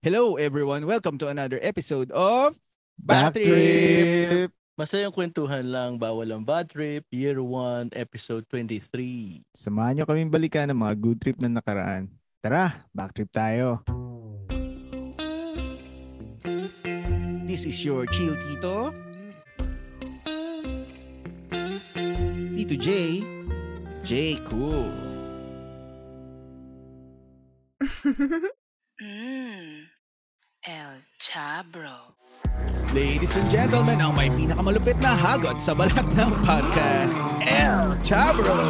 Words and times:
Hello 0.00 0.40
everyone, 0.40 0.88
welcome 0.88 1.20
to 1.20 1.28
another 1.28 1.60
episode 1.60 2.08
of 2.16 2.56
Back 2.96 3.36
Trip! 3.36 4.48
Masayang 4.72 5.12
kwentuhan 5.12 5.68
lang, 5.68 6.00
bawal 6.00 6.24
ang 6.32 6.40
bad 6.40 6.72
trip, 6.72 7.04
year 7.12 7.36
1, 7.36 7.92
episode 7.92 8.48
23. 8.48 9.44
Samahan 9.52 10.00
nyo 10.00 10.08
kaming 10.08 10.32
balikan 10.32 10.72
ng 10.72 10.80
mga 10.80 10.94
good 11.04 11.20
trip 11.20 11.36
na 11.36 11.52
nakaraan. 11.52 12.08
Tara, 12.40 12.88
back 12.96 13.12
trip 13.12 13.28
tayo. 13.28 13.84
This 17.44 17.68
is 17.68 17.76
your 17.84 18.08
chill 18.08 18.32
Tito. 18.40 18.96
Tito 22.56 22.76
J. 22.80 22.88
J 24.00 24.40
Cool. 24.48 24.88
Mmm. 29.00 29.88
El 30.68 31.00
Chabro. 31.16 32.12
Ladies 32.92 33.32
and 33.32 33.48
gentlemen, 33.48 33.96
ang 33.96 34.12
may 34.12 34.28
pinakamalupit 34.28 35.00
na 35.00 35.16
hagot 35.16 35.56
sa 35.56 35.72
balat 35.72 36.04
ng 36.04 36.28
podcast, 36.44 37.16
El 37.40 37.96
Chabro. 38.04 38.60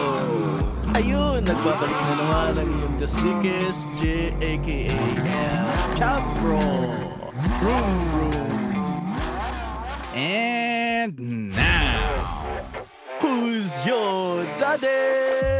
Ayun, 0.94 1.42
nagbabalik 1.42 1.98
na 1.98 2.14
naman 2.14 2.52
ang 2.62 2.70
iyong 2.78 2.94
Jaslikis, 3.02 3.90
J, 3.98 4.30
aka 4.38 4.94
El 5.26 5.66
Chabro. 5.98 6.62
Vroom, 7.58 7.90
vroom. 8.14 8.54
And 10.14 11.18
now, 11.58 12.46
Who's 13.18 13.74
your 13.82 14.46
daddy? 14.62 15.59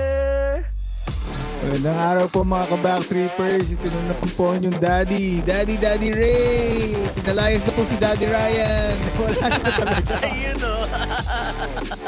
Magandang 1.61 2.01
araw 2.01 2.27
po 2.33 2.41
mga 2.41 2.67
ka-back 2.73 3.03
trippers. 3.05 3.77
Ito 3.77 3.93
na 4.09 4.17
po 4.17 4.27
po 4.33 4.47
yung 4.57 4.81
daddy. 4.81 5.45
Daddy, 5.45 5.77
Daddy 5.77 6.09
Ray. 6.09 6.97
Pinalayas 7.21 7.69
na 7.69 7.73
po 7.77 7.85
si 7.85 8.01
Daddy 8.01 8.25
Ryan. 8.25 8.97
Wala 9.21 9.45
na 9.45 9.69
talaga. 9.69 10.15
Ayun 10.25 10.61
o. 10.65 10.75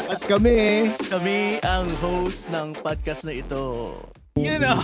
At 0.08 0.20
kami 0.24 0.52
eh. 0.56 0.82
Kami 1.04 1.60
ang 1.68 1.92
host 2.00 2.48
ng 2.48 2.72
podcast 2.80 3.28
na 3.28 3.36
ito. 3.36 3.92
you 4.40 4.56
know, 4.56 4.80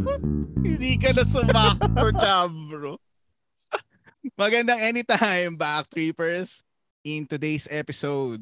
hindi 0.64 0.96
ka 0.96 1.12
na 1.12 1.28
sumakto, 1.28 2.08
Chabro. 2.16 2.96
Magandang 4.40 4.80
anytime, 4.80 5.60
back 5.60 5.84
trippers. 5.92 6.64
In 7.04 7.28
today's 7.28 7.68
episode, 7.68 8.40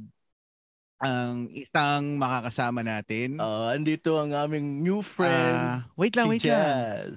ang 0.96 1.52
isang 1.52 2.16
makakasama 2.16 2.80
natin. 2.80 3.36
Uh, 3.36 3.68
andito 3.72 4.16
ang 4.16 4.32
aming 4.32 4.80
new 4.80 5.04
friend, 5.04 5.56
Ah, 5.56 5.84
wait 5.94 6.16
lang, 6.16 6.26
si 6.28 6.30
wait 6.40 6.44
lang. 6.48 6.56
Jazz. 6.56 7.14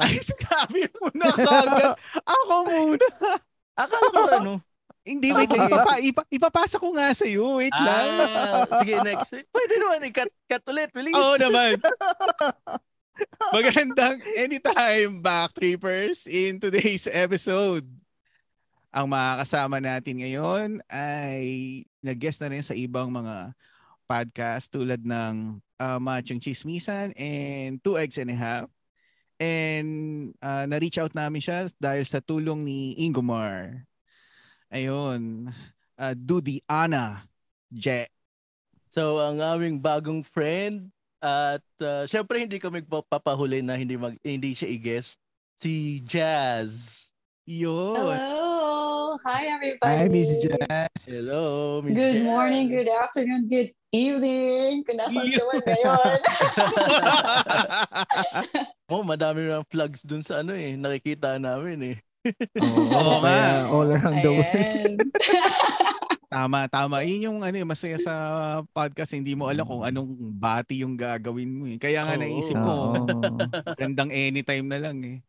Ay, 0.00 0.18
sinabi 0.30 0.82
mo 0.98 1.06
na 1.14 1.30
kagad. 1.30 1.94
Ako 2.26 2.54
muna. 2.66 3.06
Akala 3.78 4.06
ko 4.10 4.20
ano? 4.42 4.54
Hindi, 5.02 5.34
wait 5.34 5.50
lang. 5.50 5.66
Ipapa, 5.66 5.94
ipa, 5.98 6.22
ipapasa 6.30 6.78
ko 6.78 6.94
nga 6.94 7.10
sa'yo. 7.10 7.58
Wait 7.58 7.74
lang. 7.74 8.08
Ah, 8.22 8.66
sige, 8.82 9.02
next. 9.02 9.34
Pwede 9.50 9.74
naman, 9.82 9.98
i-cut 10.06 10.30
cut 10.46 10.62
ulit, 10.70 10.94
please. 10.94 11.14
Oo 11.14 11.34
naman. 11.42 11.74
Magandang 13.50 14.22
anytime 14.38 15.18
back 15.18 15.58
trippers 15.58 16.24
in 16.30 16.62
today's 16.62 17.10
episode. 17.10 17.82
Ang 18.92 19.08
makakasama 19.08 19.80
natin 19.80 20.20
ngayon 20.20 20.84
ay 20.92 21.80
nag-guest 22.04 22.44
na 22.44 22.52
rin 22.52 22.60
sa 22.60 22.76
ibang 22.76 23.08
mga 23.08 23.56
podcast 24.04 24.68
tulad 24.68 25.00
ng 25.00 25.56
uh, 25.80 25.96
Machong 25.96 26.36
Chismisan 26.36 27.16
and 27.16 27.80
Two 27.80 27.96
Eggs 27.96 28.20
and 28.20 28.28
a 28.28 28.36
Half. 28.36 28.68
And 29.40 29.88
uh, 30.44 30.68
na-reach 30.68 31.00
out 31.00 31.16
namin 31.16 31.40
siya 31.40 31.72
dahil 31.80 32.04
sa 32.04 32.20
tulong 32.20 32.68
ni 32.68 32.92
Ingomar. 33.00 33.88
Ayun. 34.68 35.48
Uh, 35.96 36.12
Dudy 36.12 36.60
Ana 36.68 37.24
Je. 37.72 38.04
So, 38.92 39.24
ang 39.24 39.40
aming 39.40 39.80
bagong 39.80 40.20
friend 40.20 40.92
at 41.24 41.64
uh, 41.80 42.04
syempre 42.04 42.44
hindi 42.44 42.60
kami 42.60 42.84
papahuli 42.84 43.64
na 43.64 43.80
hindi 43.80 43.96
mag 43.96 44.20
hindi 44.20 44.52
siya 44.52 44.68
i-guest 44.68 45.16
si 45.56 46.04
Jazz. 46.04 47.08
Yun. 47.48 47.96
Hello. 47.96 48.51
Hi, 49.22 49.54
everybody. 49.54 49.86
Hi, 49.86 50.10
Miss 50.10 50.34
Jazz. 50.42 51.02
Hello, 51.06 51.78
Miss 51.78 51.94
Good 51.94 52.18
Jazz. 52.18 52.26
morning, 52.26 52.66
good 52.74 52.90
afternoon, 52.90 53.46
good 53.46 53.70
evening. 53.94 54.82
Kung 54.82 54.98
nasan 54.98 55.30
ka 55.30 55.42
man 55.46 55.62
ngayon. 55.62 56.18
oh, 58.90 59.06
madami 59.06 59.46
ng 59.46 59.62
plugs 59.70 60.02
dun 60.02 60.26
sa 60.26 60.42
ano 60.42 60.58
eh, 60.58 60.74
nakikita 60.74 61.38
namin 61.38 61.94
eh. 61.94 61.96
Oo 62.58 63.22
nga. 63.22 63.30
kaya 63.30 63.70
all 63.70 63.94
around 63.94 64.18
the 64.26 64.32
world. 64.34 64.50
Ayan. 64.58 64.98
Tama, 66.32 66.64
tama. 66.64 67.04
Yun 67.04 67.28
yung 67.28 67.38
ano, 67.44 67.56
eh, 67.60 67.66
masaya 67.68 68.00
sa 68.00 68.14
podcast. 68.72 69.12
Hindi 69.12 69.36
mo 69.36 69.52
alam 69.52 69.68
kung 69.68 69.84
anong 69.84 70.16
bati 70.40 70.80
yung 70.80 70.96
gagawin 70.96 71.52
mo. 71.52 71.68
Eh. 71.68 71.76
Kaya 71.76 72.08
nga 72.08 72.16
Oo. 72.16 72.22
naisip 72.24 72.56
ko, 72.56 72.72
gandang 73.76 74.08
anytime 74.08 74.64
na 74.64 74.80
lang 74.80 74.96
eh. 75.04 75.20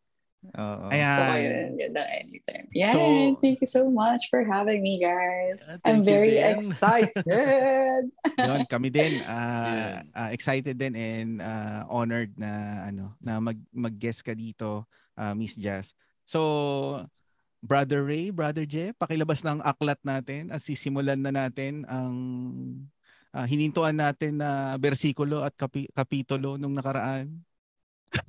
Oo. 0.51 0.85
Ayan. 0.91 1.07
Gusto 1.07 1.23
ko 1.23 1.35
yun. 1.39 1.69
Ganda 1.79 2.03
anytime. 2.13 2.65
Yeah, 2.71 2.91
So- 2.91 3.39
thank 3.39 3.57
you 3.59 3.69
so 3.69 3.87
much 3.87 4.27
for 4.27 4.43
having 4.43 4.83
me, 4.83 4.99
guys. 4.99 5.63
Ah, 5.65 5.79
I'm 5.87 6.03
very 6.03 6.35
din. 6.35 6.51
excited. 6.51 8.03
Yun, 8.43 8.61
kami 8.67 8.89
din. 8.89 9.13
ah, 9.25 9.39
Yeah. 9.65 9.93
ah, 10.13 10.29
excited 10.29 10.75
din 10.75 10.93
and 10.93 11.29
ah, 11.39 11.87
honored 11.87 12.35
na 12.35 12.51
ano 12.85 13.15
na 13.17 13.39
mag 13.39 13.57
mag-guest 13.71 14.21
ka 14.21 14.31
dito, 14.31 14.83
ah, 15.13 15.31
Miss 15.31 15.55
Jazz. 15.55 15.95
So, 16.23 16.39
Brother 17.59 18.03
Ray, 18.03 18.27
Brother 18.29 18.63
Je, 18.63 18.91
pakilabas 18.93 19.39
ng 19.41 19.63
aklat 19.63 19.99
natin 20.03 20.51
at 20.51 20.59
sisimulan 20.59 21.15
na 21.17 21.31
natin 21.31 21.87
ang 21.87 22.13
ah, 23.31 23.47
hinintuan 23.47 23.95
natin 23.95 24.37
na 24.37 24.75
bersikulo 24.75 25.41
at 25.41 25.55
kapi- 25.55 25.89
kapitulo 25.89 26.59
nung 26.59 26.75
nakaraan. 26.75 27.31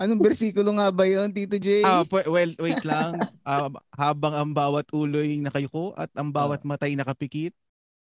Anong 0.00 0.20
bersikulo 0.20 0.74
nga 0.76 0.88
ba 0.88 1.04
yun, 1.04 1.28
Tito 1.30 1.60
J? 1.60 1.84
Ah, 1.84 2.02
pu- 2.02 2.26
well, 2.28 2.52
wait 2.58 2.82
lang. 2.82 3.16
Ah, 3.44 3.68
habang 3.92 4.32
ang 4.32 4.50
bawat 4.50 4.88
uloy 4.90 5.38
nakayuko 5.40 5.92
at 5.94 6.08
ang 6.16 6.32
bawat 6.32 6.64
matay 6.64 6.96
nakapikit, 6.96 7.52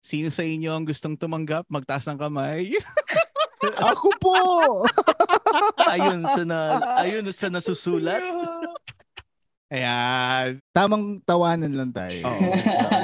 sino 0.04 0.28
sa 0.30 0.44
inyo 0.44 0.72
ang 0.76 0.84
gustong 0.84 1.16
tumanggap? 1.16 1.64
Magtaas 1.72 2.06
ng 2.12 2.20
kamay. 2.20 2.76
Ako 3.94 4.10
po! 4.18 4.36
Ayun 5.94 6.26
sa 6.26 6.42
na 6.42 6.60
ayun 7.06 7.30
sa 7.30 7.48
nasusulat. 7.54 8.22
Ayan. 9.72 10.60
Tamang 10.76 11.24
tawanan 11.24 11.72
lang 11.72 11.92
tayo. 11.96 12.28
Oo. 12.28 12.52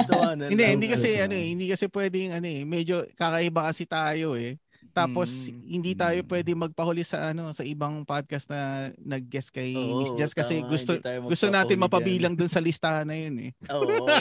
Tawanan 0.04 0.52
hindi, 0.52 0.64
lang. 0.66 0.72
hindi 0.76 0.86
kasi 0.92 1.16
ano 1.16 1.32
eh, 1.32 1.46
hindi 1.48 1.66
kasi 1.72 1.88
pwedeng 1.88 2.36
ano 2.36 2.44
eh, 2.44 2.60
medyo 2.68 3.08
kakaiba 3.16 3.72
kasi 3.72 3.88
tayo 3.88 4.36
eh. 4.36 4.60
Tapos 4.98 5.30
Mm. 5.46 5.62
hindi 5.70 5.92
tayo 5.94 6.18
pwede 6.24 6.50
magpahuli 6.52 7.02
sa 7.02 7.30
ano 7.30 7.52
sa 7.52 7.62
ibang 7.62 8.02
podcast 8.02 8.46
na 8.46 8.60
nag-guest 8.96 9.48
kay 9.48 9.72
Oo, 9.72 10.02
Miss 10.02 10.10
Jess 10.12 10.32
kasi 10.32 10.58
tama, 10.58 10.68
gusto 10.68 10.92
gusto 11.24 11.46
natin 11.48 11.78
mapabilang 11.78 12.34
dun 12.34 12.46
sa 12.46 12.58
listahan 12.58 13.04
na 13.04 13.14
yun 13.14 13.34
eh. 13.38 13.50
dyan. 13.54 13.70
Oo. 13.72 14.06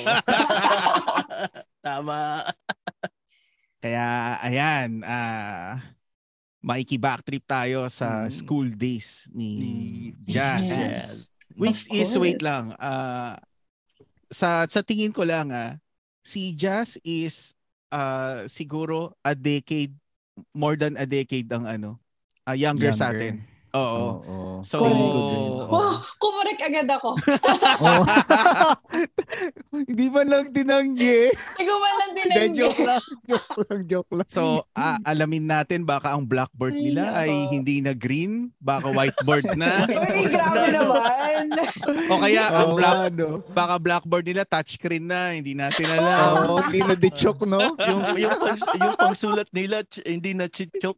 Tama. 1.80 2.46
Kaya 3.78 4.08
ayan, 4.40 5.02
ah 5.02 5.82
maiki 6.60 6.98
backtrip 6.98 7.42
tayo 7.44 7.88
sa 7.88 8.26
Mm. 8.26 8.34
school 8.34 8.68
days 8.70 9.30
ni 9.32 9.50
Ni 9.56 9.74
Jazz. 10.28 10.64
Yes. 10.64 11.02
Which 11.54 11.88
Of 11.88 11.96
is 11.96 12.12
wait 12.18 12.42
lang, 12.42 12.76
ah 12.76 13.40
sa 14.28 14.68
sa 14.68 14.84
tingin 14.84 15.10
ko 15.10 15.24
lang 15.24 15.48
ah, 15.50 15.80
si 16.20 16.52
Jazz 16.52 17.00
is 17.02 17.56
ah 17.88 18.44
siguro 18.46 19.16
a 19.22 19.32
decade 19.32 19.96
more 20.54 20.76
than 20.76 20.98
a 20.98 21.06
decade 21.06 21.48
ang 21.54 21.66
ano, 21.66 21.98
ah, 22.46 22.54
younger, 22.58 22.94
sa 22.94 23.12
atin. 23.12 23.42
Oo. 23.76 24.24
Oo. 24.24 24.48
So, 24.64 24.82
Feeling 24.82 25.10
ko 25.12 25.20
din. 25.30 25.42
oo. 25.54 25.70
Kumarek 26.48 26.64
agad 26.64 26.88
ako. 26.96 27.10
Oo. 27.84 28.04
Hindi 29.88 30.06
man 30.08 30.26
lang 30.32 30.46
tinanggi. 30.56 31.20
Hindi 31.60 31.74
man 31.76 31.94
lang 32.00 32.12
Hindi, 32.16 32.24
tinanggi. 32.24 32.60
joke 32.64 32.82
lang. 32.88 33.04
Joke 33.28 33.60
lang, 33.68 33.82
joke 33.84 34.12
lang. 34.16 34.30
So, 34.32 34.44
ah, 34.72 34.96
alamin 35.04 35.44
natin 35.44 35.84
baka 35.84 36.16
ang 36.16 36.24
blackboard 36.24 36.80
Ay, 36.80 36.84
nila 36.88 37.04
ay 37.12 37.32
nako. 37.36 37.52
hindi 37.52 37.76
na 37.84 37.92
green, 37.92 38.34
baka 38.64 38.88
whiteboard 38.88 39.60
na. 39.60 39.84
Uy, 39.92 40.24
grabe 40.32 40.68
naman. 40.72 41.44
o 42.08 42.16
kaya 42.16 42.44
ang 42.48 42.72
Oo 42.72 42.78
black 42.80 42.96
nga, 42.96 43.08
no? 43.12 43.30
baka 43.52 43.76
blackboard 43.76 44.26
nila 44.26 44.44
touchscreen 44.48 45.04
na, 45.04 45.36
hindi 45.36 45.52
natin 45.52 45.88
alam. 45.92 46.48
Oo, 46.48 46.64
hindi 46.64 46.80
na 46.80 46.96
di-choke, 46.96 47.44
no? 47.44 47.60
yung 47.76 48.02
yung 48.16 48.36
yung 48.80 48.96
pangsulat 48.96 49.52
nila 49.52 49.84
ch- 49.84 50.06
hindi 50.08 50.32
na 50.32 50.48
chichok. 50.48 50.96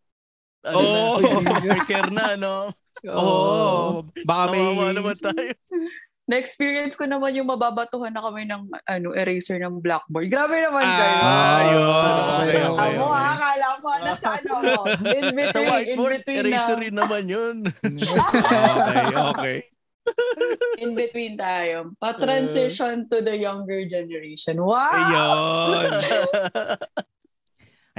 Ano 0.59 0.83
Oo. 0.83 1.39
na, 1.41 2.06
na 2.12 2.25
no. 2.38 2.56
Oo. 3.07 4.03
Baka 4.27 4.43
may 4.51 4.59
Kawawa 4.59 4.91
naman 4.91 5.17
tayo. 5.17 5.51
Na-experience 6.29 6.93
ko 6.93 7.09
naman 7.09 7.33
yung 7.33 7.49
mababatuhan 7.49 8.13
na 8.13 8.21
kami 8.21 8.45
ng 8.45 8.69
ano 8.85 9.17
eraser 9.17 9.57
ng 9.65 9.81
blackboard. 9.81 10.29
Grabe 10.29 10.61
naman 10.61 10.85
kayo. 10.85 11.17
Ah, 11.25 11.61
yun. 11.65 11.81
Okay, 11.81 12.13
Okay, 12.29 12.63
okay, 12.69 12.89
Amo 12.93 13.05
okay. 13.09 13.17
ha, 13.17 13.29
akala 13.33 13.67
mo, 13.81 13.89
nasa 13.97 14.27
ano 14.37 14.51
ako. 14.61 14.81
In 15.09 15.25
between, 15.41 15.73
in 15.89 15.97
between 15.97 16.37
eraser 16.45 16.77
na. 16.77 16.81
rin 16.85 16.93
naman 16.93 17.23
yun. 17.25 17.55
Okay, 18.77 19.05
okay. 19.09 19.57
In 20.85 20.93
between 20.93 21.33
tayo. 21.33 21.97
Pa-transition 21.97 23.09
to 23.09 23.25
the 23.25 23.33
younger 23.33 23.81
generation. 23.89 24.61
Wow! 24.61 24.85
Ayun. 24.85 25.89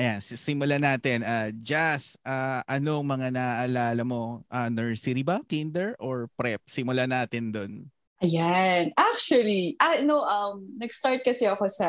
Ayan, 0.00 0.24
si- 0.24 0.40
simulan 0.40 0.80
natin. 0.80 1.20
Uh, 1.20 1.52
Jazz, 1.60 2.16
ah, 2.24 2.64
anong 2.64 3.04
mga 3.04 3.36
naaalala 3.36 4.00
mo? 4.00 4.40
Ah, 4.48 4.72
nursery 4.72 5.20
ba? 5.20 5.44
Kinder 5.44 5.92
or 6.00 6.32
prep? 6.40 6.64
Simulan 6.72 7.12
natin 7.12 7.52
doon. 7.52 7.72
Ayan. 8.24 8.96
Actually, 8.96 9.76
ah, 9.76 10.00
no, 10.00 10.24
um, 10.24 10.64
nag-start 10.80 11.20
kasi 11.20 11.44
ako 11.44 11.68
sa 11.68 11.88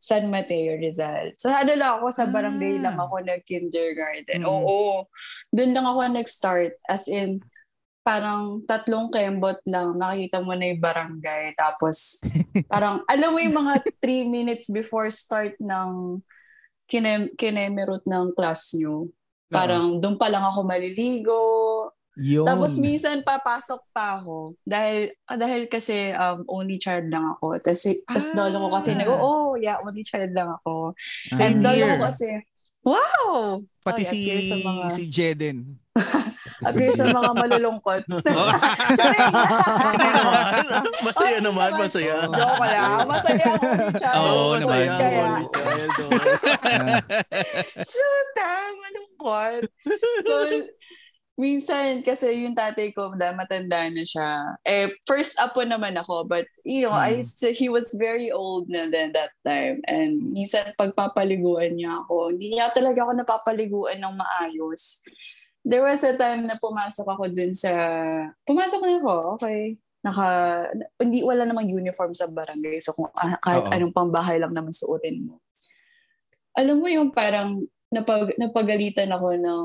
San 0.00 0.32
Mateo, 0.32 0.80
Rizal. 0.80 1.36
Sa 1.36 1.60
ano 1.60 1.76
lang 1.76 2.00
ako, 2.00 2.08
sa 2.08 2.24
barangay 2.24 2.80
Ah. 2.80 2.88
lang 2.88 2.96
ako 2.96 3.20
nag-kindergarten. 3.20 4.40
Mm. 4.40 4.48
Oo. 4.48 5.04
Doon 5.52 5.76
lang 5.76 5.84
ako 5.84 6.00
nag-start. 6.08 6.72
As 6.88 7.04
in, 7.04 7.44
parang 8.00 8.64
tatlong 8.64 9.12
kembot 9.12 9.60
lang. 9.68 9.92
Nakikita 10.00 10.40
mo 10.40 10.56
na 10.56 10.72
yung 10.72 10.80
barangay. 10.80 11.52
Tapos, 11.52 12.24
parang, 12.72 13.04
alam 13.04 13.28
mo 13.28 13.36
yung 13.44 13.60
mga 13.60 13.84
three 14.00 14.24
minutes 14.24 14.72
before 14.72 15.12
start 15.12 15.52
ng 15.60 16.16
kinem 16.90 17.30
kinemerot 17.38 18.02
ng 18.04 18.34
class 18.34 18.74
nyo. 18.74 19.06
Parang, 19.50 19.98
doon 20.02 20.18
pa 20.18 20.26
lang 20.30 20.42
ako 20.42 20.66
maliligo. 20.66 21.42
Yun. 22.20 22.44
Tapos 22.44 22.76
minsan 22.76 23.22
papasok 23.24 23.80
pa 23.94 24.20
ako 24.20 24.58
dahil 24.66 25.14
ah, 25.24 25.38
dahil 25.38 25.70
kasi 25.70 26.10
um, 26.12 26.42
only 26.50 26.76
child 26.76 27.08
lang 27.08 27.24
ako. 27.38 27.56
Tapos 27.62 27.86
tas 27.86 28.28
Ah. 28.34 28.44
lolo 28.44 28.66
ko 28.66 28.68
kasi 28.76 28.90
nag 28.98 29.08
oh 29.08 29.54
yeah, 29.56 29.78
only 29.80 30.02
child 30.04 30.28
lang 30.34 30.50
ako. 30.60 30.92
Same 31.32 31.40
And 31.40 31.54
lolo 31.64 31.84
ko 31.96 31.96
kasi 32.10 32.28
wow! 32.84 33.62
Pati 33.80 34.02
Sorry, 34.04 34.12
si, 34.12 34.18
appear 34.20 34.38
sa 34.42 34.56
mga 34.60 34.84
si 34.92 35.02
Jeden. 35.08 35.56
appear 36.68 36.92
sa 36.92 37.08
mga 37.08 37.30
malulungkot. 37.32 38.02
Charing! 38.92 39.32
masaya 41.06 41.38
Ay, 41.40 41.44
naman, 41.44 41.70
masaya. 41.76 42.14
Joke 42.28 42.60
lang. 42.60 43.06
Masaya 43.08 43.44
ako. 43.56 43.64
Oo 44.20 44.52
masaya 44.52 44.60
naman. 44.60 44.84
ang 44.84 45.00
Kaya, 45.00 45.24
oh. 45.24 45.40
shoot, 47.80 48.28
ah, 48.40 48.68
malungkot. 48.76 49.62
So, 50.24 50.32
minsan 51.40 52.04
kasi 52.04 52.44
yung 52.44 52.52
tatay 52.52 52.92
ko 52.92 53.16
dahil 53.16 53.32
matanda 53.32 53.88
na 53.88 54.04
siya. 54.04 54.60
Eh 54.60 54.92
first 55.08 55.40
apo 55.40 55.64
naman 55.64 55.96
ako 55.96 56.28
but 56.28 56.44
you 56.68 56.84
know, 56.84 56.92
I 56.92 57.16
Mm. 57.16 57.24
still, 57.24 57.56
he 57.56 57.72
was 57.72 57.88
very 57.96 58.28
old 58.28 58.68
na 58.68 58.92
then 58.92 59.16
that 59.16 59.32
time 59.40 59.80
and 59.88 60.20
minsan 60.36 60.76
pagpapaliguan 60.76 61.80
niya 61.80 61.96
ako, 62.04 62.36
hindi 62.36 62.60
niya 62.60 62.68
talaga 62.76 63.08
ako 63.08 63.12
napapaliguan 63.16 64.04
ng 64.04 64.20
maayos. 64.20 65.00
There 65.60 65.84
was 65.84 66.00
a 66.02 66.16
time 66.16 66.48
na 66.48 66.56
pumasok 66.56 67.04
ako 67.04 67.24
dun 67.30 67.52
sa 67.52 67.72
pumasok 68.42 68.80
na 68.80 68.92
ako, 68.98 69.14
okay. 69.36 69.76
Naka 70.00 70.26
hindi 70.96 71.20
wala 71.20 71.44
namang 71.44 71.68
uniform 71.68 72.16
sa 72.16 72.24
barangay 72.24 72.80
so 72.80 72.96
kung 72.96 73.12
ah, 73.12 73.36
kahit 73.38 73.64
Oo. 73.68 73.72
anong 73.72 73.92
pambahay 73.92 74.40
lang 74.40 74.48
naman 74.50 74.72
suotin 74.72 75.28
mo. 75.28 75.44
Alam 76.56 76.80
mo 76.80 76.88
yung 76.88 77.12
parang 77.12 77.60
napag, 77.92 78.32
napagalitan 78.40 79.12
ako 79.12 79.36
ng 79.36 79.64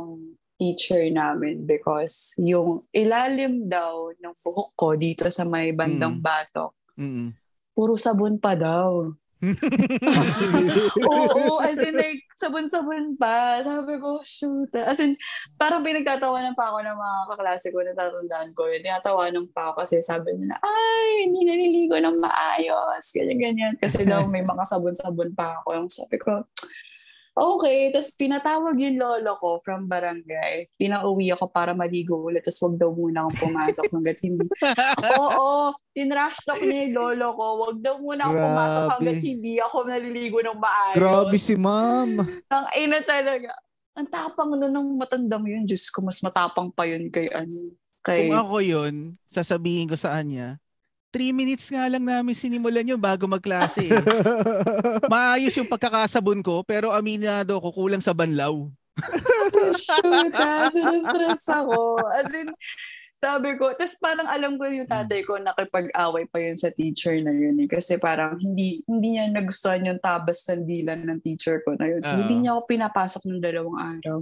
teacher 0.56 1.07
namin 1.07 1.63
because 1.63 2.36
yung 2.36 2.80
ilalim 2.91 3.68
daw 3.68 4.12
ng 4.12 4.36
buhok 4.36 4.69
ko 4.75 4.88
dito 4.95 5.27
sa 5.31 5.44
may 5.44 5.71
bandang 5.71 6.19
Mm. 6.19 6.24
batok, 6.24 6.71
Mm. 7.00 7.27
puro 7.71 7.95
sabon 7.95 8.36
pa 8.36 8.56
daw. 8.56 9.12
Oo, 11.11 11.59
as 11.59 11.77
in 11.83 11.95
like, 11.95 12.23
sabon-sabon 12.39 13.19
pa. 13.19 13.59
Sabi 13.61 13.99
ko, 13.99 14.23
shoot. 14.23 14.71
As 14.79 14.99
in, 15.03 15.15
parang 15.59 15.83
pinagtatawanan 15.83 16.55
pa 16.55 16.71
ako 16.71 16.79
ng 16.81 16.97
mga 16.97 17.19
kaklase 17.35 17.67
ko 17.75 17.83
na 17.83 17.93
tatandaan 17.93 18.55
ko. 18.55 18.71
Yun, 18.71 18.81
tinatawanan 18.81 19.45
pa 19.51 19.71
ako 19.71 19.83
kasi 19.83 19.99
sabi 19.99 20.31
nila, 20.39 20.55
ay, 20.63 21.27
hindi 21.27 21.43
naliligo 21.43 21.99
ng 21.99 22.17
maayos. 22.17 23.03
Ganyan-ganyan. 23.11 23.75
Kasi 23.75 24.07
daw 24.07 24.23
may 24.25 24.43
mga 24.43 24.63
sabon-sabon 24.63 25.35
pa 25.35 25.59
ako. 25.61 25.83
Yung 25.83 25.89
sabi 25.91 26.15
ko, 26.17 26.47
okay. 27.35 27.91
Tapos 27.91 28.09
pinatawag 28.15 28.75
yung 28.79 28.97
lolo 28.97 29.35
ko 29.37 29.59
from 29.61 29.85
barangay. 29.85 30.71
Pinauwi 30.79 31.35
ako 31.35 31.51
para 31.51 31.75
maligo 31.75 32.17
ulit. 32.17 32.41
Tapos 32.41 32.63
wag 32.65 32.75
daw 32.79 32.89
muna 32.95 33.27
akong 33.27 33.51
pumasok 33.51 33.85
hanggat 33.91 34.17
hindi. 34.23 34.47
Oo, 35.19 35.75
tinrush 35.91 36.39
talk 36.47 36.63
niya 36.63 36.89
yung 36.89 36.95
lolo 36.95 37.27
ko. 37.35 37.45
Wag 37.67 37.77
daw 37.83 37.95
muna 37.99 38.21
akong 38.25 38.43
pumasok 38.49 38.83
hanggat 38.97 39.19
hindi 39.21 39.53
ako 39.59 39.77
naliligo 39.85 40.39
ng 40.41 40.59
maayos. 40.59 40.97
Grabe 40.97 41.37
si 41.37 41.53
ma'am. 41.59 42.09
Ang 42.49 42.65
ina 42.79 42.99
talaga. 43.03 43.51
Ang 43.95 44.07
tapang 44.11 44.51
nun 44.55 44.71
ng 44.71 44.99
matandang 44.99 45.47
yun. 45.47 45.63
Diyos 45.63 45.88
ko, 45.88 46.03
mas 46.03 46.19
matapang 46.19 46.67
pa 46.71 46.83
yun 46.83 47.07
kay 47.07 47.31
ano. 47.31 47.51
Kay... 48.05 48.29
Kung 48.29 48.38
ako 48.38 48.57
yun, 48.61 48.95
sasabihin 49.31 49.89
ko 49.89 49.97
sa 49.97 50.19
kanya, 50.19 50.61
three 51.15 51.31
minutes 51.31 51.71
nga 51.71 51.88
lang 51.88 52.03
namin 52.03 52.35
sinimulan 52.35 52.83
yun 52.83 53.00
bago 53.00 53.23
magklase. 53.23 53.88
eh. 53.88 53.95
Maayos 55.12 55.56
yung 55.56 55.71
pagkakasabon 55.71 56.44
ko, 56.44 56.59
pero 56.67 56.91
aminado 56.91 57.56
ko 57.63 57.71
kulang 57.71 58.03
sa 58.03 58.12
banlaw. 58.12 58.67
Shoot, 59.79 60.35
ah, 60.35 60.67
sinastress 60.67 61.47
ako. 61.47 62.03
As 62.12 62.35
in, 62.35 62.51
sabi 63.15 63.56
ko, 63.56 63.71
tapos 63.71 63.95
parang 64.03 64.27
alam 64.27 64.59
ko 64.59 64.67
yung 64.67 64.83
tatay 64.83 65.23
ko 65.23 65.39
nakipag-away 65.39 66.27
pa 66.27 66.38
yun 66.44 66.59
sa 66.59 66.67
teacher 66.75 67.15
na 67.23 67.31
yun 67.31 67.63
eh. 67.63 67.67
Kasi 67.71 67.95
parang 67.95 68.35
hindi 68.35 68.83
hindi 68.83 69.15
niya 69.15 69.31
nagustuhan 69.31 69.88
yung 69.88 70.03
tabas 70.03 70.44
ng 70.51 70.67
dilan 70.67 71.00
ng 71.07 71.19
teacher 71.23 71.63
ko 71.63 71.79
na 71.79 71.95
yun. 71.95 72.03
So, 72.03 72.12
Oo. 72.12 72.27
hindi 72.27 72.44
niya 72.44 72.59
ako 72.59 72.62
pinapasok 72.67 73.21
ng 73.23 73.39
dalawang 73.39 73.79
araw. 73.79 74.19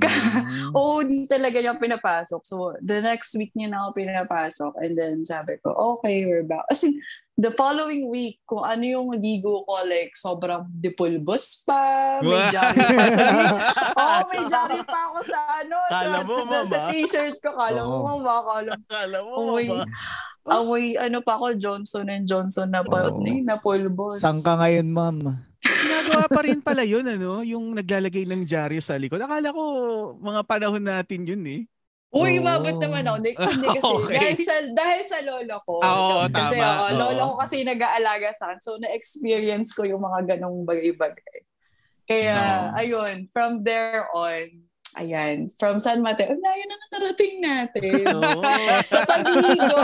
Mm. 0.00 0.72
Oo, 0.78 1.04
di 1.04 1.28
talaga 1.28 1.60
niya 1.60 1.76
pinapasok. 1.76 2.40
So, 2.48 2.72
the 2.80 3.04
next 3.04 3.36
week 3.36 3.52
niya 3.52 3.68
na 3.68 3.84
ako 3.84 4.00
pinapasok. 4.00 4.72
And 4.80 4.92
then, 4.96 5.14
sabi 5.22 5.60
ko, 5.60 5.68
okay, 6.00 6.24
we're 6.24 6.48
back. 6.48 6.64
As 6.72 6.80
in, 6.80 6.96
the 7.36 7.52
following 7.52 8.08
week, 8.08 8.40
kung 8.48 8.64
ano 8.64 8.80
yung 8.80 9.08
ligo 9.20 9.60
ko, 9.62 9.84
like, 9.84 10.16
sobrang 10.16 10.64
dipulbos 10.72 11.60
pa, 11.68 12.18
may 12.24 12.40
Wow. 12.40 12.50
jari 12.50 12.80
pa 12.80 13.04
sa 13.06 13.24
Oo, 14.00 14.18
may 14.32 14.42
jari 14.48 14.80
pa 14.82 14.98
ako 15.12 15.18
sa 15.22 15.38
ano, 15.60 15.76
Kala 15.86 16.08
sa, 16.08 16.24
mo, 16.24 16.32
sa, 16.32 16.44
mama. 16.48 16.64
sa 16.64 16.78
t-shirt 16.88 17.36
ko. 17.44 17.50
Kala 17.52 17.80
mo, 17.84 17.94
Oo. 18.00 18.04
mama, 18.16 18.32
kala 18.42 18.70
mo. 18.72 18.84
Kala 18.88 19.16
mo, 19.20 19.30
Amoy, 19.36 19.64
mama. 19.68 19.84
amoy, 20.48 20.84
ano 20.96 21.18
pa 21.20 21.36
ako, 21.36 21.46
Johnson 21.54 22.08
and 22.08 22.24
Johnson 22.24 22.72
na, 22.72 22.80
pa, 22.80 23.12
Oo. 23.12 23.20
na 23.20 23.60
pulbos. 23.60 24.24
Saan 24.24 24.40
ka 24.40 24.56
ngayon, 24.56 24.88
ma'am? 24.88 25.51
Ginagawa 25.62 26.26
pa 26.26 26.40
rin 26.42 26.58
pala 26.58 26.82
yun, 26.82 27.06
ano? 27.06 27.46
Yung 27.46 27.70
naglalagay 27.78 28.26
ng 28.26 28.42
dyaryo 28.42 28.82
sa 28.82 28.98
likod. 28.98 29.22
Akala 29.22 29.54
ko 29.54 29.62
mga 30.18 30.40
panahon 30.42 30.82
natin 30.82 31.22
yun 31.22 31.42
eh. 31.46 31.62
Uy, 32.12 32.36
Oo. 32.36 32.44
umabot 32.44 32.76
naman 32.76 33.08
ako. 33.08 33.16
Hindi, 33.24 33.32
hindi 33.40 33.68
kasi. 33.72 33.88
Okay. 34.02 34.18
Dahil, 34.20 34.36
sa, 34.36 34.54
dahil 34.76 35.02
sa 35.08 35.18
lolo 35.24 35.56
ko. 35.64 35.74
Ah, 35.80 35.94
oo, 35.96 36.20
kasi 36.28 36.56
tama. 36.60 36.92
lolo 36.92 37.22
ko 37.32 37.34
kasi 37.40 37.56
nag-aalaga 37.64 38.28
sa 38.36 38.52
akin. 38.52 38.60
So, 38.60 38.76
na-experience 38.76 39.72
ko 39.72 39.88
yung 39.88 40.04
mga 40.04 40.36
ganong 40.36 40.68
bagay-bagay. 40.68 41.38
Kaya, 42.04 42.36
Oo. 42.36 42.68
ayun, 42.76 43.32
from 43.32 43.64
there 43.64 44.12
on, 44.12 44.44
ayan, 45.00 45.48
from 45.56 45.80
San 45.80 46.04
Mateo, 46.04 46.36
layo 46.36 46.64
na 46.68 46.76
narating 46.92 47.40
natin. 47.40 48.04
Oo. 48.20 48.42
sa 48.84 49.08
pagligo. 49.08 49.80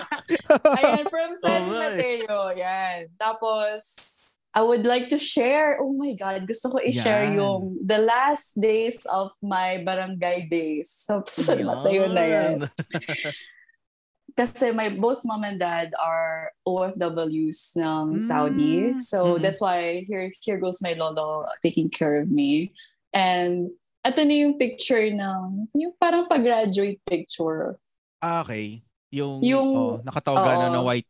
ayan, 0.80 1.04
from 1.12 1.32
San 1.36 1.68
eh. 1.68 1.76
Mateo, 1.76 2.36
yan. 2.56 3.12
Tapos, 3.20 4.08
I 4.52 4.60
would 4.60 4.84
like 4.84 5.08
to 5.08 5.18
share, 5.18 5.80
oh 5.80 5.96
my 5.96 6.12
God, 6.12 6.44
gusto 6.44 6.68
ko 6.68 6.76
i-share 6.84 7.24
Yan. 7.32 7.40
yung 7.40 7.60
the 7.80 7.96
last 8.04 8.52
days 8.60 9.00
of 9.08 9.32
my 9.40 9.80
barangay 9.80 10.44
days. 10.52 10.92
So, 10.92 11.24
Mateo 11.64 12.12
na 12.12 12.24
yan. 12.24 12.54
Kasi 14.36 14.72
my 14.72 14.88
both 14.88 15.24
mom 15.24 15.44
and 15.44 15.60
dad 15.60 15.92
are 16.00 16.52
OFWs 16.68 17.76
ng 17.76 18.16
Saudi. 18.16 18.96
Mm. 18.96 19.00
So 19.00 19.36
Mhm. 19.36 19.44
that's 19.44 19.60
why 19.60 20.04
here 20.08 20.32
here 20.40 20.56
goes 20.56 20.80
my 20.80 20.96
lolo 20.96 21.44
taking 21.60 21.92
care 21.92 22.16
of 22.20 22.32
me. 22.32 22.72
And 23.12 23.68
ito 24.00 24.20
na 24.24 24.32
yung 24.32 24.56
picture 24.56 25.04
ng 25.12 25.68
yung 25.76 25.92
parang 26.00 26.32
pag-graduate 26.32 27.04
picture. 27.04 27.76
Ah, 28.24 28.40
okay. 28.40 28.80
Yung, 29.12 29.44
Yung- 29.44 29.76
oh, 29.76 29.94
nakatoga 30.00 30.48
na 30.48 30.68
oo. 30.72 30.74
na 30.76 30.80
white. 30.80 31.08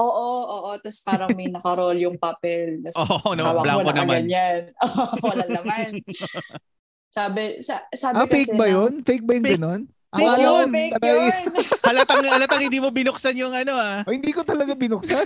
Oo, 0.00 0.28
oo. 0.42 0.70
Tapos 0.76 1.00
parang 1.04 1.30
may 1.36 1.46
nakaroll 1.46 2.00
yung 2.00 2.16
papel. 2.16 2.80
Tapos 2.80 2.96
Oo, 3.04 3.36
na 3.36 3.52
hawak 3.52 3.64
mo 3.68 3.80
na 3.84 3.92
naman. 3.94 4.24
ganyan. 4.24 4.62
Wala 5.28 5.44
naman. 5.46 6.00
Sabi, 7.10 7.60
sa, 7.60 7.84
sabi 7.92 8.16
Ah, 8.16 8.24
fake 8.24 8.48
kasi 8.48 8.56
ba 8.56 8.64
ng- 8.64 8.72
yun? 8.72 8.92
Fake 9.02 9.24
ba 9.24 9.32
yung 9.34 9.44
Fake- 9.44 9.54
ganon? 9.58 9.82
Fake 10.10 10.26
Akala 10.26 10.42
yun, 10.42 10.68
fake 10.72 10.94
yun. 11.06 11.42
halatang, 11.86 12.24
halatang 12.24 12.62
hindi 12.66 12.78
mo 12.78 12.90
binuksan 12.90 13.36
yung 13.36 13.54
ano 13.54 13.74
ah. 13.74 14.02
Ay, 14.02 14.18
hindi 14.18 14.34
ko 14.34 14.42
talaga 14.42 14.74
binuksan. 14.74 15.22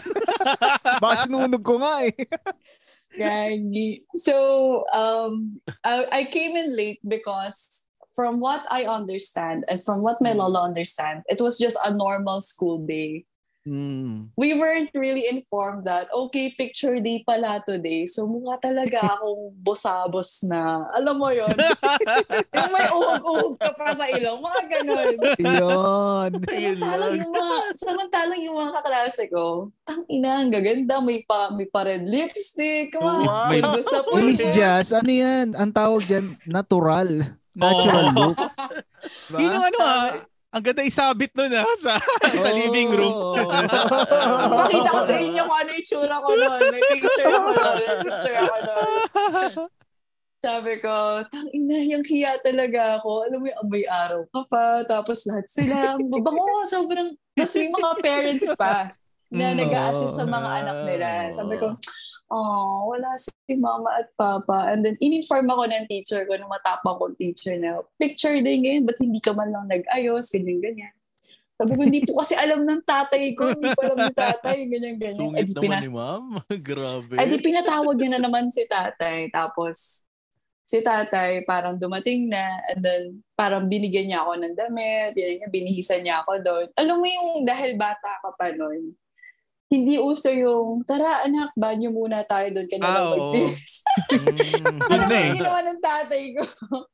Baka 1.00 1.24
sinunog 1.24 1.64
ko 1.64 1.80
nga 1.80 2.04
eh. 2.04 2.12
Gagi. 3.14 4.04
So, 4.16 4.34
um, 4.90 5.60
I, 5.84 6.04
I 6.10 6.22
came 6.26 6.52
in 6.52 6.74
late 6.74 7.00
because 7.00 7.86
from 8.12 8.40
what 8.40 8.66
I 8.68 8.84
understand 8.84 9.64
and 9.70 9.80
from 9.80 10.02
what 10.02 10.20
my 10.20 10.32
lolo 10.32 10.60
understands, 10.60 11.24
it 11.28 11.40
was 11.40 11.56
just 11.56 11.78
a 11.80 11.88
normal 11.88 12.40
school 12.40 12.82
day. 12.82 13.24
Mm. 13.64 14.28
we 14.36 14.52
weren't 14.52 14.92
really 14.92 15.24
informed 15.24 15.88
that, 15.88 16.04
okay, 16.12 16.52
picture 16.52 17.00
day 17.00 17.24
pala 17.24 17.64
today. 17.64 18.04
So 18.04 18.28
mukha 18.28 18.60
talaga 18.60 19.00
akong 19.16 19.56
bosabos 19.56 20.44
na, 20.44 20.84
alam 20.92 21.16
mo 21.16 21.32
yon 21.32 21.48
yung 22.60 22.70
may 22.76 22.86
uhog-uhog 22.92 23.56
ka 23.56 23.72
pa 23.72 23.96
sa 23.96 24.04
ilong, 24.12 24.36
mga 24.44 24.62
ganun. 24.68 25.16
Yun. 25.40 26.30
Samantalang 26.44 27.08
lang. 27.16 27.20
yung 27.24 27.32
mga, 27.32 27.56
samantalang 27.72 28.40
yung 28.44 28.56
mga 28.60 28.72
kaklase 28.76 29.24
ko, 29.32 29.72
tang 29.88 30.04
ina, 30.12 30.44
ang 30.44 30.52
gaganda, 30.52 31.00
may 31.00 31.24
pa, 31.24 31.48
may 31.56 31.64
pa 31.64 31.88
red 31.88 32.04
lipstick, 32.04 32.92
Wow. 33.00 33.48
may 33.48 33.64
gusto 33.64 33.96
po. 34.04 34.20
Miss 34.20 34.44
Jazz, 34.52 34.92
ano 34.92 35.08
yan? 35.08 35.56
Ang 35.56 35.72
tawag 35.72 36.04
dyan, 36.04 36.24
natural. 36.44 37.08
Natural 37.56 38.06
Oo. 38.12 38.16
look. 38.28 38.36
Diba? 39.28 39.38
Yun 39.40 39.50
yung 39.56 39.66
ano 39.72 39.78
ah, 39.84 40.08
ang 40.54 40.62
ganda 40.62 40.86
isabit 40.86 41.34
nun 41.34 41.50
ah, 41.50 41.66
sa, 41.82 41.98
sa 42.46 42.50
living 42.54 42.94
room. 42.94 43.10
Oo. 43.18 43.50
Pakita 44.54 44.88
ko 44.94 45.02
sa 45.02 45.18
inyo 45.18 45.42
kung 45.42 45.58
ano 45.66 45.70
yung 45.74 45.86
tsura 45.86 46.16
ko 46.22 46.30
noon. 46.30 46.60
May 46.70 46.82
picture 46.94 47.26
ako. 47.34 47.48
May 47.58 47.98
picture 48.06 48.36
ako 48.38 48.56
noon. 48.62 48.92
Sabi 50.44 50.72
ko, 50.78 51.24
tang 51.26 51.48
ina, 51.50 51.80
yung 51.82 52.04
hiya 52.06 52.38
talaga 52.38 53.02
ako. 53.02 53.26
Alam 53.26 53.38
mo 53.42 53.46
yung 53.50 53.60
amoy 53.66 53.84
araw 53.88 54.20
ka 54.30 54.42
pa. 54.46 54.66
Tapos 54.86 55.26
lahat 55.26 55.46
sila, 55.50 55.98
ang 55.98 56.06
babango, 56.06 56.62
sobrang, 56.70 57.10
tapos 57.34 57.54
may 57.58 57.70
mga 57.74 57.92
parents 57.98 58.50
pa 58.54 58.94
na 59.34 59.50
Mm, 59.50 59.66
nag-a-assist 59.66 60.14
sa 60.14 60.26
mga 60.28 60.50
anak 60.62 60.78
nila. 60.86 61.08
Sabi 61.34 61.58
ko, 61.58 61.74
oh, 62.30 62.94
wala 62.94 63.16
si 63.18 63.30
mama 63.56 64.00
at 64.00 64.08
papa. 64.16 64.72
And 64.72 64.84
then, 64.84 64.96
in-inform 65.00 65.48
ako 65.50 65.68
ng 65.68 65.86
teacher 65.88 66.24
ko, 66.24 66.36
ng 66.36 66.50
matapang 66.50 66.96
kong 66.96 67.16
teacher 67.16 67.56
na, 67.56 67.84
picture 68.00 68.36
din 68.40 68.64
ngayon, 68.64 68.82
ba't 68.88 68.98
hindi 69.00 69.20
ka 69.20 69.32
man 69.36 69.52
lang 69.52 69.66
nag-ayos, 69.68 70.32
ganyan-ganyan. 70.32 70.92
Sabi 71.54 71.78
ko, 71.78 71.80
hindi 71.86 72.02
po 72.02 72.18
kasi 72.18 72.34
alam 72.34 72.66
ng 72.66 72.82
tatay 72.82 73.30
ko, 73.38 73.54
hindi 73.54 73.70
ko 73.70 73.80
alam 73.86 73.98
ng 74.10 74.16
tatay, 74.18 74.56
ganyan-ganyan. 74.66 75.14
Eh, 75.14 75.22
Sungit 75.22 75.46
di, 75.46 75.52
naman 75.54 75.62
pina- 75.62 75.82
ni 75.82 75.90
ma'am. 75.92 76.24
Grabe. 76.70 77.14
eh, 77.14 77.26
di 77.30 77.38
pinatawag 77.38 77.94
niya 77.94 78.10
na 78.18 78.20
naman 78.26 78.50
si 78.50 78.66
tatay. 78.66 79.30
Tapos, 79.30 80.02
si 80.64 80.80
tatay 80.80 81.44
parang 81.44 81.76
dumating 81.76 82.32
na 82.32 82.40
and 82.72 82.80
then 82.80 83.02
parang 83.36 83.68
binigyan 83.68 84.08
niya 84.10 84.24
ako 84.24 84.32
ng 84.40 84.54
damit, 84.56 85.12
yan, 85.14 85.46
binihisan 85.52 86.00
niya 86.02 86.24
ako 86.24 86.40
doon. 86.40 86.66
Alam 86.74 86.96
mo 86.98 87.06
yung 87.06 87.44
dahil 87.44 87.76
bata 87.76 88.18
ka 88.24 88.32
pa 88.34 88.50
noon, 88.50 88.96
hindi 89.74 89.94
uso 89.98 90.30
yung, 90.30 90.86
tara 90.86 91.26
anak, 91.26 91.50
banyo 91.54 91.90
muna 91.90 92.22
tayo 92.22 92.54
doon 92.54 92.68
ka 92.70 92.76
na 92.78 92.86
Ah, 92.86 92.94
lang. 93.10 93.18
Mm. 93.34 93.50
Mo 94.88 94.94
na 94.94 95.06
eh. 95.10 95.26
yung 95.28 95.38
ginawa 95.38 95.60
ng 95.62 95.80
tatay 95.82 96.22
ko? 96.38 96.42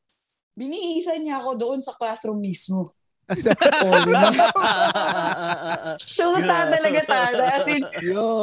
Binihisan 0.58 1.20
niya 1.20 1.40
ako 1.40 1.50
doon 1.56 1.80
sa 1.80 1.92
classroom 1.94 2.40
mismo. 2.40 2.92
Na. 4.10 4.26
Shoota 5.94 6.66
talaga 6.66 7.00
tatay. 7.06 7.46
As 7.54 7.68
in. 7.70 7.86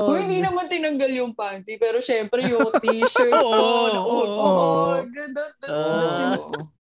Uy, 0.08 0.24
hindi 0.24 0.40
naman 0.40 0.72
tinanggal 0.72 1.12
yung 1.12 1.36
panty, 1.36 1.76
pero 1.76 2.00
syempre 2.00 2.48
yung 2.48 2.72
t-shirt 2.80 3.28
ko. 3.28 3.52
Oo, 3.52 3.92
Oo, 4.00 4.24
oo. 4.24 4.40
oo. 4.40 5.04
Ganda. 5.12 5.44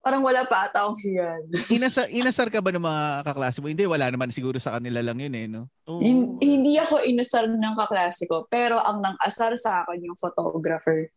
Parang 0.01 0.25
wala 0.25 0.49
pa 0.49 0.65
ata 0.65 0.89
akong 0.89 0.97
hiyan. 0.97 1.41
Inasar, 1.77 2.09
inasar 2.09 2.49
ka 2.49 2.65
ba 2.65 2.73
ng 2.73 2.81
mga 2.81 3.05
kaklase 3.21 3.61
mo? 3.61 3.69
Hindi, 3.69 3.85
wala 3.85 4.09
naman 4.09 4.33
siguro 4.33 4.57
sa 4.57 4.81
kanila 4.81 5.05
lang 5.05 5.21
yun 5.21 5.35
eh, 5.37 5.45
no? 5.45 5.69
Oo. 5.85 6.01
Hin- 6.01 6.41
hindi 6.41 6.81
ako 6.81 7.05
inusar 7.05 7.45
ng 7.45 7.75
kaklase 7.77 8.25
ko, 8.25 8.49
pero 8.49 8.81
ang 8.81 9.05
nang-asar 9.05 9.61
sa 9.61 9.85
akin 9.85 10.09
yung 10.09 10.17
photographer. 10.17 11.13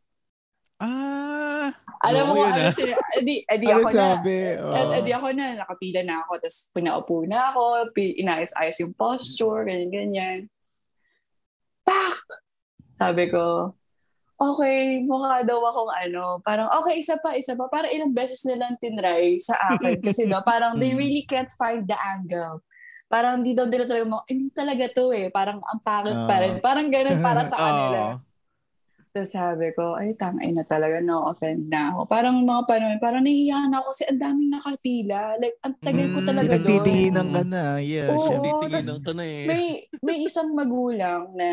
Ah, 0.83 1.71
Alam 2.03 2.35
mo 2.35 2.43
ano 2.43 2.59
ah. 2.59 2.75
sila, 2.75 2.99
edi, 3.15 3.39
edi 3.47 3.67
Ano 3.71 3.87
ako 3.87 3.89
na. 3.89 3.95
sabi? 3.95 4.35
Oo. 4.59 4.75
Ed, 4.75 4.89
edi 4.99 5.11
ako 5.15 5.27
na, 5.31 5.45
nakapila 5.55 6.01
na 6.03 6.15
ako, 6.19 6.31
tapos 6.43 6.57
pinaupo 6.75 7.15
na 7.23 7.39
ako, 7.55 7.63
pi- 7.95 8.19
inayos-ayos 8.19 8.77
yung 8.83 8.91
posture, 8.91 9.63
ganyan-ganyan. 9.63 10.51
Pak! 11.87 12.19
Sabi 12.99 13.31
ko, 13.31 13.71
okay, 14.45 14.77
mukha 15.01 15.41
daw 15.41 15.59
akong 15.61 15.91
ano, 15.91 16.23
parang, 16.39 16.67
okay, 16.73 16.97
isa 16.97 17.15
pa, 17.15 17.33
isa 17.33 17.53
pa. 17.53 17.67
Parang 17.67 17.89
ilang 17.89 18.11
beses 18.11 18.43
nilang 18.43 18.75
tinry 18.75 19.37
sa 19.37 19.55
akin. 19.71 19.97
Kasi 19.97 20.25
daw, 20.25 20.43
parang 20.45 20.75
they 20.75 20.91
Mm. 20.91 20.99
really 20.99 21.23
can't 21.23 21.51
find 21.53 21.83
the 21.83 21.97
angle. 21.97 22.59
Parang 23.05 23.39
hindi 23.39 23.51
daw 23.51 23.63
nila 23.63 23.83
talaga, 23.83 24.05
mo, 24.05 24.21
hindi 24.25 24.49
talaga 24.49 24.85
to 24.89 25.09
eh. 25.09 25.29
Parang 25.29 25.59
ang 25.59 25.79
pangit 25.79 26.17
pa 26.19 26.35
Ah. 26.35 26.41
rin. 26.41 26.53
Parang 26.59 26.87
ganun 26.87 27.19
para 27.19 27.41
sa 27.43 27.57
kanila. 27.63 28.01
Tapos 29.09 29.29
sabi 29.29 29.69
ko, 29.71 29.93
ay, 29.93 30.17
tangay 30.17 30.49
na 30.49 30.65
talaga, 30.65 30.97
no-offend 30.97 31.69
na 31.69 31.93
ako. 31.93 32.09
Parang 32.09 32.41
mga 32.41 32.65
panahon, 32.65 32.97
parang 32.97 33.21
nahihiya 33.21 33.69
na 33.69 33.77
ako 33.77 33.93
kasi 33.93 34.03
ang 34.07 34.17
daming 34.19 34.49
nakapila. 34.49 35.37
Like, 35.37 35.57
ang 35.61 35.75
tagal 35.77 36.07
ko 36.09 36.19
Mm, 36.19 36.27
talaga 36.27 36.49
doon. 36.49 36.57
Nagtitinginan 36.57 37.27
ka 37.29 37.41
na. 37.45 37.63
Yeah, 37.77 38.09
Oo, 38.09 38.65
tas- 38.65 38.97
to 38.97 39.13
na 39.13 39.21
eh. 39.21 39.45
May, 39.45 39.63
may 40.01 40.17
isang 40.19 40.49
magulang 40.51 41.29
na 41.31 41.49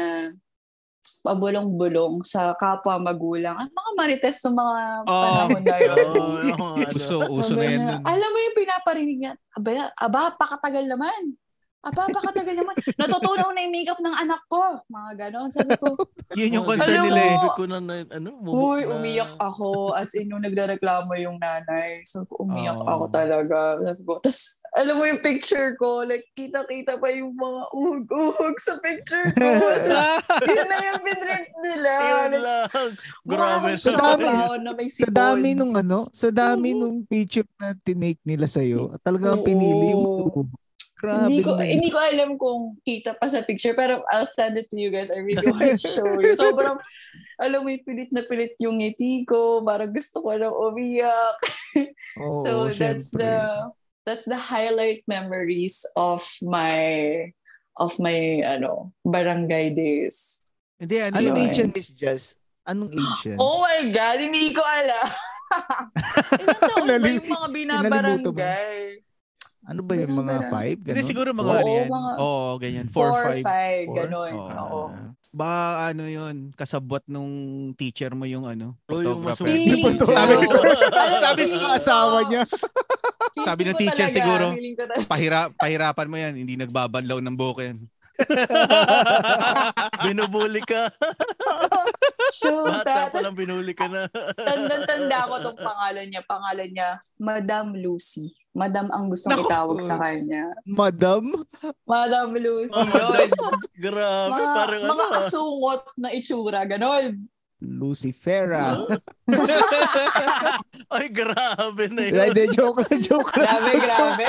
pabulong-bulong 1.24 2.24
sa 2.24 2.52
kapwa 2.56 3.00
magulang. 3.00 3.56
Ang 3.56 3.72
mga 3.72 3.90
marites 3.96 4.40
ng 4.44 4.56
mga 4.56 4.76
Oo. 5.04 5.24
panahon 5.24 5.62
na 5.64 5.76
yun. 5.80 5.96
Oo, 5.96 6.24
yung 6.48 6.60
ano. 6.60 6.96
uso, 6.96 7.16
uso 7.28 7.52
na 7.56 7.64
yan. 7.64 8.00
Alam 8.04 8.30
mo 8.32 8.38
yung 8.40 8.56
pinaparinig 8.56 9.18
niya, 9.20 9.32
aba, 9.56 9.70
aba, 9.96 10.20
pakatagal 10.36 10.84
naman. 10.88 11.36
Aba, 11.80 12.12
pakatagal 12.12 12.54
naman. 12.54 12.76
Natutunaw 12.94 13.48
na 13.50 13.64
yung 13.64 13.72
makeup 13.72 13.96
ng 13.98 14.12
anak 14.12 14.44
ko. 14.46 14.60
Mga 14.86 15.10
ganon. 15.16 15.48
Sabi 15.48 15.72
ko, 15.74 15.96
Yun 16.36 16.60
yung 16.60 16.66
concern 16.68 17.00
nila 17.00 17.20
eh. 17.24 17.36
ko 17.50 17.64
na, 17.64 17.80
na 17.80 18.04
ano, 18.06 18.36
Uy, 18.44 18.84
na. 18.84 18.94
umiyak 18.94 19.32
ako. 19.34 19.96
As 19.96 20.12
in, 20.12 20.28
nung 20.28 20.44
nagdareklamo 20.44 21.08
yung 21.16 21.40
nanay. 21.40 22.04
So, 22.04 22.28
umiyak 22.36 22.76
Oh. 22.76 22.84
ako 22.86 23.04
talaga. 23.08 23.80
Sabi 23.80 24.00
ko, 24.04 24.12
Tapos, 24.20 24.40
alam 24.70 24.94
mo 24.94 25.08
yung 25.08 25.18
picture 25.18 25.72
ko, 25.74 26.04
like, 26.04 26.28
kita-kita 26.30 27.00
pa 27.00 27.08
yung 27.10 27.32
mga 27.32 27.60
uhog-uhog 27.72 28.56
sa 28.60 28.76
picture 28.78 29.32
ko. 29.32 29.48
So, 29.80 29.96
yun 30.44 30.68
na 30.68 30.76
yung 30.84 31.00
pinrint 31.00 31.48
nila. 31.58 31.90
Yun 31.96 32.32
lang. 32.36 32.68
Grabe. 33.24 33.68
Sa 33.74 33.96
dami- 33.96 34.28
na 34.60 34.70
may 34.76 34.86
Sa 34.86 35.08
dami 35.08 35.56
nung 35.56 35.72
ano, 35.72 36.12
sa 36.12 36.28
dami 36.28 36.76
nung 36.76 37.02
picture 37.02 37.48
na 37.56 37.72
tinake 37.74 38.20
nila 38.20 38.44
sa'yo, 38.44 39.00
talagang 39.00 39.40
Oo. 39.40 39.46
pinili 39.48 39.96
mo. 39.96 40.28
Grabe 41.00 41.32
hindi 41.32 41.40
ko 41.40 41.56
hindi 41.56 41.88
ko 41.88 41.96
alam 41.96 42.36
kung 42.36 42.76
kita 42.84 43.16
pa 43.16 43.24
sa 43.32 43.40
picture 43.40 43.72
pero 43.72 44.04
I'll 44.12 44.28
send 44.28 44.60
it 44.60 44.68
to 44.68 44.76
you 44.76 44.92
guys. 44.92 45.08
I 45.08 45.24
really 45.24 45.48
want 45.48 45.64
to 45.64 45.80
show 45.80 46.04
you. 46.04 46.36
Sobrang 46.36 46.76
alam 47.40 47.64
mo 47.64 47.72
pilit 47.72 48.12
na 48.12 48.20
pilit 48.20 48.52
yung 48.60 48.76
ngiti 48.76 49.24
ko. 49.24 49.64
Parang 49.64 49.96
gusto 49.96 50.20
ko 50.20 50.36
lang 50.36 50.52
umiyak. 50.52 51.40
Oo, 52.20 52.44
so 52.44 52.50
that's 52.68 53.16
syempre. 53.16 53.24
the 53.24 53.34
that's 54.04 54.28
the 54.28 54.36
highlight 54.36 55.00
memories 55.08 55.88
of 55.96 56.20
my 56.44 56.76
of 57.80 57.96
my 57.96 58.44
ano 58.44 58.92
barangay 59.00 59.72
days. 59.72 60.44
Hindi, 60.76 60.96
ano 61.00 61.16
Anong 61.16 61.40
age 61.44 61.56
yan, 61.60 61.70
Miss 61.76 61.92
Jazz? 61.92 62.24
Anong 62.64 62.92
age 62.92 63.20
yan? 63.32 63.36
Oh 63.40 63.64
my 63.64 63.88
god, 63.92 64.16
hindi 64.20 64.52
ko 64.52 64.64
alam. 64.64 65.08
Ilan 66.40 66.60
taon 66.60 66.84
ba 66.88 67.08
yung 67.08 67.28
mga 67.28 67.48
binabarangay? 67.52 69.04
Ano 69.70 69.80
ba 69.80 69.94
yung 69.94 70.10
mga 70.12 70.26
Barang- 70.34 70.50
five? 70.50 70.78
Hindi, 70.80 70.90
Ganon? 70.92 71.06
siguro 71.06 71.28
mga 71.30 71.46
Oo, 71.46 71.54
ano 71.54 71.70
yan. 71.70 71.86
mga- 71.88 72.14
Oo, 72.18 72.50
ganyan. 72.58 72.86
Four, 72.88 73.06
Four, 73.06 73.22
five. 73.24 73.44
five, 73.44 73.84
Four? 73.86 73.96
ganun. 73.96 74.32
Oo. 74.34 74.50
Oo. 74.50 74.82
Baka 75.30 75.58
ano 75.86 76.04
yun, 76.04 76.34
kasabot 76.52 77.02
nung 77.06 77.32
teacher 77.74 78.10
mo 78.10 78.26
yung 78.26 78.42
ano, 78.44 78.74
Oh, 78.84 78.98
yung 78.98 79.22
photographer. 79.22 79.46
Sabi 81.22 81.42
ko- 81.46 81.70
asawa 81.70 82.26
niya. 82.26 82.42
Sabi 83.38 83.62
ng 83.62 83.78
teacher 83.78 84.10
talaga, 84.10 84.16
siguro. 84.16 84.46
Pahira, 85.06 85.46
pahirapan 85.54 86.10
mo 86.10 86.16
yan, 86.18 86.34
hindi 86.34 86.58
nagbabanlaw 86.58 87.22
ng 87.22 87.36
buhok 87.36 87.58
yan. 87.62 87.78
Binubuli 90.02 90.60
ka. 90.60 90.90
Shoot, 92.32 92.68
Bata 92.68 92.84
pa 92.84 92.94
tapos 93.08 93.22
lang 93.22 93.34
binuli 93.34 93.72
ka 93.72 93.86
na. 93.86 94.06
tandang-tanda 94.34 95.24
ko 95.24 95.34
tong 95.40 95.58
pangalan 95.58 96.06
niya. 96.06 96.22
Pangalan 96.22 96.68
niya, 96.68 96.88
Madam 97.16 97.72
Lucy. 97.72 98.34
Madam 98.60 98.92
ang 98.92 99.08
gustong 99.08 99.32
Naku. 99.34 99.48
itawag 99.48 99.80
sa 99.80 99.96
kanya. 99.96 100.52
Madam? 100.68 101.32
Madam 101.88 102.36
Lucy, 102.36 102.76
yun. 102.76 103.28
Grabe, 103.88 104.36
mga, 104.36 104.52
parang 104.52 104.82
mga 104.84 104.92
ano. 105.00 105.04
ah. 105.10 105.18
asungot 105.18 105.82
na 105.96 106.08
itsura, 106.12 106.60
ganon. 106.68 107.24
Lucifera. 107.60 108.72
Ay, 110.90 111.06
grabe 111.08 111.86
na 111.88 112.02
yun. 112.02 112.32
Hindi, 112.32 112.44
joke 112.50 112.80
lang, 112.82 113.00
joke 113.00 113.30
lang. 113.32 113.44
Grabe, 113.46 113.72
grabe. 113.78 114.24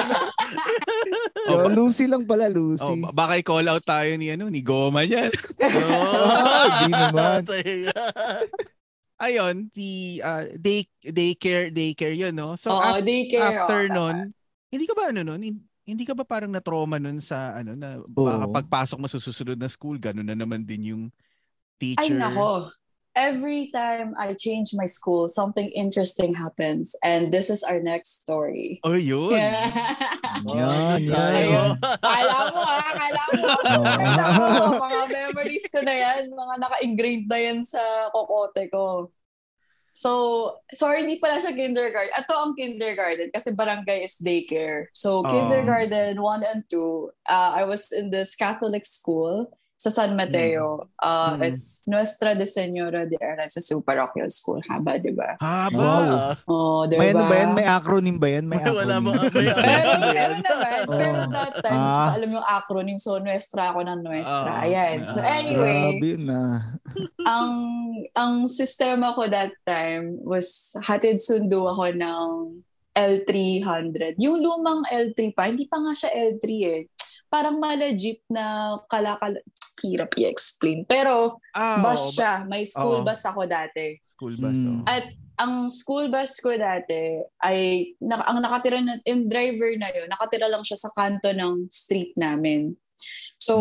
Yo, 1.48 1.56
Lucy 1.80 2.06
lang 2.06 2.24
pala, 2.24 2.48
Oh, 2.48 2.54
Lucy. 2.54 3.00
ba- 3.02 3.16
baka 3.16 3.40
i-call 3.40 3.66
out 3.66 3.84
tayo 3.84 4.12
ni 4.16 4.30
ano 4.30 4.48
ni 4.48 4.60
Goma 4.60 5.02
yan. 5.02 5.32
Ah, 5.64 6.84
di 6.84 6.92
naman. 6.92 7.42
Ayun, 9.22 9.70
si 9.70 10.18
ah, 10.26 10.50
day 10.58 10.90
daycare 11.06 11.70
daycare 11.70 12.18
'yun, 12.18 12.34
no? 12.34 12.58
So 12.58 12.74
Oo, 12.74 12.82
af- 12.82 13.06
daycare. 13.06 13.54
after 13.62 13.80
oo, 13.86 13.94
nun, 13.94 14.18
hindi 14.74 14.86
ka 14.90 14.94
ba 14.98 15.14
ano 15.14 15.22
nun? 15.22 15.42
hin- 15.42 15.66
Hindi 15.82 16.06
ka 16.06 16.14
ba 16.14 16.22
parang 16.24 16.54
na-trauma 16.54 17.02
nun 17.02 17.18
sa 17.22 17.58
ano 17.58 17.74
na 17.74 18.02
baka 18.06 18.46
pagpasok 18.62 18.98
mo 19.02 19.10
sa 19.10 19.18
susunod 19.18 19.58
na 19.58 19.66
school, 19.66 19.98
ganun 19.98 20.26
na 20.26 20.38
naman 20.38 20.62
din 20.62 20.94
yung 20.94 21.04
teacher. 21.82 22.06
Ay, 22.06 22.14
nako. 22.18 22.70
Every 23.16 23.70
time 23.72 24.16
I 24.18 24.34
change 24.34 24.72
my 24.74 24.86
school, 24.86 25.28
something 25.28 25.68
interesting 25.76 26.34
happens. 26.34 26.96
And 27.04 27.32
this 27.32 27.50
is 27.50 27.64
our 27.64 27.82
next 27.82 28.22
story. 28.22 28.80
Oh, 28.84 28.94
yun. 28.96 29.36
Yan, 29.36 31.02
yan. 31.12 31.12
Ayun. 31.12 31.72
Kala 31.82 32.38
mo 32.56 32.62
ah, 32.64 32.92
kala 32.96 33.24
mo. 33.36 33.44
Kala 34.00 34.26
mo, 34.32 34.56
mga 34.80 35.02
memories 35.12 35.66
ko 35.68 35.80
na 35.84 35.96
yan. 35.96 36.32
Mga 36.32 36.54
naka-ingrained 36.64 37.28
na 37.28 37.40
yan 37.40 37.60
sa 37.68 37.82
kokote 38.16 38.72
ko. 38.72 39.12
So, 39.92 40.12
sorry, 40.72 41.04
hindi 41.04 41.20
pala 41.20 41.44
siya 41.44 41.52
kindergarten. 41.52 42.16
Ito 42.16 42.32
ang 42.32 42.56
kindergarten 42.56 43.28
kasi 43.28 43.52
barangay 43.52 44.08
is 44.08 44.16
daycare. 44.24 44.88
So, 44.96 45.20
Oh. 45.20 45.28
kindergarten 45.28 46.16
1 46.16 46.48
and 46.48 46.64
2, 46.72 47.12
uh, 47.28 47.52
I 47.60 47.68
was 47.68 47.92
in 47.92 48.08
this 48.08 48.32
Catholic 48.40 48.88
school 48.88 49.52
sa 49.82 49.90
San 49.90 50.14
Mateo. 50.14 50.94
Uh, 51.02 51.34
Mm. 51.34 51.48
It's 51.50 51.82
Nuestra 51.90 52.38
de 52.38 52.46
Senora 52.46 53.02
de 53.04 53.18
Aranzazu 53.18 53.82
Parochial 53.82 54.30
School. 54.30 54.62
Haba, 54.70 55.02
di 55.02 55.10
ba? 55.10 55.42
Haba. 55.42 55.74
Wow. 55.74 56.14
Oh, 56.46 56.82
di 56.86 57.02
May 57.02 57.18
ano 57.18 57.26
ba 57.26 57.34
yan? 57.34 57.50
ba? 57.50 57.56
May 57.58 57.66
acronym 57.66 58.18
ba 58.18 58.28
yan? 58.30 58.46
May 58.46 58.62
May 58.62 58.70
wala 58.70 59.02
acronym. 59.02 59.02
mo. 59.02 59.12
May 59.18 59.50
Pero, 59.50 59.58
acronym 59.58 59.98
ba 59.98 60.14
meron 60.14 60.42
naman. 60.44 60.82
Pero 60.86 61.18
Oh. 61.18 61.30
that 61.34 61.54
time, 61.66 61.82
Ah. 61.82 62.10
alam 62.14 62.30
yung 62.30 62.46
acronym. 62.46 62.98
So, 62.98 63.18
Nuestra 63.18 63.74
ako 63.74 63.80
ng 63.82 64.00
Nuestra. 64.02 64.52
Ah. 64.54 64.64
Ayan. 64.64 64.98
So, 65.10 65.18
anyway, 65.20 65.98
Grabe 65.98 66.10
ah. 66.30 66.58
ang 67.26 67.52
ang 68.14 68.34
sistema 68.46 69.16
ko 69.16 69.26
that 69.26 69.56
time 69.64 70.22
was 70.22 70.78
hatid 70.80 71.18
sundo 71.18 71.66
ako 71.66 71.90
ng 71.90 72.28
L300. 72.92 74.20
Yung 74.20 74.44
lumang 74.44 74.84
L3 74.86 75.32
pa, 75.32 75.48
hindi 75.48 75.64
pa 75.64 75.80
nga 75.80 75.96
siya 75.96 76.12
L3 76.12 76.46
eh. 76.68 76.82
Parang 77.32 77.58
mala 77.58 77.96
jeep 77.96 78.20
na 78.28 78.76
kalakal 78.92 79.40
hirap 79.82 80.12
i-explain. 80.20 80.84
Pero 80.84 81.40
Ah, 81.56 81.80
bus 81.80 82.14
siya. 82.14 82.44
May 82.46 82.68
school 82.68 83.02
Oo. 83.02 83.08
bus 83.08 83.24
ako 83.24 83.48
dati. 83.48 83.96
School 84.14 84.36
bus. 84.38 84.52
Mm. 84.54 84.68
oh. 84.68 84.82
At 84.86 85.06
ang 85.40 85.72
school 85.74 86.12
bus 86.12 86.38
ko 86.38 86.54
dati 86.54 87.18
ay 87.42 87.90
na, 87.98 88.22
ang 88.22 88.44
nakatira 88.44 88.78
na 88.78 89.00
yung 89.08 89.26
driver 89.26 89.74
na 89.80 89.90
yun, 89.90 90.06
nakatira 90.06 90.46
lang 90.46 90.62
siya 90.62 90.78
sa 90.78 90.92
kanto 90.94 91.32
ng 91.34 91.66
street 91.72 92.14
namin. 92.14 92.76
So, 93.42 93.56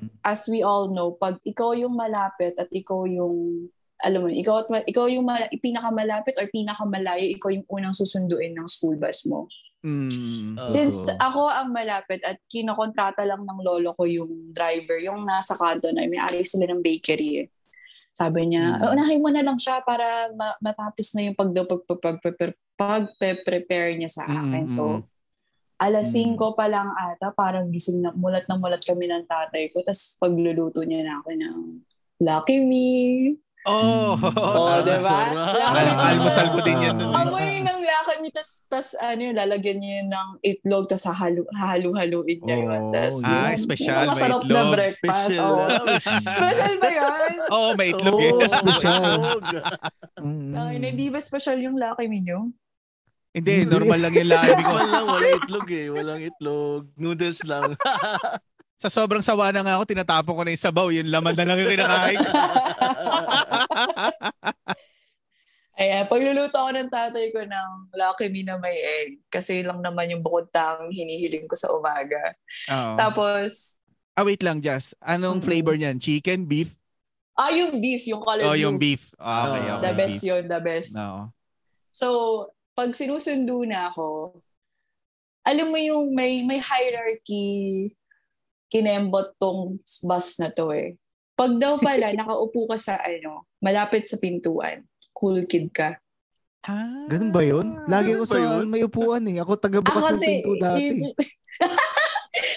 Mm. 0.00 0.08
as 0.24 0.48
we 0.48 0.64
all 0.64 0.88
know, 0.88 1.12
pag 1.12 1.36
ikaw 1.44 1.76
yung 1.76 1.92
malapit 1.92 2.56
at 2.56 2.72
ikaw 2.72 3.04
yung 3.04 3.68
alam 3.96 4.24
mo, 4.24 4.28
ikaw 4.28 4.60
at 4.60 4.84
ikaw 4.84 5.08
yung 5.08 5.24
mala- 5.24 5.48
pinakamalapit 5.56 6.36
or 6.36 6.44
pinakamalayo, 6.48 7.32
ikaw 7.32 7.48
yung 7.48 7.64
unang 7.68 7.96
susunduin 7.96 8.52
ng 8.52 8.68
school 8.68 8.96
bus 8.96 9.24
mo. 9.24 9.48
Mm. 9.86 10.58
Oo. 10.58 10.66
Since 10.66 11.14
ako 11.14 11.46
ang 11.46 11.70
malapit 11.70 12.18
at 12.26 12.42
kinokontrata 12.50 13.22
lang 13.22 13.46
ng 13.46 13.60
lolo 13.62 13.94
ko 13.94 14.02
yung 14.02 14.50
driver, 14.50 14.98
yung 14.98 15.22
nasa 15.22 15.54
kanto 15.54 15.94
na 15.94 16.02
may-ari 16.10 16.42
sila 16.42 16.66
ng 16.66 16.82
bakery 16.82 17.46
eh. 17.46 17.48
Sabi 18.10 18.50
niya, 18.50 18.82
Mm. 18.82 18.90
unahin 18.90 19.22
mo 19.22 19.30
na 19.30 19.46
lang 19.46 19.60
siya 19.60 19.78
para 19.86 20.32
ma- 20.34 20.58
matapos 20.58 21.14
na 21.14 21.22
yung 21.22 21.36
pag, 21.38 21.54
pag, 21.54 21.82
pag, 21.86 22.00
pag, 22.02 22.16
pag, 22.18 22.52
pag-prepare 22.74 23.94
niya 23.94 24.10
sa 24.10 24.26
akin. 24.26 24.66
Mm, 24.66 24.72
So, 24.72 24.82
mm. 24.98 25.02
alas 25.78 26.10
Mm. 26.10 26.34
5 26.34 26.56
pa 26.56 26.66
lang 26.66 26.88
ata, 26.90 27.30
parang 27.30 27.68
gising 27.70 28.02
na, 28.02 28.10
mulat 28.10 28.48
na 28.48 28.56
mulat 28.56 28.82
kami 28.82 29.06
ng 29.06 29.28
tatay 29.28 29.70
ko. 29.70 29.84
Tapos 29.86 30.16
pagluluto 30.18 30.82
niya 30.82 31.04
na 31.04 31.20
ako 31.22 31.30
ng 31.36 31.58
Lucky 32.24 32.58
Me. 32.64 32.88
Oh, 33.66 34.14
Oh. 34.16 34.78
Lucky 34.78 35.02
Al- 35.02 35.90
Me. 35.90 36.04
almusal 36.06 36.48
ko 36.48 36.58
din 36.62 36.78
yan. 36.80 36.96
Amoy 37.02 37.60
ng 37.60 37.78
Lucky 37.82 38.14
Me, 38.18 38.30
tas, 38.30 38.62
tas 38.64 38.94
ano 38.94 39.20
yun, 39.20 39.34
lalagyan 39.34 39.76
niya 39.76 39.92
yun 40.00 40.08
ng 40.08 40.28
itlog, 40.40 40.86
tas 40.86 41.02
hahalu, 41.04 41.42
hahalu-haluin 41.50 42.38
niya 42.40 42.56
yun. 42.56 42.70
Oh, 42.80 42.92
Tas, 42.92 43.18
yun. 43.18 43.26
Ah, 43.28 43.50
yun, 43.50 43.58
special, 43.60 43.86
yung 43.86 43.98
may 43.98 44.08
masarap 44.08 44.38
na 44.38 44.46
itlog. 44.46 44.68
breakfast. 44.72 45.18
Special. 45.20 45.50
Oh. 45.50 45.98
Special 46.36 46.72
ba 46.76 46.88
yun? 46.88 47.32
oh, 47.54 47.70
may 47.74 47.88
itlog 47.90 48.14
Oo, 48.16 48.38
eh. 48.38 48.48
special. 48.48 49.02
itlog. 49.02 49.42
Mm. 50.16 50.52
Ay, 50.54 50.74
hindi 50.80 51.06
ba 51.08 51.18
special 51.20 51.58
yung 51.58 51.76
Lucky 51.76 52.06
Me 52.06 52.18
nyo? 52.20 52.40
Hindi, 53.32 53.68
normal 53.68 54.00
lang 54.00 54.14
yung 54.14 54.30
labi 54.30 54.48
ko. 54.54 54.72
Normal 54.72 54.88
lang, 54.88 55.04
wala 55.06 55.28
itlog 55.36 55.68
eh. 55.68 55.86
Walang 55.90 56.22
itlog. 56.24 56.80
Noodles 56.94 57.44
lang. 57.44 57.68
Sa 58.76 58.92
sobrang 58.92 59.24
sawa 59.24 59.48
na 59.50 59.64
nga 59.64 59.80
ako, 59.80 59.84
tinatapon 59.88 60.36
ko 60.36 60.42
na 60.44 60.52
yung 60.52 60.60
sabaw. 60.62 60.86
Yung 60.92 61.08
laman 61.08 61.32
na 61.32 61.44
lang 61.44 61.58
yung 61.58 61.72
kinakain. 61.72 62.20
Ayan, 65.76 66.08
pagluluto 66.08 66.56
ako 66.56 66.70
ng 66.72 66.88
tatay 66.88 67.28
ko 67.30 67.44
ng 67.44 67.70
Lucky 67.92 68.28
Me 68.28 68.40
na 68.40 68.56
may 68.56 68.76
egg. 68.80 69.20
Kasi 69.28 69.60
yun 69.60 69.68
lang 69.68 69.80
naman 69.82 70.08
yung 70.08 70.20
bukod 70.20 70.48
tang 70.48 70.88
hinihiling 70.88 71.44
ko 71.44 71.52
sa 71.52 71.68
umaga. 71.70 72.32
Oo. 72.68 72.96
Tapos, 72.96 73.80
Ah, 74.12 74.24
wait 74.24 74.40
lang, 74.40 74.64
Jazz. 74.64 74.96
Anong 74.98 75.40
Mm. 75.40 75.44
flavor 75.44 75.76
niyan? 75.76 76.00
Chicken, 76.00 76.44
beef? 76.44 76.72
ah, 77.36 77.52
yung 77.52 77.76
beef, 77.76 78.08
yung 78.08 78.24
color 78.24 78.48
Oh, 78.48 78.56
blue. 78.56 78.64
yung 78.64 78.76
beef. 78.76 79.12
Ah, 79.16 79.44
okay, 79.46 79.60
Oh, 79.62 79.76
okay. 79.76 79.82
The 79.82 79.92
best 79.94 80.16
beef. 80.16 80.24
yun, 80.26 80.42
the 80.46 80.60
best. 80.62 80.96
No. 80.96 81.36
So, 81.92 82.06
pag 82.72 82.92
sinusundo 82.92 83.60
na 83.62 83.88
ako, 83.88 84.40
alam 85.44 85.68
mo 85.68 85.76
yung 85.76 86.08
may 86.10 86.40
may 86.42 86.56
hierarchy 86.56 87.92
kinembot 88.68 89.34
tong 89.36 89.78
bus 89.78 90.26
na 90.36 90.48
to 90.48 90.70
eh. 90.70 90.94
Pag 91.32 91.56
daw 91.56 91.76
pala 91.76 92.10
nakaupo 92.16 92.66
ka 92.66 92.76
sa 92.76 92.98
ano, 92.98 93.44
malapit 93.58 94.04
sa 94.04 94.16
pintuan, 94.16 94.82
cool 95.12 95.44
kid 95.44 95.70
ka. 95.70 95.96
Ah, 96.62 97.06
Ganun 97.06 97.30
ba 97.30 97.40
yun? 97.40 97.78
Lagi 97.86 98.10
ko 98.12 98.18
Ganun 98.18 98.22
ba 98.22 98.26
sa 98.26 98.38
yun? 98.58 98.64
may 98.66 98.82
upuan 98.82 99.22
eh. 99.24 99.38
Ako 99.38 99.52
Ah, 99.52 99.60
taga-bukas 99.60 100.02
ng 100.02 100.10
kasi, 100.12 100.26
pinto 100.26 100.52
dati. 100.56 100.86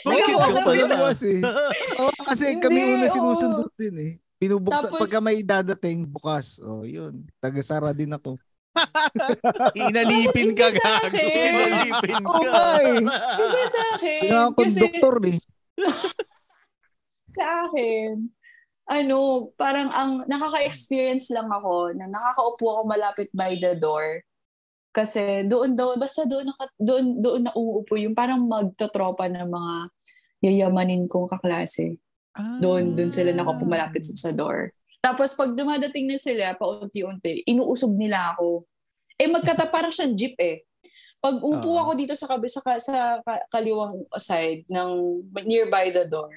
Bakit 0.01 0.25
ng 0.25 0.37
pala? 0.59 0.73
pinto. 0.73 0.95
Bukas 0.97 1.21
eh. 1.23 1.39
Oo, 1.99 2.11
kasi 2.25 2.43
Hindi, 2.49 2.63
kami 2.63 2.79
una 2.89 3.07
sinusundo 3.07 3.63
din 3.75 3.95
eh. 3.99 4.11
Binubuksan, 4.35 4.89
Tapos- 4.89 5.01
pagka 5.03 5.19
may 5.19 5.39
dadating, 5.39 6.07
bukas. 6.07 6.57
Oh, 6.59 6.81
yun. 6.81 7.27
Taga-sara 7.37 7.91
din 7.91 8.09
ako. 8.09 8.39
Inalipin 9.75 10.55
ka 10.55 10.67
Hindi 10.67 10.79
sa 10.79 10.89
gago. 11.03 12.25
Oo 12.25 12.41
ka. 12.41 12.49
nga 12.49 12.67
eh. 12.81 12.97
Iba 13.35 13.63
sa 13.67 13.81
akin. 13.93 14.21
Kaya 14.23 14.37
ako 14.47 14.51
Kasi 14.57 14.79
doktor 14.79 15.15
eh. 15.27 15.37
sa 17.37 17.45
akin, 17.69 18.27
ano, 18.89 19.49
parang 19.53 19.89
ang 19.93 20.11
nakaka-experience 20.25 21.29
lang 21.29 21.47
ako 21.47 21.93
na 21.93 22.09
nakakaupo 22.09 22.65
ako 22.65 22.81
malapit 22.89 23.29
by 23.31 23.53
the 23.55 23.77
door. 23.77 24.25
Kasi 24.89 25.45
doon 25.45 25.77
daw, 25.77 25.93
basta 25.95 26.25
doon, 26.25 26.49
naka, 26.49 26.65
doon, 26.81 27.21
doon 27.21 27.41
na 27.45 27.53
uuupo 27.53 27.93
yung 28.01 28.17
parang 28.17 28.41
magtotropa 28.49 29.29
ng 29.29 29.45
mga 29.45 29.73
yayamanin 30.41 31.05
kong 31.05 31.29
kaklase. 31.29 32.01
Ah. 32.33 32.57
Doon, 32.57 32.97
doon 32.97 33.13
sila 33.13 33.29
nakapumalapit 33.29 34.01
sa, 34.01 34.29
sa 34.29 34.31
door. 34.33 34.73
Tapos 34.99 35.31
pag 35.37 35.55
dumadating 35.55 36.09
na 36.09 36.17
sila, 36.19 36.57
paunti-unti, 36.57 37.47
inuusog 37.47 37.95
nila 37.95 38.35
ako. 38.35 38.67
Eh 39.15 39.29
magkata 39.29 39.69
parang 39.69 39.93
siyang 39.93 40.15
jeep 40.17 40.35
eh. 40.41 40.67
Pag 41.19 41.35
umupo 41.43 41.75
Oo. 41.75 41.81
ako 41.83 41.91
dito 41.99 42.13
sa, 42.15 42.31
kabi, 42.31 42.47
sa, 42.47 42.63
ka- 42.63 42.79
sa 42.79 43.19
ka- 43.19 43.45
kaliwang 43.51 44.07
side 44.15 44.63
ng 44.71 44.89
nearby 45.43 45.91
the 45.91 46.07
door, 46.07 46.31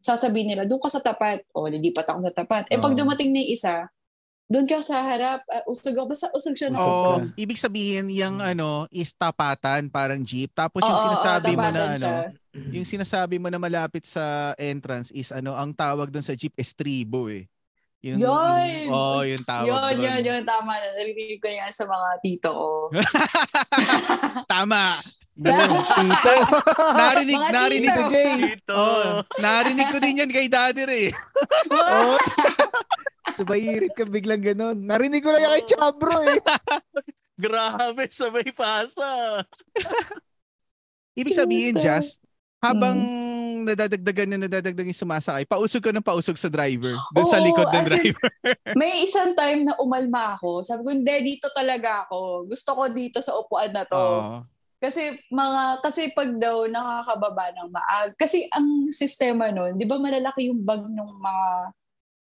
sasabihin 0.00 0.56
nila, 0.56 0.64
doon 0.64 0.80
ka 0.80 0.88
sa 0.88 1.04
tapat. 1.04 1.44
O, 1.52 1.68
lilipat 1.68 2.08
ako 2.08 2.24
sa 2.24 2.32
tapat. 2.32 2.64
Eh 2.72 2.80
pag 2.80 2.96
dumating 2.96 3.28
na 3.28 3.44
yung 3.44 3.52
isa, 3.52 3.84
doon 4.48 4.64
ka 4.64 4.80
sa 4.80 5.04
harap, 5.04 5.44
uh, 5.44 5.60
usog 5.68 5.92
ako, 5.92 6.08
basta 6.08 6.26
usog 6.32 6.56
siya 6.56 6.72
na 6.72 6.80
usog. 6.80 7.20
Oh, 7.20 7.36
ibig 7.36 7.60
sabihin 7.60 8.08
yung 8.08 8.40
ano 8.40 8.88
is 8.88 9.12
tapatan 9.12 9.92
parang 9.92 10.24
jeep 10.24 10.56
tapos 10.56 10.80
yung 10.80 10.88
Oo, 10.88 11.04
oo, 11.04 11.06
sinasabi 11.12 11.52
mo 11.52 11.68
na 11.68 11.82
ano 11.92 12.00
siya. 12.00 12.16
yung 12.72 12.88
sinasabi 12.88 13.36
mo 13.36 13.52
na 13.52 13.60
malapit 13.60 14.08
sa 14.08 14.56
entrance 14.56 15.12
is 15.12 15.28
ano 15.36 15.52
ang 15.52 15.76
tawag 15.76 16.08
doon 16.08 16.24
sa 16.24 16.32
jeep 16.32 16.56
estribo 16.56 17.28
eh. 17.28 17.44
Yung, 17.98 18.18
Yun! 18.22 18.62
yung- 18.86 18.94
oh, 18.94 19.22
yung 19.26 19.42
tawag 19.42 19.66
Yun, 19.66 19.82
doon. 19.82 19.98
yun, 19.98 20.20
yun, 20.22 20.42
tama 20.46 20.70
na. 20.70 20.86
Narinig 20.94 21.42
ko 21.42 21.48
yan 21.50 21.72
sa 21.74 21.82
mga 21.82 22.08
tito 22.22 22.50
ko. 22.54 22.70
Tama. 24.54 25.02
Yun, 25.34 25.70
tito. 25.98 26.32
Narinig, 26.94 27.38
Mga 27.42 27.50
narinig 27.50 27.90
ko 27.90 28.02
tito. 28.06 28.12
Jay. 28.14 28.34
Dito. 28.54 28.74
Oh, 28.74 29.18
narinig 29.38 29.88
ko 29.90 29.98
din 29.98 30.20
yan 30.22 30.30
kay 30.30 30.46
Daddy 30.46 30.86
eh. 30.86 31.10
Oo. 31.70 32.14
Tumayirit 33.34 33.94
ka 33.94 34.06
biglang 34.06 34.42
ganun. 34.42 34.78
Narinig 34.78 35.18
ko 35.18 35.34
lang 35.34 35.42
yan 35.42 35.54
kay 35.58 35.66
Chabro 35.66 36.22
eh. 36.22 36.38
Grabe, 37.42 38.06
sabay 38.10 38.50
pasa. 38.50 39.42
Ibig 41.14 41.34
sabihin. 41.34 41.74
Just, 41.78 42.22
habang 42.58 42.96
Hmm. 42.98 43.26
nadadagdagan 43.64 44.28
na 44.28 44.38
nadadagdagan 44.40 44.88
yung 44.88 45.02
sumasakay, 45.02 45.44
pausog 45.44 45.80
ka 45.80 45.90
ng 45.90 46.02
pausog 46.02 46.34
sa 46.34 46.46
driver. 46.46 46.94
Doon 47.10 47.26
sa 47.26 47.38
likod 47.38 47.66
ng 47.66 47.74
as 47.76 47.90
in, 47.90 47.94
driver. 48.00 48.30
May 48.80 49.02
isang 49.02 49.32
time 49.32 49.62
na 49.62 49.76
umalma 49.76 50.34
ako. 50.34 50.62
Sabi 50.62 50.82
ko, 50.82 50.90
hindi, 50.90 51.14
dito 51.26 51.50
talaga 51.50 52.02
ako. 52.04 52.46
Gusto 52.46 52.70
ko 52.72 52.82
dito 52.88 53.18
sa 53.18 53.34
upuan 53.34 53.70
na 53.70 53.82
to. 53.82 53.94
Oo. 53.94 54.36
Kasi 54.78 55.10
mga 55.26 55.62
kasi 55.80 56.10
pag 56.12 56.30
daw 56.32 56.64
nakakababa 56.64 57.50
ng 57.52 57.68
maag. 57.68 58.10
Kasi 58.14 58.46
ang 58.48 58.66
sistema 58.88 59.50
nun, 59.50 59.74
'di 59.74 59.82
ba 59.82 59.98
malalaki 59.98 60.46
yung 60.46 60.62
bag 60.62 60.80
ng 60.80 61.10
mga 61.18 61.46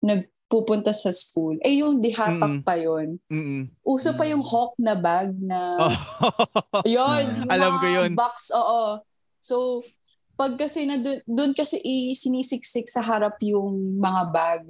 nagpupunta 0.02 0.92
sa 0.92 1.10
school. 1.10 1.56
Eh 1.62 1.80
yung 1.80 1.98
dihapak 1.98 2.60
Mm. 2.60 2.64
pa 2.64 2.76
yon. 2.76 3.16
Mm-mm. 3.26 3.72
Uso 3.82 4.12
pa 4.12 4.26
yung 4.26 4.44
hawk 4.44 4.76
na 4.78 4.94
bag 4.94 5.32
na 5.34 5.80
Oh. 6.76 6.84
Yung 6.84 7.48
Alam 7.48 7.80
ko 7.80 7.88
yun. 7.88 8.12
box, 8.14 8.52
oo. 8.52 9.00
So, 9.40 9.82
pag 10.34 10.54
kasi 10.56 10.84
na 10.84 10.98
doon 11.24 11.52
kasi 11.52 11.78
i- 11.78 12.14
sinisiksik 12.14 12.86
sa 12.86 13.00
harap 13.00 13.38
yung 13.42 13.98
mga 13.98 14.24
bag, 14.30 14.64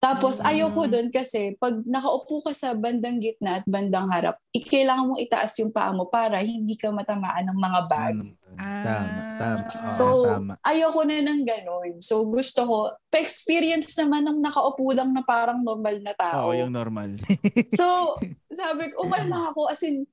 Tapos 0.00 0.40
Mm. 0.40 0.48
ayoko 0.48 0.82
doon 0.88 1.08
kasi 1.12 1.60
pag 1.60 1.76
nakaupo 1.84 2.40
ka 2.40 2.56
sa 2.56 2.72
bandang 2.72 3.20
gitna 3.20 3.60
at 3.60 3.68
bandang 3.68 4.08
harap, 4.08 4.40
kailangan 4.48 5.12
mong 5.12 5.20
itaas 5.20 5.52
yung 5.60 5.68
paa 5.68 5.92
mo 5.92 6.08
para 6.08 6.40
hindi 6.40 6.72
ka 6.72 6.88
matamaan 6.88 7.44
ng 7.44 7.58
mga 7.60 7.80
bag. 7.84 8.16
Ano? 8.16 8.32
Tama, 8.56 9.20
tama. 9.36 9.60
Oo, 9.60 9.92
So, 9.92 10.04
tama. 10.24 10.52
ayoko 10.64 11.04
na 11.04 11.20
ng 11.20 11.44
ganun. 11.44 11.90
So, 12.00 12.24
gusto 12.24 12.64
ko, 12.64 12.76
pa-experience 13.12 13.92
naman 13.94 14.24
ng 14.24 14.40
nakaupo 14.40 14.88
lang 14.88 15.12
na 15.12 15.20
parang 15.20 15.60
normal 15.60 16.00
na 16.00 16.16
tao. 16.16 16.48
Oo, 16.48 16.56
yung 16.56 16.72
normal. 16.72 17.20
So, 17.68 18.16
sabi 18.48 18.96
ko, 18.96 19.04
umalma 19.04 19.52
ako. 19.52 19.68
As 19.68 19.84
in, 19.84 20.08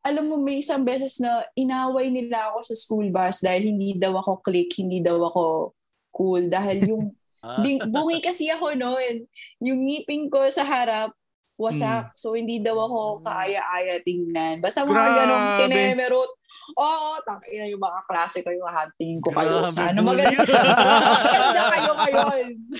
alam 0.00 0.24
mo, 0.26 0.40
may 0.40 0.64
isang 0.64 0.80
beses 0.80 1.20
na 1.20 1.44
inaway 1.52 2.08
nila 2.08 2.48
ako 2.48 2.58
sa 2.64 2.74
school 2.74 3.12
bus 3.12 3.44
dahil 3.44 3.68
hindi 3.68 3.96
daw 3.96 4.16
ako 4.16 4.40
click, 4.40 4.72
hindi 4.80 5.04
daw 5.04 5.20
ako 5.28 5.76
cool. 6.10 6.48
Dahil 6.48 6.78
yung, 6.88 7.04
Ah. 7.40 7.56
bing, 7.64 7.80
bungi 7.88 8.20
kasi 8.20 8.52
ako 8.52 8.76
noon. 8.76 9.24
Yung 9.64 9.80
ngipin 9.88 10.28
ko 10.28 10.44
sa 10.52 10.60
harap, 10.60 11.08
wasak. 11.56 12.12
So, 12.12 12.36
hindi 12.36 12.60
daw 12.60 12.76
ako 12.76 13.24
kaaya-aya 13.24 13.96
tingnan. 14.04 14.60
Basta 14.60 14.84
mga 14.84 14.92
Grabe. 14.92 15.16
ganong 15.16 15.46
tinemerot. 15.64 16.30
Oo, 16.76 17.10
tangina 17.26 17.66
yung 17.66 17.82
mga 17.82 18.00
klase 18.06 18.42
ko 18.44 18.50
yung 18.50 18.68
hatingin 18.68 19.20
ko 19.22 19.30
kayo. 19.34 19.66
Grabe, 19.66 19.74
Sana 19.74 19.98
maganda. 20.02 20.42
Maganda 20.44 21.62
kayo 21.70 21.92
kayo. 21.96 22.20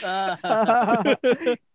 Ah. 0.06 0.32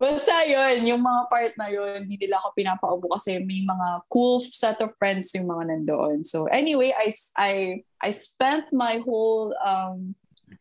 Basta 0.00 0.34
yun, 0.48 0.94
yung 0.94 1.02
mga 1.02 1.22
part 1.28 1.52
na 1.60 1.68
yun, 1.68 2.06
hindi 2.06 2.16
nila 2.16 2.40
ako 2.40 2.48
pinapaubo 2.56 3.06
kasi 3.12 3.40
may 3.40 3.64
mga 3.64 3.88
cool 4.08 4.40
set 4.40 4.80
of 4.80 4.94
friends 4.96 5.32
yung 5.36 5.48
mga 5.50 5.74
nandoon. 5.74 6.24
So 6.24 6.48
anyway, 6.48 6.92
I, 6.96 7.08
I, 7.36 7.52
I 8.00 8.10
spent 8.12 8.72
my 8.72 9.02
whole 9.04 9.52
um, 9.60 10.14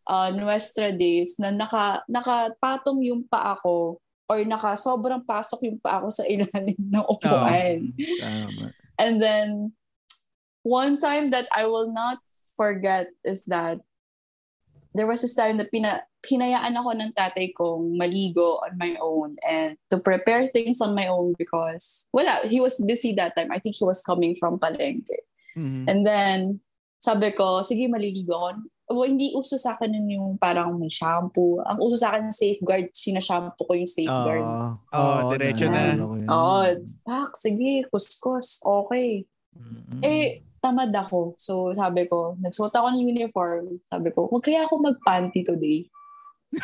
uh, 0.08 0.30
Nuestra 0.34 0.92
days 0.92 1.38
na 1.38 1.52
naka, 1.52 2.02
nakapatong 2.10 3.06
yung 3.06 3.26
paa 3.26 3.58
ko 3.58 4.00
or 4.26 4.42
naka 4.42 4.74
sobrang 4.74 5.22
pasok 5.22 5.70
yung 5.70 5.78
paa 5.78 6.02
ko 6.02 6.10
sa 6.10 6.26
ilalim 6.26 6.78
ng 6.78 7.06
upuan. 7.06 7.94
Tama. 7.94 8.74
And 8.96 9.20
then, 9.22 9.76
one 10.66 10.98
time 10.98 11.30
that 11.30 11.46
I 11.54 11.70
will 11.70 11.94
not 11.94 12.18
forget 12.58 13.14
is 13.22 13.46
that 13.46 13.78
there 14.98 15.06
was 15.06 15.22
this 15.22 15.38
time 15.38 15.62
na 15.62 15.70
pina, 15.70 16.02
hinayaan 16.26 16.74
ako 16.74 16.90
ng 16.98 17.14
tatay 17.14 17.54
kong 17.54 17.94
maligo 17.94 18.58
on 18.66 18.74
my 18.82 18.98
own 18.98 19.38
and 19.46 19.78
to 19.94 20.02
prepare 20.02 20.50
things 20.50 20.82
on 20.82 20.98
my 20.98 21.06
own 21.06 21.38
because, 21.38 22.10
wala, 22.10 22.42
he 22.50 22.58
was 22.58 22.82
busy 22.82 23.14
that 23.14 23.38
time. 23.38 23.54
I 23.54 23.62
think 23.62 23.78
he 23.78 23.86
was 23.86 24.02
coming 24.02 24.34
from 24.34 24.58
Palengke. 24.58 25.30
Mhm. 25.54 25.86
And 25.86 26.00
then, 26.02 26.66
sabi 26.98 27.30
ko, 27.38 27.62
sige, 27.62 27.86
maliligo 27.86 28.34
ako. 28.34 28.66
Well, 28.86 29.10
hindi 29.10 29.34
uso 29.34 29.58
sa 29.58 29.74
akin 29.74 29.98
nun 29.98 30.10
yung 30.10 30.30
parang 30.38 30.78
may 30.78 30.94
shampoo. 30.94 31.58
Ang 31.66 31.82
uso 31.82 31.98
sa 31.98 32.14
akin 32.14 32.30
safeguard, 32.30 32.94
sinashampoo 32.94 33.66
ko 33.66 33.74
yung 33.74 33.90
safeguard. 33.90 34.46
Oo, 34.46 34.94
Oo, 34.94 35.30
diretso 35.34 35.66
na. 35.66 35.98
Oo, 36.30 36.62
ah, 37.10 37.26
sige, 37.34 37.90
kuskus, 37.90 38.62
okay. 38.62 39.26
Mm-mm. 39.58 40.02
Eh, 40.06 40.45
tamad 40.66 40.90
ako. 40.90 41.38
So, 41.38 41.54
sabi 41.72 42.06
ko, 42.06 42.34
nagsuot 42.38 42.74
ako 42.74 42.88
ng 42.90 43.06
uniform. 43.08 43.78
Sabi 43.84 44.10
ko, 44.10 44.26
huwag 44.26 44.42
kaya 44.42 44.66
ako 44.66 44.82
mag-panty 44.82 45.42
today. 45.42 45.86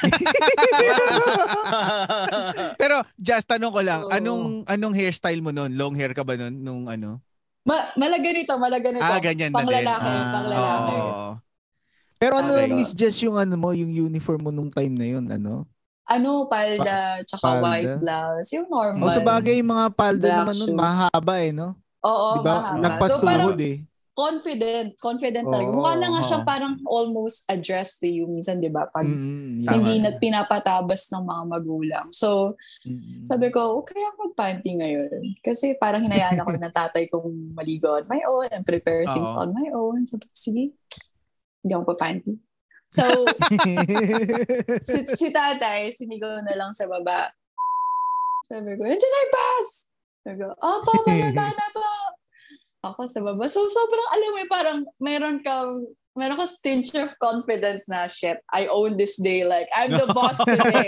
Pero 2.78 2.96
just 3.16 3.46
tanong 3.46 3.70
ko 3.70 3.82
lang, 3.82 4.02
Oo. 4.04 4.12
anong 4.12 4.44
anong 4.66 4.96
hairstyle 4.96 5.42
mo 5.42 5.52
noon? 5.52 5.76
Long 5.76 5.94
hair 5.94 6.12
ka 6.12 6.24
ba 6.24 6.34
noon 6.34 6.56
nung 6.56 6.88
ano? 6.88 7.20
Ma- 7.62 7.94
malaga 7.96 8.30
nito, 8.32 8.54
malaga 8.58 8.90
nito. 8.90 9.04
Ah, 9.04 9.22
ganyan 9.22 9.52
na 9.52 9.62
din. 9.62 9.68
Panglalaki, 9.68 10.08
Ah, 10.08 10.32
panglalaki. 10.32 10.96
Oo. 10.96 11.28
Pero 12.18 12.34
ano, 12.38 12.52
Okay. 12.56 12.70
Miss 12.72 12.92
Jess, 12.92 13.18
yung 13.20 13.36
ano 13.36 13.54
mo, 13.54 13.70
yung 13.72 13.90
uniform 13.90 14.42
mo 14.44 14.52
nung 14.52 14.70
time 14.70 14.94
na 14.94 15.08
yun, 15.08 15.26
ano? 15.28 15.66
Ano, 16.04 16.46
palda, 16.46 17.22
tsaka 17.24 17.42
palda? 17.42 17.62
white 17.62 17.96
blouse. 18.00 18.50
Yung 18.52 18.68
normal. 18.68 19.06
O 19.06 19.10
sa 19.10 19.22
bagay, 19.22 19.58
yung 19.58 19.72
mga 19.72 19.88
palda 19.92 20.22
Black 20.24 20.38
naman 20.40 20.56
nun, 20.56 20.68
shoe. 20.68 20.78
mahaba 20.78 21.34
eh, 21.40 21.52
no? 21.52 21.68
Oo, 22.02 22.28
Di 22.32 22.40
ba? 22.42 22.54
mahaba. 22.56 22.82
Lagpas 22.82 23.10
So, 23.12 23.22
parang 23.22 23.54
eh. 23.56 23.78
Confident. 24.12 24.93
Confident 24.97 25.43
talaga. 25.43 25.67
Oo, 25.67 25.76
Mukha 25.78 25.93
na 25.95 26.08
nga 26.10 26.21
siyang 26.21 26.43
oo. 26.43 26.50
parang 26.50 26.74
almost 26.84 27.47
addressed 27.47 28.00
to 28.00 28.08
you 28.08 28.26
minsan, 28.26 28.58
di 28.58 28.67
ba? 28.67 28.86
Pag 28.88 29.06
Mm, 29.06 29.63
hindi 29.63 29.95
na 30.00 30.12
pinapatabas 30.13 31.10
ng 31.10 31.24
mga 31.24 31.43
magulang. 31.47 32.08
So, 32.12 32.56
Mm. 32.82 33.24
Sabi 33.24 33.47
ko, 33.50 33.80
okay 33.80 34.02
ako 34.02 34.15
mag-panty 34.28 34.76
ngayon. 34.76 35.38
Kasi 35.39 35.78
parang 35.78 36.02
hinayaan 36.02 36.41
ako 36.41 36.58
ng 36.58 36.74
tatay 36.74 37.06
kong 37.08 37.54
maligo 37.54 37.93
on 37.93 38.06
my 38.06 38.19
own 38.26 38.50
and 38.50 38.65
prepare 38.65 39.06
things 39.08 39.30
Oo. 39.30 39.45
on 39.45 39.50
my 39.54 39.69
own. 39.71 40.04
Sabi 40.04 40.26
ko, 40.26 40.34
sige, 40.34 40.63
hindi 41.62 41.71
ako 41.71 41.86
pa-panty. 41.93 42.34
So, 42.91 43.06
si, 44.86 44.95
si 45.08 45.28
tatay, 45.30 45.93
sinigaw 45.93 46.43
na 46.43 46.58
lang 46.58 46.74
sa 46.74 46.89
baba. 46.89 47.32
Sabi 48.43 48.76
ko, 48.76 48.84
nandiyan 48.84 49.00
na 49.08 49.19
yung 49.21 49.32
bus! 49.32 49.69
Sabi 50.21 50.36
ko, 50.38 50.50
opo, 50.52 50.91
bababa 51.08 51.47
na 51.47 51.67
po! 51.71 51.88
Ako 52.82 53.06
sa 53.06 53.22
baba. 53.22 53.46
So, 53.46 53.62
sobrang, 53.70 54.10
alam 54.10 54.30
mo, 54.34 54.38
yung 54.41 54.54
parang 54.54 54.80
meron 54.98 55.38
kang 55.46 55.86
meron 56.12 56.36
kang 56.36 56.50
stench 56.50 56.91
of 57.00 57.15
confidence 57.24 57.88
na, 57.88 58.10
shit, 58.10 58.41
I 58.52 58.67
own 58.67 59.00
this 59.00 59.15
day. 59.15 59.48
Like, 59.48 59.72
I'm 59.72 59.96
the 59.96 60.12
boss 60.12 60.44
today. 60.44 60.88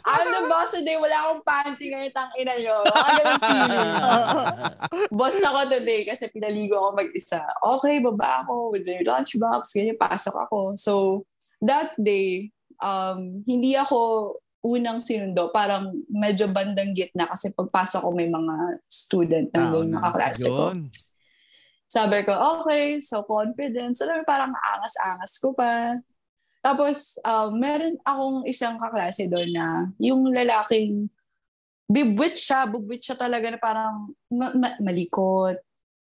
I'm 0.00 0.28
the 0.32 0.44
boss 0.48 0.72
today. 0.72 0.96
Wala 0.96 1.12
akong 1.12 1.42
panty 1.44 1.92
ngayon, 1.92 2.12
tang 2.14 2.32
ina 2.40 2.56
nyo. 2.56 2.76
Mga 2.88 3.10
ganun 3.20 3.40
feeling. 3.42 3.90
boss 5.18 5.38
ako 5.44 5.60
today 5.68 6.08
kasi 6.08 6.30
pinaligo 6.32 6.80
ako 6.80 6.90
mag-isa. 7.04 7.44
Okay, 7.76 8.00
baba 8.00 8.46
ako 8.46 8.72
with 8.72 8.88
my 8.88 9.04
lunchbox. 9.04 9.76
Ganyan, 9.76 10.00
pasok 10.00 10.48
ako. 10.48 10.72
So, 10.80 11.26
that 11.60 11.92
day, 12.00 12.48
um, 12.80 13.44
hindi 13.44 13.76
ako 13.76 14.40
unang 14.64 14.98
sinundo. 15.04 15.52
Parang 15.52 15.92
medyo 16.08 16.48
bandang 16.48 16.96
gitna 16.96 17.28
kasi 17.28 17.52
pagpasok 17.52 18.00
ko 18.00 18.10
may 18.16 18.32
mga 18.32 18.80
student 18.88 19.48
na 19.52 19.68
doon, 19.68 19.92
mga 19.92 20.04
kaklase 20.08 20.48
ko. 20.48 20.64
Sabi 21.84 22.18
ko, 22.24 22.32
okay, 22.32 22.98
so 22.98 23.22
confidence. 23.28 24.00
Alam 24.00 24.24
mo, 24.24 24.26
parang 24.26 24.50
angas-angas 24.56 25.36
ko 25.38 25.52
pa. 25.52 26.00
Tapos, 26.64 27.20
um, 27.20 27.60
meron 27.60 28.00
akong 28.00 28.48
isang 28.48 28.80
kaklase 28.80 29.28
doon 29.28 29.52
na 29.52 29.66
yung 30.00 30.24
lalaking 30.32 31.12
bibwit 31.84 32.40
siya, 32.40 32.64
bibwit 32.64 33.04
siya 33.04 33.20
talaga 33.20 33.52
na 33.52 33.60
parang 33.60 34.16
ma- 34.32 34.56
ma- 34.56 34.80
malikot. 34.80 35.60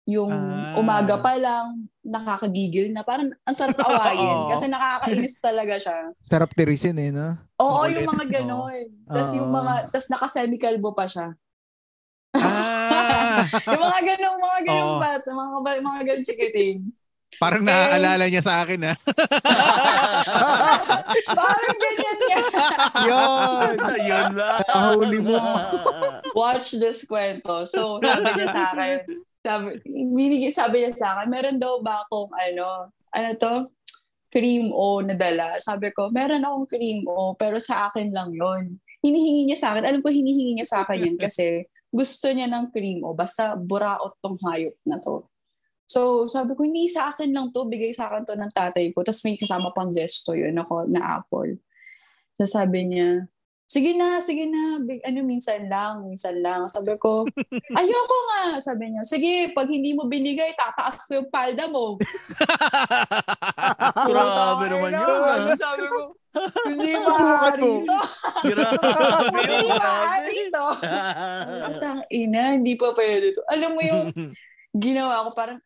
Yung 0.09 0.33
Ah. 0.33 0.73
umaga 0.75 1.17
pa 1.17 1.37
lang, 1.37 1.87
nakakagigil 2.01 2.91
na. 2.91 3.03
Parang 3.03 3.29
ang 3.39 3.53
sarap 3.53 3.77
awayin. 3.85 4.49
Kasi 4.49 4.65
nakakainis 4.67 5.37
talaga 5.37 5.75
siya. 5.77 5.97
Sarap 6.19 6.51
tirisin 6.51 6.97
eh, 6.97 7.13
no? 7.13 7.37
Oo, 7.59 7.85
Makulit. 7.85 7.93
yung 7.95 8.09
mga 8.09 8.25
ganon. 8.31 8.85
Tapos 9.05 9.31
yung 9.37 9.49
mga, 9.49 9.73
tapos 9.89 10.09
nakasemicalbo 10.09 10.89
pa 10.93 11.05
siya. 11.05 11.27
Ah, 12.33 13.43
yung 13.67 13.83
mga 13.83 14.01
ganong, 14.07 14.39
mga 14.39 14.61
ganong 14.65 14.91
Oo. 14.91 14.99
bata, 14.99 15.27
mga, 15.29 15.51
mga, 15.55 15.81
mga 15.83 16.01
ganong 16.05 16.27
chikiting. 16.27 16.79
parang 17.37 17.61
naaalala 17.61 18.25
niya 18.25 18.41
sa 18.41 18.65
akin 18.65 18.89
ah. 18.89 18.97
Parang 21.31 21.79
ganyan 21.79 22.19
nga. 22.19 22.41
Yun! 23.05 23.75
Yun 24.01 24.29
lang. 24.35 24.59
Nakahuli 24.65 25.19
mo. 25.21 25.39
Watch 26.33 26.75
this 26.75 27.05
kwento. 27.05 27.67
So, 27.67 27.99
sabi 27.99 28.31
niya 28.33 28.49
sa 28.49 28.63
akin, 28.73 28.97
sabi, 29.43 29.81
binigay, 29.89 30.51
sabi 30.51 30.83
niya 30.83 30.93
sa 30.93 31.09
akin, 31.19 31.29
meron 31.31 31.59
daw 31.59 31.79
ba 31.81 32.05
akong, 32.07 32.31
ano, 32.35 32.91
ano 33.15 33.29
to? 33.39 33.55
Cream 34.29 34.69
O 34.77 35.01
na 35.01 35.17
dala. 35.17 35.57
Sabi 35.57 35.89
ko, 35.97 36.13
meron 36.13 36.45
akong 36.45 36.69
cream 36.69 37.07
O, 37.09 37.33
pero 37.33 37.57
sa 37.57 37.89
akin 37.89 38.13
lang 38.13 38.35
yon 38.37 38.77
Hinihingi 39.01 39.49
niya 39.49 39.59
sa 39.59 39.69
akin. 39.73 39.89
Alam 39.89 40.03
ko, 40.05 40.11
hinihingi 40.11 40.59
niya 40.59 40.69
sa 40.69 40.79
akin 40.85 40.99
yan 41.01 41.17
kasi 41.17 41.65
gusto 41.89 42.29
niya 42.29 42.51
ng 42.51 42.69
cream 42.75 43.01
O. 43.07 43.17
Basta 43.17 43.57
buraot 43.57 44.21
tong 44.21 44.37
hayop 44.45 44.77
na 44.85 45.01
to. 45.01 45.25
So, 45.89 46.29
sabi 46.29 46.53
ko, 46.53 46.69
hindi 46.69 46.85
sa 46.91 47.15
akin 47.15 47.33
lang 47.33 47.49
to. 47.49 47.65
Bigay 47.65 47.97
sa 47.97 48.13
akin 48.13 48.29
to 48.29 48.37
ng 48.37 48.53
tatay 48.53 48.93
ko. 48.93 49.01
Tapos 49.01 49.25
may 49.25 49.41
kasama 49.41 49.73
pang 49.73 49.89
zesto 49.89 50.37
yun 50.37 50.53
ako 50.61 50.85
na 50.85 51.25
apple. 51.25 51.57
So, 52.37 52.45
sabi 52.45 52.93
niya, 52.93 53.25
sige 53.69 53.93
na, 53.95 54.19
sige 54.19 54.49
na. 54.49 54.81
Big, 54.81 55.05
ano, 55.05 55.21
minsan 55.23 55.69
lang, 55.69 56.09
minsan 56.09 56.41
lang. 56.41 56.65
Sabi 56.67 56.97
ko, 56.97 57.29
ayoko 57.79 58.17
nga. 58.33 58.59
Sabi 58.59 58.91
niya, 58.91 59.05
sige, 59.05 59.53
pag 59.53 59.69
hindi 59.69 59.93
mo 59.93 60.09
binigay, 60.09 60.57
tataas 60.57 61.05
ko 61.05 61.21
yung 61.21 61.31
palda 61.31 61.69
mo. 61.69 62.01
Grabe 64.09 64.65
naman 64.73 64.91
yun. 64.97 65.53
So, 65.53 65.61
sabi 65.61 65.85
ko, 65.85 66.17
hindi 66.65 66.93
maaari 66.97 67.73
to. 67.85 67.99
Grabe. 68.47 69.39
Hindi 69.45 69.69
maaari 69.69 70.39
to. 70.49 70.67
Tang 71.83 72.03
ina, 72.09 72.57
hindi 72.57 72.75
pa 72.75 72.97
pwede 72.97 73.37
to. 73.37 73.43
Alam 73.53 73.71
mo 73.77 73.81
yung 73.85 74.03
ginawa 74.71 75.25
ko, 75.25 75.31
parang 75.33 75.59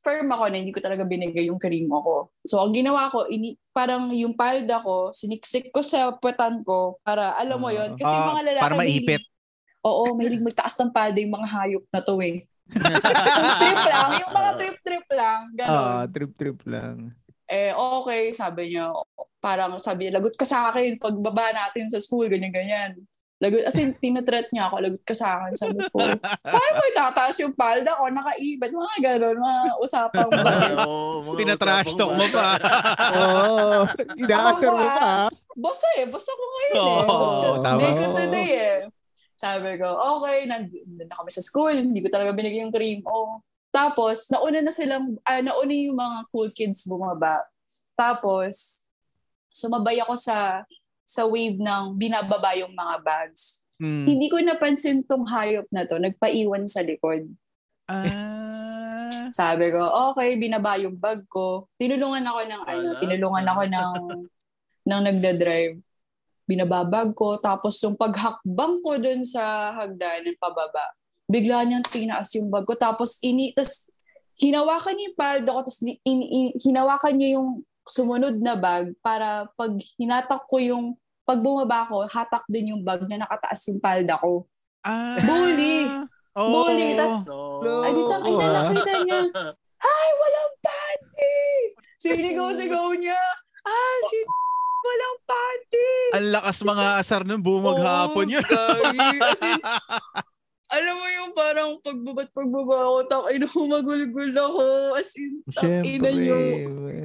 firm 0.00 0.28
ako 0.28 0.44
na 0.48 0.58
hindi 0.58 0.70
ko 0.70 0.78
talaga 0.78 1.02
binigay 1.02 1.50
yung 1.50 1.58
cream 1.58 1.90
ako. 1.90 2.30
So, 2.42 2.62
ang 2.62 2.70
ginawa 2.70 3.10
ko, 3.10 3.26
ini, 3.26 3.58
parang 3.70 4.10
yung 4.14 4.32
palda 4.32 4.78
ko, 4.78 5.10
siniksik 5.10 5.70
ko 5.70 5.82
sa 5.82 6.14
puwetan 6.14 6.62
ko 6.62 7.02
para, 7.02 7.34
alam 7.34 7.58
mo 7.58 7.68
yon 7.68 7.98
Kasi 7.98 8.08
yung 8.08 8.26
Ah, 8.26 8.32
mga 8.32 8.42
lalaki, 8.46 8.64
para 8.64 8.76
maipit. 8.78 9.04
mahilig- 9.18 9.30
Oo, 9.78 10.02
mahilig 10.14 10.42
magtaas 10.42 10.74
ng 10.78 10.90
palda 10.90 11.18
yung 11.18 11.34
mga 11.34 11.48
hayop 11.48 11.84
na 11.88 12.00
to 12.02 12.14
eh. 12.20 12.36
trip 13.62 13.80
lang, 13.88 14.10
yung 14.20 14.32
mga 14.34 14.50
trip-trip 14.60 15.06
lang, 15.16 15.40
gano'n. 15.56 15.72
Ah, 15.72 16.04
trip-trip 16.04 16.58
lang. 16.68 16.96
Eh, 17.48 17.72
okay, 17.72 18.36
sabi 18.36 18.76
niya, 18.76 18.92
parang 19.40 19.80
sabi 19.80 20.04
niya, 20.04 20.20
lagot 20.20 20.36
ka 20.36 20.44
sa 20.44 20.68
akin, 20.68 21.00
pagbaba 21.00 21.48
natin 21.48 21.88
sa 21.88 21.96
school, 21.96 22.28
ganyan-ganyan. 22.28 23.00
Lagot, 23.38 23.70
as 23.70 23.78
in, 23.78 23.94
tinatreat 23.94 24.50
niya 24.50 24.66
ako, 24.66 24.82
lagot 24.82 25.02
ka 25.06 25.14
sa 25.14 25.38
akin. 25.38 25.54
Sabi 25.54 25.78
ko, 25.94 26.02
paano 26.42 26.74
mo 26.74 26.84
itataas 26.90 27.38
yung 27.38 27.54
palda 27.54 27.94
ko? 27.94 28.10
Nakaibat, 28.10 28.70
mga 28.74 28.98
gano'n, 28.98 29.36
mga 29.38 29.62
usapang 29.78 30.30
ba. 30.34 30.42
Mga 31.22 31.38
Tinatrash 31.38 31.94
talk 31.94 32.18
mo 32.18 32.26
pa. 32.34 32.58
Oo. 33.14 33.86
Inaasar 34.18 34.74
mo 34.74 34.86
pa. 34.90 35.10
Boss 35.54 35.82
eh, 35.94 36.10
boss 36.10 36.26
ako 36.26 36.42
ngayon 36.42 36.74
eh. 36.74 36.98
Ko, 37.06 37.46
tama. 37.62 37.78
day 37.78 37.92
ko 37.94 38.04
today 38.10 38.50
eh. 38.58 38.78
Sabi 39.38 39.78
ko, 39.78 39.86
okay, 40.18 40.50
nandun 40.50 41.06
na 41.06 41.14
kami 41.14 41.30
sa 41.30 41.38
school, 41.38 41.70
hindi 41.70 42.02
ko 42.02 42.10
talaga 42.10 42.34
binigay 42.34 42.66
yung 42.66 42.74
cream. 42.74 43.06
Oh. 43.06 43.38
Tapos, 43.70 44.26
nauna 44.34 44.66
na 44.66 44.74
silang, 44.74 45.14
ah, 45.22 45.38
nauna 45.38 45.70
yung 45.70 45.94
mga 45.94 46.18
cool 46.34 46.50
kids 46.50 46.90
bumaba. 46.90 47.46
Tapos, 47.94 48.82
sumabay 49.54 50.02
ako 50.02 50.18
sa 50.18 50.66
sa 51.08 51.24
wave 51.24 51.56
ng 51.56 51.96
binababa 51.96 52.52
yung 52.60 52.76
mga 52.76 53.00
bags. 53.00 53.64
Hmm. 53.80 54.04
Hindi 54.04 54.28
ko 54.28 54.36
napansin 54.44 55.00
tong 55.08 55.24
hayop 55.24 55.64
na 55.72 55.88
to, 55.88 55.96
nagpaiwan 55.96 56.68
sa 56.68 56.84
likod. 56.84 57.24
Ah. 57.88 59.08
Sabi 59.32 59.72
ko, 59.72 59.80
okay, 60.12 60.36
binaba 60.36 60.76
yung 60.76 61.00
bag 61.00 61.24
ko. 61.32 61.72
Tinulungan 61.80 62.28
ako 62.28 62.40
ng 62.44 62.62
ano, 62.68 62.88
tinulungan 63.00 63.46
ako 63.48 63.62
ng 63.64 63.90
ng 64.88 65.00
nagda-drive. 65.08 65.80
Binababag 66.48 67.12
ko, 67.16 67.40
tapos 67.40 67.80
yung 67.80 67.96
paghakbang 67.96 68.80
ko 68.84 69.00
dun 69.00 69.24
sa 69.24 69.72
hagdanan 69.76 70.36
pababa, 70.36 70.92
bigla 71.28 71.64
niyang 71.64 71.84
tinaas 71.84 72.32
yung 72.36 72.48
bag 72.52 72.64
ko. 72.64 72.76
Tapos 72.76 73.20
ini, 73.24 73.52
tas 73.52 73.88
hinawakan 74.40 74.96
niya 74.96 75.04
yung 75.12 75.18
palda 75.18 75.50
ko, 75.56 75.60
tapos 75.64 75.80
in, 75.84 75.96
in- 76.04 76.56
hinawakan 76.56 77.14
niya 77.16 77.28
yung 77.40 77.64
sumunod 77.88 78.36
na 78.38 78.54
bag 78.54 78.92
para 79.00 79.48
pag 79.52 79.72
hinatak 79.96 80.44
ko 80.46 80.56
yung, 80.60 80.84
pag 81.24 81.40
bumaba 81.40 81.84
ko, 81.84 82.04
hatak 82.08 82.44
din 82.48 82.72
yung 82.76 82.82
bag 82.84 83.04
na 83.04 83.20
nakataas 83.20 83.60
yung 83.68 83.80
palda 83.80 84.16
ko. 84.16 84.44
Ah. 84.80 85.18
Bully. 85.20 85.84
Oo. 86.38 86.50
Bully, 86.54 86.94
tas- 86.94 87.26
No. 87.26 87.82
Ay, 87.82 87.92
dito, 87.92 88.14
ay, 88.14 88.32
nakita 88.32 88.92
niya. 89.02 89.20
Ay, 89.78 90.08
walang 90.14 90.52
panty! 90.60 91.36
Sinigaw-sigaw 91.98 92.94
niya. 92.94 93.18
Ah, 93.66 93.96
si 94.06 94.16
walang 94.86 95.18
panty! 95.26 95.88
Ang 96.16 96.26
lakas 96.32 96.58
mga 96.62 96.86
asar 97.02 97.22
ng 97.26 97.42
bumag 97.42 97.76
Oo, 97.76 97.84
hapon 97.84 98.30
yun. 98.30 98.44
As 99.20 99.42
in, 99.42 99.58
alam 100.68 100.94
mo 101.00 101.06
yung 101.08 101.30
parang 101.32 101.70
pagbubat 101.80 102.28
pagbaba 102.36 102.76
ako, 102.84 102.98
takay 103.08 103.36
na 103.40 103.48
humagulgul 103.48 104.32
ako. 104.36 104.64
As 105.00 105.10
in, 105.16 105.40
takay 105.48 105.96
na 105.96 106.10
yung 106.12 106.56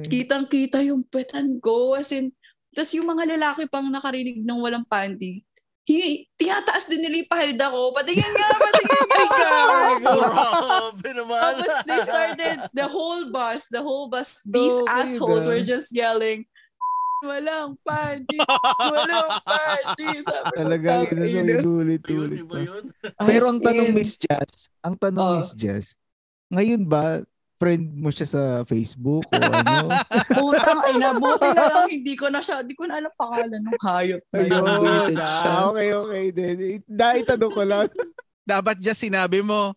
kitang-kita 0.04 0.84
yung 0.84 1.00
petan 1.08 1.56
ko. 1.64 1.96
As 1.96 2.12
in, 2.12 2.28
tas 2.76 2.92
yung 2.92 3.08
mga 3.08 3.36
lalaki 3.36 3.64
pang 3.72 3.88
nakarinig 3.88 4.44
ng 4.44 4.60
walang 4.60 4.84
panty, 4.84 5.40
hi, 5.84 6.24
tinataas 6.40 6.88
din 6.88 7.04
nila 7.04 7.24
yung 7.24 7.30
pahalda 7.30 7.64
ko. 7.68 7.80
Patingin 7.92 8.32
nga, 8.32 8.48
patingin 8.64 9.08
nga. 9.08 9.52
Grabe 10.00 11.08
naman. 11.12 11.40
Tapos 11.40 11.72
they 11.84 12.00
started, 12.04 12.56
the 12.72 12.86
whole 12.88 13.24
bus, 13.28 13.68
the 13.68 13.80
whole 13.84 14.08
bus, 14.08 14.40
these 14.48 14.76
assholes 14.88 15.44
were 15.44 15.60
just 15.60 15.92
yelling, 15.92 16.48
walang 17.24 17.72
panty, 17.80 18.38
walang 18.94 19.30
panty. 19.42 20.08
Sabi 20.22 20.46
ko, 20.46 20.56
Talagang 20.56 21.02
inulit-ulit. 21.10 22.02
Pero 23.18 23.44
ang 23.48 23.60
tanong, 23.60 23.90
Miss 23.90 24.14
Jazz, 24.20 24.68
ang 24.84 24.94
tanong, 24.94 25.24
Oh. 25.24 25.36
Miss 25.40 25.52
Jazz, 25.56 25.96
ngayon 26.52 26.84
ba, 26.84 27.24
friend 27.54 27.86
mo 27.96 28.10
siya 28.10 28.26
sa 28.28 28.42
Facebook 28.66 29.24
o 29.24 29.34
ano? 29.38 29.88
Putang 30.36 30.82
ina, 30.90 31.14
buti 31.16 31.48
na 31.54 31.64
lang 31.70 31.88
hindi 31.88 32.14
ko 32.18 32.26
na 32.28 32.42
siya, 32.42 32.60
hindi 32.60 32.74
ko 32.74 32.84
na 32.84 33.00
alam 33.00 33.12
pangalan 33.14 33.62
ng 33.62 33.78
hayop. 33.78 34.20
Ayun. 34.34 35.16
Ah, 35.16 35.70
okay, 35.70 35.90
okay. 35.94 36.24
Then, 36.34 36.56
dahil 36.84 37.22
tanong 37.24 37.52
ko 37.54 37.62
lang. 37.64 37.88
Dapat 38.44 38.76
just 38.82 39.00
sinabi 39.00 39.40
mo, 39.40 39.72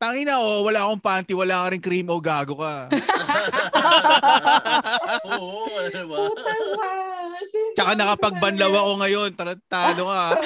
tangina 0.00 0.40
o, 0.42 0.66
wala 0.66 0.82
akong 0.88 0.98
panty, 1.04 1.36
wala 1.36 1.62
ka 1.62 1.66
rin 1.76 1.82
cream 1.84 2.08
o 2.10 2.18
gago 2.18 2.58
ka. 2.58 2.88
Oo, 5.34 5.66
ano 5.68 6.00
ba? 6.06 6.16
Puta 6.28 6.52
siya. 6.52 6.92
Tsaka 7.76 7.92
nakapagbanlaw 7.96 8.72
ako 8.74 8.92
ngayon, 9.00 9.30
tarantado 9.36 10.02
ka. 10.06 10.24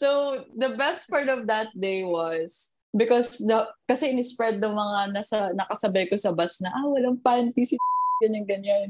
So, 0.00 0.40
the 0.56 0.72
best 0.80 1.12
part 1.12 1.28
of 1.28 1.44
that 1.44 1.68
day 1.76 2.08
was, 2.08 2.72
because 2.96 3.36
the, 3.36 3.68
kasi 3.84 4.16
in-spread 4.16 4.56
ng 4.56 4.72
mga 4.72 5.12
nasa, 5.12 5.52
nakasabay 5.52 6.08
ko 6.08 6.16
sa 6.16 6.32
bus 6.32 6.64
na, 6.64 6.72
ah, 6.72 6.88
walang 6.88 7.20
panty 7.20 7.68
si 7.68 7.76
ganyan, 8.24 8.48
ganyan. 8.48 8.88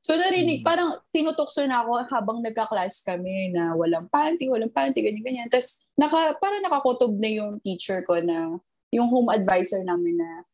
So, 0.00 0.16
narinig, 0.16 0.64
parang 0.64 1.04
tinutokso 1.12 1.68
na 1.68 1.84
ako 1.84 2.00
habang 2.08 2.40
nagka-class 2.40 3.04
kami 3.04 3.52
na 3.52 3.76
walang 3.76 4.08
panty, 4.08 4.48
walang 4.48 4.72
panty, 4.72 5.04
ganyan, 5.04 5.20
ganyan. 5.20 5.48
Tapos, 5.52 5.84
naka, 6.00 6.32
parang 6.40 6.64
nakakutob 6.64 7.12
na 7.20 7.28
yung 7.28 7.60
teacher 7.60 8.00
ko 8.08 8.16
na, 8.16 8.56
yung 8.92 9.08
home 9.08 9.28
advisor 9.32 9.80
namin 9.84 10.20
na, 10.20 10.44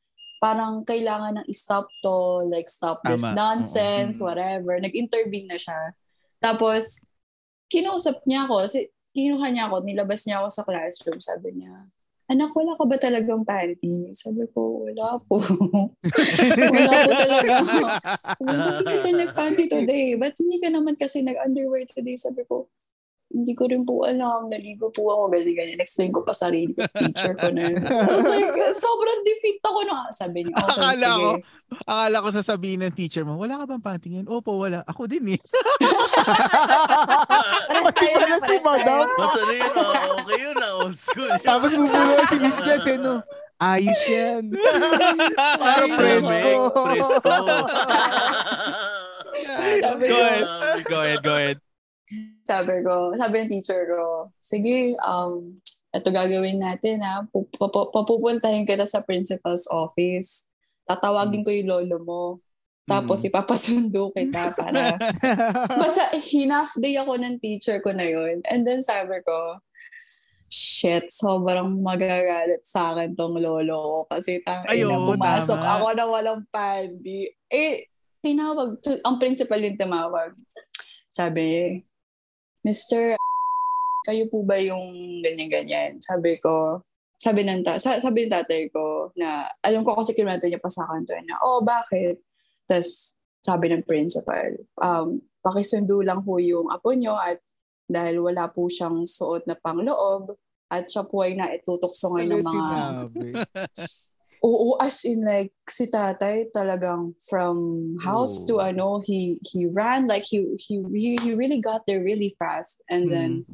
parang 0.42 0.84
kailangan 0.84 1.40
ng 1.40 1.48
stop 1.56 1.88
to, 2.04 2.44
like 2.52 2.68
stop 2.68 3.00
this 3.08 3.24
Tama. 3.24 3.32
nonsense, 3.32 4.20
Oo. 4.20 4.28
whatever. 4.28 4.76
Nag-intervene 4.76 5.48
na 5.48 5.56
siya. 5.56 5.96
Tapos, 6.36 7.08
kinausap 7.72 8.20
niya 8.28 8.44
ako, 8.44 8.68
kasi 8.68 8.92
kinuha 9.16 9.46
niya 9.48 9.72
ako, 9.72 9.76
nilabas 9.80 10.28
niya 10.28 10.44
ako 10.44 10.48
sa 10.52 10.62
classroom, 10.68 11.18
sabi 11.22 11.64
niya, 11.64 11.88
anak, 12.28 12.52
wala 12.52 12.76
ka 12.76 12.84
ba 12.84 12.96
talagang 13.00 13.44
panty? 13.44 14.12
Sabi 14.12 14.44
ko, 14.52 14.84
wala 14.84 15.20
po. 15.24 15.40
wala 16.74 16.92
po 17.04 17.10
talaga. 17.12 17.54
Hindi 18.80 18.96
ka 19.00 19.10
nag-panty 19.12 19.64
today? 19.68 20.16
Ba't 20.16 20.36
hindi 20.40 20.56
ka 20.60 20.68
naman 20.72 20.96
kasi 20.96 21.20
nag-underwear 21.20 21.84
today? 21.88 22.16
Sabi 22.16 22.44
ko, 22.48 22.68
hindi 23.34 23.52
ko 23.58 23.66
rin 23.66 23.82
po 23.82 24.06
alam. 24.06 24.46
Naligo 24.46 24.94
po 24.94 25.10
ako. 25.10 25.34
Ganyan, 25.34 25.54
ganyan. 25.58 25.80
Explain 25.82 26.14
ko 26.14 26.22
pa 26.22 26.30
sarili 26.30 26.70
ko 26.70 26.86
sa 26.86 27.02
teacher 27.02 27.34
ko 27.34 27.50
na. 27.50 27.74
I 27.74 28.06
was 28.14 28.30
like, 28.30 28.54
sobrang 28.70 29.20
defeat 29.26 29.58
ako 29.66 29.80
na. 29.82 30.06
Sabi 30.14 30.46
niya, 30.46 30.54
okay, 30.54 30.70
Akala 30.70 30.94
sige. 30.94 31.18
ko, 31.18 31.30
akala 31.90 32.16
ko 32.22 32.28
sasabihin 32.30 32.80
ng 32.86 32.94
teacher 32.94 33.26
mo, 33.26 33.34
wala 33.34 33.58
ka 33.58 33.66
bang 33.66 33.82
panty 33.82 34.06
ngayon? 34.14 34.30
Opo, 34.30 34.62
wala. 34.62 34.86
Ako 34.86 35.10
din 35.10 35.34
eh. 35.34 35.40
Pati 37.84 38.06
pala 38.14 38.26
na, 38.30 38.38
si. 38.38 38.56
Madam. 38.62 39.06
Masali 39.18 39.54
yun, 39.58 39.74
ah, 39.74 40.14
okay 40.14 40.38
yun, 40.38 40.56
ah, 40.62 40.72
old 40.86 40.96
school. 40.96 41.30
Tapos 41.42 41.74
bubulong 41.74 42.26
si 42.30 42.36
Miss 42.38 42.56
Jazz, 42.62 42.86
eh, 42.86 42.96
no? 42.96 43.18
Ayos 43.58 44.02
yan. 44.06 44.50
Para 45.62 45.86
presko. 45.90 46.54
Presko. 46.70 47.34
Go 50.04 50.16
ahead. 50.22 50.46
Go 50.86 50.98
ahead, 51.02 51.20
go 51.22 51.34
ahead. 51.34 51.63
Sabi 52.42 52.84
ko, 52.84 53.12
sabi 53.16 53.34
ng 53.40 53.50
teacher 53.50 53.88
ko, 53.88 54.28
sige, 54.36 54.94
um, 55.00 55.56
ito 55.90 56.08
gagawin 56.10 56.58
natin 56.58 57.00
ha. 57.00 57.22
Pup- 57.26 57.54
pup- 57.54 57.90
Papupuntahin 57.90 58.66
kita 58.66 58.84
sa 58.84 59.00
principal's 59.00 59.64
office. 59.70 60.50
Tatawagin 60.84 61.46
ko 61.46 61.50
yung 61.50 61.70
lolo 61.70 61.98
mo. 62.02 62.22
Tapos 62.84 63.24
Mm. 63.24 63.28
ipapasundo 63.32 64.12
kita 64.12 64.52
para 64.52 65.00
Basta 65.80 66.12
hinaf 66.20 66.76
day 66.76 67.00
ako 67.00 67.16
ng 67.16 67.40
teacher 67.40 67.80
ko 67.80 67.96
na 67.96 68.04
yun. 68.04 68.44
And 68.44 68.68
then 68.68 68.84
sabi 68.84 69.24
ko, 69.24 69.56
shit, 70.52 71.08
sobrang 71.08 71.80
magagalit 71.80 72.60
sa 72.62 72.92
akin 72.92 73.16
tong 73.16 73.40
lolo 73.40 73.76
ko. 73.80 73.98
Kasi 74.12 74.44
tang 74.44 74.68
ina, 74.68 75.00
pumasok 75.00 75.56
tama. 75.56 75.72
ako 75.72 75.86
na 75.96 76.04
walang 76.04 76.42
panty. 76.52 77.32
Eh, 77.48 77.88
tinawag, 78.20 78.76
ang 79.00 79.16
principal 79.16 79.58
yung 79.58 79.80
tumawag. 79.80 80.36
Sabi, 81.08 81.80
Mr. 82.64 83.20
kayo 84.04 84.24
po 84.28 84.40
ba 84.44 84.56
yung 84.60 84.80
ganyan-ganyan? 85.20 86.00
Sabi 86.00 86.40
ko, 86.40 86.80
sabi 87.16 87.44
ng, 87.44 87.64
ta- 87.64 87.80
sa- 87.80 88.00
sabi 88.00 88.24
ng 88.24 88.32
tatay 88.32 88.68
ko 88.68 89.12
na, 89.16 89.48
alam 89.64 89.84
ko 89.84 89.96
kasi 89.96 90.12
kinwento 90.12 90.44
niya 90.44 90.60
pa 90.60 90.68
sa 90.68 90.84
akin 90.88 91.04
to 91.08 91.16
na, 91.24 91.40
oh, 91.44 91.64
bakit? 91.64 92.20
Tapos, 92.68 93.16
sabi 93.44 93.72
ng 93.72 93.84
principal, 93.84 94.56
um, 94.80 95.20
pakisundo 95.44 96.00
lang 96.00 96.24
po 96.24 96.40
yung 96.40 96.72
apo 96.72 96.92
nyo 96.96 97.16
at 97.16 97.40
dahil 97.84 98.24
wala 98.24 98.48
po 98.48 98.68
siyang 98.68 99.04
suot 99.04 99.44
na 99.44 99.56
pangloob 99.56 100.32
at 100.72 100.88
siya 100.88 101.04
po 101.04 101.20
ay 101.20 101.36
naitutokso 101.36 102.16
ngayon 102.16 102.40
ng 102.40 102.48
Ano 102.48 102.52
mga... 102.56 102.78
Oo, 104.44 104.76
as 104.76 105.08
in 105.08 105.24
like, 105.24 105.56
si 105.64 105.88
tatay 105.88 106.52
talagang 106.52 107.16
from 107.32 107.56
house 108.04 108.44
to 108.44 108.60
Oh. 108.60 108.68
ano, 108.68 109.00
he 109.00 109.40
he 109.40 109.64
ran 109.64 110.04
like 110.04 110.28
he, 110.28 110.44
he, 110.60 110.84
he, 110.92 111.32
really 111.32 111.64
got 111.64 111.88
there 111.88 112.04
really 112.04 112.36
fast. 112.36 112.84
And 112.92 113.08
then, 113.08 113.48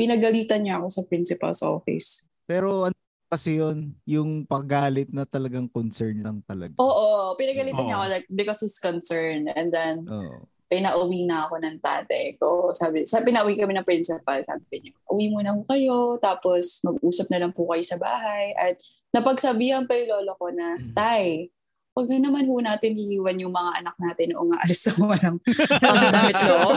pinagalitan 0.00 0.64
niya 0.64 0.80
ako 0.80 0.88
sa 0.88 1.02
principal's 1.12 1.60
office. 1.60 2.24
Pero 2.48 2.88
ano 2.88 2.96
kasi 3.30 3.60
yun, 3.60 3.94
yung 4.08 4.42
paggalit 4.48 5.12
na 5.12 5.28
talagang 5.28 5.68
concern 5.68 6.24
lang 6.24 6.40
talaga. 6.48 6.74
Oo, 6.80 7.36
pinagalitan 7.36 7.84
niya 7.84 8.00
Oo. 8.00 8.08
ako 8.08 8.14
like 8.16 8.26
because 8.32 8.64
he's 8.64 8.80
concerned. 8.80 9.52
And 9.54 9.68
then, 9.70 10.08
Oo. 10.08 10.48
pinauwi 10.72 11.28
na 11.28 11.46
ako 11.46 11.60
ng 11.62 11.76
tatay 11.84 12.40
ko. 12.40 12.72
Sabi, 12.74 13.04
sabi 13.06 13.30
pinauwi 13.30 13.54
kami 13.54 13.76
ng 13.76 13.86
principal. 13.86 14.40
Sabi 14.42 14.88
niya, 14.88 14.96
uwi 15.12 15.30
muna 15.30 15.52
ko 15.52 15.62
kayo, 15.68 15.98
tapos 16.18 16.80
mag-usap 16.82 17.26
na 17.30 17.44
lang 17.46 17.52
po 17.52 17.68
kayo 17.70 17.84
sa 17.84 18.00
bahay. 18.00 18.50
At 18.56 18.80
napagsabihan 19.10 19.86
pa 19.86 19.94
yung 19.98 20.10
lolo 20.22 20.32
ko 20.38 20.50
na, 20.54 20.78
Tay, 20.94 21.50
huwag 21.90 22.06
na 22.06 22.30
naman 22.30 22.46
ho 22.46 22.54
natin 22.62 22.94
iiwan 22.94 23.34
yung 23.42 23.50
mga 23.50 23.82
anak 23.82 23.96
natin 23.98 24.32
o 24.38 24.46
nga 24.46 24.62
alis 24.62 24.86
na 24.86 24.92
mo 24.96 25.10
ng 25.18 25.36
mga 25.82 26.06
damit 26.14 26.38
loob. 26.46 26.76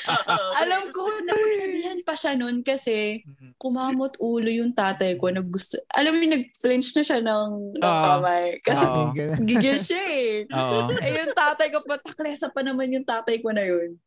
Alam 0.64 0.82
ko, 0.90 1.02
napagsabihan 1.22 1.98
pa 2.02 2.14
siya 2.16 2.32
nun 2.34 2.64
kasi 2.64 3.22
kumamot 3.60 4.16
ulo 4.18 4.48
yung 4.48 4.72
tatay 4.72 5.20
ko. 5.20 5.28
Nag 5.28 5.46
gusto, 5.52 5.76
alam 5.92 6.16
mo, 6.16 6.24
nag-flinch 6.24 6.96
na 6.96 7.02
siya 7.04 7.20
ng, 7.20 7.76
ng 7.76 7.84
Oo. 7.84 8.04
kamay. 8.08 8.46
Kasi 8.64 8.84
Oo. 8.88 9.12
gigil 9.44 9.78
siya 9.78 10.02
eh. 10.02 10.32
Oo. 10.56 10.90
Eh 10.96 11.12
yung 11.22 11.36
tatay 11.36 11.68
ko, 11.68 11.84
pataklesa 11.84 12.48
pa 12.48 12.64
naman 12.64 12.88
yung 12.88 13.04
tatay 13.06 13.38
ko 13.44 13.52
na 13.52 13.62
yun. 13.62 14.00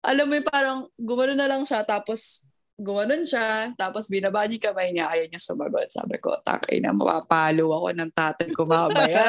Alam 0.00 0.32
mo 0.32 0.36
parang 0.46 0.88
gumano 0.96 1.36
na 1.36 1.44
lang 1.44 1.66
siya 1.68 1.84
tapos 1.84 2.48
gumanon 2.80 3.22
siya, 3.22 3.76
tapos 3.76 4.08
binaba 4.08 4.48
niya 4.48 4.72
kamay 4.72 4.88
niya, 4.90 5.12
ayaw 5.12 5.28
niya 5.28 5.38
sumagot. 5.38 5.92
Sabi 5.92 6.16
ko, 6.16 6.32
takay 6.40 6.80
na, 6.80 6.90
mapapalo 6.90 7.76
ako 7.76 7.88
ng 7.92 8.10
tatay 8.10 8.48
ko 8.50 8.64
mamaya. 8.64 9.28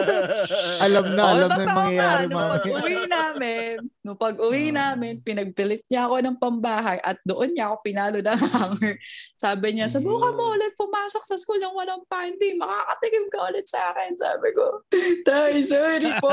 Alam 0.84 1.12
na, 1.12 1.22
Oo, 1.22 1.32
alam 1.36 1.50
na 1.50 1.60
yung 1.60 1.76
mangyayari 1.76 2.24
nga, 2.24 2.24
Nung 2.24 2.32
mamaya. 2.32 2.56
pag-uwi 2.56 2.96
namin, 3.04 3.72
nung 4.00 4.18
pag-uwi 4.18 4.64
namin, 4.70 5.12
pinagpilit 5.20 5.84
niya 5.86 6.08
ako 6.08 6.16
ng 6.24 6.36
pambahay 6.36 6.98
at 7.00 7.20
doon 7.22 7.52
niya 7.52 7.68
ako 7.68 7.76
pinalo 7.84 8.18
ng 8.18 8.40
hanger. 8.40 8.94
Sabi 9.36 9.66
niya, 9.72 9.86
subukan 9.86 10.32
mo 10.32 10.56
ulit 10.56 10.72
pumasok 10.72 11.22
sa 11.22 11.36
school 11.36 11.60
ng 11.60 11.74
walang 11.74 12.00
pandi. 12.06 12.56
Makakatikim 12.56 13.26
ka 13.28 13.38
ulit 13.46 13.66
sa 13.66 13.92
akin. 13.92 14.16
Sabi 14.16 14.48
ko, 14.56 14.84
Tay, 15.22 15.60
sorry 15.60 16.12
po. 16.18 16.32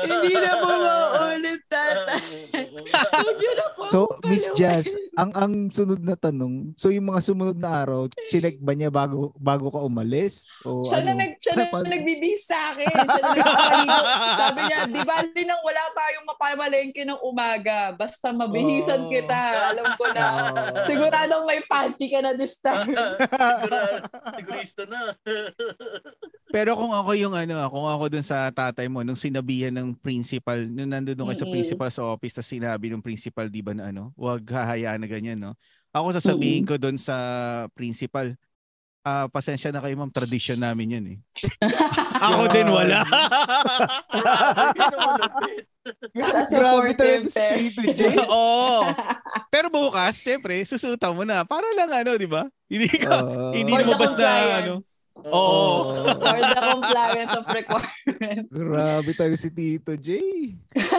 Hindi 0.00 0.32
na 0.32 0.52
po 0.56 0.68
maulit, 0.86 1.60
tatay. 1.68 2.22
Huwag 3.20 3.36
niyo 3.36 3.52
na 3.52 3.66
po 3.76 3.82
So, 3.88 4.00
Miss. 4.24 4.48
Jazz, 4.54 4.92
ang 5.16 5.32
ang 5.34 5.52
sunod 5.66 5.98
na 5.98 6.14
tanong, 6.14 6.78
so 6.78 6.88
yung 6.88 7.10
mga 7.10 7.20
sumunod 7.20 7.58
na 7.58 7.82
araw, 7.82 8.06
chinek 8.30 8.62
ba 8.62 8.70
niya 8.70 8.86
bago 8.88 9.34
bago 9.34 9.66
ka 9.66 9.82
umalis? 9.82 10.46
O 10.62 10.86
Siya 10.86 11.02
na, 11.02 11.10
ano? 11.10 11.26
nag, 11.26 11.32
siya 11.36 11.52
na 11.58 11.66
nagbibihis 11.90 12.46
sa 12.46 12.58
akin. 12.70 12.86
Siya 12.86 13.18
na 13.18 13.30
nagpapaligo. 13.34 13.98
Sabi 14.38 14.60
niya, 14.64 14.78
di 14.86 15.02
ba 15.02 15.16
nang 15.24 15.62
wala 15.66 15.82
tayong 15.90 16.26
mapamalengke 16.28 17.02
ng 17.02 17.20
umaga. 17.20 17.90
Basta 17.92 18.30
mabihisan 18.30 19.02
Oh. 19.02 19.10
kita. 19.10 19.40
Alam 19.74 19.86
ko 19.98 20.04
na. 20.14 20.24
Oh. 20.54 20.82
Siguradong 20.86 21.44
may 21.44 21.60
panty 21.66 22.06
ka 22.06 22.22
na 22.22 22.38
this 22.38 22.62
time. 22.62 22.94
Sigurista 24.36 24.84
na. 24.86 25.14
Pero 26.48 26.72
kung 26.74 26.96
ako 26.96 27.12
yung 27.12 27.36
ano, 27.36 27.60
kung 27.68 27.84
ako 27.84 28.04
dun 28.08 28.24
sa 28.24 28.48
tatay 28.48 28.88
mo, 28.88 29.04
nung 29.04 29.20
sinabihan 29.20 29.68
ng 29.68 29.92
principal, 29.92 30.56
nung 30.64 30.88
nandun 30.88 31.20
kayo 31.20 31.36
sa 31.36 31.44
Mm-mm. 31.44 31.54
principal 31.54 31.88
sa 31.92 32.08
office, 32.08 32.32
tapos 32.32 32.48
sinabi 32.48 32.88
ng 32.88 33.04
principal, 33.04 33.52
di 33.52 33.60
ba 33.60 33.76
na 33.76 33.92
ano, 33.92 34.16
wag 34.16 34.40
hahayaan 34.48 34.96
na 34.96 35.08
ganyan, 35.08 35.36
no? 35.36 35.47
Ako 35.92 36.12
sasabihin 36.12 36.68
ko 36.68 36.76
dun 36.76 37.00
sa 37.00 37.16
principal, 37.72 38.36
ah 39.06 39.24
pasensya 39.30 39.72
na 39.72 39.80
kayo 39.80 39.96
ma'am, 39.96 40.12
tradisyon 40.12 40.60
namin 40.60 40.94
yun 41.00 41.06
eh. 41.16 41.18
ako 42.28 42.42
din 42.52 42.68
wala. 42.68 43.00
Grabe, 44.12 44.64
yun 44.76 44.92
ang 44.92 45.04
malupit. 45.06 45.64
As 46.20 46.52
a 46.52 46.60
Grabe 46.60 46.92
talaga 46.92 47.24
supportive 47.24 47.24
parent. 47.32 47.56
Tito 47.72 47.82
J. 47.96 48.02
Oo. 48.28 48.84
Pero 49.48 49.66
bukas, 49.72 50.20
syempre, 50.20 50.60
susutan 50.68 51.16
mo 51.16 51.24
na. 51.24 51.48
Para 51.48 51.64
lang 51.72 51.88
ano, 51.88 52.20
di 52.20 52.28
ba? 52.28 52.44
Hindi 52.68 52.88
ka, 52.92 53.24
Oo. 53.24 53.56
Hindi 53.56 53.72
mo 53.72 53.96
basta, 53.96 54.28
ano. 54.60 54.84
Oo. 55.32 56.04
For 56.20 56.38
the 56.38 56.60
compliance 56.60 57.32
of 57.32 57.44
requirement. 57.48 58.44
Grabe 58.52 59.10
talaga 59.16 59.36
si 59.40 59.48
Tito 59.48 59.96
J. 59.96 60.20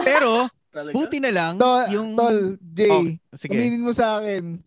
pero, 0.02 0.50
Talaga? 0.70 0.94
buti 0.94 1.18
na 1.18 1.30
lang, 1.30 1.52
Tol, 1.56 1.84
yung... 1.90 2.10
tol, 2.14 2.38
J, 2.56 2.80
Oh, 2.86 3.02
sige. 3.34 3.50
aminin 3.52 3.82
mo 3.82 3.90
sa 3.90 4.18
akin. 4.18 4.62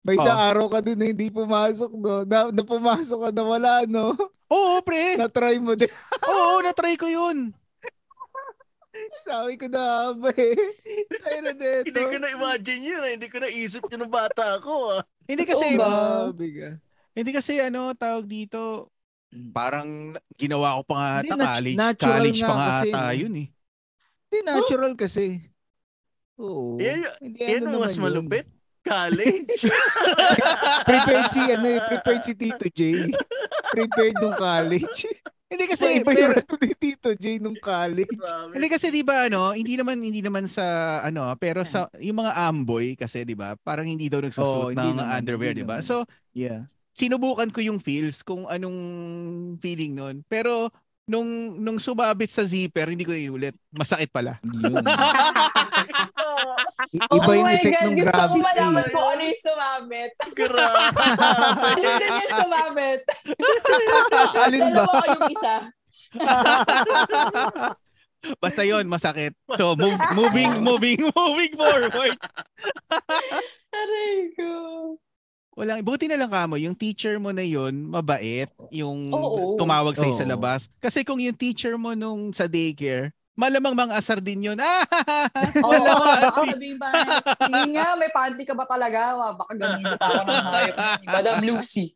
May 0.00 0.16
isang 0.16 0.38
araw 0.38 0.66
ka 0.66 0.80
din 0.80 0.96
na 0.96 1.06
hindi 1.06 1.28
pumasok, 1.28 1.90
no? 1.92 2.24
Na, 2.24 2.48
na 2.48 2.62
pumasok 2.62 3.18
ka 3.20 3.30
na 3.30 3.42
wala, 3.44 3.72
no? 3.84 4.16
Oo, 4.48 4.80
pre. 4.80 5.18
Na-try 5.18 5.58
mo 5.58 5.76
din. 5.76 5.90
Oo, 6.30 6.64
na-try 6.64 6.96
ko 6.96 7.04
yun. 7.04 7.52
Sabi 9.26 9.54
ko 9.54 9.68
na 9.68 10.14
ba 10.14 10.30
eh. 10.32 10.56
Na 11.40 11.52
dito. 11.52 11.84
Hindi 11.92 12.00
ko 12.00 12.16
na-imagine 12.16 12.82
yun. 12.82 13.02
eh. 13.04 13.12
Hindi 13.14 13.28
ko 13.28 13.38
na-isip 13.38 13.82
yun 13.86 14.00
ng 14.02 14.12
bata 14.12 14.56
ako. 14.56 14.72
ah. 14.96 15.02
Hindi 15.28 15.44
kasi, 15.46 15.66
Oo 15.74 15.78
ba? 15.78 15.90
Hindi 17.10 17.30
kasi 17.30 17.60
ano, 17.60 17.92
tawag 17.92 18.24
dito, 18.24 18.90
parang 19.52 20.14
ginawa 20.34 20.80
ko 20.80 20.82
pa 20.82 20.94
nga 20.96 21.10
Hindi, 21.22 21.30
ata, 21.30 21.36
nat- 21.36 21.50
college, 21.54 21.76
natural 21.78 22.10
college 22.10 22.40
pa 22.40 22.50
nga 22.50 22.66
kasi, 22.66 22.88
ata 22.90 23.02
no? 23.04 23.14
yun 23.14 23.34
eh. 23.36 23.48
Hindi, 24.30 24.38
natural 24.46 24.94
kasi. 24.94 25.42
Oo. 26.38 26.78
Eh, 26.78 27.02
Hindi, 27.18 27.42
Yan 27.42 27.66
ano 27.66 27.82
mas 27.82 27.98
yun. 27.98 28.06
malupit. 28.06 28.46
College. 28.80 29.60
Prepared 30.88 31.28
si, 31.28 31.42
ano 31.52 31.66
eh, 31.68 31.80
prepared 31.84 32.22
si 32.24 32.32
Tito 32.32 32.64
J. 32.64 33.12
Prepared 33.68 34.16
nung 34.16 34.32
college. 34.32 35.04
Hindi 35.50 35.66
Kasi 35.66 35.84
kasi, 35.84 36.00
iba 36.00 36.10
yung 36.14 36.30
pero, 36.30 36.38
resto 36.38 36.54
ni 36.56 36.72
Tito 36.72 37.10
J 37.12 37.24
nung 37.42 37.58
college. 37.58 38.08
Grabe. 38.08 38.54
hindi 38.54 38.68
kasi 38.70 38.86
'di 38.88 39.02
ba 39.02 39.26
ano, 39.26 39.50
hindi 39.50 39.74
naman 39.76 39.98
hindi 39.98 40.22
naman 40.22 40.46
sa 40.46 40.64
ano, 41.02 41.28
pero 41.36 41.60
sa 41.60 41.90
yung 41.98 42.22
mga 42.22 42.32
amboy 42.40 42.94
kasi 42.96 43.26
'di 43.26 43.34
ba, 43.34 43.58
parang 43.60 43.84
hindi 43.84 44.06
daw 44.08 44.22
nagsusuot 44.22 44.72
hindi 44.72 44.94
ng 44.94 45.02
naman, 45.02 45.12
underwear, 45.12 45.52
'di 45.52 45.66
ba? 45.66 45.82
So, 45.82 46.06
Yeah. 46.32 46.70
sinubukan 46.94 47.50
ko 47.50 47.60
yung 47.60 47.82
feels 47.82 48.22
kung 48.22 48.46
anong 48.46 48.78
feeling 49.58 49.92
nun. 49.92 50.22
Pero 50.24 50.70
nung 51.10 51.26
nung 51.58 51.76
sumabit 51.76 52.30
sa 52.30 52.46
zipper, 52.46 52.86
hindi 52.86 53.02
ko 53.02 53.10
iulit. 53.10 53.58
Masakit 53.70 54.08
pala. 54.08 54.38
Yun. 54.44 54.78
I- 56.90 57.02
Oh 57.10 57.16
Iba 57.16 57.30
yung 57.34 57.44
my 57.44 57.54
effect 57.54 57.74
God, 57.76 57.84
ng 57.84 57.96
gusto 57.96 58.10
ko 58.10 58.18
gravity. 58.18 58.40
malaman 58.42 58.84
kung 58.88 59.06
ano 59.06 59.22
yung 59.22 59.40
sumabit. 59.40 60.12
Grabe. 60.32 60.80
Alin 61.60 61.92
din 61.92 62.10
yung 62.10 62.34
sumabit. 62.36 63.00
Alin 64.34 64.60
ba? 64.60 64.68
Dalawa 64.70 64.94
kayong 65.00 65.26
isa. 65.28 65.54
Basta 68.36 68.62
yon 68.62 68.84
masakit. 68.86 69.32
So 69.54 69.72
move, 69.74 69.96
moving 70.12 70.50
moving 70.60 71.00
moving 71.16 71.52
forward. 71.54 72.16
Aray 73.72 74.16
ko. 74.34 74.52
Walang 75.58 75.82
buti 75.82 76.06
na 76.06 76.14
lang 76.14 76.30
kamo 76.30 76.54
yung 76.54 76.78
teacher 76.78 77.18
mo 77.18 77.34
na 77.34 77.42
yon 77.42 77.90
mabait 77.90 78.46
yung 78.70 79.02
Oo. 79.10 79.58
tumawag 79.58 79.98
sa 79.98 80.06
sa 80.14 80.22
Oo. 80.22 80.30
labas. 80.30 80.70
Kasi 80.78 81.02
kung 81.02 81.18
yung 81.18 81.34
teacher 81.34 81.74
mo 81.74 81.92
nung 81.98 82.30
sa 82.30 82.46
daycare, 82.46 83.10
malamang 83.34 83.74
mang 83.74 83.90
asar 83.90 84.22
din 84.22 84.46
yun. 84.46 84.58
Ah! 84.62 84.86
Oo, 85.66 85.74
oh, 85.74 86.06
baka 86.22 86.54
sabihin 86.54 86.78
pa, 86.78 86.92
hindi 87.50 87.74
nga, 87.74 87.98
may 87.98 88.10
panty 88.14 88.44
ka 88.46 88.54
ba 88.54 88.68
talaga? 88.68 89.16
Wa, 89.16 89.34
Baka 89.34 89.52
ganito 89.58 89.94
pa 89.98 90.06
ako 90.06 90.22
ng 90.28 90.48
hayop. 90.54 90.76
Madam 91.08 91.36
Lucy. 91.42 91.86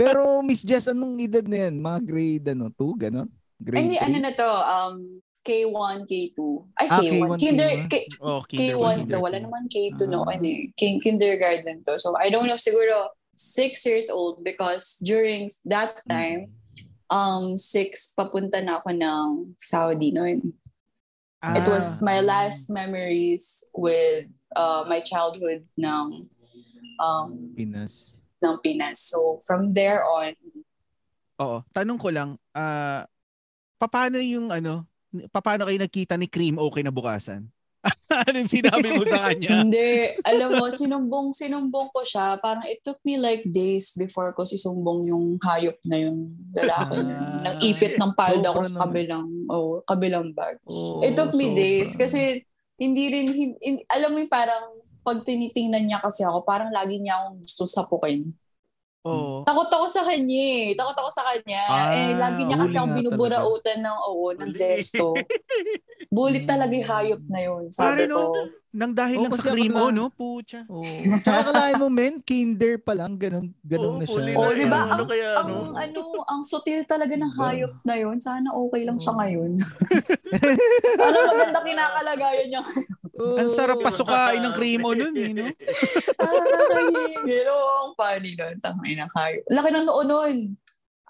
Pero 0.00 0.40
Miss 0.40 0.64
Jess, 0.64 0.88
anong 0.90 1.20
edad 1.20 1.44
na 1.44 1.68
yan? 1.68 1.74
Mga 1.78 1.98
grade 2.02 2.46
ano, 2.56 2.72
2, 2.72 3.04
gano'n? 3.08 3.28
Grade 3.60 3.78
Hindi, 3.84 3.96
ano 4.00 4.16
na 4.16 4.32
to, 4.32 4.48
um, 4.48 4.94
K1, 5.40 6.04
K2. 6.04 6.38
Ay, 6.76 6.86
Ah, 6.86 7.00
K1. 7.00 7.12
K1, 7.16 7.36
Kinder, 7.40 7.68
K1. 7.70 7.88
K- 7.88 8.08
Oh, 8.20 8.40
K1 8.44 8.96
kinder 9.08 9.16
to. 9.16 9.24
Wala 9.24 9.38
two. 9.40 9.44
naman 9.48 9.62
K2 9.66 9.98
no. 10.06 10.22
Ah. 10.22 10.36
Ano 10.36 10.44
eh. 10.44 10.68
K- 10.76 11.00
kindergarten 11.00 11.80
to. 11.84 11.96
So, 11.96 12.12
I 12.20 12.28
don't 12.28 12.44
know, 12.44 12.60
siguro 12.60 13.08
six 13.32 13.80
years 13.84 14.12
old 14.12 14.44
because 14.44 15.00
during 15.00 15.48
that 15.64 15.96
time, 16.04 16.52
um, 17.08 17.56
six, 17.56 18.12
papunta 18.12 18.60
na 18.60 18.78
ako 18.78 18.92
ng 18.92 19.26
Saudi 19.56 20.12
noon. 20.12 20.52
It 21.56 21.64
Ah. 21.64 21.72
was 21.72 22.04
my 22.04 22.20
last 22.20 22.68
memories 22.68 23.64
with 23.72 24.28
uh, 24.52 24.84
my 24.84 25.00
childhood 25.00 25.64
ng 25.80 26.28
um, 27.00 27.28
Pinas. 27.56 28.20
ng 28.44 28.60
Pinas. 28.60 29.00
So, 29.08 29.40
from 29.40 29.72
there 29.72 30.04
on, 30.04 30.36
Oo. 31.40 31.64
Tanong 31.72 31.96
ko 31.96 32.12
lang, 32.12 32.36
ah 32.52 33.08
paano 33.80 34.20
yung 34.20 34.52
ano, 34.52 34.84
paano 35.30 35.66
kayo 35.66 35.78
nakita 35.78 36.14
ni 36.14 36.26
Cream 36.26 36.56
okay 36.56 36.82
na 36.82 36.94
bukasan? 36.94 37.46
Anong 38.28 38.50
sinabi 38.50 38.92
mo 38.92 39.08
sa 39.08 39.32
kanya? 39.32 39.64
Hindi. 39.64 40.12
Alam 40.28 40.60
mo, 40.60 40.68
sinumbong, 40.68 41.32
sinumbong 41.32 41.88
ko 41.88 42.04
siya. 42.04 42.36
Parang 42.36 42.60
it 42.68 42.84
took 42.84 43.00
me 43.08 43.16
like 43.16 43.40
days 43.48 43.96
before 43.96 44.36
ko 44.36 44.44
sisumbong 44.44 45.08
yung 45.08 45.40
hayop 45.40 45.80
na 45.88 45.96
yung 45.96 46.28
lalaki 46.52 47.00
yun. 47.00 47.08
Ah, 47.16 47.40
Nang 47.48 47.56
ipit 47.64 47.96
ng 47.96 48.12
palda 48.12 48.52
ko 48.52 48.60
sobra 48.60 48.68
sa 48.68 48.84
kabilang, 48.84 49.26
oh, 49.48 49.80
kabilang 49.88 50.28
bag. 50.36 50.60
Oh, 50.68 51.00
It 51.00 51.16
took 51.16 51.32
me 51.32 51.50
sobra. 51.50 51.60
days 51.64 51.96
kasi 51.96 52.44
hindi 52.76 53.04
rin, 53.08 53.26
hin- 53.32 53.60
hin- 53.60 53.84
alam 53.88 54.12
mo 54.12 54.20
yung 54.20 54.32
parang 54.32 54.76
pag 55.00 55.24
tinitingnan 55.24 55.88
niya 55.88 55.98
kasi 56.04 56.20
ako, 56.20 56.44
parang 56.44 56.68
lagi 56.68 57.00
niya 57.00 57.16
akong 57.16 57.40
gusto 57.40 57.64
sapukin. 57.64 58.28
Oo. 59.08 59.48
Takot 59.48 59.70
ako 59.72 59.86
sa 59.88 60.02
kanya 60.04 60.42
eh. 60.60 60.76
Takot 60.76 60.96
ako 61.00 61.10
sa 61.10 61.24
kanya. 61.32 61.62
Ah, 61.72 61.92
eh, 61.96 62.12
lagi 62.12 62.44
niya 62.44 62.60
kasi 62.60 62.76
akong 62.76 62.96
binuburautan 63.00 63.78
ng, 63.80 63.98
oo, 64.12 64.36
ng 64.36 64.52
zesto. 64.52 65.16
Bulit 66.14 66.44
talaga 66.44 66.72
yung 66.74 66.88
hayop 66.90 67.22
na 67.30 67.40
yun. 67.40 67.62
Sabi 67.72 68.04
Pare, 68.04 68.12
no? 68.12 68.34
Nang 68.70 68.94
dahil 68.94 69.18
Oo, 69.18 69.26
lang 69.26 69.32
kasi 69.34 69.50
sa 69.50 69.50
Cream, 69.50 69.74
ako 69.74 69.82
oh, 69.82 69.90
no? 69.90 70.04
Pucha. 70.14 70.62
Oh. 70.70 70.78
Tsaka 71.26 71.50
kalahin 71.50 71.82
mo, 71.82 71.90
men, 71.90 72.22
kinder 72.22 72.78
pa 72.78 72.94
lang, 72.94 73.18
ganun, 73.18 73.50
ganun 73.66 73.98
Oo, 73.98 73.98
na 73.98 74.06
siya. 74.06 74.38
Oh, 74.38 74.54
di 74.54 74.66
ba? 74.70 74.80
Ano 74.94 75.02
kaya, 75.10 75.42
ang 75.42 75.74
ano? 75.74 75.74
ano, 75.74 76.00
ang 76.30 76.42
sutil 76.46 76.86
talaga 76.86 77.18
ng 77.18 77.34
hayop 77.34 77.82
na 77.82 77.98
yun. 77.98 78.22
Sana 78.22 78.54
okay 78.54 78.86
lang 78.86 79.02
siya 79.02 79.10
Oo. 79.10 79.18
ngayon. 79.18 79.50
Sana 80.94 81.18
maganda 81.34 81.60
kinakalagayan 81.66 82.46
niya. 82.46 82.62
Oh. 83.18 83.36
Ang 83.42 83.50
sarap 83.58 83.82
pasukain 83.82 84.38
ng 84.38 84.54
Cream, 84.54 84.86
oh, 84.86 84.94
nun, 84.94 85.18
eh, 85.18 85.34
no? 85.34 85.50
Ay, 87.26 87.42
ang 87.42 87.92
funny 87.98 88.32
nun. 88.38 88.54
Tangay 88.62 88.94
na 88.94 89.10
hayop. 89.10 89.42
Laki 89.50 89.68
ng 89.74 89.86
noo 89.90 90.02
nun. 90.06 90.36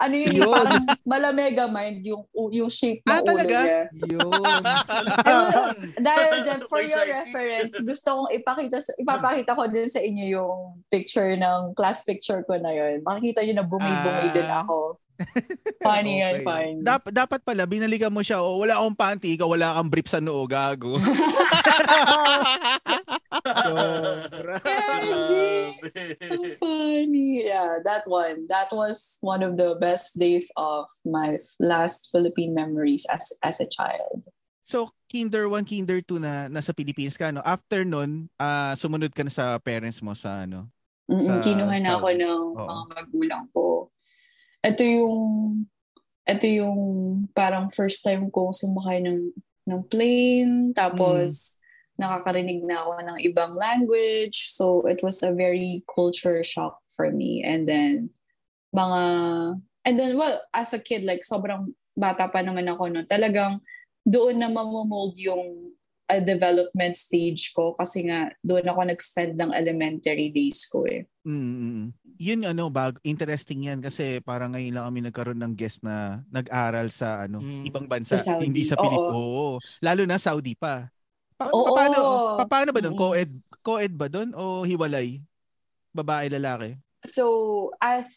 Ano 0.01 0.15
yun, 0.17 0.33
Yun. 0.33 0.49
parang 0.49 0.83
malamega 1.05 1.65
mind 1.67 2.01
yung 2.01 2.25
yung 2.49 2.67
shape 2.67 3.05
ng 3.05 3.11
Ah, 3.11 3.21
ulo 3.21 3.29
talaga? 3.37 3.57
niya. 3.61 3.79
Yun. 4.09 4.31
Dahil 6.01 6.33
dyan, 6.41 6.61
for 6.65 6.81
your 6.81 7.05
reference, 7.05 7.73
gusto 7.79 8.07
kong 8.11 8.29
ipakita, 8.33 8.77
ipapakita 8.97 9.51
ko 9.53 9.63
din 9.67 9.85
sa 9.85 10.01
inyo 10.01 10.25
yung 10.31 10.55
picture 10.87 11.37
ng 11.37 11.73
class 11.73 12.01
picture 12.01 12.41
ko 12.41 12.57
na 12.57 12.73
yun. 12.73 13.01
Makikita 13.01 13.45
nyo 13.45 13.53
na 13.55 13.65
bumi-bumi 13.65 14.25
Ah. 14.25 14.33
din 14.33 14.49
ako. 14.49 14.77
Funny 15.85 16.19
yan, 16.19 16.33
Okay. 16.35 16.45
funny. 16.45 16.81
Dap- 16.81 17.09
dapat 17.09 17.39
pala, 17.41 17.65
binalikan 17.65 18.09
mo 18.09 18.21
siya, 18.21 18.39
oh, 18.39 18.61
wala 18.61 18.77
akong 18.77 18.97
panty, 18.97 19.33
ikaw 19.33 19.49
wala 19.49 19.73
kang 19.75 19.89
brief 19.89 20.07
sa 20.07 20.21
noo, 20.21 20.45
gago. 20.45 20.97
Sobra. 23.41 24.57
Ang 26.21 26.43
funny. 26.57 27.45
Yeah, 27.45 27.79
that 27.83 28.05
one. 28.05 28.45
That 28.47 28.69
was 28.71 29.17
one 29.21 29.41
of 29.41 29.57
the 29.57 29.75
best 29.77 30.17
days 30.17 30.51
of 30.57 30.85
my 31.03 31.39
last 31.59 32.09
Philippine 32.11 32.53
memories 32.53 33.05
as 33.09 33.33
as 33.41 33.59
a 33.59 33.67
child. 33.67 34.23
So, 34.63 34.93
kinder 35.11 35.49
1, 35.49 35.65
kinder 35.67 35.99
2 35.99 36.21
na 36.21 36.47
nasa 36.47 36.71
Philippines 36.71 37.17
ka, 37.19 37.33
no? 37.33 37.43
After 37.43 37.83
nun, 37.83 38.29
ah, 38.39 38.71
sumunod 38.77 39.11
ka 39.11 39.25
na 39.25 39.33
sa 39.33 39.59
parents 39.59 39.99
mo 39.99 40.15
sa 40.15 40.47
ano? 40.47 40.71
Mm, 41.11 41.27
Sa 41.27 41.33
kinuha 41.43 41.75
na 41.83 41.99
ako 41.99 42.07
Saudi. 42.07 42.23
ng 42.23 42.41
Oo. 42.55 42.67
mga 42.71 42.83
magulang 42.87 43.43
ko. 43.51 43.63
Ito 44.61 44.81
yung 44.81 45.19
ito 46.29 46.45
yung 46.45 46.79
parang 47.33 47.67
first 47.73 48.05
time 48.05 48.29
ko 48.29 48.53
sumakay 48.53 49.01
ng 49.01 49.33
ng 49.67 49.81
plane 49.89 50.71
tapos 50.73 51.57
nakakarinig 51.97 52.65
na 52.65 52.81
ako 52.81 52.91
ng 53.01 53.19
ibang 53.25 53.53
language. 53.53 54.49
So 54.53 54.85
it 54.89 55.01
was 55.05 55.21
a 55.21 55.33
very 55.33 55.85
culture 55.85 56.41
shock 56.41 56.81
for 56.89 57.09
me. 57.13 57.45
And 57.45 57.69
then 57.69 58.09
mga 58.73 59.03
and 59.85 59.95
then 59.97 60.17
well 60.17 60.41
as 60.53 60.73
a 60.73 60.81
kid 60.81 61.03
like 61.03 61.21
sobrang 61.21 61.73
bata 61.97 62.29
pa 62.31 62.41
naman 62.41 62.69
ako 62.71 62.87
no 62.87 63.03
talagang 63.03 63.59
doon 64.01 64.41
na 64.41 64.49
mamomold 64.49 65.13
yung 65.21 65.73
uh, 66.11 66.21
development 66.21 66.97
stage 66.97 67.55
ko. 67.55 67.77
Kasi 67.77 68.09
nga 68.09 68.33
doon 68.43 68.67
ako 68.67 68.81
nag-spend 68.89 69.39
ng 69.39 69.55
elementary 69.55 70.33
days 70.33 70.67
ko 70.67 70.83
eh. 70.83 71.07
Mm, 71.23 71.95
yun 72.21 72.45
ano, 72.45 72.69
bag, 72.69 73.01
interesting 73.01 73.65
yan 73.65 73.81
kasi 73.81 74.21
parang 74.21 74.53
ngayon 74.53 74.71
lang 74.71 74.85
kami 74.85 74.99
nagkaroon 75.01 75.41
ng 75.41 75.53
guest 75.53 75.81
na 75.81 76.21
nag-aral 76.29 76.87
sa 76.87 77.25
ano, 77.25 77.41
Mm. 77.41 77.65
ibang 77.65 77.85
bansa, 77.85 78.15
Sa 78.15 78.37
Saudi. 78.37 78.45
hindi 78.45 78.61
sa. 78.61 78.77
Pilipinas. 78.77 79.09
Oo. 79.11 79.57
Lalo 79.81 80.05
na 80.05 80.21
Saudi 80.21 80.53
pa. 80.53 80.85
Pa- 81.33 81.49
Oo. 81.49 81.73
paano, 81.73 81.97
pa- 82.37 82.45
paano 82.47 82.69
ba 82.69 82.79
doon? 82.79 82.93
Co-ed, 82.93 83.31
co-ed 83.59 83.89
ba 83.91 84.05
doon 84.05 84.29
o 84.33 84.61
hiwalay? 84.61 85.17
Babae, 85.89 86.29
lalaki? 86.29 86.77
So 87.03 87.25
as 87.81 88.07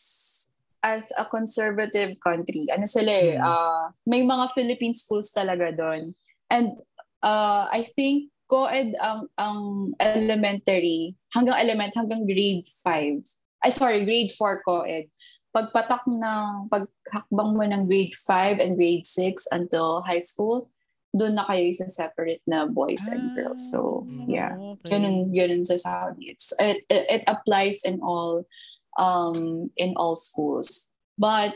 as 0.84 1.08
a 1.16 1.24
conservative 1.24 2.20
country, 2.20 2.68
ano 2.68 2.84
sila 2.84 3.08
eh, 3.08 3.34
Hmm. 3.34 3.42
ah, 3.42 3.84
may 4.04 4.20
mga 4.20 4.52
Philippine 4.52 4.92
schools 4.92 5.32
talaga 5.32 5.72
doon. 5.72 6.12
And 6.46 6.76
uh, 7.18 7.72
I 7.72 7.88
think 7.88 8.28
co-ed 8.44 8.92
ang 9.00 9.32
ang 9.34 9.58
elementary 9.96 11.16
hanggang 11.32 11.56
element 11.56 11.96
hanggang 11.96 12.28
grade 12.28 12.68
5. 12.84 13.24
Ay 13.64 13.72
sorry, 13.72 14.04
grade 14.04 14.30
4 14.30 14.60
co-ed. 14.60 15.08
Pagpatak 15.54 16.04
ng 16.04 16.68
paghakbang 16.68 17.50
mo 17.56 17.64
ng 17.64 17.82
grade 17.88 18.12
5 18.12 18.60
and 18.60 18.76
grade 18.76 19.06
6 19.08 19.48
until 19.54 20.04
high 20.04 20.20
school, 20.20 20.68
doon 21.14 21.38
na 21.38 21.46
kayo 21.46 21.70
isa 21.70 21.86
separate 21.86 22.42
na 22.44 22.66
boys 22.66 23.06
and 23.08 23.30
girls. 23.32 23.70
So, 23.72 24.04
yeah. 24.26 24.58
Ah, 24.58 24.74
Okay. 24.74 24.98
Ganun, 24.98 25.30
ganun 25.32 25.64
sa 25.64 25.78
Saudi. 25.78 26.34
It's, 26.34 26.52
it, 26.60 26.84
it, 26.90 27.06
it 27.08 27.22
applies 27.24 27.86
in 27.88 28.02
all 28.04 28.44
um 29.00 29.70
in 29.80 29.94
all 29.96 30.18
schools. 30.18 30.92
But 31.16 31.54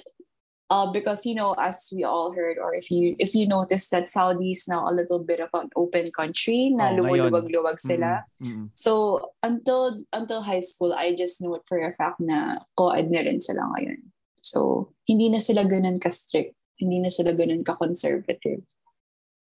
uh, 0.70 0.92
because 0.92 1.26
you 1.26 1.34
know, 1.34 1.54
as 1.58 1.92
we 1.94 2.04
all 2.04 2.32
heard, 2.32 2.58
or 2.58 2.74
if 2.74 2.90
you 2.90 3.16
if 3.18 3.34
you 3.34 3.48
notice 3.48 3.88
that 3.90 4.08
Saudi 4.08 4.52
is 4.52 4.68
now 4.68 4.88
a 4.88 4.94
little 4.94 5.18
bit 5.18 5.40
of 5.40 5.50
an 5.54 5.68
open 5.76 6.10
country, 6.12 6.70
na 6.70 6.92
Oh, 6.92 7.02
lumuluwag-luwag 7.02 7.80
sila. 7.80 8.24
Mm, 8.40 8.48
mm. 8.48 8.66
So 8.76 9.32
until 9.42 9.98
until 10.12 10.42
high 10.42 10.64
school, 10.64 10.92
I 10.92 11.14
just 11.16 11.40
knew 11.40 11.54
it 11.56 11.64
for 11.66 11.80
a 11.80 11.92
fact 11.96 12.20
na 12.20 12.62
co-ed 12.76 13.10
na 13.10 13.24
rin 13.24 13.40
sila 13.40 13.64
ngayon. 13.76 14.12
So 14.44 14.92
hindi 15.08 15.28
na 15.28 15.40
sila 15.40 15.64
ganun 15.64 16.00
ka-strict. 16.00 16.54
Hindi 16.78 17.02
na 17.02 17.10
sila 17.10 17.34
ganun 17.34 17.66
ka-conservative. 17.66 18.62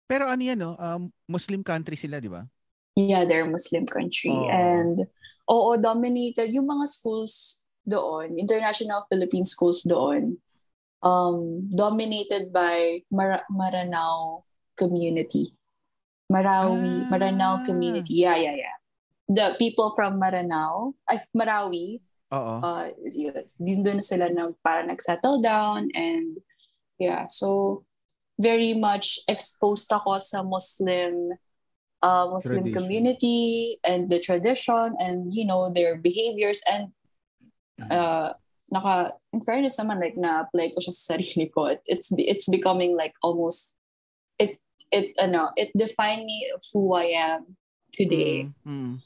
Pero 0.07 0.31
ano 0.31 0.39
yan, 0.39 0.63
no? 0.63 0.79
Um, 0.79 1.11
Muslim 1.27 1.67
country 1.67 1.99
sila, 1.99 2.23
di 2.23 2.31
ba? 2.31 2.47
Yeah, 2.95 3.27
they're 3.27 3.45
a 3.45 3.51
Muslim 3.51 3.85
country. 3.85 4.31
Oo. 4.31 4.47
And 4.47 4.97
oo, 5.51 5.75
dominated 5.75 6.55
yung 6.55 6.71
mga 6.71 6.87
schools 6.87 7.67
doon, 7.83 8.39
international 8.39 9.03
Philippine 9.11 9.47
schools 9.47 9.83
doon, 9.83 10.39
um, 11.07 11.71
dominated 11.71 12.51
by 12.51 13.07
Mar- 13.15 13.47
Maranao 13.47 14.43
community. 14.75 15.55
Marawi, 16.27 17.07
Ah. 17.07 17.15
Maranao 17.15 17.63
community. 17.63 18.27
Yeah, 18.27 18.35
yeah, 18.35 18.59
yeah. 18.59 18.77
The 19.31 19.55
people 19.63 19.95
from 19.95 20.19
Maranao, 20.19 20.99
ay, 21.07 21.23
Marawi, 21.31 22.03
Oo. 22.35 22.55
uh, 22.59 22.91
din 23.63 23.87
doon 23.87 24.03
sila 24.03 24.27
na 24.35 24.51
para 24.59 24.83
nag-settle 24.83 25.39
down 25.39 25.87
and 25.95 26.43
yeah, 26.99 27.31
so 27.31 27.83
very 28.35 28.75
much 28.75 29.23
exposed 29.31 29.87
ako 29.95 30.19
sa 30.19 30.43
Muslim 30.43 31.39
uh, 32.03 32.27
Muslim 32.29 32.67
Tradition. 32.67 32.75
community 32.75 33.43
and 33.87 34.11
the 34.11 34.19
tradition 34.19 34.99
and 34.99 35.31
you 35.31 35.47
know 35.47 35.71
their 35.71 35.95
behaviors 35.97 36.61
and 36.67 36.91
uh, 37.91 38.35
naka 38.67 39.15
in 39.31 39.43
fairness 39.47 39.79
naman 39.79 40.03
like 40.03 40.19
na-apply 40.19 40.75
ko 40.75 40.83
siya 40.83 40.95
sa 40.95 41.15
sarili 41.15 41.47
ko 41.51 41.71
it, 41.71 41.83
it's 41.87 42.11
it's 42.19 42.51
becoming 42.51 42.99
like 42.99 43.15
almost 43.23 43.79
it 44.43 44.59
it 44.91 45.15
ano 45.23 45.55
it 45.55 45.71
defined 45.79 46.27
me 46.27 46.51
of 46.51 46.63
who 46.75 46.91
I 46.95 47.15
am 47.15 47.55
today 47.95 48.51
Mm, 48.67 48.99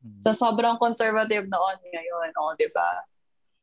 mm. 0.00 0.20
sa 0.24 0.32
sobrang 0.32 0.80
conservative 0.80 1.44
noon 1.46 1.78
ngayon, 1.84 2.28
oh, 2.40 2.56
'di 2.56 2.72
ba? 2.72 3.04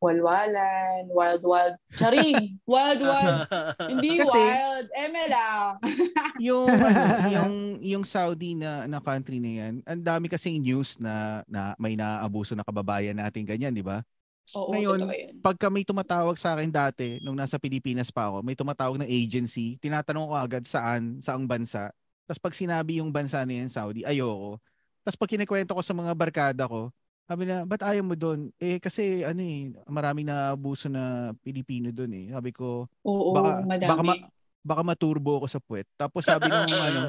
Walwalan, 0.05 1.09
wild 1.09 1.41
wild. 1.41 1.75
Charing, 1.97 2.59
wild 2.69 3.01
wild. 3.01 3.49
Hindi 3.89 4.21
Kasi- 4.21 4.29
wild, 4.29 4.87
lang. 5.31 5.71
yung 6.51 6.67
ano, 6.69 7.01
yung 7.31 7.53
yung 7.81 8.03
Saudi 8.05 8.53
na 8.53 8.85
na 8.85 9.01
country 9.01 9.41
na 9.41 9.51
yan, 9.65 9.73
ang 9.81 10.03
dami 10.05 10.29
kasing 10.29 10.61
news 10.61 10.99
na 11.01 11.41
na 11.49 11.73
may 11.81 11.97
naaabuso 11.97 12.53
na 12.53 12.61
kababayan 12.67 13.17
natin 13.17 13.47
ganyan, 13.47 13.73
di 13.73 13.81
ba? 13.81 14.05
Oo, 14.53 14.71
Ngayon. 14.77 14.99
Pagka 15.41 15.69
may 15.69 15.81
tumatawag 15.85 16.37
sa 16.37 16.53
akin 16.57 16.69
dati 16.69 17.17
nung 17.21 17.37
nasa 17.37 17.57
Pilipinas 17.57 18.09
pa 18.13 18.29
ako, 18.29 18.41
may 18.45 18.57
tumatawag 18.57 18.97
ng 19.01 19.09
agency, 19.09 19.77
tinatanong 19.81 20.25
ko 20.29 20.33
agad 20.37 20.63
saan, 20.65 21.21
saang 21.21 21.45
bansa. 21.45 21.89
Tapos 22.25 22.41
pag 22.41 22.57
sinabi 22.57 22.97
yung 23.01 23.13
bansa 23.13 23.45
na 23.45 23.53
yan, 23.61 23.69
Saudi, 23.69 24.01
ayoko. 24.01 24.57
Tapos 25.05 25.17
pag 25.21 25.29
kinikwento 25.29 25.77
ko 25.77 25.81
sa 25.85 25.93
mga 25.93 26.13
barkada 26.17 26.65
ko, 26.65 26.89
sabi 27.25 27.45
na, 27.49 27.65
ba't 27.65 27.81
ayaw 27.81 28.05
mo 28.05 28.13
doon? 28.17 28.49
Eh 28.61 28.77
kasi 28.81 29.21
ano 29.25 29.41
eh, 29.41 29.69
maraming 29.89 30.29
naabuso 30.29 30.89
na 30.89 31.33
Pilipino 31.41 31.89
doon 31.93 32.11
eh. 32.13 32.25
Sabi 32.33 32.49
ko, 32.53 32.89
Oo, 33.05 33.33
baka, 33.37 33.49
madami. 33.65 33.89
baka, 33.89 34.01
ma- 34.01 34.21
baka 34.65 34.81
maturbo 34.81 35.37
ako 35.37 35.47
sa 35.47 35.61
puwet. 35.61 35.85
Tapos 35.93 36.25
sabi 36.25 36.49
nung 36.49 36.65
ano, 36.89 37.01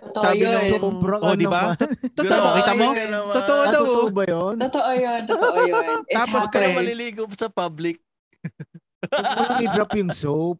totoo 0.00 0.22
sabi 0.22 0.46
yun. 0.46 0.50
nung- 0.54 0.70
Sobra 0.78 1.16
ka 1.18 1.26
oh, 1.26 1.34
di 1.34 1.46
ba? 1.46 1.62
naman. 1.66 1.76
Totoo, 2.14 2.46
kita 2.54 2.72
mo? 2.72 2.88
Totoo 3.34 3.62
daw. 3.66 3.82
totoo 3.82 4.06
ba 4.08 4.24
yun? 4.24 4.54
Totoo 4.62 4.90
yun, 4.94 5.20
totoo 5.26 5.58
yun. 5.66 5.98
It 6.06 6.14
Tapos, 6.14 6.42
kayo 6.48 6.70
Chris. 6.70 6.76
maliligo 6.78 7.22
sa 7.34 7.50
public. 7.50 7.98
Huwag 9.02 9.26
mo 9.26 9.42
lang 9.42 9.60
i-drop 9.60 9.90
yung 9.98 10.12
soap. 10.14 10.58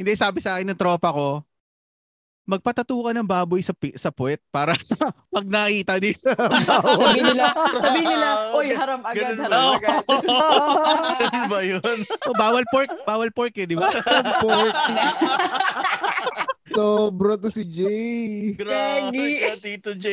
Hindi, 0.00 0.16
sabi 0.16 0.40
sa 0.40 0.56
akin 0.56 0.72
ng 0.72 0.80
tropa 0.80 1.12
ko, 1.12 1.44
magpatato 2.50 2.98
ka 2.98 3.14
ng 3.14 3.22
baboy 3.22 3.62
sa 3.62 3.70
pi- 3.70 3.94
sa 3.94 4.10
puwet 4.10 4.42
para 4.50 4.74
pag 5.34 5.46
nakita 5.46 6.02
dito. 6.02 6.26
sabi 7.00 7.22
nila, 7.22 7.54
sabi 7.54 8.00
nila, 8.02 8.28
oy, 8.50 8.74
haram 8.74 9.00
agad, 9.06 9.38
Ganun 9.38 9.46
haram 9.46 9.78
agad. 9.78 10.02
Ano 11.30 11.46
ba 11.46 11.60
yun? 11.62 11.98
oh, 12.26 12.34
bawal 12.34 12.64
pork, 12.66 12.90
bawal 13.04 13.30
pork 13.30 13.54
eh, 13.54 13.66
di 13.70 13.78
ba? 13.78 13.94
Pork. 14.42 14.74
Sobra 16.66 17.34
to 17.36 17.46
si 17.46 17.62
Jay. 17.62 18.54
Grabe 18.54 19.10
Peggy. 19.10 19.30
ka, 19.38 19.54
Tito 19.58 19.92
J. 19.94 20.06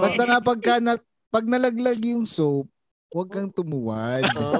Basta 0.00 0.22
nga 0.24 0.38
pagka 0.40 0.80
na, 0.80 0.96
pag 1.28 1.44
nalaglag 1.44 2.00
yung 2.00 2.24
soap, 2.24 2.68
huwag 3.08 3.28
kang 3.32 3.48
tumuwad. 3.48 4.24
Oh. 4.36 4.52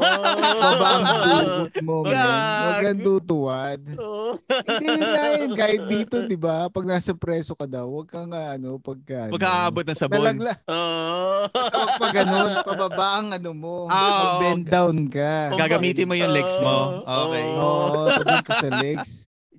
Baba 0.59 0.86
ang 0.88 1.05
buhok 1.05 1.74
mo, 1.84 1.96
man. 2.09 2.16
Huwag 2.64 2.80
kang 2.80 3.01
tutuwad. 3.05 3.80
Oh. 4.01 4.34
Hindi 4.80 5.05
na 5.05 5.22
yun. 5.36 5.53
Kahit 5.53 5.82
dito, 5.84 6.16
di 6.24 6.38
ba? 6.40 6.72
Pag 6.72 6.88
nasa 6.88 7.12
preso 7.12 7.53
ka 7.53 7.68
daw, 7.68 7.88
huwag 7.88 8.09
kang 8.09 8.32
ano, 8.32 8.80
pagka, 8.80 9.28
ano, 9.28 9.32
Huwag 9.36 9.44
aabot 9.44 9.84
ng 9.84 9.99
sabon. 9.99 10.24
Nalagla, 10.24 10.53
Oh. 10.64 11.44
basta 11.53 11.76
huwag 11.76 11.94
pa 12.01 12.09
ganun. 12.12 12.51
Pababa 12.64 13.09
ang 13.20 13.28
ano 13.36 13.51
mo. 13.53 13.74
Ah, 13.92 14.40
oo. 14.40 14.40
bend 14.40 14.64
down 14.66 14.96
ka. 15.12 15.53
Gagamitin 15.55 16.09
mo 16.09 16.16
yung 16.16 16.32
legs 16.32 16.57
mo. 16.64 17.05
Okay. 17.05 17.44
Oo, 17.53 18.09
sabihin 18.16 18.44
ka 18.44 18.53
sa 18.57 18.70
legs. 18.80 19.11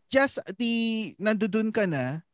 Just 0.10 0.42
the, 0.58 0.74
nandudun 1.22 1.70
ka 1.70 1.86
na, 1.86 2.26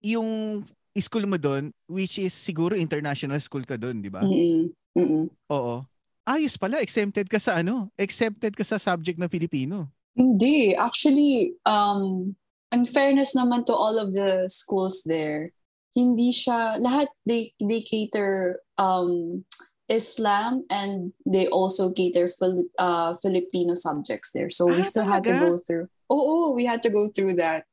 yung 0.00 0.64
school 0.98 1.28
mo 1.30 1.38
doon, 1.38 1.70
which 1.86 2.18
is 2.18 2.34
siguro 2.34 2.74
international 2.74 3.38
school 3.38 3.62
ka 3.62 3.78
doon, 3.78 4.02
di 4.02 4.10
ba? 4.10 4.18
Mm-mm, 4.24 4.72
mm-mm. 4.98 5.24
Oo. 5.52 5.84
Ayos 6.28 6.60
pala, 6.60 6.84
exempted 6.84 7.24
ka 7.24 7.40
sa 7.40 7.56
ano? 7.64 7.88
Exempted 7.96 8.52
ka 8.52 8.60
sa 8.60 8.76
subject 8.76 9.16
na 9.16 9.32
Filipino. 9.32 9.88
Hindi. 10.12 10.76
Actually, 10.76 11.56
um, 11.64 12.36
ang 12.68 12.84
fairness 12.84 13.32
naman 13.32 13.64
to 13.64 13.72
all 13.72 13.96
of 13.96 14.12
the 14.12 14.44
schools 14.44 15.00
there, 15.08 15.56
hindi 15.96 16.36
siya, 16.36 16.76
lahat 16.76 17.08
they, 17.24 17.56
they 17.56 17.80
cater 17.80 18.60
um, 18.76 19.40
Islam 19.88 20.68
and 20.68 21.16
they 21.24 21.48
also 21.48 21.88
cater 21.96 22.28
Fili- 22.28 22.68
uh, 22.76 23.16
Filipino 23.24 23.72
subjects 23.72 24.36
there. 24.36 24.52
So 24.52 24.68
we 24.68 24.84
Ah, 24.84 24.90
still 24.92 25.08
had 25.08 25.24
to 25.24 25.32
talaga? 25.32 25.48
go 25.48 25.56
through, 25.56 25.86
oh, 26.12 26.52
we 26.52 26.68
had 26.68 26.84
to 26.84 26.90
go 26.92 27.08
through 27.08 27.40
that. 27.40 27.64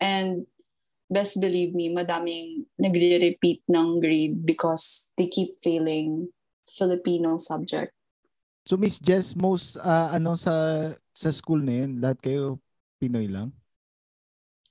And 0.00 0.48
best 1.12 1.36
believe 1.36 1.76
me, 1.76 1.92
madaming 1.92 2.64
nagre-repeat 2.80 3.68
ng 3.68 4.00
grade 4.00 4.46
because 4.46 5.12
they 5.18 5.28
keep 5.28 5.52
failing 5.60 6.32
Filipino 6.78 7.38
subject. 7.40 7.90
So 8.68 8.76
Miss 8.76 9.00
Jess, 9.00 9.34
most 9.34 9.80
ah, 9.80 10.14
ano 10.14 10.36
sa 10.36 10.52
sa 11.10 11.28
school 11.34 11.64
na 11.64 11.84
yun, 11.84 11.98
lahat 11.98 12.18
kayo 12.22 12.60
Pinoy 13.00 13.26
lang? 13.32 13.50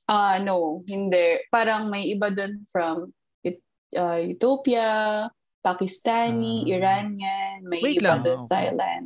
Ah, 0.10 0.42
no, 0.42 0.82
hindi. 0.90 1.42
Parang 1.54 1.90
may 1.90 2.10
iba 2.10 2.34
dun 2.34 2.66
from 2.70 3.14
uh, 3.98 4.20
Ethiopia, 4.22 5.26
Pakistani, 5.62 6.66
Ah. 6.66 6.78
Iranian, 6.78 7.58
may 7.66 7.82
Wait 7.82 7.98
iba 8.02 8.18
lang. 8.18 8.22
Ah, 8.26 8.46
okay. 8.46 8.50
Thailand. 8.50 9.06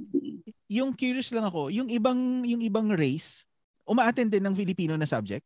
Yung 0.67 0.91
curious 0.95 1.31
lang 1.31 1.47
ako, 1.47 1.71
yung 1.71 1.87
ibang 1.87 2.43
yung 2.43 2.63
ibang 2.63 2.91
race, 2.91 3.47
umaattend 3.87 4.31
din 4.31 4.43
ng 4.43 4.55
Filipino 4.55 4.95
na 4.95 5.07
subject? 5.07 5.43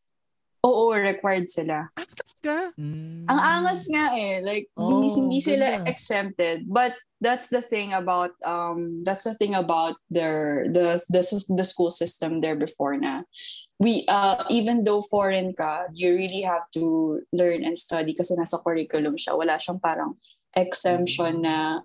Oo, 0.68 0.92
required 0.92 1.48
sila. 1.48 1.88
Ah, 1.96 2.04
talaga? 2.04 2.76
Ang 3.28 3.40
angas 3.40 3.88
nga 3.88 4.12
eh, 4.16 4.44
like 4.44 4.68
hindi 4.76 5.08
Oh, 5.08 5.16
hindi 5.16 5.40
sila 5.40 5.80
ganda. 5.80 5.88
exempted. 5.88 6.68
But 6.68 6.92
that's 7.24 7.48
the 7.48 7.64
thing 7.64 7.96
about 7.96 8.36
um 8.44 9.04
that's 9.08 9.24
the 9.24 9.34
thing 9.36 9.56
about 9.56 9.96
their 10.12 10.68
the 10.72 11.00
the 11.08 11.24
the 11.56 11.66
school 11.66 11.90
system 11.92 12.44
there 12.44 12.56
before 12.60 12.96
na. 13.00 13.24
We 13.80 14.04
uh 14.10 14.44
even 14.52 14.84
though 14.84 15.04
foreign 15.08 15.56
ka, 15.56 15.88
you 15.96 16.12
really 16.16 16.44
have 16.44 16.68
to 16.76 17.20
learn 17.32 17.64
and 17.64 17.76
study 17.80 18.12
kasi 18.16 18.36
nasa 18.36 18.60
curriculum 18.60 19.16
siya. 19.16 19.36
Wala 19.40 19.56
siyang 19.60 19.80
parang 19.80 20.16
exemption 20.56 21.44
na 21.48 21.84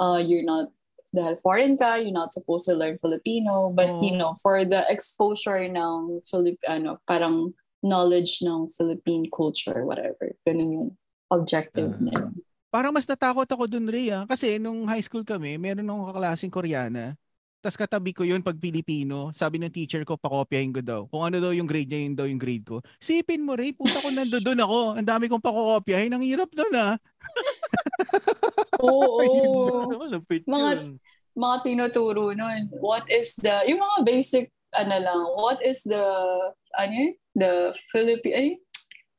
uh 0.00 0.20
you're 0.22 0.46
not 0.46 0.72
dahil 1.12 1.36
foreign 1.44 1.76
ka, 1.76 2.00
you're 2.00 2.14
not 2.16 2.32
supposed 2.32 2.64
to 2.64 2.72
learn 2.72 2.96
Filipino, 2.96 3.68
but 3.68 3.92
you 4.00 4.16
Oh. 4.16 4.16
know, 4.16 4.32
for 4.40 4.64
the 4.64 4.80
exposure 4.88 5.60
ng 5.68 6.24
Filip 6.24 6.56
ano, 6.64 6.96
parang 7.04 7.52
knowledge 7.82 8.40
ng 8.40 8.70
Philippine 8.70 9.26
culture, 9.28 9.82
whatever. 9.82 10.30
Ganun 10.46 10.78
yung 10.78 10.88
objective 11.28 11.90
Ah. 11.92 12.02
nila. 12.02 12.24
Parang 12.72 12.94
mas 12.94 13.04
natakot 13.04 13.44
ako 13.44 13.68
dun, 13.68 13.84
Ray, 13.84 14.08
ah. 14.08 14.24
Kasi 14.24 14.56
nung 14.56 14.88
high 14.88 15.02
school 15.02 15.22
kami, 15.22 15.58
meron 15.58 15.84
akong 15.84 16.08
kaklaseng 16.08 16.48
Koreana. 16.48 17.18
Tapos 17.62 17.78
katabi 17.78 18.10
ko 18.10 18.26
yun 18.26 18.42
pag 18.42 18.58
Pilipino. 18.58 19.30
Sabi 19.34 19.54
ng 19.58 19.70
teacher 19.70 20.02
ko, 20.02 20.18
pakopyahin 20.18 20.74
ko 20.74 20.80
daw. 20.82 21.00
Kung 21.06 21.22
ano 21.22 21.38
daw 21.38 21.54
yung 21.54 21.68
grade 21.68 21.86
niya, 21.86 22.00
yun 22.02 22.16
daw 22.16 22.26
yung 22.26 22.40
grade 22.40 22.66
ko. 22.66 22.82
Sipin 22.98 23.44
mo, 23.44 23.54
Ray, 23.54 23.70
puta 23.70 24.02
ko 24.02 24.08
nandoon 24.10 24.60
ako. 24.62 24.78
Ang 24.98 25.06
dami 25.06 25.24
kong 25.30 25.44
pakokopyahin. 25.44 26.10
Ang 26.10 26.26
hirap 26.26 26.50
doon, 26.50 26.74
ah. 26.74 26.94
Oo. 28.82 29.94
Malapit 29.94 30.42
Mga- 30.42 30.74
yun. 30.74 30.98
mga 31.32 31.56
tinuturo 31.62 32.34
nun. 32.34 32.62
What 32.82 33.06
is 33.08 33.38
the, 33.38 33.62
yung 33.64 33.78
mga 33.78 33.98
basic, 34.04 34.50
ano 34.74 34.96
lang, 34.98 35.22
what 35.38 35.62
is 35.62 35.86
the, 35.86 36.02
ano 36.74 36.92
yun? 36.92 37.14
The 37.32 37.72
Philippine, 37.88 38.60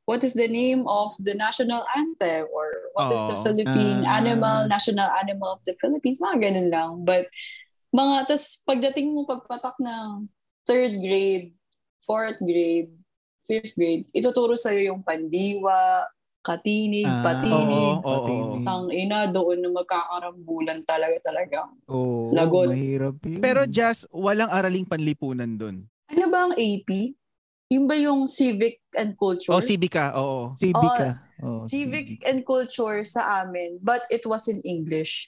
what 0.05 0.21
is 0.21 0.37
the 0.37 0.45
name 0.47 0.85
of 0.85 1.11
the 1.17 1.33
national 1.33 1.81
anthem? 1.97 2.45
Or 2.53 2.69
what 2.93 3.09
is 3.09 3.21
the 3.25 3.37
Oo. 3.41 3.43
Philippine 3.43 4.05
Ah. 4.05 4.21
animal, 4.21 4.69
national 4.69 5.09
animal 5.17 5.57
of 5.57 5.61
the 5.65 5.73
Philippines? 5.81 6.21
Mga 6.21 6.37
ganun 6.39 6.69
lang. 6.69 6.91
But, 7.01 7.25
mga, 7.89 8.29
tas 8.29 8.61
pagdating 8.63 9.13
mo 9.13 9.25
pagpatak 9.25 9.77
ng 9.81 10.29
third 10.65 10.93
grade, 11.01 11.57
fourth 12.05 12.37
grade, 12.37 12.93
fifth 13.43 13.73
grade, 13.73 14.05
ituturo 14.13 14.53
sa'yo 14.53 14.93
yung 14.93 15.01
pandiwa, 15.01 16.05
katinig, 16.43 17.07
Ah, 17.07 17.23
patinig, 17.23 17.97
oo, 17.97 18.03
oo, 18.03 18.13
patinig. 18.19 18.65
tang 18.67 18.87
ina 18.91 19.19
doon 19.31 19.63
na 19.63 19.69
magkakarambulan 19.71 20.83
talaga 20.83 21.17
talagang. 21.31 21.71
Oo, 21.87 22.35
Lagot. 22.35 22.69
mahirap 22.69 23.15
yun. 23.23 23.39
Pero 23.39 23.63
just, 23.65 24.03
walang 24.11 24.51
araling 24.51 24.83
panlipunan 24.83 25.55
doon. 25.55 25.87
Ano 26.11 26.25
ba 26.27 26.51
ang 26.51 26.53
AP? 26.55 27.15
Yung 27.73 27.85
ba 27.85 27.95
yung 27.97 28.29
civic 28.29 28.77
and 28.93 29.17
culture? 29.17 29.49
O, 29.49 29.59
Civica, 29.59 30.13
oo. 30.15 30.53
Civica. 30.53 31.17
Oh, 31.43 31.65
civic 31.67 32.23
and 32.23 32.45
culture 32.45 33.03
sa 33.03 33.43
amin, 33.43 33.75
but 33.83 34.07
it 34.07 34.23
was 34.23 34.47
in 34.47 34.63
English. 34.63 35.27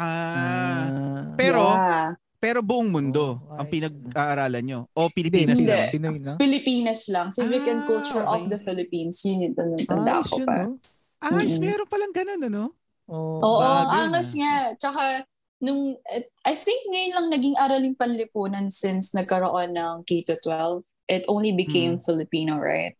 Ah, 0.00 0.88
pero, 1.36 1.60
Yeah. 1.60 2.16
pero 2.40 2.58
buong 2.64 2.88
mundo 2.88 3.44
Oh, 3.44 3.60
ang 3.60 3.68
pinag-aaralan 3.68 4.64
nyo. 4.64 4.80
O, 4.96 5.12
Pilipinas 5.12 5.60
Hindi. 5.60 5.68
lang. 5.68 5.92
Pinoy 5.92 6.16
lang. 6.16 6.36
Pilipinas 6.40 7.00
lang. 7.12 7.26
Civic 7.28 7.68
and 7.68 7.84
Ah, 7.84 7.88
culture 7.90 8.24
of 8.24 8.40
okay. 8.40 8.56
the 8.56 8.60
Philippines. 8.62 9.20
Yun 9.28 9.52
yung 9.52 9.54
tanda 9.84 10.24
Ayos 10.24 10.32
ko 10.32 10.40
pa. 10.48 10.64
no? 10.64 10.80
Ah, 11.20 11.36
Mm-mm. 11.36 11.60
meron 11.60 11.84
palang 11.84 12.14
ganun, 12.16 12.40
ano? 12.40 12.64
Oh, 13.04 13.44
Oo, 13.44 13.60
ang 13.60 13.90
angas 14.08 14.32
nga. 14.32 14.72
Tsaka, 14.80 15.28
nung, 15.60 16.00
eh, 16.08 16.24
I 16.44 16.54
think 16.56 16.88
ngayon 16.88 17.12
lang 17.14 17.28
naging 17.30 17.56
araling 17.60 17.94
panlipunan 17.96 18.72
since 18.72 19.12
nagkaroon 19.12 19.76
ng 19.76 20.04
K-12. 20.08 20.84
It 21.06 21.24
only 21.28 21.52
became 21.52 22.00
Hmm. 22.00 22.04
Filipino, 22.04 22.56
right? 22.56 22.96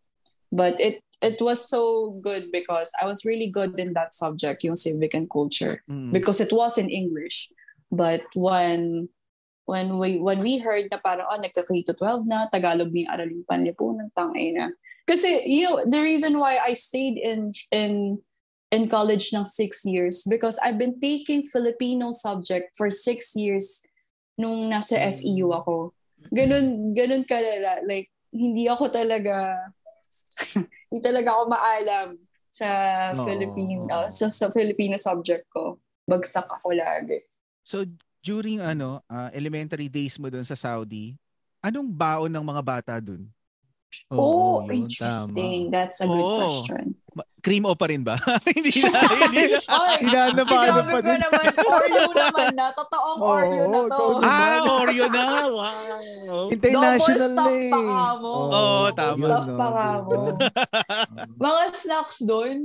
But 0.53 0.77
it 0.79 1.01
it 1.21 1.37
was 1.41 1.69
so 1.69 2.17
good 2.25 2.49
because 2.49 2.89
I 2.97 3.05
was 3.05 3.29
really 3.29 3.53
good 3.53 3.77
in 3.77 3.93
that 3.93 4.17
subject, 4.17 4.65
yung 4.65 4.77
civic 4.77 5.13
and 5.13 5.29
culture. 5.29 5.85
Mm. 5.89 6.13
because 6.13 6.41
it 6.41 6.53
was 6.53 6.81
in 6.81 6.89
English. 6.89 7.53
But 7.93 8.25
when 8.33 9.09
when 9.67 9.99
we 9.99 10.19
when 10.19 10.41
we 10.43 10.59
heard 10.59 10.91
na 10.91 10.99
parang 10.99 11.29
oh 11.31 11.39
nagka-K 11.39 11.87
to 11.87 11.95
12 11.95 12.27
na 12.27 12.51
Tagalog 12.51 12.91
ni 12.91 13.07
araling 13.07 13.47
panlipunan 13.47 14.11
tangay 14.19 14.51
na. 14.55 14.75
Kasi 15.07 15.47
you 15.47 15.67
know 15.67 15.83
the 15.87 16.03
reason 16.03 16.39
why 16.39 16.59
I 16.59 16.75
stayed 16.75 17.19
in 17.19 17.55
in 17.71 18.19
in 18.71 18.87
college 18.87 19.35
ng 19.35 19.43
six 19.43 19.83
years 19.83 20.23
because 20.31 20.59
I've 20.63 20.79
been 20.79 21.03
taking 21.03 21.43
Filipino 21.47 22.15
subject 22.15 22.79
for 22.79 22.91
six 22.91 23.35
years 23.35 23.83
nung 24.39 24.71
nasa 24.71 24.97
FEU 25.11 25.51
ako. 25.51 25.93
Ganun 26.31 26.95
ganun 26.95 27.27
kalala 27.27 27.83
like 27.83 28.09
hindi 28.31 28.71
ako 28.71 28.89
talaga 28.95 29.59
hindi 30.89 31.01
talaga 31.03 31.35
ako 31.35 31.43
maalam 31.51 32.09
sa 32.51 32.69
Oo. 33.15 33.27
Philippine 33.27 33.87
uh, 33.91 34.11
sa, 34.11 34.31
sa 34.31 34.51
Filipino 34.55 34.99
subject 34.99 35.51
ko. 35.51 35.79
Bagsak 36.07 36.47
ako 36.47 36.75
lagi. 36.75 37.23
So, 37.63 37.87
during 38.21 38.59
ano, 38.59 38.99
ah, 39.07 39.31
elementary 39.31 39.87
days 39.87 40.19
mo 40.19 40.27
doon 40.27 40.43
sa 40.43 40.59
Saudi, 40.59 41.15
anong 41.63 41.87
baon 41.87 42.33
ng 42.35 42.43
mga 42.43 42.63
bata 42.67 42.95
doon? 42.99 43.31
Oh, 44.11 44.63
yun, 44.67 44.87
interesting. 44.87 45.71
That's 45.71 46.03
a 46.03 46.07
good 46.07 46.27
Oo. 46.27 46.39
question. 46.39 46.95
Cream 47.41 47.65
o 47.65 47.73
pa 47.73 47.89
rin 47.89 48.01
ba? 48.01 48.21
hindi 48.49 48.71
na, 48.81 48.91
hindi 49.25 49.43
na. 49.49 49.59
Hinahanap 49.97 50.45
pa, 50.45 50.57
ano 50.63 50.81
pa 50.85 50.99
din. 51.01 51.17
naman. 51.17 51.45
Oreo 51.57 52.11
naman 52.13 52.49
na. 52.53 52.67
Totoong 52.71 53.19
Oo, 53.19 53.33
Oreo 53.33 53.65
na 53.65 53.81
to. 53.87 54.05
Ah, 54.21 54.59
Oreo 54.63 55.07
na. 55.09 55.25
Wow. 56.31 56.47
International 56.49 56.95
Double 57.19 57.27
stock 57.27 57.51
eh. 57.53 57.69
pa 57.69 57.81
ka 57.81 58.09
mo. 58.17 58.33
Oo, 58.47 58.85
tama. 58.93 59.17
yun, 59.17 59.27
Stock 59.27 59.45
no, 59.45 59.57
pa 59.57 59.69
ka 59.69 59.87
mo. 59.99 60.19
Mga 61.37 61.63
snacks 61.75 62.19
doon, 62.23 62.59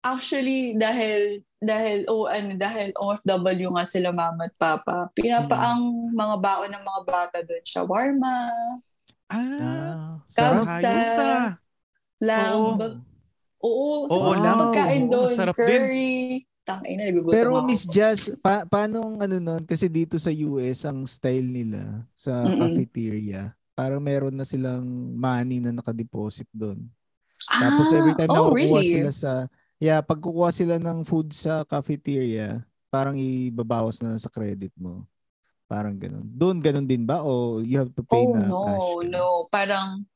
actually, 0.00 0.76
dahil 0.76 1.42
dahil 1.56 2.04
oh 2.06 2.28
ano 2.28 2.52
dahil 2.54 2.92
OFW 2.94 3.72
nga 3.72 3.82
sila 3.82 4.12
mama 4.12 4.44
at 4.44 4.54
papa 4.54 5.08
pinapaang 5.10 5.82
mga 6.12 6.36
baon 6.36 6.68
ng 6.68 6.84
mga 6.84 7.02
bata 7.02 7.38
doon 7.40 7.64
shawarma 7.64 8.36
Ah, 9.26 9.40
Ah. 9.56 10.20
Kabsa. 10.30 11.56
lamb 12.20 13.00
Oo, 13.66 14.06
oo, 14.06 14.08
sa 14.08 14.30
lamb. 14.38 14.60
pagkain 14.70 15.02
Oo, 15.06 15.10
doon 15.10 15.26
masarap 15.26 15.56
din. 15.58 15.66
curry 15.66 16.14
tangay 16.66 16.92
na 16.98 17.02
nagugutom 17.10 17.34
Pero 17.34 17.50
ako. 17.58 17.66
Miss 17.66 17.82
Jazz, 17.86 18.20
pa 18.42 18.66
paano 18.66 18.96
ang 19.02 19.16
ano 19.22 19.36
nun? 19.38 19.62
Kasi 19.66 19.86
dito 19.86 20.18
sa 20.18 20.30
US, 20.30 20.82
ang 20.86 21.02
style 21.06 21.46
nila 21.46 22.02
sa 22.14 22.42
Mm-mm. 22.42 22.58
cafeteria, 22.58 23.42
parang 23.74 24.02
meron 24.02 24.34
na 24.34 24.46
silang 24.46 24.82
money 25.14 25.62
na 25.62 25.70
nakadeposit 25.74 26.46
doon. 26.50 26.86
Ah, 27.46 27.70
Tapos 27.70 27.86
every 27.94 28.14
time 28.18 28.30
na 28.34 28.42
oh, 28.42 28.50
kukuha 28.50 28.80
really? 28.82 28.98
sila 28.98 29.10
sa, 29.14 29.32
yeah, 29.78 30.02
pag 30.02 30.18
kukuha 30.18 30.50
sila 30.50 30.74
ng 30.82 31.06
food 31.06 31.30
sa 31.30 31.62
cafeteria, 31.62 32.66
parang 32.90 33.14
ibabawas 33.14 34.02
na 34.02 34.14
lang 34.14 34.22
sa 34.22 34.32
credit 34.32 34.72
mo. 34.74 35.06
Parang 35.66 35.94
ganun. 35.98 36.22
Doon 36.26 36.62
ganun 36.62 36.86
din 36.86 37.02
ba? 37.02 37.22
O 37.26 37.58
you 37.58 37.78
have 37.78 37.90
to 37.94 38.02
pay 38.06 38.22
Oh, 38.22 38.34
na 38.34 38.42
no, 38.50 38.62
cash? 38.64 38.90
no. 39.06 39.24
Parang 39.50 40.06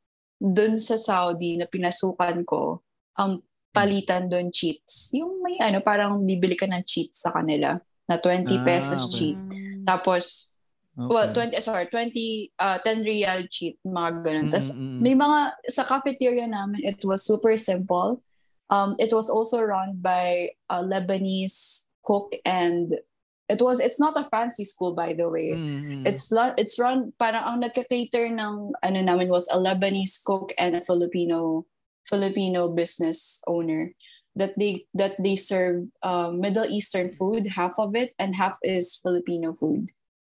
doon 0.40 0.78
sa 0.80 0.96
Saudi 0.96 1.59
na 1.59 1.66
pinasukan 1.66 2.42
ko, 2.46 2.80
ang 3.18 3.42
palitan 3.70 4.26
doon 4.26 4.50
cheats. 4.50 5.14
Yung 5.14 5.42
may 5.42 5.58
ano, 5.62 5.78
parang 5.80 6.18
bibili 6.26 6.58
ka 6.58 6.66
ng 6.66 6.82
cheats 6.82 7.22
sa 7.22 7.30
kanila 7.30 7.78
na 8.11 8.16
20 8.18 8.46
Ah, 8.58 8.62
pesos 8.66 9.06
okay. 9.06 9.14
cheat. 9.14 9.40
Tapos, 9.86 10.46
Okay. 10.90 11.06
well, 11.06 11.30
20, 11.32 11.54
sorry, 11.62 11.86
20, 11.86 12.50
uh, 12.58 12.76
10 12.82 13.06
real 13.06 13.46
cheat, 13.48 13.78
mga 13.86 14.11
ganun. 14.26 14.46
Mm, 14.50 14.52
Tapos, 14.52 14.70
mm, 14.76 14.82
mm. 14.82 14.98
may 15.00 15.14
mga, 15.14 15.38
sa 15.70 15.82
cafeteria 15.86 16.44
namin, 16.50 16.82
it 16.82 17.00
was 17.06 17.22
super 17.24 17.56
simple. 17.56 18.20
Um, 18.68 18.98
it 18.98 19.14
was 19.14 19.30
also 19.30 19.62
run 19.62 19.96
by 20.02 20.50
a 20.68 20.82
Lebanese 20.82 21.86
cook 22.02 22.34
and 22.44 22.98
It 23.50 23.58
was, 23.58 23.82
it's 23.82 23.98
not 23.98 24.14
a 24.14 24.30
fancy 24.30 24.62
school, 24.62 24.94
by 24.94 25.11
the 25.11 25.26
way. 25.26 25.58
Mm, 25.58 25.82
mm. 25.82 26.02
It's 26.06 26.30
it's 26.54 26.78
run 26.78 27.11
parang 27.18 27.42
ang 27.42 27.58
nagka-cater 27.66 28.30
ng 28.30 28.78
ano 28.78 28.98
namin 29.02 29.26
was 29.26 29.50
a 29.50 29.58
Lebanese 29.58 30.22
cook 30.22 30.54
and 30.54 30.78
a 30.78 30.86
Filipino 30.86 31.66
Filipino 32.11 32.66
business 32.68 33.38
owner 33.46 33.94
that 34.34 34.58
they 34.58 34.86
that 34.94 35.14
they 35.22 35.34
serve 35.38 35.86
uh, 36.02 36.30
Middle 36.34 36.66
Eastern 36.66 37.14
food 37.14 37.46
half 37.46 37.78
of 37.78 37.94
it 37.94 38.14
and 38.18 38.34
half 38.34 38.58
is 38.66 38.98
Filipino 38.98 39.54
food. 39.54 39.90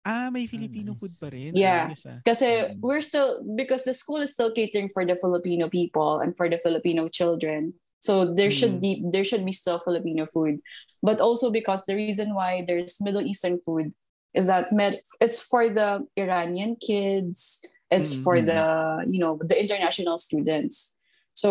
ah, 0.06 0.30
may 0.30 0.46
Filipino 0.46 0.94
nice. 0.94 1.00
food 1.02 1.14
pa 1.18 1.28
rin. 1.34 1.50
Yeah. 1.50 1.90
Ayos, 1.90 2.06
ah. 2.06 2.18
Kasi 2.22 2.78
we're 2.78 3.02
still 3.02 3.42
because 3.58 3.82
the 3.82 3.90
school 3.92 4.22
is 4.22 4.32
still 4.32 4.54
catering 4.54 4.86
for 4.88 5.02
the 5.04 5.18
Filipino 5.18 5.66
people 5.66 6.22
and 6.22 6.30
for 6.30 6.46
the 6.48 6.62
Filipino 6.62 7.10
children. 7.10 7.74
So 7.98 8.22
there 8.22 8.54
should 8.54 8.78
be 8.78 9.02
there 9.10 9.26
should 9.26 9.42
be 9.42 9.50
still 9.50 9.82
Filipino 9.82 10.30
food. 10.30 10.62
But 11.02 11.18
also 11.18 11.50
because 11.50 11.82
the 11.90 11.98
reason 11.98 12.38
why 12.38 12.62
there's 12.62 13.02
Middle 13.02 13.26
Eastern 13.26 13.58
food 13.66 13.90
is 14.30 14.46
that 14.46 14.70
med- 14.70 15.02
it's 15.18 15.42
for 15.42 15.66
the 15.66 16.06
Iranian 16.14 16.78
kids, 16.78 17.66
it's 17.90 18.14
for 18.14 18.38
Mm. 18.38 18.46
the 18.46 18.62
you 19.10 19.18
know, 19.18 19.42
the 19.42 19.58
international 19.58 20.22
students. 20.22 20.94
So 21.36 21.50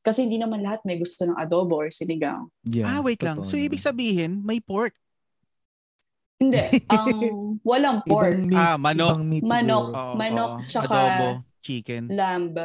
kasi 0.00 0.24
hindi 0.24 0.40
naman 0.40 0.64
lahat 0.64 0.80
may 0.82 0.96
gusto 0.96 1.22
ng 1.22 1.36
adobo 1.36 1.76
or 1.78 1.92
sinigang. 1.92 2.48
Yeah, 2.64 2.88
ah, 2.88 3.00
wait 3.04 3.20
lang. 3.20 3.44
So, 3.44 3.60
ibig 3.60 3.84
sabihin, 3.84 4.40
may 4.40 4.56
pork. 4.56 4.96
Hindi, 6.40 6.56
ang 6.88 7.12
walang 7.60 8.00
pork, 8.08 8.32
Ibang 8.32 8.48
meat, 8.48 8.56
Ah, 8.56 8.76
manok. 8.80 9.08
ibang 9.12 9.24
meat 9.28 9.44
Manok. 9.44 9.86
Oo, 9.92 10.12
Manok, 10.16 10.50
oo. 10.56 10.64
tsaka 10.64 10.94
Adobo, 10.96 11.28
chicken. 11.60 12.08
lamb, 12.08 12.56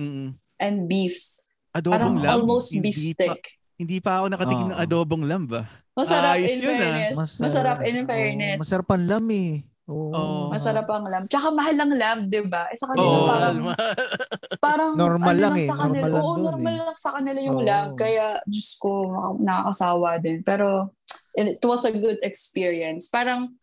Mm-mm. 0.00 0.32
and 0.56 0.76
beef. 0.88 1.44
Adobong 1.76 1.92
Parang 1.92 2.16
lamb. 2.24 2.32
almost 2.40 2.72
hindi 2.72 2.88
beef 2.88 3.12
pa, 3.12 3.36
stick. 3.36 3.42
hindi 3.76 3.96
pa 4.00 4.24
ako 4.24 4.32
nakatikim 4.32 4.66
ng 4.72 4.78
Oo. 4.80 4.84
adobong 4.88 5.24
lamb 5.28 5.44
ah. 5.52 5.68
Masarap 5.92 6.40
Ayos 6.40 6.48
in 6.48 6.56
yun, 6.56 6.72
ah. 6.72 6.72
fairness. 6.72 7.16
Masarap 7.36 7.78
in 7.84 7.96
fairness. 8.08 8.56
Oh, 8.56 8.62
masarap 8.64 8.88
ang 8.88 9.04
lam 9.04 9.26
eh. 9.28 9.52
Oo. 9.88 10.12
Oo. 10.12 10.52
Masarap 10.52 10.84
ang 10.92 11.08
lamb. 11.08 11.26
Tsaka 11.26 11.48
mahal 11.48 11.76
ang 11.76 11.92
lamb, 11.96 12.22
di 12.28 12.44
ba? 12.44 12.68
Eh, 12.68 12.76
sa 12.76 12.92
kanila 12.92 13.08
Oo. 13.08 13.24
parang, 13.24 13.56
parang 14.66 14.90
Normal 14.94 15.32
ano 15.32 15.40
lang 15.40 15.54
eh. 15.56 15.66
sa 15.66 15.76
kanila. 15.80 16.04
Normal 16.04 16.12
lang 16.12 16.22
Oo, 16.22 16.32
dun 16.36 16.44
normal 16.44 16.74
eh. 16.76 16.82
lang 16.84 16.98
sa 16.98 17.10
kanila 17.16 17.38
yung 17.40 17.60
Oo. 17.60 17.66
lamb. 17.66 17.90
Kaya, 17.96 18.26
Diyos 18.44 18.70
ko, 18.76 18.90
nakakasawa 19.40 20.20
din. 20.20 20.44
Pero, 20.44 20.92
it 21.32 21.62
was 21.64 21.88
a 21.88 21.92
good 21.92 22.20
experience. 22.20 23.08
Parang, 23.08 23.56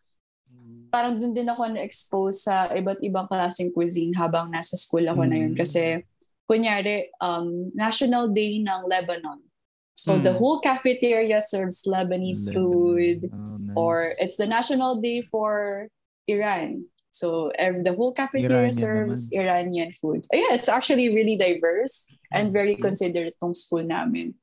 parang 0.90 1.20
dun 1.20 1.36
din 1.36 1.46
ako 1.46 1.70
na-expose 1.70 2.42
sa 2.42 2.74
iba't 2.74 3.04
ibang 3.06 3.30
klaseng 3.30 3.70
cuisine 3.70 4.16
habang 4.18 4.50
nasa 4.50 4.74
school 4.76 5.06
ako 5.06 5.30
na 5.30 5.38
yun. 5.38 5.54
Mm. 5.54 5.60
Kasi, 5.62 6.02
kunyari, 6.50 7.14
um, 7.22 7.70
National 7.78 8.30
Day 8.30 8.58
ng 8.60 8.82
Lebanon. 8.90 9.46
So, 9.94 10.18
Mm. 10.18 10.22
the 10.24 10.34
whole 10.34 10.58
cafeteria 10.60 11.38
serves 11.38 11.86
Lebanese 11.86 12.50
food 12.50 13.26
Oh, 13.30 13.58
nice. 13.58 13.74
or 13.78 13.94
it's 14.22 14.38
the 14.38 14.46
national 14.46 15.02
day 15.02 15.22
for 15.22 15.86
Iran. 16.28 16.86
So 17.16 17.50
ev- 17.56 17.88
the 17.88 17.96
whole 17.96 18.12
cafeteria 18.12 18.68
Iranian 18.68 18.76
serves 18.76 19.32
Iranian 19.32 19.92
food. 19.96 20.28
Yeah, 20.34 20.52
it's 20.60 20.68
actually 20.68 21.16
really 21.16 21.40
diverse 21.40 22.12
and 22.36 22.52
very 22.52 22.76
considerate 22.76 23.40
tong 23.40 23.56
school 23.56 23.88
namin. 23.88 24.36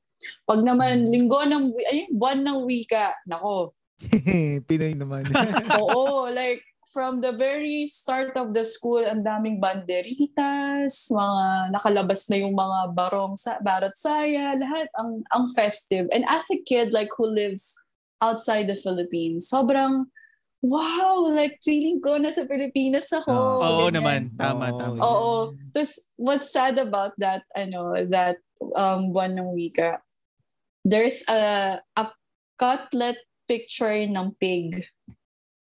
Pag 0.49 0.65
naman 0.65 1.05
linggo 1.05 1.45
ng 1.45 1.69
wi- 1.69 1.87
ay 1.87 1.99
buwan 2.09 2.41
ng 2.41 2.59
wika, 2.65 3.13
nako. 3.29 3.75
Pinoy 4.67 4.97
naman. 4.97 5.29
Oo, 5.83 6.25
like 6.33 6.65
from 6.89 7.21
the 7.21 7.33
very 7.33 7.85
start 7.89 8.33
of 8.37 8.53
the 8.57 8.65
school, 8.65 9.01
ang 9.01 9.21
daming 9.21 9.61
banderitas, 9.61 11.09
mga 11.13 11.73
nakalabas 11.73 12.25
na 12.29 12.41
yung 12.41 12.57
mga 12.57 12.93
barong 12.97 13.37
sa 13.37 13.61
barat 13.61 13.93
saya, 13.93 14.57
lahat 14.57 14.89
ang 14.97 15.21
ang 15.29 15.45
festive. 15.53 16.09
And 16.09 16.25
as 16.25 16.49
a 16.49 16.57
kid 16.65 16.89
like 16.89 17.13
who 17.17 17.29
lives 17.29 17.73
outside 18.17 18.65
the 18.65 18.77
Philippines, 18.77 19.45
sobrang 19.45 20.09
wow, 20.63 21.27
like 21.27 21.59
feeling 21.59 21.99
ko 21.99 22.15
nasa 22.15 22.47
Pilipinas 22.47 23.11
ako. 23.11 23.35
Oo 23.35 23.91
ganyan. 23.91 23.93
naman. 23.99 24.21
Tama, 24.39 24.65
Oo, 24.71 24.79
tama. 24.79 24.99
Oo. 25.03 25.33
Tapos, 25.75 26.15
what's 26.15 26.49
sad 26.55 26.79
about 26.79 27.11
that, 27.19 27.43
ano, 27.51 27.91
that 28.07 28.39
um, 28.79 29.11
buwan 29.11 29.35
ng 29.35 29.51
wika, 29.51 29.99
there's 30.87 31.27
a, 31.27 31.77
a 31.83 32.05
cutlet 32.55 33.19
picture 33.43 34.07
ng 34.07 34.31
pig. 34.39 34.87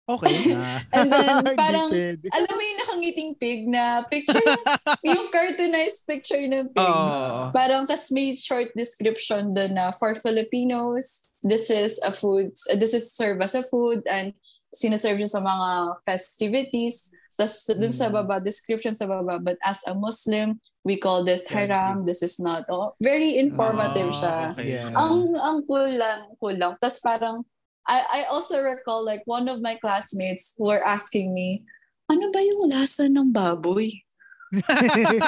Okay. 0.06 0.54
Ah. 0.54 0.86
And 0.94 1.10
then, 1.10 1.42
parang, 1.58 1.90
alam 2.30 2.52
mo 2.54 2.62
yung 2.62 2.80
nakangiting 2.86 3.32
pig 3.42 3.66
na 3.66 4.06
picture, 4.06 4.38
yung, 5.02 5.34
cartoonized 5.34 6.06
picture 6.06 6.46
ng 6.46 6.70
pig. 6.70 6.94
Oo. 6.94 7.50
Parang 7.50 7.90
tas 7.90 8.14
may 8.14 8.38
short 8.38 8.70
description 8.78 9.50
doon 9.58 9.74
na 9.74 9.90
for 9.90 10.14
Filipinos, 10.14 11.26
this 11.42 11.74
is 11.74 11.98
a 12.06 12.14
food, 12.14 12.54
this 12.78 12.94
is 12.94 13.18
served 13.18 13.42
as 13.42 13.58
a 13.58 13.66
food 13.66 14.06
and 14.06 14.38
sinaserve 14.76 15.18
siya 15.18 15.32
sa 15.32 15.42
mga 15.42 15.70
festivities. 16.04 17.10
Tapos 17.36 17.68
dun 17.68 17.92
sa 17.92 18.08
Mm. 18.08 18.16
baba, 18.16 18.36
description 18.40 18.92
sa 18.92 19.04
baba, 19.06 19.36
but 19.38 19.60
as 19.60 19.84
a 19.84 19.94
Muslim, 19.94 20.56
we 20.84 20.96
call 20.96 21.20
this 21.20 21.48
haram, 21.48 22.04
this 22.04 22.20
is 22.20 22.40
not. 22.40 22.64
Oh, 22.68 22.96
very 22.98 23.36
informative 23.36 24.12
Ah, 24.12 24.16
siya. 24.16 24.36
okay. 24.54 24.66
Yeah. 24.70 24.92
Ang 24.92 25.36
ang 25.36 25.58
cool 25.64 25.92
lang, 25.92 26.24
cool 26.40 26.56
lang. 26.56 26.80
Tapos 26.80 27.00
parang, 27.00 27.44
I, 27.84 28.24
I 28.24 28.32
also 28.32 28.64
recall 28.64 29.04
like 29.04 29.28
one 29.28 29.46
of 29.46 29.60
my 29.60 29.76
classmates 29.76 30.56
were 30.56 30.80
asking 30.82 31.36
me, 31.36 31.68
ano 32.08 32.32
ba 32.32 32.40
yung 32.40 32.72
lasa 32.72 33.06
ng 33.06 33.30
baboy? 33.30 33.92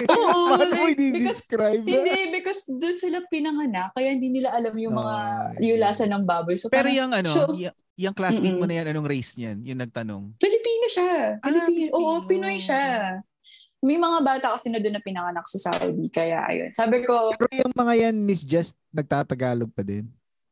Oo, 0.07 0.55
Paano 0.55 0.73
mo 0.73 0.85
like, 0.87 0.95
because- 0.95 1.43
i-describe? 1.43 1.83
Hindi, 1.83 2.15
because 2.31 2.63
doon 2.65 2.95
sila 2.95 3.19
pinanganak, 3.27 3.91
kaya 3.91 4.15
hindi 4.15 4.31
nila 4.31 4.55
alam 4.55 4.71
yung 4.73 4.95
mga, 4.95 5.15
Ah, 5.17 5.51
yung 5.59 5.79
lasa 5.81 6.07
ng 6.07 6.23
baboy. 6.23 6.55
So, 6.55 6.71
Pero 6.71 6.87
parang, 6.87 6.95
yung 6.95 7.11
ano, 7.11 7.29
so, 7.29 7.51
y- 7.51 7.73
yung 7.97 8.13
classmate 8.13 8.53
mo 8.53 8.63
Mm-mm. 8.63 8.69
na 8.69 8.77
yan, 8.77 8.87
anong 8.93 9.09
race 9.09 9.33
niyan? 9.35 9.57
Yung 9.65 9.79
nagtanong. 9.81 10.23
Filipino 10.37 10.85
siya. 10.87 11.13
Ah, 11.37 11.49
Filipino. 11.49 11.89
Oo, 11.91 12.21
Filipino. 12.21 12.29
Pinoy 12.45 12.57
siya. 12.57 12.83
May 13.77 13.97
mga 13.97 14.19
bata 14.21 14.47
kasi 14.53 14.69
na 14.69 14.77
doon 14.77 14.97
na 14.97 15.01
pinanganak 15.01 15.45
sa 15.45 15.57
Saudi. 15.59 16.05
Kaya 16.07 16.45
ayun. 16.45 16.69
Sabi 16.71 17.01
ko, 17.01 17.33
Pero 17.33 17.49
yung 17.57 17.73
mga 17.73 17.93
yan, 17.99 18.15
Miss 18.15 18.41
Just, 18.41 18.77
nagtatagalog 18.89 19.69
pa 19.69 19.81
din? 19.81 20.05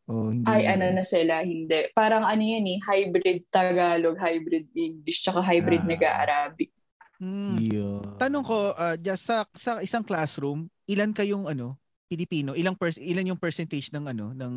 O 0.06 0.30
hindi? 0.30 0.46
ay 0.46 0.70
ano 0.70 0.86
na 0.92 1.02
sila, 1.02 1.42
hindi. 1.42 1.90
Parang 1.92 2.22
ano 2.22 2.38
yan 2.38 2.62
eh, 2.62 2.78
hybrid 2.80 3.50
Tagalog, 3.50 4.18
hybrid 4.18 4.70
English, 4.72 5.26
tsaka 5.26 5.42
hybrid 5.42 5.82
Ah. 5.82 5.90
nag-Arabic. 5.90 6.70
Hmm. 7.18 7.58
Yeah. 7.58 8.06
Tanong 8.20 8.46
ko, 8.46 8.74
uh, 8.74 8.94
just 8.96 9.26
sa, 9.26 9.50
sa 9.54 9.82
isang 9.82 10.06
classroom, 10.06 10.70
ilan 10.86 11.10
kayong 11.10 11.50
ano, 11.50 11.74
Pilipino? 12.06 12.54
Ilang 12.54 12.78
pers- 12.78 13.02
ilan 13.02 13.34
yung 13.34 13.42
percentage 13.42 13.90
ng 13.90 14.06
ano, 14.06 14.30
ng 14.32 14.54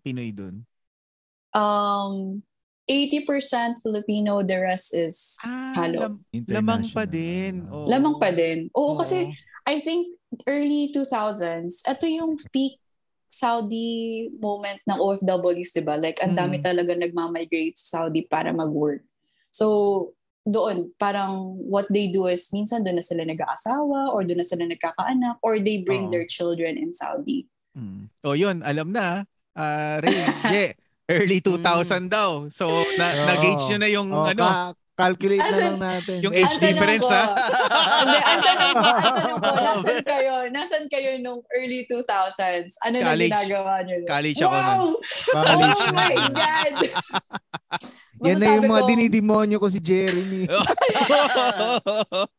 Pinoy 0.00 0.28
doon? 0.28 0.60
Um, 1.52 2.42
80% 2.84 3.78
Filipino, 3.78 4.42
the 4.42 4.58
rest 4.58 4.92
is 4.92 5.38
Ah, 5.40 5.72
Halo. 5.76 5.98
lam- 6.00 6.20
lamang 6.50 6.82
pa 6.90 7.06
din. 7.06 7.62
Ah. 7.64 7.72
Oo. 7.72 7.86
lamang 7.86 8.16
pa 8.18 8.28
din. 8.28 8.66
Oo, 8.74 8.92
Oo. 8.92 8.98
kasi 8.98 9.30
I 9.62 9.78
think 9.78 10.18
early 10.44 10.90
2000s, 10.90 11.86
ito 11.86 12.04
yung 12.04 12.40
peak 12.50 12.80
Saudi 13.28 14.28
moment 14.36 14.76
ng 14.84 14.98
OFWs, 14.98 15.72
di 15.72 15.80
ba? 15.80 15.96
Like, 15.96 16.20
ang 16.20 16.36
dami 16.36 16.60
Mm. 16.60 16.64
talaga 16.64 16.92
nagmamigrate 16.92 17.80
sa 17.80 18.04
Saudi 18.04 18.26
para 18.26 18.52
mag-work. 18.52 19.00
So, 19.48 20.12
doon, 20.42 20.92
parang 20.98 21.56
what 21.56 21.86
they 21.88 22.10
do 22.10 22.26
is, 22.26 22.50
minsan 22.50 22.82
doon 22.82 22.98
na 22.98 23.04
sila 23.04 23.24
nag-aasawa 23.24 24.12
or 24.12 24.26
doon 24.26 24.42
na 24.42 24.48
sila 24.48 24.66
nagkakaanak 24.66 25.38
or 25.40 25.56
they 25.56 25.80
bring 25.80 26.08
Oo. 26.08 26.12
their 26.12 26.26
children 26.26 26.76
in 26.76 26.92
Saudi. 26.92 27.46
Hmm. 27.72 28.12
O 28.20 28.36
yun, 28.36 28.60
alam 28.60 28.92
na. 28.92 29.24
Ah, 29.54 29.96
Ray, 29.96 30.12
Je, 30.52 30.64
early 31.12 31.38
2000 31.38 32.08
daw. 32.08 32.48
So, 32.48 32.66
na, 32.96 33.06
Oo. 33.06 33.24
na-gauge 33.26 33.64
nyo 33.66 33.78
na 33.78 33.88
yung 33.88 34.08
Oh, 34.10 34.24
ano, 34.24 34.42
ka- 34.42 34.74
calculate 34.94 35.40
na 35.40 35.48
As 35.48 35.58
lang 35.58 35.78
natin. 35.78 36.16
yung 36.20 36.32
age 36.32 36.56
difference, 36.58 37.02
ko- 37.02 37.10
ha? 37.10 37.24
Hindi, 38.02 38.18
ang 38.20 38.40
tanong 38.40 38.72
ko, 38.72 38.86
ang 38.86 39.02
tanong 39.10 39.38
ko, 39.38 39.48
nasan 39.66 39.98
kayo? 40.02 40.34
Nasan 40.48 40.84
kayo 40.86 41.10
nung 41.18 41.40
early 41.50 41.84
2000s? 41.86 42.76
Ano 42.82 42.96
na 42.98 43.06
College. 43.10 43.30
ginagawa 43.30 43.72
nyo? 43.82 43.96
College 44.04 44.38
ako 44.38 44.52
nun. 44.52 44.68
Wow! 44.68 44.86
Oh 45.34 45.90
my 45.92 46.14
God! 46.30 46.74
Yan 48.24 48.38
na 48.38 48.54
yung 48.54 48.68
mga 48.68 48.82
ko- 48.82 48.88
dinidemonyo 48.88 49.56
ko 49.56 49.66
si 49.66 49.78
Jeremy. 49.78 50.46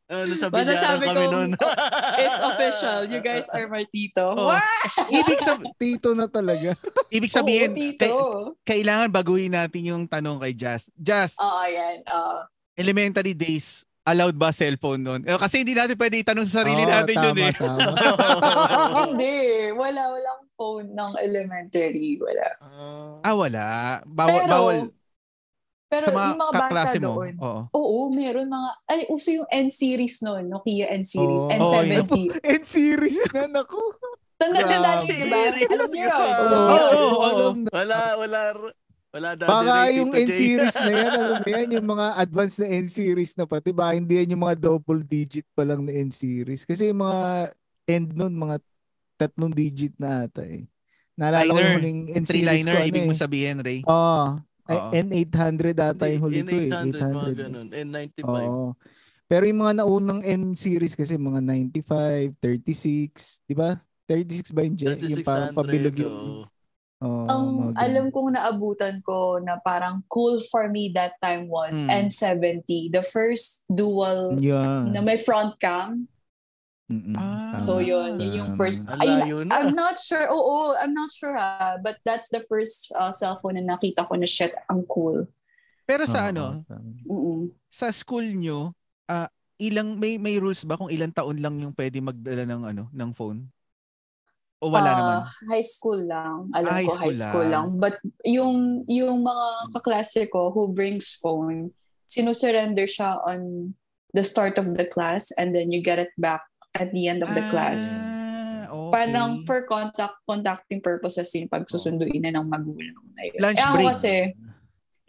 ano 0.07 0.31
sa 0.33 0.47
Masasabi 0.47 1.05
kami 1.05 1.17
ko, 1.19 1.31
nun? 1.31 1.49
It's 2.23 2.39
official. 2.39 2.99
You 3.05 3.19
guys 3.19 3.47
are 3.49 3.67
my 3.67 3.83
tito. 3.85 4.23
Oh. 4.29 4.51
Ibig, 5.13 5.39
sab- 5.39 5.65
Tito 5.75 6.11
na 6.11 6.27
talaga. 6.27 6.71
ibig 7.09 7.29
sabihin, 7.29 7.71
Oo, 7.71 7.77
tito. 7.77 8.05
kay- 8.61 8.79
kailangan 8.79 9.09
baguhin 9.09 9.51
natin 9.51 9.81
yung 9.85 10.03
tanong 10.05 10.39
kay 10.39 10.53
Jazz. 10.53 10.87
Jazz, 10.93 11.35
Oo, 11.35 11.59
ayan. 11.61 11.99
Oo. 12.05 12.47
elementary 12.73 13.33
days, 13.33 13.83
allowed 14.01 14.33
ba 14.33 14.49
cellphone 14.49 14.99
nun? 14.99 15.21
Eh, 15.21 15.35
kasi 15.35 15.61
hindi 15.61 15.73
natin 15.73 15.93
pwede 15.93 16.15
itanong 16.17 16.47
sa 16.47 16.61
sarili 16.61 16.81
Oo, 16.81 16.89
natin 16.89 17.15
yun 17.15 17.25
tama, 17.29 17.43
eh. 17.43 17.53
tama. 17.53 17.91
Hindi. 19.03 19.35
Wala, 19.73 20.01
walang 20.09 20.41
phone 20.53 20.87
ng 20.89 21.13
elementary. 21.17 22.17
Wala. 22.17 22.47
Ah, 23.21 23.33
wala. 23.33 23.65
Bawal, 24.03 24.31
Pero, 24.39 24.49
bawal. 24.49 24.77
Pero 25.93 26.05
Sa 26.09 26.11
mga 26.11 26.25
yung 26.25 26.41
mga 26.41 26.53
bata 26.57 26.89
mo. 26.89 27.05
doon, 27.05 27.33
Oo. 27.37 27.61
oo, 27.71 27.97
meron 28.09 28.49
mga, 28.49 28.69
ay, 28.89 29.01
uso 29.07 29.29
yung 29.29 29.45
N-series 29.47 30.25
noon, 30.25 30.49
Nokia 30.49 30.89
N-series, 30.89 31.45
Oo. 31.45 31.53
N70. 31.53 32.33
And 32.41 32.63
series 32.73 33.21
na, 33.29 33.45
naku. 33.47 33.77
Tanda-tanda 34.35 34.81
Grabe. 34.81 35.05
niyo, 35.05 35.13
di 35.13 35.27
ba? 35.29 35.39
Alam 35.53 35.89
niyo 35.93 36.05
yun. 36.09 36.17
Oo, 36.17 36.49
Oo, 36.49 36.97
oo, 37.13 37.21
alam 37.23 37.57
na. 37.61 37.69
Wala, 37.71 37.99
wala. 38.17 38.39
Wala 39.13 39.29
dati 39.37 39.45
Baka 39.45 39.75
yung. 39.93 40.09
N-series 40.09 40.73
na 40.75 40.89
yan, 40.91 41.11
alam 41.21 41.37
mo 41.37 41.49
yan, 41.53 41.69
yung 41.69 41.87
mga 41.87 42.05
advanced 42.17 42.59
na 42.59 42.69
N-series 42.73 43.31
na 43.37 43.45
pati, 43.45 43.69
baka 43.69 43.93
hindi 43.93 44.17
yan 44.17 44.33
yung 44.33 44.43
mga 44.43 44.57
double 44.57 45.05
digit 45.05 45.45
pa 45.53 45.61
lang 45.61 45.85
na 45.85 45.93
N-series. 45.93 46.65
Kasi 46.65 46.89
yung 46.89 47.05
mga 47.05 47.53
end 47.85 48.09
nun, 48.17 48.33
mga 48.33 48.57
tatlong 49.13 49.53
digit 49.53 49.93
na 50.01 50.25
ata 50.25 50.41
eh. 50.41 50.65
Naalala 51.13 51.45
ko 51.45 51.61
yung 51.61 51.77
huling 51.77 51.99
N-series 52.09 52.25
Three-liner, 52.25 52.73
ko, 52.73 52.79
ano 52.81 52.89
ibig 52.89 53.05
eh. 53.05 53.07
mo 53.07 53.13
sabihin, 53.13 53.57
Ray. 53.61 53.79
Oo. 53.85 54.41
Ay, 54.63 54.77
Oo. 54.77 54.89
N800 54.95 55.75
ata 55.75 56.07
yung 56.07 56.21
huli 56.23 56.39
ko 56.41 56.55
eh. 56.55 56.69
N800, 56.71 56.95
mga 56.95 57.31
800. 57.35 57.43
ganun. 57.43 57.67
N95. 57.69 58.23
Oo. 58.25 58.65
Pero 59.25 59.43
yung 59.43 59.59
mga 59.59 59.73
naunang 59.81 60.21
N 60.21 60.53
series 60.53 60.93
kasi 60.93 61.15
mga 61.15 61.39
95, 61.41 62.37
36, 62.37 63.43
di 63.43 63.55
ba? 63.55 63.75
36 64.05 64.51
ba 64.51 64.61
yung, 64.61 64.75
yung 64.75 65.23
parang 65.23 65.51
3600, 65.51 65.57
pabilog 65.57 65.95
yung... 65.97 66.17
Oo, 67.03 67.27
Ang 67.27 67.75
alam 67.75 68.07
kong 68.07 68.31
naabutan 68.31 69.03
ko 69.03 69.35
na 69.37 69.59
parang 69.59 69.99
cool 70.07 70.39
for 70.39 70.71
me 70.71 70.87
that 70.89 71.19
time 71.19 71.51
was 71.51 71.75
Hmm. 71.75 72.07
N70. 72.07 72.87
The 72.89 73.03
first 73.03 73.67
dual 73.67 74.39
Yeah. 74.39 74.87
na 74.87 75.03
may 75.03 75.19
front 75.19 75.59
cam. 75.59 76.07
Mm-mm. 76.91 77.15
Ah. 77.15 77.55
So 77.57 77.79
yun, 77.79 78.19
yun 78.19 78.43
yung 78.43 78.51
first. 78.53 78.91
Ay. 78.91 79.23
I'm 79.49 79.71
not 79.71 79.95
sure. 79.95 80.27
Oo, 80.27 80.75
I'm 80.75 80.91
not 80.91 81.09
sure 81.09 81.33
ha. 81.33 81.79
But 81.79 81.97
that's 82.03 82.27
the 82.27 82.43
first 82.45 82.91
uh, 82.93 83.09
cellphone 83.09 83.55
na 83.55 83.75
nakita 83.75 84.03
ko 84.03 84.19
na 84.19 84.27
shit, 84.27 84.51
ang 84.67 84.83
cool. 84.85 85.23
Pero 85.87 86.03
sa 86.03 86.27
Oo, 86.27 86.29
ano. 86.31 86.43
Mm-mm. 87.07 87.51
sa 87.71 87.87
school 87.91 88.23
nyo, 88.23 88.75
ah, 89.07 89.27
ilang 89.57 89.95
may 89.95 90.19
may 90.19 90.39
rules 90.39 90.63
ba 90.63 90.75
kung 90.75 90.91
ilang 90.91 91.11
taon 91.11 91.39
lang 91.39 91.55
yung 91.59 91.71
pwede 91.75 92.03
magdala 92.03 92.43
ng 92.43 92.61
ano, 92.67 92.83
ng 92.91 93.11
phone? 93.15 93.47
O 94.63 94.71
wala 94.71 94.89
Ah, 94.91 94.95
naman? 94.95 95.17
High 95.51 95.67
school 95.67 95.99
lang. 96.07 96.35
Alam 96.55 96.67
Ah, 96.71 96.75
high 96.79 96.87
ko, 96.87 96.95
high 96.95 97.11
school 97.11 97.15
school 97.19 97.47
lang. 97.47 97.67
lang. 97.67 97.79
But 97.79 97.95
yung, 98.23 98.87
yung 98.87 99.19
mga 99.19 99.47
kaklase 99.75 100.31
ko 100.31 100.55
who 100.55 100.71
brings 100.71 101.19
phone, 101.19 101.75
sinusurrender 102.07 102.87
siya 102.87 103.19
on 103.23 103.71
the 104.15 104.23
start 104.23 104.55
of 104.55 104.71
the 104.79 104.87
class 104.87 105.35
and 105.35 105.51
then 105.51 105.67
you 105.73 105.83
get 105.83 105.99
it 105.99 106.15
back 106.15 106.45
at 106.73 106.89
the 106.93 107.07
end 107.07 107.21
of 107.21 107.29
the 107.33 107.45
class. 107.53 108.01
Ah, 108.01 108.69
okay. 108.69 108.91
Parang 108.93 109.45
for 109.45 109.65
contact 109.69 110.17
contacting 110.25 110.81
purposes 110.81 111.29
yung 111.37 111.49
pagsusunduin 111.49 112.21
na 112.25 112.33
ng 112.33 112.47
magulang 112.49 112.97
na 113.13 113.23
yun. 113.29 113.39
Lunch 113.41 113.61
eh, 113.61 113.65
ako 113.65 113.75
break. 113.77 113.89
kasi, 113.93 114.13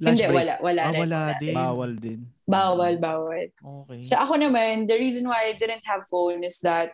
Lunch 0.00 0.08
hindi, 0.20 0.24
break. 0.28 0.36
wala. 0.36 0.54
Wala, 0.60 0.80
Ah, 0.84 0.92
rin, 0.92 1.00
wala 1.00 1.18
wala 1.20 1.40
din. 1.40 1.54
Bawal 1.56 1.92
din. 1.96 2.20
Bawal, 2.44 2.94
bawal. 3.00 3.46
Okay. 3.48 3.98
Sa 4.04 4.20
ako 4.20 4.36
naman, 4.36 4.84
the 4.84 4.96
reason 5.00 5.24
why 5.24 5.40
I 5.48 5.56
didn't 5.56 5.84
have 5.88 6.04
phone 6.12 6.44
is 6.44 6.60
that 6.60 6.92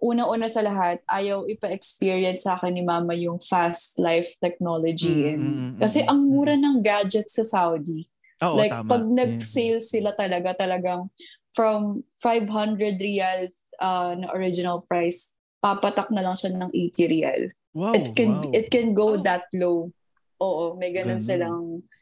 una-una 0.00 0.48
sa 0.48 0.64
lahat, 0.64 1.04
ayaw 1.04 1.44
ipa-experience 1.44 2.48
sa 2.48 2.56
akin 2.56 2.72
ni 2.72 2.84
mama 2.86 3.12
yung 3.12 3.36
fast 3.36 4.00
life 4.00 4.32
technology. 4.40 5.28
Mm, 5.28 5.30
and, 5.30 5.44
mm, 5.44 5.60
mm, 5.60 5.72
kasi 5.82 6.00
mm, 6.00 6.08
ang 6.08 6.20
mm. 6.24 6.28
mura 6.32 6.54
ng 6.56 6.76
gadgets 6.80 7.36
sa 7.36 7.44
Saudi. 7.44 8.08
Oo, 8.40 8.56
like, 8.56 8.72
tama. 8.72 8.88
pag 8.88 9.04
nag-sale 9.04 9.84
sila 9.84 10.16
talaga, 10.16 10.56
talagang 10.56 11.12
from 11.52 12.00
500 12.24 12.96
real 12.96 13.50
uh, 13.80 14.14
na 14.14 14.30
original 14.36 14.84
price, 14.84 15.34
papatak 15.58 16.12
na 16.12 16.22
lang 16.22 16.36
siya 16.36 16.52
ng 16.54 16.70
80 16.72 17.12
real. 17.12 17.42
wow, 17.72 17.94
it 17.94 18.12
can 18.14 18.32
wow. 18.42 18.50
it 18.52 18.66
can 18.68 18.92
go 18.92 19.14
Oh. 19.14 19.22
that 19.22 19.46
low. 19.54 19.90
Oo, 20.40 20.74
may 20.76 20.90
ganun 20.90 21.20
Ganun. 21.20 21.22
silang 21.22 21.60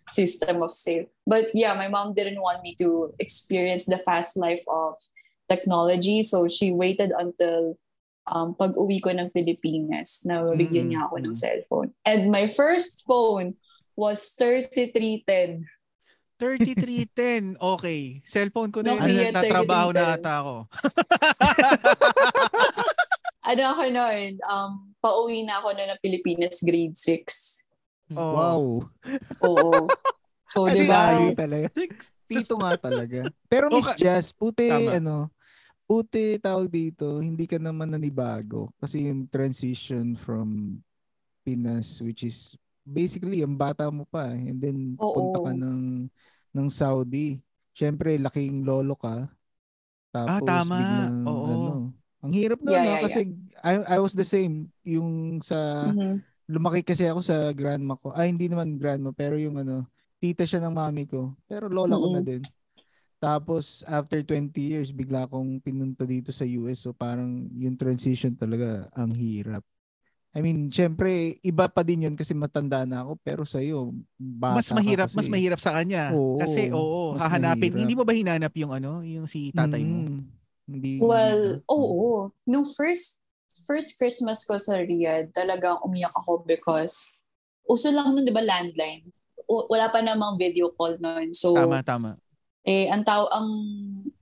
system 0.08 0.62
of 0.62 0.70
sale. 0.70 1.10
But 1.26 1.50
yeah, 1.52 1.74
my 1.74 1.90
mom 1.90 2.14
didn't 2.14 2.40
want 2.40 2.62
me 2.62 2.72
to 2.80 3.12
experience 3.18 3.84
the 3.84 3.98
fast 4.00 4.38
life 4.38 4.62
of 4.70 4.94
technology. 5.50 6.22
So 6.22 6.46
she 6.48 6.70
waited 6.72 7.12
until 7.12 7.76
um, 8.30 8.54
pag-uwi 8.54 9.02
ko 9.02 9.10
ng 9.12 9.28
Pilipinas 9.34 10.22
na 10.24 10.40
mabigyan 10.44 10.88
Mm, 10.88 10.90
niya 10.96 11.00
ako 11.08 11.16
ng 11.18 11.34
cellphone. 11.34 11.90
And 12.06 12.30
my 12.32 12.46
first 12.48 13.04
phone 13.04 13.58
was 13.98 14.32
3310. 14.38 15.66
3310. 16.38 17.58
Okay. 17.58 18.22
Cellphone 18.22 18.70
ko 18.70 18.80
na 18.80 18.94
yun. 18.94 19.00
Nokia 19.02 19.34
Nagtatrabaho 19.34 19.88
na 19.90 20.14
3310. 20.14 20.16
ata 20.16 20.32
ako. 20.38 20.54
Ano 23.48 23.62
ako 23.64 23.82
noon? 23.88 24.30
Um, 24.44 24.72
pauwi 25.00 25.40
na 25.40 25.56
ako 25.56 25.72
noon 25.72 25.88
ng 25.88 26.02
Pilipinas 26.04 26.60
grade 26.60 26.92
6. 26.92 28.12
Oo. 28.12 28.34
Wow. 28.36 28.62
Oo. 29.40 29.88
So, 30.44 30.68
di 30.68 30.84
ba? 30.84 31.16
Talaga. 31.32 31.68
Tito 32.28 32.60
nga 32.60 32.76
talaga. 32.76 33.24
Pero 33.48 33.72
Miss 33.72 33.88
Okay. 33.88 34.04
Jazz, 34.04 34.36
puti 34.36 34.68
Tama. 34.68 35.00
ano, 35.00 35.16
puti 35.84 36.36
tawag 36.36 36.68
dito, 36.68 37.24
hindi 37.24 37.48
ka 37.48 37.56
naman 37.56 37.88
nanibago. 37.88 38.68
Kasi 38.76 39.08
yung 39.08 39.24
transition 39.28 40.12
from 40.12 40.76
Pinas, 41.40 42.04
which 42.04 42.28
is 42.28 42.52
basically, 42.88 43.44
ang 43.44 43.54
bata 43.54 43.92
mo 43.92 44.08
pa. 44.08 44.32
eh. 44.32 44.48
And 44.52 44.58
then, 44.58 44.78
Oo. 44.96 45.12
punta 45.14 45.38
ka 45.44 45.52
ng, 45.52 46.08
ng 46.56 46.68
Saudi. 46.72 47.38
Siyempre, 47.76 48.16
laking 48.16 48.64
lolo 48.64 48.96
ka. 48.96 49.28
Tapos, 50.10 50.32
Ah, 50.32 50.40
tama. 50.42 50.74
biglang, 50.80 51.12
Oo. 51.28 51.44
ano, 51.52 51.72
ang 52.24 52.32
hirap 52.32 52.58
nun, 52.64 52.72
Yeah, 52.72 52.82
no? 52.82 52.90
yeah, 52.96 53.02
kasi 53.04 53.18
I, 53.62 53.72
I 53.94 53.98
was 54.00 54.16
the 54.16 54.24
same. 54.26 54.72
Yung 54.82 55.38
sa, 55.44 55.84
Mhm. 55.92 56.24
lumaki 56.48 56.80
kasi 56.82 57.04
ako 57.06 57.20
sa 57.20 57.52
grandma 57.52 57.94
ko. 58.00 58.10
Ay, 58.16 58.32
hindi 58.32 58.48
naman 58.48 58.80
grandma, 58.80 59.12
pero 59.12 59.36
yung 59.36 59.60
ano, 59.60 59.84
tita 60.18 60.48
siya 60.48 60.64
ng 60.64 60.74
mami 60.74 61.04
ko. 61.06 61.36
Pero 61.46 61.68
lola 61.68 62.00
ko 62.00 62.08
na 62.08 62.24
din. 62.24 62.48
Tapos, 63.18 63.82
after 63.90 64.22
20 64.22 64.62
years, 64.74 64.94
bigla 64.94 65.26
akong 65.26 65.58
pinunta 65.62 66.06
dito 66.06 66.30
sa 66.30 66.46
US. 66.46 66.86
So, 66.86 66.94
parang 66.94 67.50
yung 67.54 67.74
transition 67.78 68.34
talaga 68.38 68.86
ang 68.94 69.10
hirap. 69.10 69.62
I 70.36 70.44
mean, 70.44 70.68
syempre, 70.68 71.40
iba 71.40 71.66
pa 71.72 71.80
din 71.80 72.04
yun 72.04 72.14
kasi 72.14 72.36
matanda 72.36 72.84
na 72.84 73.00
ako. 73.02 73.16
Pero 73.24 73.42
sa'yo, 73.48 73.96
bata 74.20 74.60
mas 74.60 74.68
mahirap, 74.70 75.08
ka 75.08 75.10
kasi. 75.10 75.16
mas 75.18 75.28
mahirap 75.32 75.60
sa 75.60 75.72
kanya. 75.72 76.12
Oo, 76.12 76.36
kasi 76.36 76.68
oo, 76.68 77.16
mas 77.16 77.24
hahanapin. 77.24 77.72
mahirap. 77.72 77.80
Hindi 77.80 77.94
mo 77.96 78.04
ba 78.04 78.12
hinanap 78.12 78.52
yung 78.60 78.72
ano, 78.76 79.00
yung 79.02 79.26
si 79.26 79.50
tatay 79.56 79.82
mo? 79.82 80.04
Mm, 80.04 80.20
Hindi. 80.68 80.92
Well, 81.00 81.64
oo. 81.64 82.28
Nung 82.44 82.68
first 82.68 83.24
first 83.64 83.96
Christmas 83.96 84.44
ko 84.44 84.56
sa 84.60 84.80
Riyadh, 84.80 85.32
talagang 85.32 85.80
umiyak 85.84 86.12
ako 86.12 86.44
because 86.44 87.20
uso 87.64 87.88
lang 87.92 88.12
nun, 88.12 88.24
di 88.24 88.32
ba, 88.32 88.40
landline. 88.44 89.08
O, 89.48 89.64
wala 89.68 89.88
pa 89.88 90.04
namang 90.04 90.36
video 90.36 90.72
call 90.76 90.96
nun. 91.00 91.32
So, 91.32 91.56
Tama, 91.56 91.80
tama. 91.84 92.10
eh, 92.64 92.88
ang 92.88 93.04
tao, 93.04 93.28
ang, 93.32 93.48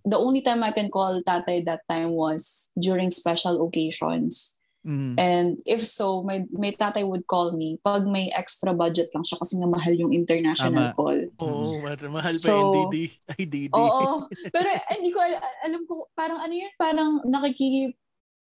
the 0.06 0.18
only 0.18 0.42
time 0.42 0.62
I 0.62 0.70
can 0.70 0.86
call 0.90 1.18
tatay 1.22 1.66
that 1.66 1.82
time 1.90 2.14
was 2.14 2.70
during 2.78 3.10
special 3.10 3.58
occasions. 3.62 4.55
Mhm. 4.86 5.18
And 5.18 5.58
if 5.66 5.82
so, 5.82 6.22
my, 6.22 6.46
my 6.54 6.70
tatay 6.70 7.02
would 7.02 7.26
call 7.26 7.58
me 7.58 7.82
pag 7.82 8.06
may 8.06 8.30
extra 8.30 8.70
budget 8.70 9.10
lang 9.10 9.26
siya 9.26 9.42
kasi 9.42 9.58
nga 9.58 9.66
mahal 9.66 9.90
yung 9.98 10.14
Tama. 10.14 10.20
international 10.22 10.86
call. 10.94 11.18
Oo, 11.42 11.82
ma- 11.82 11.98
mahal 12.22 12.34
pa 12.38 12.46
So, 12.46 12.54
NDD. 12.70 12.96
Ay, 13.34 13.42
DD. 13.50 13.74
Oo. 13.74 14.30
Pero 14.54 14.68
eh, 14.70 14.80
hindi 14.94 15.10
ko 15.10 15.18
al- 15.18 15.42
alam 15.66 15.82
ko 15.90 16.06
parang 16.14 16.38
ano 16.38 16.54
yun, 16.54 16.70
parang 16.78 17.18
nakiki 17.26 17.98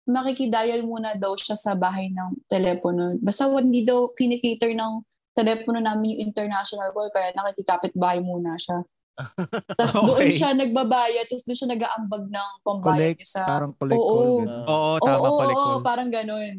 makikidial 0.03 0.83
muna 0.83 1.15
daw 1.15 1.37
siya 1.39 1.55
sa 1.55 1.77
bahay 1.79 2.11
ng 2.11 2.49
telepono. 2.51 3.15
Basta 3.23 3.47
hindi 3.53 3.87
daw 3.87 4.11
kinikater 4.11 4.75
ng 4.75 5.05
telepono 5.37 5.79
namin 5.79 6.17
yung 6.19 6.33
international 6.33 6.91
call 6.91 7.13
kaya 7.13 7.31
nakikikapit 7.37 7.93
bahay 7.95 8.19
muna 8.19 8.57
siya. 8.59 8.83
Tapos 9.79 9.95
doon 9.95 10.29
Okay. 10.29 10.33
siya 10.33 10.51
nagbabayad, 10.57 11.25
tapos 11.29 11.45
doon 11.45 11.59
siya 11.59 11.71
nag-aambag 11.73 12.25
ng 12.29 12.51
pambayad 12.65 12.93
Collect, 12.93 13.19
niya 13.21 13.29
sa... 13.29 13.43
parang 13.45 13.73
collect 13.77 13.99
Oo. 14.01 14.13
call. 14.13 14.29
Oo, 14.43 14.49
Oo, 14.69 14.97
tama, 15.01 15.27
oo, 15.29 15.39
collect 15.39 15.57
oo, 15.59 15.65
call. 15.65 15.83
parang 15.85 16.09
ganun. 16.13 16.57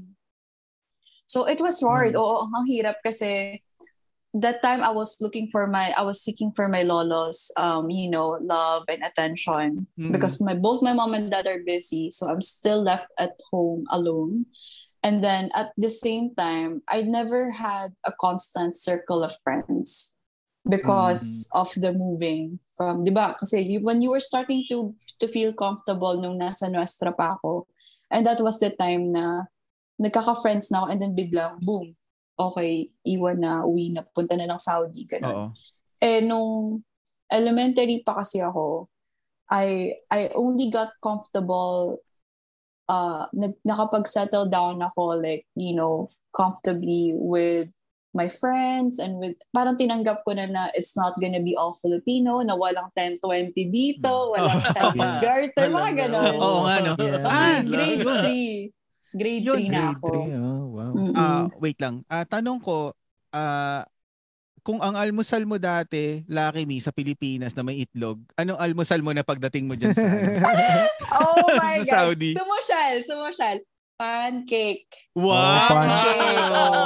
So 1.25 1.49
it 1.49 1.57
was 1.61 1.81
hard. 1.81 2.13
Mm. 2.13 2.21
Oo, 2.21 2.45
ang 2.45 2.65
hirap 2.69 3.01
kasi 3.01 3.61
that 4.37 4.61
time 4.61 4.81
I 4.81 4.89
was 4.93 5.17
looking 5.21 5.45
for 5.49 5.65
my 5.69 5.93
I 5.93 6.01
was 6.05 6.21
seeking 6.21 6.49
for 6.53 6.65
my 6.65 6.81
lolo's 6.81 7.53
um 7.53 7.89
you 7.93 8.09
know 8.09 8.37
love 8.41 8.81
and 8.89 9.05
attention 9.05 9.85
Mhm. 9.93 10.09
because 10.09 10.41
my 10.41 10.57
both 10.57 10.81
my 10.81 10.93
mom 10.93 11.13
and 11.13 11.29
dad 11.29 11.45
are 11.45 11.61
busy 11.61 12.09
so 12.09 12.25
I'm 12.25 12.41
still 12.41 12.81
left 12.81 13.13
at 13.21 13.37
home 13.53 13.85
alone 13.93 14.49
and 15.05 15.21
then 15.21 15.53
at 15.53 15.69
the 15.77 15.93
same 15.93 16.33
time 16.33 16.81
I 16.89 17.05
never 17.05 17.53
had 17.53 17.93
a 18.01 18.09
constant 18.09 18.73
circle 18.73 19.21
of 19.21 19.37
friends 19.45 20.17
because 20.63 21.51
of 21.51 21.67
the 21.75 21.91
moving 21.91 22.55
from 22.71 23.03
'di 23.03 23.11
ba 23.11 23.35
kasi 23.35 23.77
when 23.83 23.99
you 23.99 24.09
were 24.11 24.23
starting 24.23 24.63
to 24.67 24.95
to 25.19 25.27
feel 25.27 25.51
comfortable 25.51 26.15
nung 26.15 26.39
nasa 26.39 26.71
Nuestra 26.71 27.11
pa 27.11 27.35
ako 27.35 27.67
and 28.07 28.23
that 28.23 28.39
was 28.39 28.63
the 28.63 28.71
time 28.71 29.11
na 29.11 29.47
nagkaka-friends 29.99 30.71
na 30.71 30.83
ako 30.83 30.87
and 30.89 30.99
then 31.03 31.13
biglang 31.13 31.59
boom 31.59 31.91
okay, 32.37 32.89
iwan 33.05 33.41
na, 33.41 33.61
uwi 33.65 33.93
na, 33.93 34.01
punta 34.01 34.33
na 34.37 34.49
lang 34.49 34.61
Saudi, 34.61 35.05
Oo. 35.05 35.09
ganun. 35.09 35.37
Eh, 36.01 36.21
nung 36.25 36.81
elementary 37.29 38.01
pa 38.01 38.21
kasi 38.21 38.41
ako, 38.41 38.89
I, 39.53 39.93
I 40.09 40.33
only 40.33 40.73
got 40.73 40.97
comfortable, 40.97 42.01
uh, 42.89 43.29
nag, 43.33 43.53
nakapag-settle 43.61 44.49
down 44.49 44.81
ako, 44.81 45.21
like, 45.21 45.45
you 45.53 45.77
know, 45.77 46.09
comfortably 46.33 47.13
with 47.13 47.69
my 48.13 48.29
friends 48.29 49.01
and 49.01 49.17
with, 49.17 49.33
parang 49.49 49.73
tinanggap 49.73 50.21
ko 50.21 50.37
na 50.37 50.45
na 50.45 50.63
it's 50.77 50.93
not 50.93 51.17
gonna 51.17 51.41
be 51.41 51.57
all 51.57 51.73
Filipino, 51.75 52.45
na 52.45 52.53
walang 52.53 52.93
10-20 52.93 53.51
dito, 53.67 54.31
walang 54.31 54.61
Oh. 54.65 54.69
child 54.71 54.93
Yeah. 54.95 55.17
garter, 55.19 55.67
mga 55.67 55.91
ganon. 55.97 56.33
Oo 56.37 56.59
nga, 56.63 56.75
no? 56.79 56.93
Yeah. 56.95 57.25
Ah, 57.25 57.57
grade 57.59 58.01
yun. 58.01 58.69
3. 58.71 59.13
Grade 59.13 59.45
Yun, 59.45 59.57
3 59.57 59.69
na 59.69 59.69
Grade 59.69 59.93
ako. 59.97 60.09
3, 60.09 60.37
oh, 60.37 60.63
wow. 60.73 60.91
Mm-mm. 60.93 61.13
Ah, 61.13 61.45
wait 61.57 61.77
lang. 61.77 61.95
Ah, 62.05 62.25
tanong 62.25 62.57
ko, 62.57 62.93
ah 63.29 63.85
kung 64.63 64.79
ang 64.79 64.95
almusal 64.95 65.43
mo 65.43 65.59
dati, 65.59 66.23
Lucky 66.23 66.63
Me, 66.63 66.79
sa 66.79 66.95
Pilipinas 66.95 67.51
na 67.51 67.67
may 67.67 67.83
itlog, 67.83 68.23
anong 68.39 68.55
almusal 68.55 69.03
mo 69.03 69.11
na 69.11 69.19
pagdating 69.19 69.67
mo 69.67 69.75
dyan 69.75 69.91
sa, 69.91 70.01
Oh 71.19 71.51
my 71.59 71.83
Sa 71.83 72.07
God. 72.07 72.15
Saudi. 72.15 72.31
Sumusyal, 72.31 72.95
sumusyal. 73.03 73.57
Pancake. 74.03 74.91
wow! 75.15 75.63
Pancake. 75.71 76.43
oh. 76.51 76.85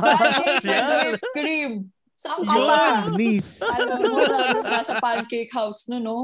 Pancake 0.00 0.64
with 0.64 0.88
whipped 0.88 1.26
cream. 1.36 1.72
Saan 2.16 2.40
ka 2.42 2.56
ba? 2.56 2.80
Nice. 3.14 3.60
Alam 3.62 4.10
mo 4.10 4.18
na, 4.24 4.38
nasa 4.64 4.96
pancake 4.98 5.52
house 5.52 5.86
no, 5.86 6.00
no? 6.00 6.18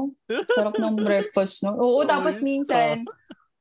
Sarap 0.51 0.75
ng 0.75 0.97
breakfast, 0.97 1.63
no? 1.63 1.77
Oo, 1.77 2.03
tapos 2.03 2.41
minsan, 2.41 3.05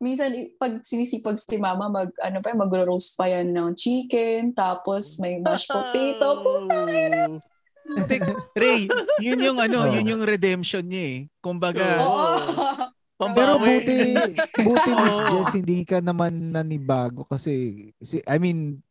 minsan 0.03 0.33
pag 0.59 0.83
sinisipag 0.83 1.39
si 1.39 1.61
mama, 1.61 1.87
mag, 1.87 2.11
ano 2.19 2.43
pa, 2.43 2.51
magro-roast 2.57 3.15
pa 3.15 3.31
yan 3.31 3.55
ng 3.55 3.77
chicken, 3.79 4.51
tapos 4.51 5.21
may 5.23 5.39
mashed 5.39 5.71
potato. 5.71 6.43
Puta 6.43 6.75
Oh. 7.85 8.09
Tek- 8.09 8.57
Ray, 8.57 8.89
yun 9.21 9.45
yung 9.45 9.61
ano, 9.61 9.85
Oh. 9.85 9.93
yun 9.93 10.17
yung 10.17 10.25
redemption 10.25 10.89
niya 10.89 11.05
eh. 11.05 11.19
Kumbaga, 11.39 11.85
Pero 13.33 13.57
buti, 13.57 13.97
buti 14.69 14.91
Miss. 14.93 15.17
Jess, 15.33 15.53
hindi 15.57 15.87
ka 15.89 16.05
naman 16.05 16.53
nanibago 16.53 17.25
kasi, 17.25 17.89
si, 18.05 18.21
I 18.29 18.37
mean, 18.37 18.85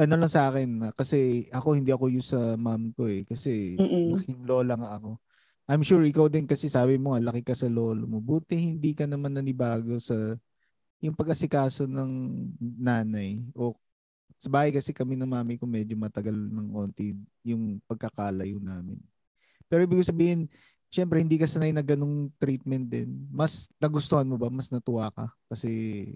ano 0.00 0.14
lang 0.16 0.32
sa 0.32 0.48
akin, 0.48 0.92
kasi 0.96 1.50
ako 1.52 1.76
hindi 1.76 1.92
ako 1.92 2.08
used 2.08 2.32
sa 2.32 2.56
mom 2.56 2.96
ko 2.96 3.10
eh. 3.10 3.28
Kasi 3.28 3.76
laking 3.76 4.48
lola 4.48 4.74
nga 4.80 4.96
ako. 4.96 5.20
I'm 5.66 5.82
sure 5.82 6.04
ikaw 6.06 6.30
din 6.30 6.46
kasi 6.46 6.70
sabi 6.70 6.94
mo 6.94 7.18
laki 7.18 7.42
ka 7.42 7.54
sa 7.56 7.66
lolo 7.66 8.06
mo. 8.06 8.22
Buti 8.22 8.54
hindi 8.54 8.94
ka 8.94 9.04
naman 9.08 9.34
nanibago 9.34 9.98
sa 9.98 10.14
yung 11.02 11.16
pag-asikaso 11.16 11.90
ng 11.90 12.12
nanay. 12.78 13.42
O 13.56 13.74
sa 14.36 14.52
bahay 14.52 14.70
kasi 14.70 14.92
kami 14.92 15.16
ng 15.16 15.26
mami 15.26 15.56
ko 15.56 15.64
medyo 15.64 15.96
matagal 15.96 16.36
ng 16.36 16.68
konti 16.70 17.16
yung 17.42 17.80
pagkakalayo 17.88 18.60
namin. 18.60 19.00
Pero 19.66 19.82
ibig 19.82 20.06
sabihin, 20.06 20.46
syempre 20.96 21.20
hindi 21.20 21.36
ka 21.36 21.44
sanay 21.44 21.76
na 21.76 21.84
ganung 21.84 22.32
treatment 22.40 22.88
din. 22.88 23.28
Mas 23.28 23.68
nagustuhan 23.76 24.24
mo 24.24 24.40
ba? 24.40 24.48
Mas 24.48 24.72
natuwa 24.72 25.12
ka? 25.12 25.28
Kasi 25.52 26.08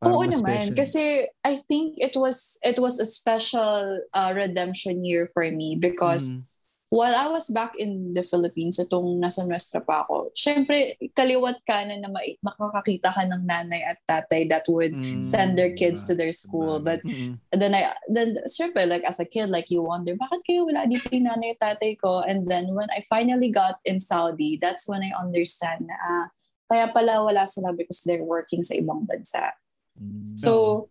Oo 0.00 0.24
mas 0.24 0.38
naman 0.38 0.70
special. 0.70 0.78
kasi 0.78 1.04
I 1.44 1.54
think 1.68 1.98
it 1.98 2.14
was 2.14 2.56
it 2.64 2.78
was 2.80 2.96
a 3.02 3.08
special 3.08 4.00
uh, 4.14 4.30
redemption 4.32 5.04
year 5.04 5.28
for 5.36 5.44
me 5.52 5.76
because 5.76 6.40
mm, 6.40 6.49
while 6.90 7.14
I 7.14 7.30
was 7.30 7.48
back 7.54 7.78
in 7.78 8.12
the 8.18 8.26
Philippines 8.26 8.82
itong 8.82 9.22
nasa 9.22 9.46
nuestra 9.46 9.78
pa 9.78 10.02
ako 10.02 10.34
syempre 10.34 10.98
kaliwat 11.14 11.62
kanan 11.62 12.02
na 12.02 12.10
ma- 12.10 12.38
makakakita 12.42 13.14
ka 13.14 13.22
ng 13.30 13.46
nanay 13.46 13.86
at 13.86 14.02
tatay 14.02 14.50
that 14.50 14.66
would 14.66 14.90
mm, 14.90 15.22
send 15.22 15.54
their 15.54 15.70
kids 15.78 16.02
to 16.10 16.18
their 16.18 16.34
school. 16.34 16.82
But 16.82 17.06
mm, 17.06 17.38
then 17.54 17.78
I 17.78 17.94
then 18.10 18.42
syempre 18.50 18.90
like 18.90 19.06
as 19.06 19.22
a 19.22 19.26
kid 19.30 19.54
like 19.54 19.70
you 19.70 19.86
wonder 19.86 20.18
bakit 20.18 20.42
kayo 20.42 20.66
wala 20.66 20.82
dito 20.90 21.06
yung 21.14 21.30
nanay 21.30 21.54
at 21.54 21.62
tatay 21.62 21.94
ko? 21.94 22.26
And 22.26 22.50
then 22.50 22.74
when 22.74 22.90
I 22.90 23.06
finally 23.06 23.54
got 23.54 23.78
in 23.86 24.02
Saudi 24.02 24.58
that's 24.58 24.90
when 24.90 25.06
I 25.06 25.14
understand 25.14 25.86
na 25.86 25.94
ah, 25.94 26.26
kaya 26.66 26.90
pala 26.90 27.22
wala 27.22 27.46
sila 27.46 27.70
because 27.70 28.02
they're 28.02 28.26
working 28.26 28.66
sa 28.66 28.74
ibang 28.74 29.06
bansa. 29.06 29.54
Mm. 29.94 30.34
So, 30.34 30.86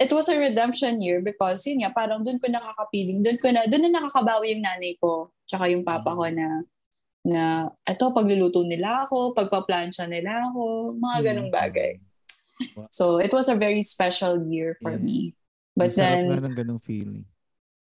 it 0.00 0.08
was 0.10 0.32
a 0.32 0.40
redemption 0.40 0.96
year 1.04 1.20
because 1.20 1.60
yun 1.68 1.84
nga, 1.84 1.92
parang 1.92 2.24
doon 2.24 2.40
ko 2.40 2.48
nakakapiling, 2.48 3.20
doon 3.20 3.36
ko 3.36 3.52
na, 3.52 3.68
doon 3.68 3.84
na 3.86 4.00
nakakabawi 4.00 4.56
yung 4.56 4.64
nanay 4.64 4.96
ko, 4.96 5.28
tsaka 5.44 5.68
yung 5.68 5.84
papa 5.84 6.16
ko 6.16 6.24
na, 6.32 6.46
na, 7.20 7.42
eto, 7.84 8.16
pagluluto 8.16 8.64
nila 8.64 9.04
ako, 9.04 9.36
pagpaplansya 9.36 10.08
nila 10.08 10.48
ako, 10.48 10.96
mga 10.96 11.16
Mm. 11.20 11.26
ganong 11.28 11.52
bagay. 11.52 11.92
So, 12.88 13.20
it 13.20 13.28
was 13.30 13.52
a 13.52 13.60
very 13.60 13.84
special 13.84 14.40
year 14.48 14.72
for 14.80 14.96
Yeah. 14.96 15.04
me. 15.04 15.18
But 15.76 15.92
Masarap 15.92 16.24
then, 16.24 16.32
nga 16.32 16.48
ng 16.48 16.56
ganung 16.56 16.80
feeling. 16.80 17.28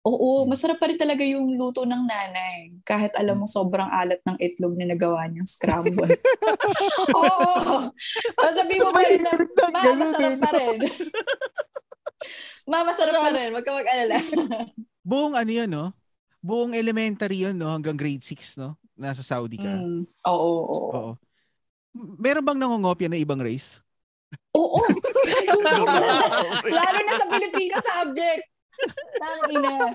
oo, 0.08 0.48
masarap 0.48 0.80
pa 0.80 0.88
rin 0.90 0.98
talaga 0.98 1.22
yung 1.22 1.54
luto 1.54 1.86
ng 1.86 2.04
nanay. 2.08 2.72
Kahit 2.82 3.14
alam 3.14 3.38
mo 3.38 3.46
sobrang 3.46 3.92
alat 3.92 4.24
ng 4.26 4.40
itlog 4.42 4.74
na 4.74 4.90
nagawa 4.90 5.28
niyang 5.30 5.46
scramble. 5.46 6.08
oo! 7.14 7.92
Tapos 8.42 8.56
sabihin 8.58 8.82
mo 8.88 8.92
pa 8.96 9.04
rin 9.06 9.22
na, 9.22 9.34
ma, 9.70 9.82
masarap 10.00 10.34
eh, 10.34 10.42
pa 10.42 10.50
rin. 10.56 10.80
ma, 12.70 12.84
masarap 12.84 13.14
pa 13.18 13.30
rin. 13.34 13.50
Huwag 13.54 13.66
ka 13.66 13.74
mag-alala. 13.74 14.18
buong 15.10 15.34
ano 15.38 15.52
yun, 15.52 15.70
no? 15.70 15.86
Buong 16.44 16.74
elementary 16.76 17.44
yun, 17.48 17.56
no? 17.58 17.72
Hanggang 17.72 17.98
grade 17.98 18.24
6, 18.24 18.60
no? 18.60 18.76
Nasa 18.98 19.22
Saudi 19.22 19.58
ka. 19.58 19.70
Mm. 19.70 20.04
Oo, 20.28 20.52
oo, 20.68 20.88
oo. 20.94 21.12
Meron 21.98 22.46
bang 22.46 22.60
nangongopya 22.62 23.10
na 23.10 23.18
ibang 23.18 23.42
race? 23.42 23.82
Oo. 24.54 24.82
Lalo 26.78 27.00
na 27.02 27.14
sa 27.18 27.28
Filipino 27.30 27.76
subject. 27.82 28.44
Tang 29.18 29.42
ina. 29.50 29.94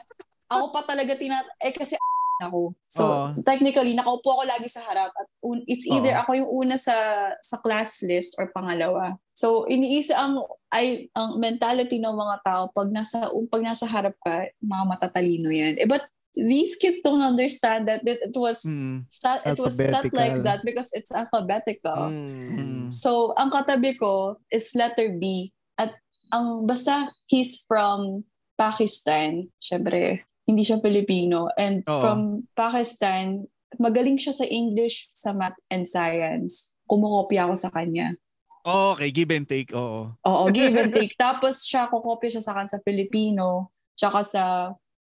Ako 0.50 0.64
pa 0.74 0.82
talaga 0.84 1.14
tinat... 1.14 1.46
Eh 1.62 1.72
kasi 1.72 1.94
ako. 2.42 2.74
So, 2.90 3.02
Oo. 3.06 3.26
technically, 3.46 3.94
nakaupo 3.94 4.34
ako 4.34 4.42
lagi 4.42 4.66
sa 4.66 4.82
harap 4.82 5.14
at 5.14 5.28
un- 5.46 5.62
it's 5.70 5.86
either 5.86 6.18
Oo. 6.18 6.20
ako 6.26 6.30
yung 6.34 6.50
una 6.50 6.76
sa 6.76 6.94
sa 7.38 7.62
class 7.62 8.02
list 8.02 8.34
or 8.36 8.50
pangalawa. 8.50 9.14
So, 9.42 9.66
iniisa 9.66 10.14
ang 10.14 10.38
ay 10.70 11.10
ang 11.18 11.42
mentality 11.42 11.98
ng 11.98 12.14
mga 12.14 12.36
tao 12.46 12.62
pag 12.70 12.86
nasa 12.94 13.26
pag 13.50 13.66
nasa 13.66 13.90
harap 13.90 14.14
ka, 14.22 14.46
mga 14.62 14.84
matatalino 14.86 15.50
'yan. 15.50 15.82
Eh 15.82 15.88
but 15.90 16.06
these 16.38 16.78
kids 16.78 17.02
don't 17.02 17.20
understand 17.20 17.90
that 17.90 18.06
it, 18.06 18.22
it 18.22 18.36
was 18.38 18.62
Mm. 18.62 19.02
sta- 19.10 19.42
it 19.42 19.58
was 19.58 19.74
set 19.74 20.14
like 20.14 20.38
that 20.46 20.62
because 20.62 20.94
it's 20.94 21.10
alphabetical. 21.10 22.06
Mm. 22.06 22.86
So, 22.86 23.34
ang 23.34 23.50
katabi 23.50 23.98
ko 23.98 24.38
is 24.46 24.70
letter 24.78 25.10
B. 25.18 25.50
At 25.74 25.98
ang 26.30 26.62
basta 26.64 27.10
he's 27.26 27.66
from 27.66 28.22
Pakistan. 28.54 29.50
Siyempre, 29.58 30.22
hindi 30.46 30.62
siya 30.62 30.78
Pilipino. 30.78 31.50
And 31.58 31.82
Oo. 31.84 31.98
from 31.98 32.18
Pakistan, 32.54 33.50
magaling 33.76 34.16
siya 34.22 34.32
sa 34.32 34.46
English, 34.46 35.10
sa 35.12 35.34
math 35.34 35.58
and 35.66 35.84
science. 35.84 36.78
Kumukopya 36.86 37.50
ako 37.50 37.54
sa 37.58 37.74
kanya. 37.74 38.16
Okay, 38.62 39.10
give 39.10 39.34
and 39.34 39.46
take. 39.46 39.74
Oo. 39.74 40.14
Oo, 40.22 40.44
give 40.54 40.70
and 40.78 40.94
take. 40.96 41.18
Tapos 41.18 41.66
siya, 41.66 41.90
kukopya 41.90 42.38
siya 42.38 42.44
sa 42.46 42.54
akin 42.54 42.70
sa 42.70 42.78
Filipino, 42.86 43.74
tsaka 43.98 44.22
sa 44.22 44.44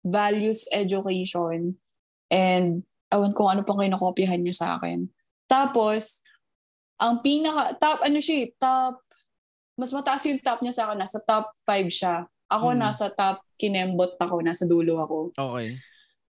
values 0.04 0.68
education. 0.76 1.72
And 2.28 2.84
awan 3.08 3.32
kung 3.32 3.48
ano 3.48 3.64
pang 3.64 3.80
kinokopyahan 3.80 4.44
niya 4.44 4.56
sa 4.60 4.68
akin. 4.76 5.08
Tapos, 5.48 6.20
ang 7.00 7.24
pinaka, 7.24 7.78
top, 7.80 8.04
ano 8.04 8.18
siya, 8.20 8.44
eh, 8.44 8.48
top, 8.60 9.00
mas 9.76 9.92
mataas 9.92 10.24
yung 10.28 10.40
top 10.42 10.60
niya 10.60 10.74
sa 10.76 10.82
akin, 10.90 10.98
nasa 11.00 11.18
top 11.24 11.48
5 11.64 11.88
siya. 11.88 12.28
Ako 12.52 12.76
Hmm. 12.76 12.80
nasa 12.82 13.08
top, 13.08 13.40
kinembot 13.56 14.20
ako, 14.20 14.44
nasa 14.44 14.68
dulo 14.68 15.00
ako. 15.00 15.18
Okay. 15.32 15.80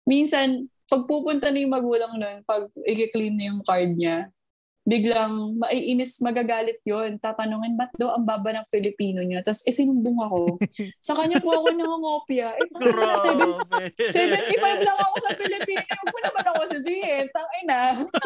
Minsan, 0.05 0.69
pag 0.85 1.09
pupunta 1.09 1.49
na 1.49 1.65
yung 1.65 1.73
magulang 1.73 2.21
nun, 2.21 2.45
pag 2.45 2.69
i-clean 2.85 3.33
na 3.33 3.49
yung 3.49 3.65
card 3.65 3.97
niya, 3.97 4.29
biglang 4.85 5.57
maiinis, 5.57 6.21
magagalit 6.21 6.77
yon 6.85 7.17
Tatanungin, 7.17 7.73
ba't 7.73 7.89
daw 7.97 8.13
ang 8.13 8.29
baba 8.29 8.53
ng 8.53 8.69
Filipino 8.69 9.25
niya? 9.25 9.41
Tapos 9.41 9.65
isinumbong 9.65 10.21
ako. 10.21 10.41
sa 11.01 11.17
kanya 11.17 11.41
po 11.41 11.57
ako 11.57 11.73
nangongopya. 11.73 12.53
Eh, 12.53 12.69
tangina 12.73 12.93
na, 13.09 13.17
seven- 13.25 13.57
75 13.97 14.85
lang 14.85 14.99
ako 15.01 15.17
sa 15.25 15.33
Pilipino. 15.41 15.83
Huwag 15.89 16.13
mo 16.13 16.19
naman 16.21 16.45
ako 16.53 16.61
sisihin. 16.69 17.25
Tangina. 17.33 17.81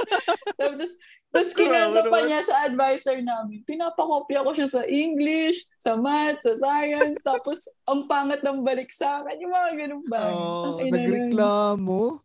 Tapos, 0.60 0.90
tapos 1.28 1.52
kinento 1.52 2.00
Grabe 2.00 2.08
pa 2.08 2.18
niya 2.24 2.40
sa 2.40 2.64
advisor 2.64 3.20
namin. 3.20 3.60
Pinapakopya 3.68 4.40
ko 4.42 4.50
siya 4.56 4.64
sa 4.64 4.82
English, 4.88 5.68
sa 5.76 5.92
math, 5.94 6.40
sa 6.40 6.56
science. 6.56 7.20
Tapos, 7.20 7.68
ang 7.84 8.08
pangat 8.08 8.40
ng 8.40 8.64
balik 8.64 8.88
sa 8.88 9.20
akin. 9.20 9.36
Yung 9.36 9.52
mga 9.52 9.70
ganun 9.76 10.04
ba? 10.08 10.32
Oh, 10.32 10.80
Nagreklamo? 10.80 12.00
Oo, 12.16 12.24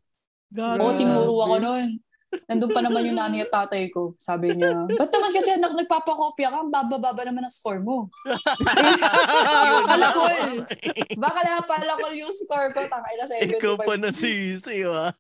Grabe. 0.56 0.96
tinuro 0.96 1.36
ako 1.44 1.56
nun. 1.60 1.90
Nandun 2.50 2.72
pa 2.74 2.82
naman 2.82 3.06
yung 3.08 3.20
nanay 3.20 3.46
at 3.46 3.52
tatay 3.54 3.90
ko. 3.94 4.18
Sabi 4.18 4.58
niya, 4.58 4.86
ba't 4.90 5.12
naman 5.12 5.32
kasi 5.34 5.50
anak 5.54 5.74
nagpapakopya 5.78 6.48
ka, 6.50 6.58
ang 6.64 6.72
baba-baba 6.74 7.22
naman 7.26 7.46
ang 7.46 7.54
score 7.54 7.80
mo. 7.80 8.10
palakol. 9.90 10.66
Baka 11.18 11.40
na 11.46 11.64
palakol 11.66 12.14
yung 12.18 12.34
score 12.34 12.74
ko. 12.74 12.86
Tangay 12.90 13.16
na 13.18 13.26
75. 13.30 13.60
Ikaw 13.60 13.76
pa 13.82 13.94
na 14.00 14.10
sisi, 14.12 14.86
ah. 14.86 15.14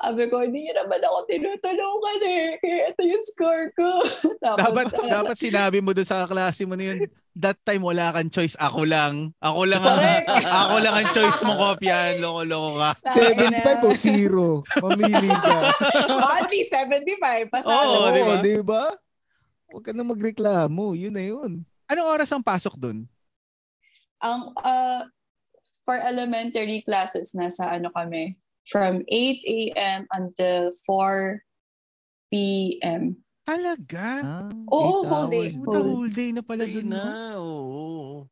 Sabi 0.00 0.28
ko, 0.28 0.44
hindi 0.44 0.68
niyo 0.68 0.74
naman 0.76 1.00
ako 1.00 1.18
tinutulungan 1.28 2.20
eh. 2.24 2.46
Kaya 2.60 2.78
ito 2.92 3.02
yung 3.04 3.24
score 3.24 3.66
ko. 3.76 3.88
Tapos, 4.44 4.60
dapat 4.60 4.86
dapat 4.92 5.36
sinabi 5.36 5.78
mo 5.80 5.96
dun 5.96 6.08
sa 6.08 6.28
klase 6.28 6.64
mo 6.68 6.76
na 6.76 6.92
yun, 6.92 7.08
that 7.38 7.58
time 7.62 7.86
wala 7.86 8.10
kang 8.10 8.30
choice, 8.30 8.58
ako 8.58 8.82
lang. 8.86 9.30
Ako 9.38 9.66
lang 9.68 9.82
ang, 9.82 10.00
ako 10.66 10.74
lang 10.82 10.94
ang 10.98 11.08
choice 11.14 11.40
mo 11.46 11.54
kopyahan, 11.54 12.18
loko-loko 12.18 12.70
ka. 12.78 12.90
tangay 13.14 13.48
na. 13.50 13.60
75 13.62 13.86
o 13.86 13.90
0? 13.94 14.82
Mamili 14.82 15.30
ka. 15.30 15.56
Least 16.50 16.72
75. 16.74 17.54
Pasado. 17.54 17.70
Oo, 17.70 17.94
Oo, 18.06 18.10
di 18.10 18.22
ba? 18.22 18.34
di 18.42 18.56
ba? 18.60 18.84
Huwag 19.70 19.84
ka 19.86 19.92
na 19.94 20.02
magreklamo. 20.02 20.98
Yun 20.98 21.14
na 21.14 21.22
yun. 21.22 21.62
Anong 21.86 22.08
oras 22.10 22.30
ang 22.34 22.42
pasok 22.42 22.74
dun? 22.74 23.06
Ang, 24.18 24.50
uh, 24.60 25.06
for 25.86 25.96
elementary 25.98 26.82
classes, 26.82 27.34
nasa 27.34 27.70
ano 27.70 27.90
kami, 27.94 28.38
from 28.66 29.02
8 29.08 29.42
a.m. 29.46 30.00
until 30.14 30.70
4 30.86 31.42
p.m. 32.30 33.18
Talaga? 33.50 34.06
Ah, 34.22 34.50
Oo, 34.70 35.02
whole 35.02 35.26
day. 35.26 35.46
Puta, 35.58 35.78
whole 35.82 36.12
day 36.14 36.30
na 36.30 36.42
pala 36.46 36.62
dun. 36.70 36.86
na, 36.86 37.34
oo. 37.42 38.22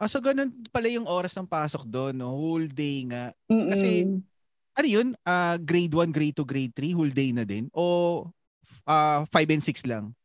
Ah, 0.00 0.08
so 0.08 0.16
ganun 0.20 0.48
pala 0.72 0.88
yung 0.88 1.04
oras 1.04 1.36
ng 1.36 1.48
pasok 1.48 1.84
doon, 1.84 2.16
no? 2.16 2.32
Whole 2.32 2.68
day 2.68 3.04
nga. 3.04 3.36
Mm-mm. 3.52 3.68
Kasi, 3.68 3.88
ano 4.76 4.86
yun? 4.88 5.08
Ah, 5.28 5.60
grade 5.60 5.92
1, 5.92 6.08
grade 6.08 6.36
2, 6.40 6.48
grade 6.48 6.72
3, 6.72 6.96
whole 6.96 7.12
day 7.12 7.36
na 7.36 7.44
din? 7.44 7.68
O 7.76 8.24
ah 8.88 9.28
5 9.28 9.50
and 9.52 9.64
6 9.64 9.84
lang? 9.84 10.16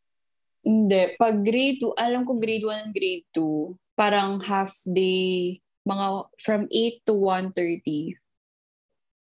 Hindi. 0.64 1.18
Pag 1.20 1.44
grade 1.44 1.84
2, 1.84 1.92
alam 2.00 2.24
ko 2.24 2.40
grade 2.40 2.64
1 2.64 2.88
and 2.88 2.94
grade 2.96 3.28
2, 3.36 3.76
parang 4.00 4.40
half 4.40 4.72
day, 4.88 5.60
mga 5.84 6.30
from 6.40 6.72
8 6.72 7.04
to 7.04 7.14
1.30. 7.20 8.16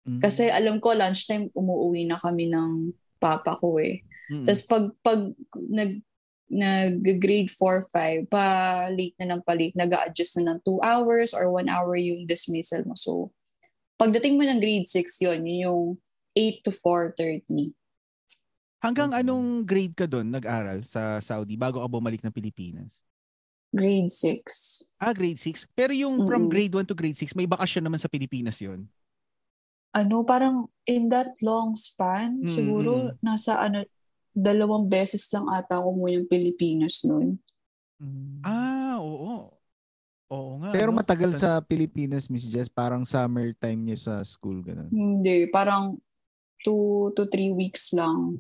Mm. 0.06 0.20
Kasi 0.22 0.50
alam 0.50 0.78
ko 0.84 0.94
lunchtime 0.94 1.50
umuwi 1.56 2.06
na 2.06 2.20
kami 2.20 2.50
ng 2.52 2.92
papa 3.22 3.56
ko 3.62 3.80
eh. 3.80 4.04
Mm. 4.32 4.48
Tapos 4.48 4.64
pag 4.68 4.86
pag 5.06 5.20
nag 5.70 5.92
nag 6.52 6.94
grade 7.24 7.48
4 7.52 7.80
5 7.96 8.28
pa 8.28 8.46
late 8.92 9.16
na 9.22 9.36
ng 9.36 9.42
pa 9.48 9.56
late 9.56 9.76
nag-adjust 9.78 10.40
na 10.42 10.54
ng 10.56 10.60
2 10.68 10.80
hours 10.84 11.32
or 11.32 11.48
1 11.54 11.72
hour 11.72 11.96
yung 11.96 12.28
dismissal 12.28 12.84
mo. 12.84 12.96
So 12.98 13.32
pagdating 14.02 14.36
mo 14.40 14.44
ng 14.48 14.60
grade 14.64 14.88
6 14.90 15.20
yon 15.24 15.44
yun 15.48 15.64
yung 15.68 15.84
8 16.38 16.64
to 16.66 16.72
4:30. 16.76 17.72
Hanggang 18.86 19.12
Okay. 19.14 19.22
anong 19.22 19.48
grade 19.70 19.94
ka 20.00 20.06
doon 20.10 20.28
nag-aral 20.34 20.80
sa 20.94 21.22
Saudi 21.22 21.54
bago 21.64 21.78
ka 21.82 21.90
bumalik 21.90 22.22
ng 22.26 22.34
Pilipinas? 22.34 22.90
Grade 23.76 24.10
6. 24.10 24.94
Ah, 25.02 25.14
grade 25.18 25.40
6. 25.42 25.66
Pero 25.74 25.92
yung 25.98 26.22
from 26.22 26.46
Mm-mm. 26.46 26.52
grade 26.52 26.72
1 26.78 26.86
to 26.86 26.94
grade 26.96 27.18
6, 27.18 27.34
may 27.36 27.50
bakasyon 27.50 27.84
naman 27.90 28.00
sa 28.00 28.08
Pilipinas 28.12 28.62
yon. 28.62 28.86
Ano 29.92 30.24
parang 30.24 30.72
in 30.88 31.12
that 31.12 31.36
long 31.44 31.76
span 31.76 32.44
Mm, 32.44 32.48
siguro 32.48 33.12
nasa 33.20 33.60
ano 33.60 33.84
dalawang 34.32 34.88
beses 34.88 35.28
lang 35.30 35.48
ata 35.48 35.80
ako 35.80 35.90
mo 35.94 36.06
yung 36.08 36.26
Pilipinas 36.26 37.04
noon. 37.04 37.38
Ah, 38.42 38.98
oo. 38.98 39.52
Oo 40.32 40.52
nga. 40.64 40.72
Pero 40.72 40.90
no? 40.90 40.98
matagal 40.98 41.38
sa 41.38 41.60
Pilipinas, 41.60 42.32
Miss 42.32 42.48
Jess, 42.48 42.72
parang 42.72 43.04
summer 43.04 43.52
time 43.60 43.78
niyo 43.84 43.98
sa 44.00 44.24
school 44.24 44.64
ganun. 44.64 44.88
Hindi, 44.90 45.46
parang 45.52 46.00
2 46.64 47.12
to 47.14 47.28
3 47.28 47.52
weeks 47.52 47.92
lang. 47.92 48.40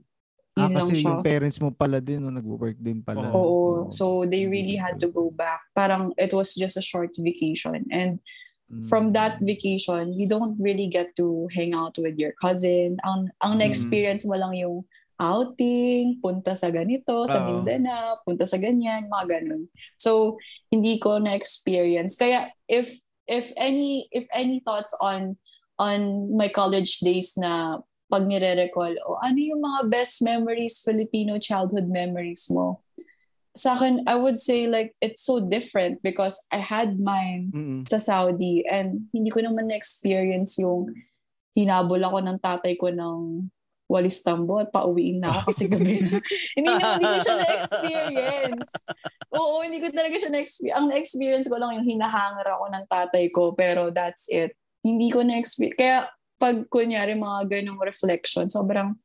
Ah, 0.55 0.67
Yun 0.67 0.71
lang 0.71 0.79
kasi 0.83 0.93
siya. 0.99 1.07
yung 1.11 1.19
parents 1.21 1.59
mo 1.59 1.69
pala 1.71 1.99
din, 1.99 2.19
no, 2.19 2.31
nag-work 2.31 2.75
din 2.75 3.03
pala. 3.03 3.27
Oo. 3.29 3.35
Oo. 3.35 3.91
So 3.91 4.23
they 4.23 4.47
really 4.47 4.75
had 4.75 4.99
to 4.99 5.07
go 5.07 5.29
back. 5.29 5.61
Parang 5.71 6.11
it 6.15 6.31
was 6.31 6.55
just 6.55 6.75
a 6.75 6.83
short 6.83 7.11
vacation. 7.19 7.85
And 7.91 8.19
Mm. 8.71 8.87
from 8.87 9.11
that 9.11 9.35
vacation, 9.43 10.15
you 10.15 10.23
don't 10.23 10.55
really 10.55 10.87
get 10.87 11.11
to 11.19 11.43
hang 11.51 11.75
out 11.75 11.91
with 11.99 12.15
your 12.15 12.31
cousin. 12.39 12.95
Ang 13.03 13.27
ang 13.43 13.59
Mm. 13.59 13.67
na-experience 13.67 14.23
mo 14.23 14.39
lang 14.39 14.55
yung 14.55 14.87
outing, 15.21 16.17
punta 16.17 16.57
sa 16.57 16.73
ganito, 16.73 17.29
sa 17.29 17.45
Oo. 17.45 17.61
Mindanao, 17.61 18.17
punta 18.25 18.49
sa 18.49 18.57
ganyan, 18.57 19.05
mga 19.05 19.37
ganun. 19.37 19.69
So, 20.01 20.41
hindi 20.73 20.97
ko 20.97 21.21
na-experience. 21.21 22.17
Kaya 22.17 22.49
if 22.65 23.05
if 23.29 23.53
any 23.53 24.09
if 24.09 24.25
any 24.33 24.65
thoughts 24.65 24.97
on 24.97 25.37
on 25.77 26.33
my 26.33 26.49
college 26.49 27.05
days 27.05 27.37
na 27.37 27.77
pag 28.11 28.27
nire-recall, 28.27 28.97
o 29.07 29.21
ano 29.23 29.39
yung 29.39 29.61
mga 29.61 29.87
best 29.87 30.19
memories, 30.25 30.81
Filipino 30.83 31.37
childhood 31.37 31.87
memories 31.87 32.49
mo? 32.49 32.83
Sa 33.55 33.77
akin, 33.77 34.03
I 34.09 34.17
would 34.17 34.41
say 34.41 34.65
like 34.65 34.97
it's 34.99 35.23
so 35.23 35.39
different 35.39 36.01
because 36.03 36.35
I 36.51 36.59
had 36.59 36.97
mine 36.99 37.53
Mm-mm. 37.53 37.81
sa 37.87 38.01
Saudi 38.01 38.65
and 38.67 39.07
hindi 39.13 39.29
ko 39.29 39.45
naman 39.45 39.69
na-experience 39.69 40.59
yung 40.59 40.91
hinabol 41.55 41.99
ako 42.03 42.19
ng 42.19 42.37
tatay 42.39 42.75
ko 42.75 42.89
ng 42.91 43.47
walis 43.91 44.23
tambo 44.23 44.63
at 44.63 44.71
pauwiin 44.71 45.19
na 45.19 45.35
ako 45.35 45.51
kasi 45.51 45.67
gabi 45.67 45.99
na. 45.99 46.15
hindi 46.57 46.71
na, 46.71 46.95
hindi 46.95 47.07
ko 47.11 47.19
siya 47.19 47.35
na-experience. 47.43 48.71
Oo, 49.35 49.55
hindi 49.67 49.83
ko 49.83 49.87
talaga 49.91 50.15
siya 50.15 50.31
na-experience. 50.31 50.77
Ang 50.79 50.87
na-experience 50.87 51.47
ko 51.51 51.55
lang 51.59 51.75
yung 51.75 51.87
hinahangar 51.99 52.47
ako 52.55 52.71
ng 52.71 52.85
tatay 52.87 53.25
ko 53.35 53.51
pero 53.51 53.91
that's 53.91 54.31
it. 54.31 54.55
Hindi 54.79 55.11
ko 55.11 55.27
na-experience. 55.27 55.75
Kaya 55.75 56.07
pag 56.39 56.63
kunyari 56.71 57.19
mga 57.19 57.51
ganong 57.51 57.83
reflection, 57.83 58.47
sobrang 58.47 58.95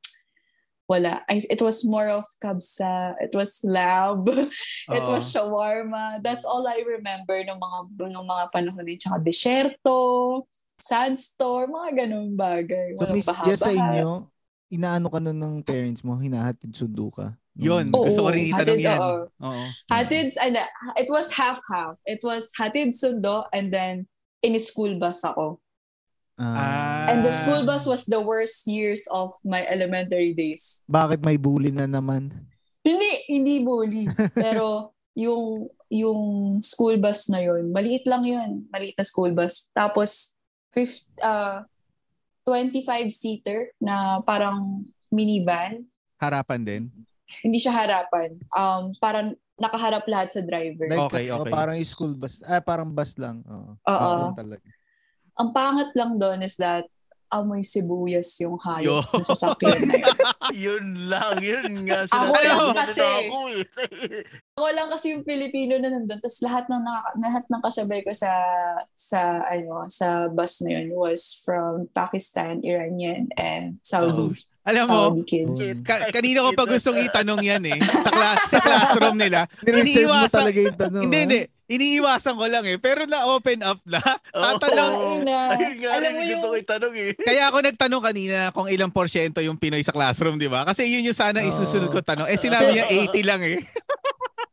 wala. 0.87 1.27
I, 1.27 1.43
it 1.51 1.59
was 1.59 1.83
more 1.83 2.09
of 2.09 2.25
kabsa. 2.39 3.19
It 3.19 3.35
was 3.35 3.59
lab. 3.67 4.31
it 4.97 5.03
Oo. 5.03 5.11
was 5.11 5.27
shawarma. 5.35 6.23
That's 6.23 6.47
all 6.47 6.63
I 6.63 6.87
remember 6.87 7.43
ng 7.43 7.59
mga 7.59 7.79
ng 8.07 8.27
mga 8.27 8.45
panahon 8.55 8.87
din. 8.87 8.97
Tsaka 8.97 9.19
desierto, 9.19 10.47
sandstorm, 10.79 11.75
mga 11.75 12.07
ganong 12.07 12.39
bagay. 12.39 12.95
So, 12.97 13.11
Miss 13.11 13.29
Jess, 13.45 13.67
sa 13.67 13.75
inyo, 13.75 14.31
inaano 14.69 15.07
ka 15.09 15.19
nun 15.19 15.39
ng 15.39 15.55
parents 15.63 16.03
mo? 16.03 16.17
Hinahatid 16.17 16.75
sundo 16.75 17.11
ka? 17.11 17.35
Yun, 17.57 17.89
Oo, 17.89 18.05
gusto 18.05 18.21
ko 18.21 18.29
rin 18.29 18.53
itanong 18.53 18.77
hatid, 18.77 18.85
yan. 18.85 19.01
oo. 19.01 19.21
Oo. 19.41 19.65
Hatid, 19.89 20.29
ano, 20.37 20.61
it 21.01 21.09
was 21.09 21.33
half-half. 21.33 21.97
It 22.05 22.21
was 22.21 22.53
hatid 22.53 22.93
sundo 22.93 23.49
and 23.51 23.73
then 23.73 24.05
in 24.45 24.53
school 24.61 24.93
bus 25.01 25.25
ako. 25.25 25.61
Ah, 26.37 27.09
And 27.09 27.25
the 27.25 27.33
school 27.33 27.65
bus 27.65 27.89
was 27.89 28.05
the 28.05 28.21
worst 28.21 28.69
years 28.69 29.09
of 29.09 29.33
my 29.41 29.65
elementary 29.73 30.37
days. 30.37 30.85
bakit 30.85 31.25
may 31.25 31.41
bully 31.41 31.73
na 31.73 31.89
naman? 31.89 32.29
Hindi, 32.85 33.11
hindi 33.33 33.65
bully. 33.65 34.05
Pero 34.37 34.93
yung 35.17 35.73
yung 35.89 36.21
school 36.61 37.01
bus 37.01 37.33
na 37.33 37.41
yun, 37.41 37.73
maliit 37.73 38.05
lang 38.05 38.29
yun. 38.29 38.69
Maliit 38.69 39.01
na 39.01 39.07
school 39.09 39.33
bus. 39.33 39.73
Tapos, 39.73 40.37
fifth, 40.77 41.09
uh, 41.25 41.65
25-seater 42.47 43.75
na 43.83 44.23
parang 44.23 44.87
minivan. 45.11 45.83
Harapan 46.23 46.61
din. 46.63 46.83
Hindi 47.43 47.59
siya 47.59 47.75
harapan. 47.75 48.39
Um, 48.55 48.95
parang 49.03 49.35
nakaharap 49.59 50.07
lahat 50.07 50.31
sa 50.31 50.41
driver. 50.47 50.87
Like, 50.87 51.11
Okay, 51.11 51.25
oh, 51.35 51.43
okay. 51.43 51.51
parang 51.51 51.77
school 51.83 52.15
bus. 52.15 52.45
Ah, 52.47 52.63
parang 52.63 52.89
bus 52.95 53.19
lang. 53.19 53.43
Oo. 53.45 53.75
Bus 53.83 53.91
Oo. 53.91 54.57
Ang 55.37 55.51
pangat 55.53 55.91
lang 55.93 56.17
doon 56.17 56.41
is 56.47 56.57
that 56.57 56.87
amoy 57.37 57.61
sibuyas 57.61 58.33
yung 58.41 58.57
Yo. 58.57 58.65
hayop 58.65 59.07
na 59.13 59.25
sasakyan 59.25 59.81
na 59.85 59.95
yun. 60.01 60.17
yun 60.67 60.87
lang, 61.09 61.37
yun 61.45 61.73
nga. 61.85 62.09
Ako 62.09 62.33
Sinasabi 62.33 62.47
lang 62.49 62.77
kasi. 62.77 63.01
Ako, 63.05 63.39
eh. 63.53 63.65
Ako 64.57 64.67
lang 64.73 64.89
kasi 64.89 65.07
yung 65.13 65.25
Pilipino 65.27 65.75
na 65.77 65.89
nandun. 65.93 66.21
Tapos 66.21 66.41
lahat 66.41 66.65
ng 66.73 66.85
lahat 67.21 67.45
ng 67.47 67.63
kasabay 67.63 68.01
ko 68.01 68.13
sa 68.17 68.33
sa 68.91 69.45
ano 69.45 69.85
sa 69.93 70.33
bus 70.33 70.65
na 70.65 70.81
yun 70.81 70.97
was 70.97 71.37
from 71.45 71.93
Pakistan, 71.93 72.65
Iranian, 72.65 73.29
and 73.37 73.77
Saudi. 73.85 74.33
Alam 74.67 74.85
mo, 74.85 74.99
kids. 75.23 75.61
Oh. 75.63 75.75
ka- 75.81 76.11
kanina 76.11 76.43
ko 76.43 76.51
pa 76.53 76.67
gustong 76.67 76.99
itanong 77.01 77.39
yan 77.41 77.63
eh. 77.65 77.79
Sa, 77.79 78.11
kla- 78.11 78.43
sa 78.45 78.59
classroom 78.59 79.15
nila. 79.15 79.47
Nireserve 79.63 79.79
mo 80.05 80.15
Iniiwasan- 80.19 80.35
talaga 80.37 80.59
yung 80.61 80.77
tanong. 80.77 81.03
hindi, 81.07 81.19
hindi. 81.23 81.41
Iniiwasan 81.67 82.35
ko 82.35 82.45
lang 82.45 82.65
eh. 82.65 82.77
Pero 82.77 83.03
na-open 83.05 83.61
up 83.61 83.79
na. 83.85 83.99
Tatanong. 84.29 84.95
Ay, 85.05 85.19
na. 85.23 85.39
Ayun 85.53 85.75
nga 85.77 85.89
Alam 85.93 86.11
mo 86.13 86.23
yung- 86.23 86.43
ko 86.43 86.51
itanong 86.57 86.95
eh. 86.97 87.11
Kaya 87.17 87.43
ako 87.47 87.57
nagtanong 87.61 88.03
kanina 88.05 88.39
kung 88.51 88.67
ilang 88.67 88.91
porsyento 88.91 89.39
yung 89.39 89.55
Pinoy 89.55 89.81
sa 89.81 89.91
classroom, 89.91 90.35
di 90.35 90.47
ba? 90.47 90.63
Kasi 90.63 90.83
yun 90.85 91.03
yung 91.05 91.15
sana 91.15 91.41
Oo. 91.41 91.49
isusunod 91.49 91.89
ko 91.89 91.99
tanong. 92.01 92.27
Eh 92.27 92.35
sinabi 92.37 92.71
niya 92.73 92.87
80 92.89 93.23
lang 93.23 93.41
eh. 93.41 93.59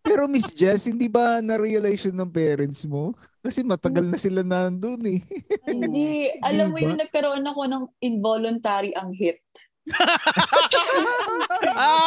Pero 0.03 0.27
Miss 0.27 0.51
Jess, 0.51 0.85
hindi 0.85 1.07
ba 1.07 1.39
na-realize 1.39 2.05
yun 2.05 2.17
ng 2.17 2.29
parents 2.29 2.83
mo? 2.83 3.15
Kasi 3.39 3.61
matagal 3.61 4.03
na 4.03 4.15
sila 4.15 4.41
nandun 4.41 4.99
eh. 5.05 5.19
Hindi, 5.65 6.27
alam 6.39 6.69
mo 6.69 6.77
Diba? 6.77 6.85
yung 6.85 6.99
nagkaroon 6.99 7.41
ako 7.41 7.61
ng 7.65 7.83
involuntary 7.99 8.91
ang 8.91 9.09
hit. 9.11 9.39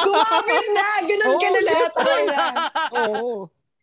Gumamit 0.06 0.66
na! 0.72 0.86
Ganun 1.04 1.28
Oo, 1.28 1.40
ka 1.40 1.48
na 1.48 1.60
lahat. 1.60 1.92
Oo. 2.96 3.30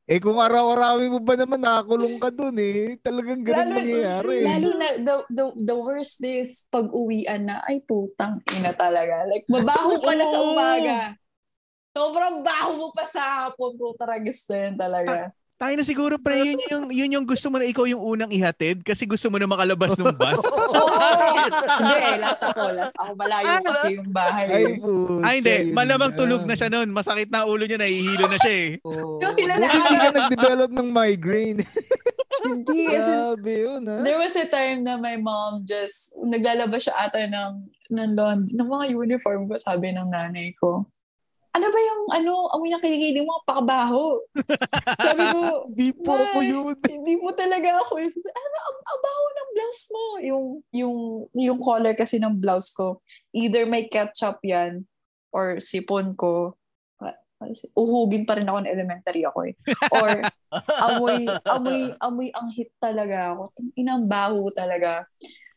Eh 0.03 0.19
kung 0.19 0.35
araw-arawin 0.35 1.15
mo 1.15 1.23
ba 1.23 1.39
naman 1.39 1.63
nakakulong 1.63 2.19
ka 2.19 2.27
dun 2.27 2.59
eh. 2.59 2.99
Talagang 2.99 3.39
ganun 3.39 3.71
Lalo- 3.71 3.77
mangyayari. 3.79 4.37
Lalo 4.43 4.69
na, 4.75 4.87
the, 4.99 5.15
the, 5.31 5.45
the 5.63 5.75
worst 5.79 6.19
is 6.27 6.67
pag 6.67 6.91
uwian 6.91 7.47
na, 7.47 7.63
ay 7.63 7.79
putang 7.87 8.43
ina 8.51 8.75
talaga. 8.75 9.23
Like, 9.31 9.47
mabaho 9.47 10.03
ka 10.03 10.11
na 10.11 10.25
sa 10.27 10.39
umaga. 10.43 11.15
Sobrang 11.95 12.43
baho 12.43 12.71
mo 12.75 12.87
pa 12.91 13.07
sa 13.07 13.47
hapon. 13.47 13.79
Puta, 13.79 14.09
gusto 14.19 14.51
yun 14.51 14.75
talaga. 14.75 15.31
Tayo 15.63 15.79
na 15.79 15.87
siguro 15.87 16.19
pre, 16.19 16.43
yun 16.43 16.59
yung, 16.67 16.85
yun 16.91 17.13
yung 17.15 17.23
gusto 17.23 17.47
mo 17.47 17.55
na 17.55 17.63
ikaw 17.63 17.87
yung 17.87 18.03
unang 18.03 18.27
ihatid 18.35 18.83
kasi 18.83 19.07
gusto 19.07 19.31
mo 19.31 19.39
na 19.39 19.47
makalabas 19.47 19.95
ng 19.95 20.11
bus. 20.11 20.43
Hindi, 21.79 22.19
last 22.19 22.43
ako. 22.51 22.75
Last 22.75 22.95
ako. 22.99 23.15
Malayo 23.15 23.63
kasi 23.63 23.95
yung 23.95 24.11
bahay. 24.11 24.45
Ay, 24.51 24.63
eh. 24.67 24.75
po. 24.75 24.91
Ay 25.23 25.35
hindi, 25.39 25.71
malamang 25.71 26.19
tulog 26.19 26.43
na 26.43 26.59
siya 26.59 26.67
noon. 26.67 26.91
Masakit 26.91 27.31
na 27.31 27.47
ulo 27.47 27.63
niya, 27.63 27.79
nahihilo 27.79 28.27
na 28.27 28.35
siya 28.43 28.53
eh. 28.59 28.69
Oh. 28.83 29.23
Yung 29.23 29.35
kilala 29.39 29.63
Buti 29.63 29.77
hindi 29.79 29.95
ka. 29.95 30.11
nag-develop 30.11 30.71
ng 30.75 30.89
migraine. 30.91 31.59
Hindi. 32.43 32.91
Grabe 32.91 33.53
yun 33.55 33.87
ha. 33.87 34.03
There 34.03 34.19
was 34.19 34.35
a 34.35 34.43
time 34.51 34.83
na 34.83 34.99
my 34.99 35.15
mom 35.15 35.63
just, 35.63 36.11
naglalabas 36.19 36.91
siya 36.91 37.07
ata 37.07 37.23
ng, 37.23 37.71
ng 37.87 38.09
laundry, 38.19 38.51
ng 38.51 38.67
mga 38.67 38.85
uniform 38.99 39.47
ko, 39.47 39.55
sabi 39.55 39.95
ng 39.95 40.11
nanay 40.11 40.51
ko. 40.59 40.83
Ano 41.53 41.69
ba 41.69 41.79
yung, 41.79 42.01
ano, 42.09 42.33
amoy 42.49 42.69
na 42.73 42.81
kiligili 42.81 43.21
mo, 43.21 43.37
pakabaho. 43.45 44.17
sabi 44.97 45.21
ko, 45.29 45.41
Di 45.77 45.93
po 45.93 46.17
ako 46.17 46.39
"Nay, 46.41 46.49
yun. 46.49 46.75
Hindi 46.97 47.13
mo 47.21 47.29
talaga 47.33 47.77
ako. 47.85 48.01
eh." 48.01 48.09
Sabi, 48.09 48.25
ano, 48.25 48.57
ang 48.57 48.79
abaho 48.89 49.23
ng 49.29 49.49
blouse 49.53 49.85
mo. 49.93 50.03
Yung, 50.25 50.45
yung, 50.73 50.95
yung 51.37 51.59
color 51.61 51.93
kasi 51.93 52.17
ng 52.17 52.41
blouse 52.41 52.73
ko, 52.73 52.99
either 53.37 53.69
may 53.69 53.85
ketchup 53.85 54.41
yan, 54.41 54.85
or 55.29 55.57
sipon 55.61 56.13
ko. 56.17 56.57
Uhugin 57.75 58.23
pa 58.23 58.39
rin 58.39 58.47
ako 58.47 58.63
ng 58.63 58.71
elementary 58.71 59.27
ako 59.27 59.39
eh. 59.51 59.53
Or 59.91 60.09
amoy, 60.87 61.27
amoy, 61.43 61.91
amoy 61.99 62.27
ang 62.31 62.47
hit 62.55 62.71
talaga 62.79 63.35
ako. 63.35 63.51
Inang 63.75 64.07
baho 64.07 64.47
talaga. 64.55 65.03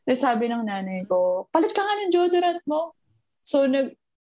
Tapos 0.02 0.18
sabi 0.18 0.50
ng 0.50 0.66
nanay 0.66 1.06
ko, 1.06 1.46
palit 1.54 1.70
ka 1.70 1.82
nga 1.82 1.94
ng 2.02 2.10
deodorant 2.10 2.62
mo. 2.66 2.94
So, 3.46 3.70
nag, 3.70 3.94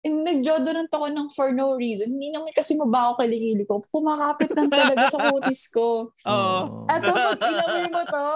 nag-deodorant 0.09 0.89
ako 0.89 1.07
ng 1.09 1.29
for 1.31 1.53
no 1.53 1.75
reason. 1.75 2.09
Hindi 2.09 2.33
naman 2.33 2.51
kasi 2.51 2.75
mabaho 2.75 3.17
kilikili 3.17 3.65
ko. 3.65 3.81
Kumakapit 3.89 4.53
lang 4.53 4.69
talaga 4.69 5.09
sa 5.09 5.29
kutis 5.29 5.69
ko. 5.69 6.11
Oo. 6.29 6.85
At 6.89 7.01
pag 7.01 7.39
inamoy 7.39 7.87
mo 7.89 8.03
to, 8.03 8.29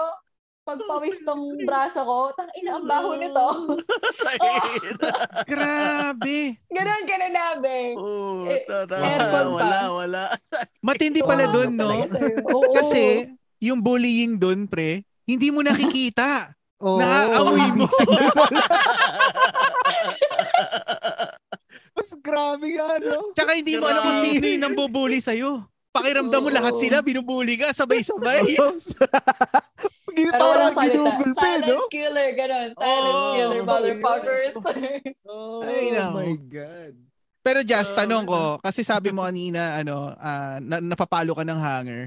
pag 0.63 0.79
pawis 0.79 1.19
tong 1.27 1.59
braso 1.67 2.07
ko, 2.07 2.31
tang 2.39 2.47
ina 2.55 2.79
ang 2.79 2.87
baho 2.87 3.19
nito. 3.19 3.43
Grabe. 5.51 6.55
Ganun 6.71 7.03
ka 7.03 7.15
na 7.19 7.27
nabe. 7.27 7.77
Oo, 7.99 8.47
Eh, 8.47 8.63
aircon 8.63 9.27
pa. 9.27 9.39
Wala, 9.59 9.79
wala. 9.91 10.21
Matindi 10.87 11.19
pala 11.19 11.51
Sumama 11.51 11.51
doon, 11.51 11.71
no? 11.75 11.91
Oo. 12.47 12.71
Kasi 12.79 13.27
yung 13.59 13.83
bullying 13.83 14.39
doon, 14.39 14.63
pre, 14.63 15.03
hindi 15.27 15.51
mo 15.51 15.59
nakikita. 15.59 16.55
Oo. 16.79 16.95
Naaamoy 16.95 17.67
mo. 17.75 17.87
Mas 22.03 22.19
grabe 22.19 22.67
nga, 22.75 22.99
no? 22.99 23.31
Tsaka 23.31 23.55
hindi 23.55 23.79
mo 23.79 23.87
alam 23.87 24.03
kung 24.03 24.19
sino 24.27 24.43
yung 24.43 24.63
nambubuli 24.67 25.23
sa'yo. 25.23 25.63
Pakiramdam 25.93 26.41
mo 26.43 26.49
lahat 26.51 26.75
sila, 26.75 26.99
binubuli 26.99 27.55
ka, 27.55 27.71
sabay-sabay. 27.71 28.43
Hindi 30.13 30.29
walang 30.29 30.69
salita. 30.69 30.93
ginugol 30.93 31.31
pa, 31.33 31.41
Silent 31.41 31.69
no? 31.73 31.89
killer, 31.89 32.29
ganun. 32.37 32.69
Silent 32.77 33.17
Oo. 33.17 33.33
killer, 33.33 33.61
motherfuckers. 33.65 34.55
Oh 35.25 35.61
Ay, 35.65 35.89
nako. 35.89 36.17
my 36.21 36.33
God. 36.49 36.93
Pero 37.41 37.59
just 37.65 37.91
tanong 37.97 38.25
ko, 38.25 38.41
kasi 38.61 38.85
sabi 38.85 39.09
mo 39.09 39.25
kanina, 39.25 39.81
ano, 39.81 40.13
na, 40.61 40.77
napapalo 40.81 41.33
ka 41.33 41.41
ng 41.41 41.59
hanger. 41.61 42.01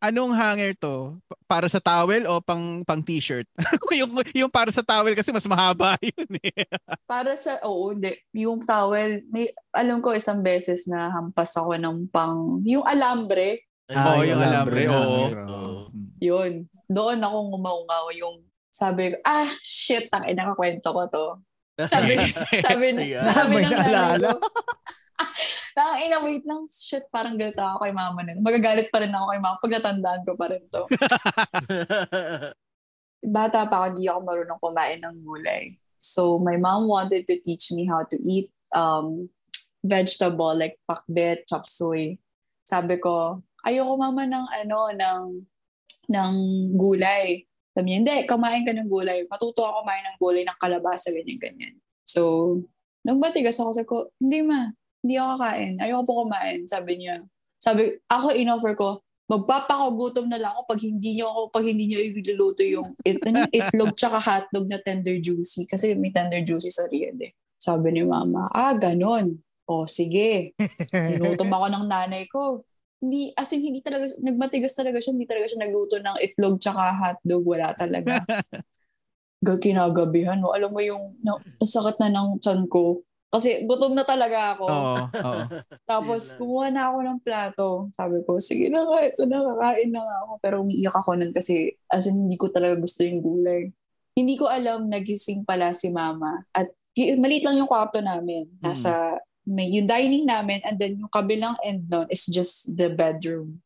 Anong 0.00 0.32
hanger 0.32 0.72
to? 0.80 1.20
Pa- 1.28 1.40
Para 1.44 1.66
sa 1.68 1.76
towel 1.76 2.24
o 2.24 2.40
pang 2.40 2.80
pang 2.88 3.04
t-shirt? 3.04 3.44
yung 4.00 4.16
yung 4.32 4.48
para 4.48 4.72
sa 4.72 4.80
towel 4.80 5.12
kasi 5.12 5.28
mas 5.28 5.44
mahaba 5.44 6.00
yun 6.04 6.30
eh. 6.40 6.64
Para 7.04 7.36
sa, 7.36 7.60
oo, 7.68 7.92
hindi. 7.92 8.16
Yung 8.32 8.64
towel, 8.64 9.20
may, 9.28 9.52
alam 9.76 10.00
ko 10.00 10.16
isang 10.16 10.40
beses 10.40 10.88
na 10.88 11.12
hampas 11.12 11.52
ako 11.52 11.76
ng 11.76 12.08
pang, 12.08 12.64
yung 12.64 12.86
alambre, 12.88 13.60
Oo, 13.90 14.22
yung 14.22 14.38
alambre, 14.38 14.86
oo. 14.86 15.20
Oo. 15.34 15.70
yun. 16.22 16.62
Doon 16.86 17.18
ako 17.20 17.36
ngumaungaw 17.50 18.04
yung, 18.14 18.40
sabi 18.70 19.10
ko, 19.12 19.16
ah, 19.26 19.50
shit, 19.60 20.06
ang 20.14 20.30
inakakwento 20.30 20.86
ko 20.94 21.02
to. 21.10 21.26
Sabi, 21.90 22.14
sabi, 22.60 22.86
sabi 23.18 23.54
May 23.56 23.64
ng 23.66 23.72
ko, 24.22 24.32
Tang 25.76 26.00
ina, 26.02 26.18
wait 26.24 26.44
lang. 26.46 26.66
Shit, 26.66 27.06
parang 27.12 27.38
galit 27.38 27.56
ako 27.56 27.86
kay 27.86 27.92
mama 27.94 28.20
nun. 28.24 28.42
Magagalit 28.42 28.88
pa 28.90 29.02
rin 29.02 29.14
ako 29.14 29.26
kay 29.30 29.40
mama 29.40 29.56
pag 29.60 29.74
natandaan 29.78 30.22
ko 30.26 30.32
pa 30.34 30.46
rin 30.50 30.64
to. 30.68 30.82
Bata 33.36 33.68
pa 33.68 33.84
ako, 33.84 33.88
di 34.00 34.08
ako 34.08 34.20
marunong 34.24 34.60
kumain 34.60 35.00
ng 35.04 35.16
gulay. 35.20 35.76
So, 36.00 36.40
my 36.40 36.56
mom 36.56 36.88
wanted 36.88 37.28
to 37.28 37.36
teach 37.36 37.68
me 37.76 37.84
how 37.84 38.08
to 38.08 38.16
eat 38.24 38.48
um, 38.72 39.28
vegetable 39.84 40.56
like 40.56 40.80
pakbet, 40.88 41.44
chop 41.44 41.68
suey. 41.68 42.16
Sabi 42.64 42.96
ko, 42.96 43.44
ayoko 43.68 44.00
mama 44.00 44.24
ng 44.24 44.46
ano, 44.64 44.80
ng, 44.96 45.22
ng 46.08 46.32
gulay. 46.80 47.44
Sabi 47.76 47.92
niya, 47.92 47.96
hindi, 48.00 48.16
kumain 48.24 48.64
ka 48.64 48.72
ng 48.72 48.88
gulay. 48.88 49.28
Matuto 49.28 49.68
ako 49.68 49.84
kumain 49.84 50.04
ng 50.08 50.16
gulay 50.16 50.42
ng 50.48 50.56
kalabasa, 50.56 51.12
ganyan-ganyan. 51.12 51.76
So, 52.08 52.56
nung 53.04 53.20
matigas 53.20 53.60
ako, 53.60 53.70
sabi 53.76 53.88
ko, 53.88 53.98
hindi 54.16 54.40
ma, 54.40 54.72
hindi 55.00 55.14
ako 55.16 55.28
kakain. 55.36 55.72
Ayoko 55.80 56.02
po 56.04 56.12
kumain. 56.24 56.60
Sabi 56.68 56.92
niya. 57.00 57.24
Sabi, 57.60 58.00
ako 58.08 58.26
in-offer 58.32 58.74
ko, 58.76 58.88
magpapakagutom 59.30 60.26
na 60.26 60.42
lang 60.42 60.52
ako 60.58 60.74
pag 60.74 60.80
hindi 60.82 61.10
niyo 61.14 61.30
ako, 61.30 61.40
pag 61.54 61.64
hindi 61.70 61.84
niyo 61.86 62.02
iluluto 62.02 62.66
yung 62.66 62.98
it, 63.06 63.22
itlog 63.58 63.94
tsaka 63.94 64.18
hotdog 64.18 64.66
na 64.66 64.82
tender 64.82 65.22
juicy. 65.22 65.70
Kasi 65.70 65.94
may 65.94 66.10
tender 66.10 66.42
juicy 66.42 66.72
sa 66.72 66.90
Riyadh 66.90 67.22
eh. 67.22 67.32
Sabi 67.60 67.94
ni 67.94 68.02
mama, 68.02 68.50
ah, 68.50 68.74
ganon. 68.74 69.38
O, 69.70 69.86
sige. 69.86 70.56
Inutom 70.90 71.46
ako 71.46 71.66
ng 71.70 71.86
nanay 71.86 72.26
ko. 72.26 72.66
Hindi, 72.98 73.30
as 73.38 73.54
in, 73.54 73.62
hindi 73.62 73.80
talaga, 73.80 74.10
nagmatigas 74.18 74.74
talaga 74.74 74.98
siya, 74.98 75.14
hindi 75.14 75.30
talaga 75.30 75.46
siya 75.46 75.62
nagluto 75.62 75.96
ng 76.02 76.16
itlog 76.26 76.58
tsaka 76.58 76.84
hotdog. 76.98 77.44
Wala 77.46 77.70
talaga. 77.78 78.24
Ga- 79.46 79.62
kinagabihan 79.62 80.42
mo. 80.42 80.52
Alam 80.52 80.74
mo 80.74 80.80
yung, 80.82 81.14
ang 81.22 81.70
sakit 81.70 82.02
na 82.02 82.10
ng 82.10 82.42
tiyan 82.42 82.66
ko. 82.66 83.04
Kasi 83.30 83.62
gutom 83.62 83.94
na 83.94 84.02
talaga 84.02 84.58
ako. 84.58 84.66
Oo, 84.66 84.96
oo. 85.06 85.42
Tapos 85.90 86.34
kumuha 86.34 86.66
na 86.74 86.90
ako 86.90 86.98
ng 87.06 87.18
plato. 87.22 87.66
Sabi 87.94 88.26
ko, 88.26 88.42
sige 88.42 88.66
na 88.66 88.82
nga, 88.82 89.06
ito 89.06 89.22
na, 89.22 89.38
kakain 89.38 89.90
na 89.94 90.02
nga 90.02 90.16
ako. 90.26 90.32
Pero 90.42 90.54
umiiyak 90.66 90.96
ako 90.98 91.10
nun 91.14 91.30
kasi 91.30 91.78
as 91.86 92.10
in, 92.10 92.26
hindi 92.26 92.34
ko 92.34 92.50
talaga 92.50 92.74
gusto 92.74 93.06
yung 93.06 93.22
gulay. 93.22 93.70
Hindi 94.18 94.34
ko 94.34 94.50
alam, 94.50 94.90
nagising 94.90 95.46
pala 95.46 95.70
si 95.70 95.94
mama. 95.94 96.42
At 96.50 96.74
ki- 96.92 97.14
maliit 97.22 97.46
lang 97.46 97.62
yung 97.62 97.70
kwarto 97.70 98.02
namin. 98.02 98.50
Nasa, 98.58 99.14
may, 99.46 99.70
yung 99.70 99.86
dining 99.86 100.26
namin 100.26 100.58
and 100.66 100.76
then 100.82 100.98
yung 100.98 101.10
kabilang 101.10 101.54
end 101.62 101.86
nun 101.86 102.10
is 102.10 102.26
just 102.26 102.74
the 102.74 102.90
bedroom. 102.90 103.62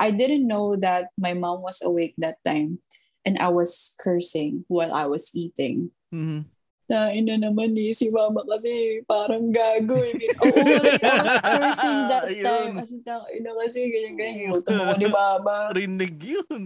I 0.00 0.08
didn't 0.10 0.48
know 0.48 0.74
that 0.80 1.12
my 1.14 1.36
mom 1.36 1.60
was 1.62 1.78
awake 1.84 2.16
that 2.18 2.40
time 2.42 2.80
and 3.22 3.36
I 3.38 3.52
was 3.52 3.94
cursing 4.00 4.64
while 4.66 4.90
I 4.90 5.04
was 5.06 5.30
eating 5.36 5.92
Mhm. 6.10 6.48
Nain 6.90 7.24
na 7.24 7.36
naman 7.38 7.72
eh, 7.78 7.94
si 7.94 8.10
mama 8.10 8.42
kasi 8.44 9.00
parang 9.06 9.54
gago 9.54 9.96
eh. 10.02 10.14
Oo, 10.42 10.58
like, 10.82 11.02
I 11.02 11.22
was 11.22 11.38
cursing 11.40 11.98
that 12.10 12.24
Ayun. 12.26 12.44
time. 12.44 12.74
Kasi 12.82 12.94
ina 13.38 13.50
kasi 13.54 13.78
ganyan 13.88 14.14
ganyan. 14.18 14.50
Ginutom 14.50 14.76
ako 14.82 14.94
ni 14.98 15.08
mama. 15.08 15.56
Rinig 15.78 16.16
yun. 16.20 16.62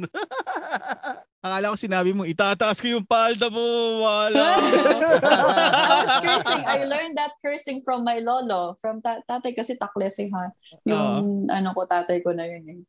Akala 1.46 1.70
ko 1.70 1.76
sinabi 1.78 2.10
mo, 2.10 2.26
itataas 2.26 2.82
ko 2.82 2.90
yung 2.90 3.06
palda 3.06 3.46
mo. 3.46 3.62
Wala. 4.02 4.40
I 4.58 5.92
was 6.02 6.14
cursing. 6.18 6.62
I 6.66 6.82
learned 6.88 7.14
that 7.14 7.38
cursing 7.38 7.86
from 7.86 8.02
my 8.02 8.18
lolo. 8.18 8.74
From 8.82 8.98
ta- 8.98 9.22
tatay 9.22 9.54
kasi 9.54 9.78
taklesihan. 9.78 10.50
Yung 10.82 11.46
ano 11.46 11.70
ko, 11.70 11.86
tatay 11.86 12.18
ko 12.24 12.34
na 12.34 12.50
yun 12.50 12.64
eh. 12.66 12.80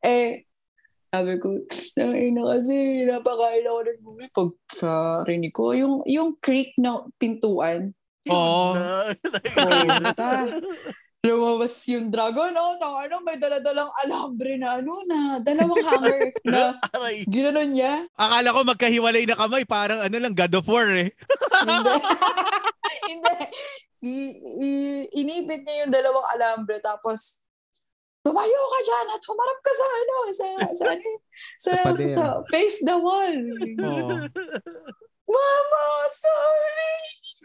Eh, 0.00 0.30
sabi 1.16 1.40
ko, 1.40 1.48
nain 1.96 2.36
na 2.36 2.44
kasi, 2.52 2.76
napakain 3.08 3.64
ako 3.64 3.80
ng 3.80 4.00
gulay. 4.04 4.28
Pagkarinig 4.36 5.52
ko, 5.56 5.72
yung, 5.72 5.94
yung 6.04 6.36
creak 6.36 6.76
ng 6.76 7.08
pintuan, 7.16 7.96
Oo. 8.26 8.74
Oh, 8.74 9.06
ta. 10.18 10.50
Lumabas 11.26 11.74
yung 11.90 12.06
dragon, 12.06 12.54
oh, 12.54 12.78
taka 12.78 13.10
ano, 13.10 13.16
may 13.26 13.34
daladalang 13.38 13.90
alambre 14.06 14.54
na 14.58 14.78
ano 14.78 14.94
na, 15.10 15.18
dalawang 15.42 15.82
hanger 15.82 16.18
na 16.46 16.76
ginanon 17.26 17.70
niya. 17.74 18.06
Akala 18.14 18.54
ko 18.54 18.60
magkahiwalay 18.62 19.26
na 19.26 19.34
kamay, 19.34 19.66
parang 19.66 19.98
ano 20.02 20.16
lang, 20.22 20.34
God 20.34 20.54
of 20.54 20.66
War 20.70 20.86
eh. 20.94 21.10
Hindi. 21.66 21.94
Hindi. 23.10 23.34
I- 24.06 24.38
i- 24.38 25.06
inipit 25.18 25.66
niya 25.66 25.86
yung 25.86 25.92
dalawang 25.94 26.26
alambre 26.30 26.78
tapos 26.78 27.45
tumayo 28.26 28.60
ka 28.66 28.80
dyan 28.82 29.06
at 29.14 29.22
humarap 29.22 29.58
ka 29.62 29.72
sa 29.72 29.86
ano, 29.86 30.16
sa, 30.34 30.46
sa, 30.74 30.84
ano, 30.98 31.10
sa, 31.62 31.72
Sa 31.78 32.06
sa, 32.10 32.24
face 32.50 32.82
the 32.82 32.96
wall. 32.98 33.38
Oo. 33.86 34.26
Mama, 35.26 35.84
sorry. 36.06 36.94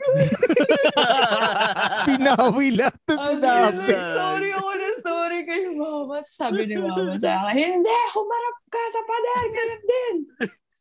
Pinawi 2.06 2.78
As 2.78 2.94
in, 2.94 3.42
sinabi. 3.42 3.90
like, 3.90 4.06
sorry 4.14 4.50
ako 4.54 4.72
na 4.78 4.90
sorry 5.02 5.40
kay 5.50 5.66
mama. 5.74 6.18
Sabi 6.22 6.70
ni 6.70 6.78
mama 6.78 7.18
sa 7.18 7.50
akin, 7.50 7.82
hindi, 7.82 7.98
humarap 8.14 8.58
ka 8.70 8.82
sa 8.86 9.02
pader, 9.02 9.46
ganun 9.50 9.84
din. 9.86 10.16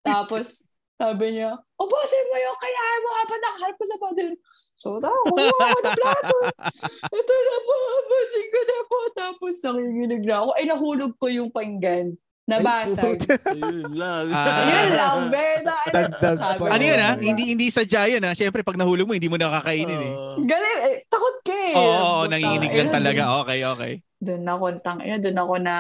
Tapos, 0.04 0.69
sabi 1.00 1.26
niya, 1.32 1.56
ubusin 1.80 2.26
mo 2.28 2.36
yung 2.36 2.58
kinain 2.60 3.00
mo 3.00 3.10
habang 3.16 3.40
nakaharap 3.40 3.76
ka 3.80 3.86
sa 3.88 3.96
pader. 3.96 4.32
So, 4.76 5.00
tao, 5.00 5.16
kumuha 5.32 5.64
ako 5.64 5.80
ng 5.80 5.96
plato. 5.96 6.36
Ito 7.20 7.34
na 7.40 7.56
po, 7.64 7.74
ubusin 8.04 8.46
ko 8.52 8.60
na 8.60 8.78
po. 8.84 8.98
Tapos, 9.16 9.54
nakikinig 9.64 10.24
na 10.28 10.34
ako. 10.44 10.50
Ay, 10.60 10.64
nahulog 10.68 11.12
ko 11.16 11.26
yung 11.32 11.48
pinggan. 11.48 12.20
Nabasag. 12.50 13.16
Ayun 13.46 13.94
lang. 13.94 14.26
Ah. 14.34 14.66
Yun 14.66 14.90
lang, 14.90 15.18
be. 15.30 15.46
Na, 15.62 15.74
Dagdag 15.94 16.36
Sabi 16.36 16.58
pa. 16.58 16.62
ko, 16.66 16.72
Ano 16.74 16.82
yun 16.82 16.98
ha? 16.98 17.10
diba? 17.14 17.24
Hindi 17.30 17.42
hindi 17.54 17.66
sadya 17.70 18.02
yun 18.10 18.26
ha. 18.26 18.34
Siyempre 18.34 18.66
pag 18.66 18.74
nahulog 18.74 19.06
mo, 19.06 19.14
hindi 19.14 19.30
mo 19.30 19.38
nakakainin 19.38 20.00
eh. 20.02 20.12
Galit, 20.50 20.78
eh, 20.90 20.96
takot 21.06 21.36
ka 21.46 21.54
eh. 21.54 21.74
Oo, 21.78 21.86
oo, 21.86 22.20
Puta, 22.26 22.30
nanginginig 22.34 22.72
ayun, 22.74 22.78
lang 22.82 22.90
talaga. 22.90 23.22
Okay, 23.46 23.60
okay. 23.62 23.92
doon 24.20 24.44
ako 24.44 24.64
tang 24.84 25.00
doon 25.00 25.38
ako 25.38 25.54
na 25.62 25.76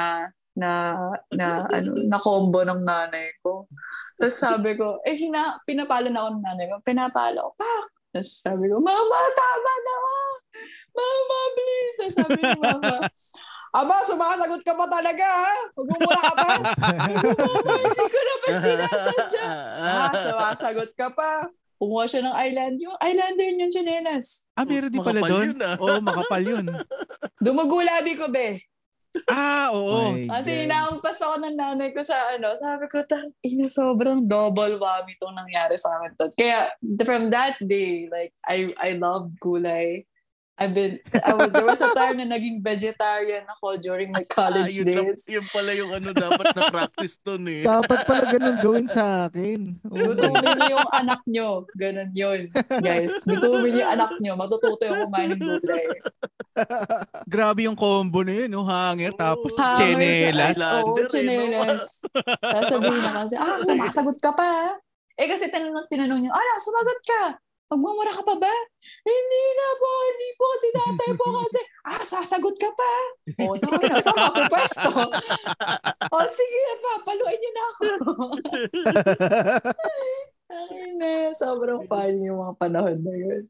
na 0.56 0.70
na 1.34 1.46
ano 1.70 1.90
na 2.08 2.18
combo 2.22 2.62
ng 2.62 2.80
nanay 2.86 3.28
ko. 3.42 3.66
Tapos 4.20 4.36
sabi 4.36 4.76
ko, 4.76 5.00
eh 5.00 5.16
hina, 5.16 5.56
pinapalo 5.64 6.12
na 6.12 6.20
ako 6.20 6.28
ng 6.36 6.44
nanay 6.44 6.66
ko. 6.68 6.76
Pinapalo 6.84 7.40
ko, 7.40 7.50
pak! 7.56 7.84
Tapos 8.12 8.30
sabi 8.44 8.68
ko, 8.68 8.76
Mama, 8.76 9.18
tama 9.32 9.72
na! 9.80 9.96
Mama, 10.92 11.38
please! 11.56 11.96
Tapos 12.04 12.16
sabi 12.20 12.40
ni 12.44 12.58
Mama, 12.60 13.00
Aba, 13.70 14.02
sumasagot 14.02 14.66
ka 14.66 14.74
pa 14.74 14.86
talaga, 14.90 15.24
ha? 15.24 15.54
Magmumura 15.78 16.20
ka 16.20 16.34
pa? 16.34 16.48
Mama, 17.38 17.74
hindi 17.80 18.04
ko 18.10 18.18
naman 18.18 18.54
sinasadya. 18.58 19.44
Ah, 19.78 20.10
sumasagot 20.10 20.90
ka 20.98 21.08
pa. 21.14 21.46
Kumuha 21.80 22.04
siya 22.04 22.26
ng 22.26 22.36
island. 22.50 22.74
Yung 22.82 22.98
islander 22.98 23.48
niyan, 23.56 23.72
chinelas. 23.72 24.44
Ah, 24.52 24.66
meron 24.66 24.92
din 24.92 25.00
pala 25.00 25.22
doon. 25.24 25.54
yun, 25.54 25.58
ah. 25.64 25.78
Oo, 25.80 25.96
makapal 26.02 26.42
yun. 26.44 26.66
Dumugulabi 27.40 28.20
ko, 28.20 28.28
be. 28.28 28.58
Ah, 29.26 29.74
oo. 29.74 30.14
My 30.14 30.38
Kasi 30.38 30.70
inaampas 30.70 31.18
ako 31.18 31.42
ng 31.42 31.56
nanay 31.58 31.90
ko 31.90 31.98
sa 31.98 32.14
ano, 32.38 32.54
sabi 32.54 32.86
ko, 32.86 33.02
ina, 33.42 33.66
sobrang 33.66 34.22
double 34.22 34.78
whammy 34.78 35.18
itong 35.18 35.34
nangyari 35.34 35.74
sa 35.74 35.98
amin. 35.98 36.14
to." 36.14 36.30
Kaya 36.38 36.70
from 37.02 37.30
that 37.34 37.58
day, 37.58 38.06
like, 38.06 38.30
I 38.46 38.70
I 38.78 38.94
loved 38.94 39.34
gulay. 39.42 40.06
I've 40.60 40.76
been, 40.76 41.00
I 41.16 41.32
was, 41.32 41.48
there 41.50 41.64
was 41.64 41.80
a 41.80 41.88
time 41.90 42.20
na 42.20 42.28
naging 42.28 42.60
vegetarian 42.60 43.48
ako 43.48 43.80
during 43.80 44.12
my 44.12 44.28
Ah, 44.28 44.32
college 44.44 44.76
yun, 44.76 44.84
na- 44.86 45.08
days. 45.08 45.24
yun 45.24 45.46
pala 45.48 45.72
yung 45.72 45.88
ano 45.90 46.12
dapat 46.12 46.52
na 46.52 46.62
practice 46.68 47.16
dun 47.18 47.48
eh. 47.48 47.64
Dapat 47.64 48.04
pala 48.04 48.28
ganun 48.28 48.60
gawin 48.60 48.84
sa 48.84 49.24
akin. 49.24 49.80
Oh 49.82 49.96
Gutumin 49.96 50.52
niyo 50.54 50.76
yung 50.76 50.90
anak 50.90 51.20
nyo. 51.24 51.48
Ganun 51.74 52.12
yun. 52.12 52.40
Guys, 52.78 53.24
gutumin 53.24 53.72
niyo 53.72 53.82
yung 53.82 53.92
anak 53.94 54.12
nyo. 54.20 54.32
Matututo 54.36 54.84
yung 54.84 55.08
kumain 55.08 55.32
ng 55.32 55.40
gulay. 55.40 55.86
Grabe 57.24 57.64
yung 57.64 57.74
combo 57.74 58.20
na 58.20 58.34
yun, 58.36 58.50
no? 58.50 58.60
Hanger, 58.62 59.12
tapos 59.14 59.56
Hanger, 59.56 59.96
chenelas. 59.96 60.54
tsaka- 60.54 60.76
Oo, 60.78 60.92
no? 60.94 61.08
chinelas. 61.08 61.82
Sasabihin 62.36 63.00
na 63.00 63.10
kasi, 63.16 63.34
ah, 63.34 63.56
sumasagot 63.58 64.18
ka 64.18 64.30
pa. 64.30 64.76
Eh 65.16 65.24
kasi 65.24 65.48
tinanong, 65.48 65.84
tinanong 65.86 66.20
niyo, 66.20 66.32
ala, 66.32 66.52
sumagot 66.58 67.00
ka. 67.02 67.22
Magmumura 67.70 68.10
ka 68.10 68.26
pa 68.26 68.34
ba? 68.34 68.50
Hindi 69.06 69.42
na 69.54 69.66
po, 69.78 69.90
hindi 70.10 70.28
po 70.34 70.46
si 70.58 70.68
tatay 70.74 71.10
po 71.14 71.26
kasi, 71.38 71.60
ah, 71.86 72.02
sasagot 72.02 72.58
ka 72.58 72.66
pa. 72.74 72.92
O, 73.46 73.54
tayo 73.54 73.78
na, 73.86 74.02
saan 74.02 74.26
ako 74.26 74.40
pwesto? 74.50 74.90
o, 76.12 76.16
sige 76.26 76.58
na 76.66 76.74
pa, 76.82 76.92
paluin 77.06 77.38
niyo 77.38 77.50
na 77.54 77.64
ako. 77.70 77.86
Ay 80.50 80.98
na, 80.98 81.30
sobrang 81.30 81.86
funny 81.86 82.26
yung 82.26 82.42
mga 82.42 82.58
panahon 82.58 82.98
na 83.06 83.14
yun. 83.14 83.46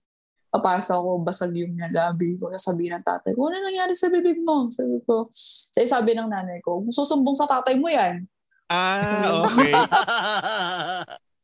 Papasok 0.53 1.01
ako, 1.01 1.11
basag 1.25 1.57
yung 1.57 1.81
labi 1.81 2.37
ko. 2.37 2.53
Sasabihin 2.53 3.01
ng 3.01 3.07
tatay 3.09 3.33
ko, 3.33 3.49
ano 3.49 3.57
nangyari 3.57 3.97
sa 3.97 4.13
bibig 4.13 4.45
mo? 4.45 4.69
Sabi 4.69 5.01
ko, 5.09 5.33
sa 5.33 5.81
sabi 5.81 6.13
ng 6.13 6.29
nanay 6.29 6.61
ko, 6.61 6.85
susumbong 6.93 7.41
sa 7.41 7.49
tatay 7.49 7.81
mo 7.81 7.89
yan. 7.89 8.29
Ah, 8.69 9.49
okay. 9.49 9.73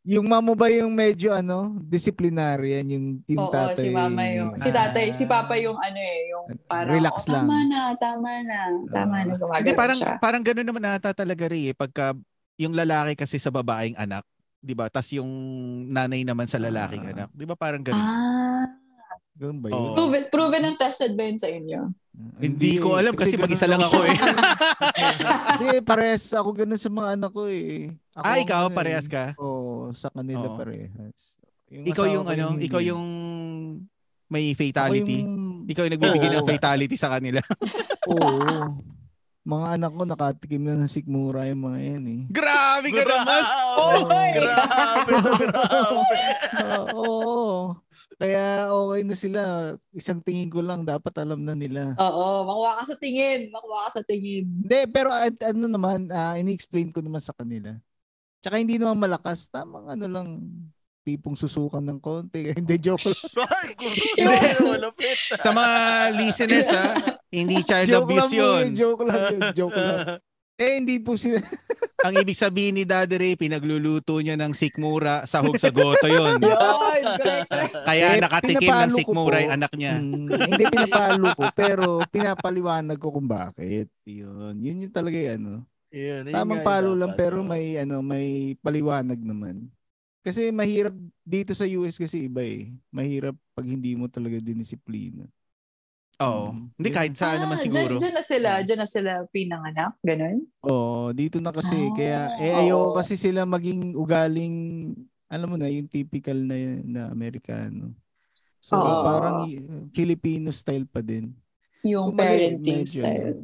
Yung 0.06 0.30
mama 0.30 0.54
ba 0.54 0.70
yung 0.70 0.94
medyo 0.94 1.34
ano, 1.34 1.74
disciplinarian 1.82 2.86
yung 2.86 3.06
yung 3.26 3.42
Oo, 3.42 3.50
tatay? 3.50 3.74
si 3.74 3.88
mama 3.90 4.22
yung, 4.30 4.54
si 4.54 4.70
tatay, 4.70 5.10
si 5.10 5.26
Ah. 5.26 5.30
papa 5.34 5.58
yung 5.58 5.74
ano 5.74 5.98
eh, 5.98 6.30
yung 6.30 6.44
parang, 6.62 6.94
Relax 6.94 7.26
"Oh, 7.26 7.34
lang." 7.34 7.42
tama 7.42 7.58
na, 7.66 7.80
tama 7.98 8.30
na, 8.46 8.58
tama 8.86 9.16
na, 9.18 9.26
Ah. 9.26 9.34
gumagano 9.34 9.58
Hindi, 9.58 9.72
parang, 9.74 9.98
siya. 9.98 10.14
parang 10.22 10.42
gano'n 10.46 10.62
naman 10.62 10.82
nata 10.86 11.10
talaga 11.10 11.50
rin 11.50 11.62
eh. 11.64 11.74
Pagka 11.74 12.14
yung 12.54 12.70
lalaki 12.70 13.18
kasi 13.18 13.42
sa 13.42 13.50
babaeng 13.50 13.98
anak, 13.98 14.22
di 14.62 14.78
ba? 14.78 14.86
Tapos 14.86 15.10
yung 15.10 15.26
nanay 15.90 16.22
naman 16.22 16.46
sa 16.46 16.62
lalaking 16.62 17.02
Ah. 17.02 17.12
anak. 17.12 17.28
Di 17.34 17.42
ba 17.42 17.58
parang 17.58 17.82
gano'n? 17.82 17.98
Ah, 17.98 18.62
Ganun 19.36 19.58
ba 19.60 19.68
yun? 19.68 19.76
Oo. 19.76 19.92
proven, 19.92 20.22
proven 20.30 20.62
and 20.64 20.78
tested 20.78 21.12
ba 21.12 21.26
yun 21.26 21.36
sa 21.36 21.50
inyo? 21.50 21.92
Hindi 22.36 22.80
ko 22.80 22.96
eh. 22.96 23.00
alam 23.04 23.12
kasi 23.12 23.36
ganun 23.36 23.44
mag-isa 23.44 23.68
lang 23.68 23.80
ako 23.80 24.00
eh. 24.08 24.16
Hindi, 25.60 25.68
parehas 25.84 26.24
ako 26.32 26.48
ganun 26.56 26.80
sa 26.80 26.88
mga 26.88 27.08
anak 27.16 27.30
ko 27.32 27.44
eh. 27.48 27.92
Ako 28.16 28.24
ah, 28.24 28.36
ikaw, 28.40 28.64
eh. 28.68 28.72
parehas 28.72 29.06
ka? 29.08 29.36
Oo, 29.36 29.92
sa 29.92 30.08
kanila 30.08 30.48
Oo. 30.48 30.56
parehas. 30.56 31.36
Ikaw 31.68 32.04
asawa 32.08 32.14
yung 32.16 32.24
ko 32.24 32.32
ano, 32.32 32.44
hindi. 32.56 32.64
ikaw 32.68 32.80
yung 32.80 33.06
may 34.32 34.52
Ako 34.52 34.60
fatality. 34.64 35.18
yung- 35.22 35.64
Ikaw 35.66 35.82
yung 35.82 35.94
nagbibigay 35.98 36.30
ng 36.30 36.44
Oo. 36.44 36.48
fatality 36.48 36.96
sa 36.96 37.10
kanila. 37.12 37.40
Oo. 38.08 38.40
Mga 39.46 39.66
anak 39.78 39.92
ko 39.94 40.02
nakatikim 40.02 40.62
na 40.66 40.74
ng 40.74 40.90
sikmura 40.90 41.46
yung 41.46 41.70
mga 41.70 41.78
yan 41.78 42.04
eh. 42.10 42.20
Grabe 42.34 42.90
ka 42.90 43.06
naman! 43.06 43.42
Oy! 43.78 44.30
Grabe, 44.42 45.10
grabe. 45.22 46.16
Oo. 46.90 47.78
Kaya 48.18 48.74
okay 48.74 49.00
na 49.06 49.14
sila. 49.14 49.40
Isang 49.94 50.18
tingin 50.18 50.50
ko 50.50 50.58
lang, 50.66 50.82
dapat 50.82 51.14
alam 51.22 51.46
na 51.46 51.54
nila. 51.54 51.94
Oo, 51.94 52.42
makuha 52.42 52.82
ka 52.82 52.90
sa 52.90 52.96
tingin, 52.98 53.46
makuha 53.54 53.86
ka 53.86 53.90
sa 54.00 54.02
tingin. 54.02 54.50
Hindi, 54.50 54.80
pero 54.90 55.14
at- 55.14 55.38
ano 55.46 55.70
naman, 55.70 56.10
ah, 56.10 56.34
ini-explain 56.34 56.90
ko 56.90 56.98
naman 56.98 57.22
sa 57.22 57.30
kanila. 57.30 57.78
Tsaka 58.42 58.58
hindi 58.58 58.82
naman 58.82 58.98
malakas. 58.98 59.46
Tamang 59.46 59.86
ano 59.94 60.10
lang, 60.10 60.42
tipong 61.06 61.38
susukan 61.38 61.86
ng 61.86 62.02
konti. 62.02 62.50
Hindi, 62.58 62.82
joke 62.82 63.06
lang. 63.06 63.14
Sa 65.44 65.54
mga 65.54 65.74
listeners 66.18 66.66
ha, 66.74 67.15
hindi 67.30 67.56
child 67.68 67.88
joke 67.90 68.06
abuse 68.08 68.32
yun. 68.32 68.42
yun. 68.42 68.66
Joke 68.74 69.02
lang 69.04 69.20
yun. 69.32 69.40
Joke 69.54 69.76
lang. 69.78 69.98
Eh, 70.56 70.80
hindi 70.80 70.96
po 71.04 71.20
sila. 71.20 71.36
Ang 72.08 72.16
ibig 72.16 72.32
sabihin 72.32 72.80
ni 72.80 72.88
Daddy 72.88 73.20
Ray, 73.20 73.36
pinagluluto 73.36 74.16
niya 74.24 74.40
ng 74.40 74.56
sikmura, 74.56 75.28
sahog 75.28 75.60
sa 75.60 75.68
goto 75.68 76.08
yun. 76.08 76.40
Kaya 77.84 78.16
Eh, 78.16 78.24
nakatikim 78.24 78.72
ng 78.72 78.96
sikmura 78.96 79.44
yung 79.44 79.52
anak 79.52 79.72
niya. 79.76 80.00
Mm, 80.00 80.32
hindi 80.32 80.64
pinapalo 80.64 81.36
ko, 81.36 81.44
pero 81.52 82.00
pinapaliwanag 82.08 82.96
ko 82.96 83.12
kung 83.12 83.28
bakit. 83.28 83.92
Yun. 84.08 84.56
Yun 84.56 84.88
yung 84.88 84.94
talaga 84.96 85.16
yung 85.20 85.34
ano. 85.44 85.52
Yun, 85.92 86.32
Tamang 86.32 86.64
palo 86.64 86.96
lang 86.96 87.12
pero 87.12 87.44
may 87.44 87.76
ano, 87.76 88.00
may 88.00 88.56
paliwanag 88.64 89.20
naman. 89.20 89.68
Kasi 90.24 90.50
mahirap 90.50 90.96
dito 91.20 91.52
sa 91.52 91.68
US 91.68 92.00
kasi 92.00 92.32
iba 92.32 92.40
eh. 92.40 92.72
Mahirap 92.88 93.36
pag 93.52 93.62
hindi 93.68 93.92
mo 93.92 94.08
talaga 94.08 94.40
dinisiplina. 94.40 95.28
Oo. 96.16 96.44
Mm. 96.48 96.72
Hindi 96.80 96.90
kahit 96.90 97.12
saan 97.12 97.44
naman 97.44 97.58
Ah, 97.58 97.64
siguro. 97.64 97.94
Dyan, 97.96 98.00
dyan 98.00 98.14
na 98.16 98.24
sila, 98.24 98.50
dyan 98.64 98.80
na 98.80 98.88
sila 98.88 99.10
pinanganak, 99.28 99.92
ganun. 100.00 100.38
Oo, 100.64 101.12
dito 101.12 101.36
na 101.38 101.52
kasi 101.52 101.76
Ah, 101.76 101.92
kaya 101.92 102.20
eh 102.40 102.50
oo. 102.50 102.60
ayoko 102.64 102.88
kasi 102.96 103.14
sila 103.14 103.44
maging 103.44 103.92
ugaling 103.92 104.56
alam 105.26 105.50
mo 105.50 105.56
na 105.58 105.66
yung 105.68 105.90
typical 105.90 106.38
na 106.38 106.56
na 106.82 107.02
Amerikano. 107.10 107.92
So 108.58 108.78
Oo. 108.78 109.04
parang 109.04 109.44
Filipino 109.92 110.48
style 110.50 110.88
pa 110.88 111.04
din. 111.04 111.36
Yung 111.84 112.10
Kumbaga, 112.14 112.32
parenting 112.34 112.82
medyo, 112.82 113.02
style. 113.04 113.38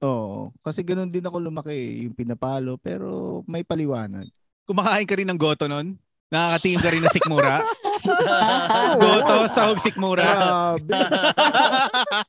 Oo, 0.00 0.52
kasi 0.60 0.80
ganoon 0.80 1.10
din 1.10 1.24
ako 1.24 1.36
lumaki, 1.40 2.04
yung 2.04 2.14
pinapalo 2.14 2.76
pero 2.76 3.40
may 3.48 3.64
paliwanag. 3.64 4.28
Kumakain 4.64 5.08
ka 5.08 5.16
rin 5.18 5.26
ng 5.28 5.40
goto 5.40 5.66
nun? 5.66 5.96
Nakakatingin 6.30 6.80
ka 6.80 6.90
rin 6.94 7.02
ng 7.02 7.14
sikmura? 7.14 7.58
Goto, 9.00 9.36
sahog, 9.48 9.78
sikmura. 9.78 10.24
Grabe. 10.24 10.98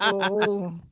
Oo. 0.09 0.71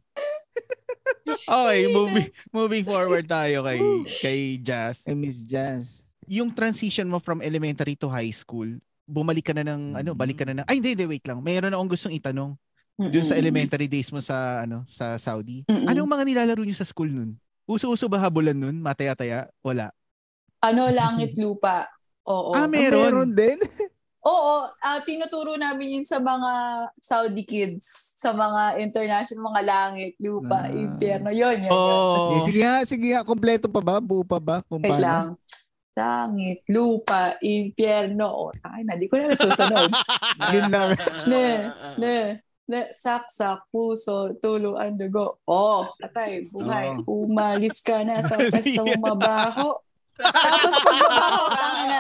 Okay, 1.30 1.90
moving, 1.90 2.30
moving 2.50 2.86
forward 2.86 3.26
tayo 3.26 3.62
kay, 3.62 3.80
kay 4.22 4.40
Jazz. 4.62 5.06
I 5.06 5.14
miss 5.14 5.42
Jazz. 5.42 6.10
Yung 6.26 6.54
transition 6.54 7.06
mo 7.06 7.18
from 7.18 7.42
elementary 7.42 7.94
to 7.98 8.10
high 8.10 8.30
school, 8.30 8.66
bumalik 9.06 9.46
ka 9.46 9.54
na 9.54 9.66
ng, 9.66 9.98
ano, 9.98 10.14
balik 10.14 10.42
ka 10.42 10.46
na 10.46 10.62
ng, 10.62 10.66
ay 10.70 10.78
hindi, 10.78 10.94
hindi, 10.94 11.06
wait 11.06 11.26
lang. 11.26 11.42
Mayroon 11.42 11.74
akong 11.74 11.90
gustong 11.90 12.14
itanong. 12.14 12.54
Doon 13.00 13.26
sa 13.26 13.34
Mm-mm. 13.34 13.42
elementary 13.42 13.88
days 13.88 14.10
mo 14.10 14.22
sa, 14.22 14.66
ano, 14.66 14.86
sa 14.86 15.18
Saudi. 15.18 15.66
Mm-mm. 15.66 15.88
Anong 15.88 16.10
mga 16.10 16.24
nilalaro 16.26 16.62
niyo 16.62 16.78
sa 16.78 16.86
school 16.86 17.10
nun? 17.10 17.38
Uso-uso 17.64 18.06
ba 18.06 18.20
habulan 18.20 18.58
nun? 18.58 18.78
Mataya-taya? 18.78 19.50
Wala. 19.62 19.90
Ano, 20.60 20.90
langit 20.92 21.34
lupa. 21.34 21.88
Oo. 22.28 22.54
Ah, 22.54 22.66
Ah, 22.66 22.70
meron. 22.70 23.06
meron 23.06 23.32
din. 23.32 23.58
Oo, 24.20 24.54
ah, 24.68 25.00
tinuturo 25.00 25.56
namin 25.56 25.96
yun 25.96 26.06
sa 26.06 26.20
mga 26.20 26.52
Saudi 26.94 27.42
kids, 27.42 27.88
sa 28.16 28.30
mga 28.30 28.76
international, 28.78 29.48
mga 29.48 29.62
langit, 29.64 30.14
lupa, 30.20 30.68
Ah. 30.68 30.70
impyerno, 30.70 31.32
yun, 31.32 31.56
yun, 31.56 31.72
yun. 31.72 31.72
Oo. 31.72 32.14
Tas, 32.14 32.28
Eh, 32.30 32.42
sige 32.44 32.60
nga, 32.60 32.76
sige 32.84 33.06
nga, 33.10 33.24
kompleto 33.24 33.66
pa 33.66 33.80
ba? 33.80 33.96
Buo 33.98 34.22
pa 34.22 34.36
ba? 34.38 34.60
Kung 34.62 34.84
wait 34.84 34.92
paano? 34.92 35.00
lang. 35.00 35.26
Langit, 35.96 36.64
lupa, 36.68 37.36
impyerno. 37.40 38.28
O, 38.28 38.44
ay, 38.62 38.84
na, 38.84 38.96
di 38.96 39.08
ko 39.08 39.16
na 39.16 39.32
nasusunod. 39.32 39.88
Yun 40.54 40.68
lang. 40.68 40.90
ne, 41.26 41.46
ne, 41.96 42.16
ne, 42.66 42.82
saksak, 42.90 43.68
puso, 43.68 44.32
tulo, 44.38 44.76
undergo. 44.76 45.40
Oh, 45.44 45.92
patay, 45.96 46.44
buhay. 46.46 46.92
Umalis 47.04 47.80
ka 47.80 48.04
na 48.04 48.20
sa 48.20 48.36
pwesto 48.46 48.84
mo 48.84 49.12
mabaho. 49.12 49.80
Tapos 50.20 50.76
pag 50.78 50.98
mabaho, 51.00 51.44
na. 51.56 52.00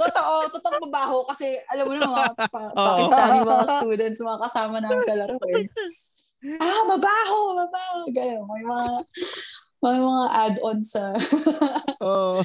Totoo, 0.00 0.34
totoo 0.48 0.74
mabaho 0.88 1.18
kasi 1.28 1.60
alam 1.68 1.84
mo 1.84 1.92
na 1.92 2.08
mga 2.08 2.32
pa-. 2.48 2.72
Pakistani 2.72 3.38
mga 3.44 3.66
students, 3.76 4.18
mga 4.24 4.40
kasama 4.40 4.76
namin 4.80 5.04
kalaro 5.04 5.36
eh. 5.52 5.68
Ah, 6.56 6.82
mabaho, 6.88 7.38
mabaho. 7.52 7.98
Ganun. 8.08 8.48
May 8.48 8.64
mga 8.64 8.86
may 9.80 9.96
mga 9.96 10.24
add-ons 10.32 10.86
sa 10.92 11.16
Oo. 12.04 12.40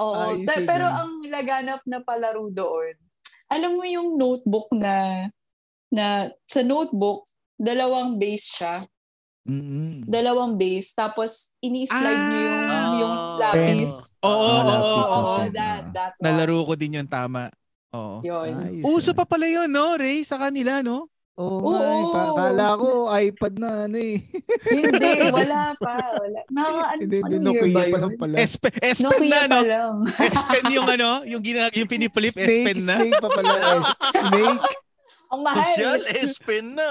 Oo. 0.00 0.24
Ta- 0.44 0.56
yun, 0.56 0.64
pero 0.68 0.88
ah. 0.88 1.04
ang 1.04 1.24
laganap 1.24 1.80
na 1.84 2.00
palaro 2.00 2.48
doon, 2.48 2.96
alam 3.48 3.76
mo 3.76 3.84
yung 3.84 4.16
notebook 4.16 4.68
na 4.72 5.28
na 5.90 6.30
sa 6.46 6.60
notebook, 6.62 7.26
dalawang 7.58 8.16
base 8.16 8.46
siya. 8.56 8.76
Mm-mm. 9.48 10.06
Dalawang 10.06 10.54
base. 10.54 10.94
Tapos, 10.94 11.56
ini-slide 11.58 12.22
nyo 12.30 12.40
yung, 12.46 12.62
Ah. 12.70 12.92
Lapis. 13.40 13.92
Oo, 14.20 14.52
oo, 14.60 15.00
oo. 15.08 15.34
Nalaro 16.18 16.58
ko 16.62 16.74
din 16.74 16.96
yun, 16.96 17.08
tama. 17.08 17.48
Oo. 17.90 18.20
Yun. 18.20 18.80
Uso 18.82 19.10
pa 19.10 19.24
pala 19.24 19.44
yun, 19.44 19.66
no, 19.66 19.94
Ray? 19.94 20.22
Sa 20.22 20.36
kanila, 20.36 20.78
no? 20.80 21.08
Oo, 21.34 21.72
nga 21.72 21.80
eh. 21.80 22.04
Pa- 22.06 22.20
Oo. 22.22 22.36
Kala 22.36 22.66
ko 22.76 22.88
iPad 23.08 23.54
na 23.56 23.70
ano 23.88 23.96
eh. 23.96 24.20
Hindi, 24.68 25.10
wala 25.40 25.72
pa. 25.74 25.94
Wala. 26.14 26.40
Naka, 26.52 26.80
ano, 26.86 27.00
Hindi, 27.00 27.16
hindi, 27.16 27.36
ano 27.40 27.50
year 27.50 27.64
Nokia 27.64 27.72
pa 27.72 27.80
yun? 27.88 27.96
lang 27.98 28.14
pala. 28.14 28.34
S 28.36 28.52
Pen, 28.54 28.74
S 28.76 28.98
Pen 28.98 29.04
Nokia 29.08 29.24
na, 29.24 29.40
no? 29.48 29.58
pa. 30.04 30.20
S 30.20 30.36
Pen 30.52 30.64
yung 30.68 30.84
ano, 30.86 31.08
yung, 31.24 31.40
gina, 31.40 31.72
yung 31.72 31.88
piniflip, 31.88 32.30
S 32.30 32.36
Snake, 32.36 32.66
Pen 32.66 32.78
na. 32.78 32.94
snake 32.94 33.16
pa 33.16 33.28
pala. 33.32 33.52
eh. 33.56 33.82
Snake. 34.12 34.62
Ang 35.30 35.40
mahal. 35.40 35.62
Social 35.70 36.00
S-Pen 36.26 36.66
na. 36.74 36.86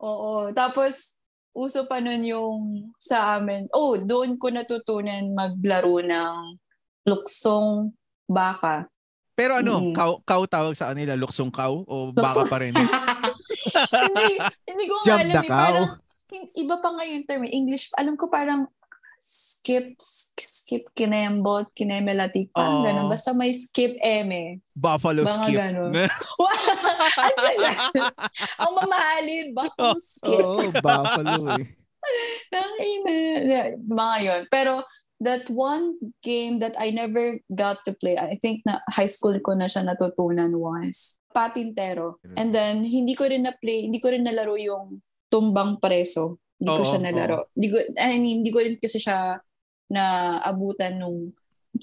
Oo. 0.00 0.50
Tapos, 0.52 1.17
uso 1.58 1.82
pa 1.84 1.98
nun 1.98 2.22
yung 2.22 2.58
sa 2.96 3.34
amin. 3.34 3.66
Oh, 3.74 3.98
doon 3.98 4.38
ko 4.38 4.46
natutunan 4.48 5.34
maglaro 5.34 5.98
ng 5.98 6.54
luksong 7.02 7.90
baka. 8.24 8.86
Pero 9.34 9.58
ano, 9.58 9.78
Mm. 9.80 9.94
cow, 9.94 10.22
cow 10.22 10.42
tawag 10.46 10.74
sa 10.74 10.90
kanila, 10.90 11.14
luksong 11.14 11.50
cow 11.50 11.82
o 11.82 12.10
baka 12.10 12.46
pa 12.46 12.58
rin? 12.58 12.74
hindi, 14.06 14.26
hindi 14.66 14.84
ko 14.86 14.94
nga 14.96 15.06
Jump 15.08 15.22
alam. 15.24 15.42
eh. 15.42 15.50
Parang, 15.50 15.88
iba 16.54 16.74
pa 16.78 16.88
nga 16.92 17.04
yung 17.04 17.24
term. 17.24 17.42
English, 17.46 17.90
alam 17.94 18.14
ko 18.14 18.26
parang 18.28 18.66
skip, 19.18 19.98
sk- 19.98 20.46
skip 20.46 20.84
kinembot, 20.94 21.74
kinemelatik, 21.74 22.54
parang 22.54 22.80
Oo. 22.80 22.86
ganun. 22.86 23.06
Basta 23.10 23.34
may 23.34 23.50
skip 23.50 23.98
eme. 23.98 24.62
Buffalo 24.70 25.26
Mga 25.26 25.34
skip. 25.42 25.56
ganun. 25.58 25.92
Asa 27.18 27.50
siya? 27.58 27.72
Ang 28.56 28.72
mamahalin, 28.72 29.46
buffalo 29.52 29.92
Oh. 29.92 30.00
skip. 30.14 30.38
Oo, 30.40 30.70
buffalo 30.72 31.58
eh. 31.58 31.66
Tangina. 32.48 33.10
Yeah, 33.44 33.66
Mga 33.76 34.16
yun. 34.22 34.42
Pero 34.48 34.86
that 35.18 35.50
one 35.50 35.98
game 36.22 36.62
that 36.62 36.78
I 36.78 36.94
never 36.94 37.42
got 37.50 37.82
to 37.84 37.92
play, 37.92 38.14
I 38.14 38.38
think 38.38 38.62
na 38.62 38.78
high 38.88 39.10
school 39.10 39.34
ko 39.40 39.52
na 39.52 39.66
siya 39.66 39.82
natutunan 39.82 40.54
was 40.54 41.18
Patintero. 41.28 42.22
And 42.38 42.54
then, 42.54 42.82
hindi 42.82 43.12
ko 43.12 43.26
rin 43.26 43.44
na-play, 43.44 43.84
hindi 43.84 43.98
ko 43.98 44.08
rin 44.08 44.24
nalaro 44.24 44.54
yung 44.54 45.02
Tumbang 45.28 45.76
Preso. 45.76 46.38
Hindi 46.58 46.70
ko 46.74 46.82
Oo, 46.82 46.88
siya 46.90 47.00
nalaro. 47.00 47.38
Hindi 47.54 47.68
ko, 47.70 47.76
I 47.94 48.18
mean, 48.18 48.42
hindi 48.42 48.50
ko 48.50 48.58
rin 48.58 48.76
kasi 48.82 48.98
siya 48.98 49.38
naabutan 49.88 50.98
nung 50.98 51.32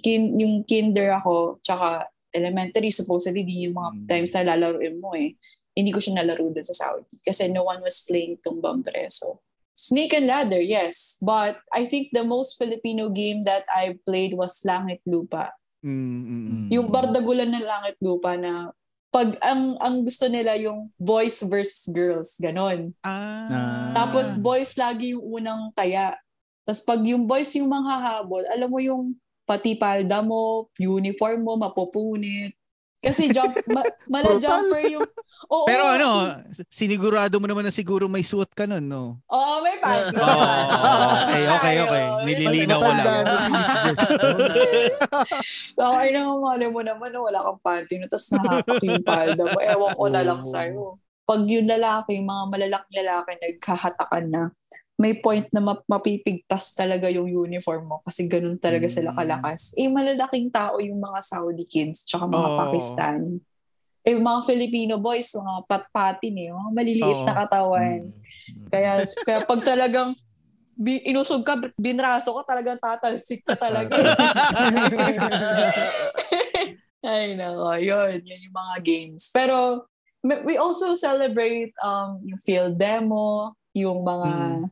kin, 0.04 0.36
yung 0.36 0.68
kinder 0.68 1.16
ako, 1.16 1.64
tsaka 1.64 2.12
elementary, 2.36 2.92
supposedly, 2.92 3.48
di 3.48 3.66
yung 3.66 3.80
mga 3.80 3.92
Mm. 3.96 4.06
times 4.12 4.32
na 4.36 4.44
lalaroin 4.52 5.00
mo 5.00 5.16
eh. 5.16 5.40
Hindi 5.72 5.92
ko 5.96 6.04
siya 6.04 6.20
nalaro 6.20 6.52
dun 6.52 6.68
sa 6.68 6.76
Saudi. 6.76 7.16
Kasi 7.24 7.48
no 7.52 7.64
one 7.68 7.80
was 7.80 8.04
playing 8.04 8.36
Tumbang 8.44 8.84
Preso. 8.84 9.40
Snake 9.76 10.16
and 10.16 10.28
Ladder, 10.28 10.60
yes. 10.60 11.20
But 11.20 11.60
I 11.72 11.84
think 11.88 12.12
the 12.16 12.24
most 12.24 12.56
Filipino 12.56 13.12
game 13.12 13.44
that 13.44 13.68
I 13.72 14.00
played 14.04 14.36
was 14.36 14.64
Langit 14.64 15.04
Lupa. 15.08 15.52
Mm, 15.84 15.92
mm, 15.92 16.44
mm. 16.48 16.68
Yung 16.72 16.88
bardagulan 16.92 17.52
ng 17.52 17.64
Langit 17.64 17.96
Lupa 18.04 18.36
na 18.40 18.72
pag 19.16 19.32
ang 19.40 19.80
ang 19.80 20.04
gusto 20.04 20.28
nila 20.28 20.60
yung 20.60 20.92
boys 21.00 21.40
versus 21.48 21.88
girls, 21.88 22.36
ganon. 22.36 22.92
Ah. 23.00 23.96
Tapos 23.96 24.36
boys 24.36 24.76
lagi 24.76 25.16
yung 25.16 25.40
unang 25.40 25.72
taya. 25.72 26.20
Tapos 26.68 26.84
pag 26.84 27.00
yung 27.00 27.24
boys 27.24 27.48
yung 27.56 27.72
manghahabol, 27.72 28.44
alam 28.52 28.68
mo 28.68 28.84
yung 28.84 29.16
pati 29.48 29.80
palda 29.80 30.20
mo, 30.20 30.68
uniform 30.76 31.48
mo, 31.48 31.56
mapupunit. 31.56 32.60
Kasi 33.00 33.32
jump, 33.32 33.56
ma, 33.72 33.88
mala 34.12 34.36
jumper 34.36 34.84
yung... 35.00 35.08
Oo, 35.46 35.66
Pero 35.66 35.84
ano, 35.86 36.08
si- 36.52 36.66
sinigurado 36.86 37.38
mo 37.38 37.46
naman 37.46 37.62
na 37.62 37.70
siguro 37.70 38.10
may 38.10 38.26
suot 38.26 38.50
ka 38.52 38.66
nun, 38.66 38.82
no? 38.82 39.22
Oo, 39.30 39.54
may 39.62 39.78
panty. 39.78 40.18
Oo, 40.18 40.42
okay, 41.16 41.44
okay, 41.48 41.76
okay. 41.80 42.04
Nililinaw 42.26 42.80
ko 42.80 42.92
lang. 42.92 43.26
Okay 45.76 46.08
na 46.12 46.20
mali 46.34 46.66
mo 46.66 46.82
naman 46.82 47.10
na 47.12 47.20
wala 47.22 47.40
kang 47.42 47.62
panty 47.62 48.00
no, 48.00 48.08
tapos 48.08 48.28
nahapak 48.32 48.82
yung 48.82 49.06
palda 49.06 49.44
mo. 49.44 49.60
Ewan 49.60 49.94
ko 49.94 50.06
na 50.08 50.22
lang 50.24 50.42
sa'yo. 50.42 50.98
Pag 51.26 51.42
yung 51.46 51.66
lalaki, 51.66 52.22
mga 52.22 52.44
malalaking 52.48 52.96
lalaki 53.02 53.32
nagkahatakan 53.38 54.26
na, 54.30 54.42
may 54.96 55.12
point 55.14 55.44
na 55.52 55.60
map- 55.60 55.84
mapipigtas 55.86 56.72
talaga 56.72 57.12
yung 57.12 57.28
uniform 57.28 57.84
mo 57.84 57.98
kasi 58.00 58.32
ganun 58.32 58.56
talaga 58.56 58.88
sila 58.88 59.12
Mm. 59.12 59.18
kalakas. 59.18 59.76
Eh, 59.76 59.92
malalaking 59.92 60.48
tao 60.48 60.80
yung 60.80 61.04
mga 61.04 61.20
Saudi 61.20 61.68
kids 61.68 62.08
tsaka 62.08 62.24
mga 62.26 62.48
Oo. 62.48 62.58
Pakistani. 62.64 63.34
Eh, 64.06 64.14
mga 64.22 64.46
Filipino 64.46 65.02
boys, 65.02 65.34
mga 65.34 65.66
patpatin 65.66 66.36
eh, 66.38 66.54
mga 66.54 66.72
maliliit 66.72 67.20
Oo. 67.22 67.26
na 67.26 67.34
katawan. 67.34 68.06
Mm. 68.06 68.70
Kaya, 68.70 68.92
kaya 69.26 69.40
pag 69.42 69.62
talagang 69.66 70.14
bi- 70.78 71.02
inusog 71.10 71.42
ka, 71.42 71.58
binraso 71.82 72.30
ka, 72.38 72.54
talagang 72.54 72.78
tatalsik 72.78 73.42
ka 73.42 73.58
talaga. 73.58 73.98
Ay, 77.06 77.34
nako. 77.38 77.78
Yun, 77.82 78.22
yun 78.22 78.46
yung 78.50 78.58
mga 78.58 78.76
games. 78.86 79.30
Pero, 79.34 79.86
we 80.22 80.58
also 80.58 80.98
celebrate 80.98 81.74
um, 81.82 82.18
yung 82.26 82.42
field 82.42 82.78
demo, 82.78 83.54
yung 83.74 84.02
mga 84.02 84.30
Mm. 84.30 84.66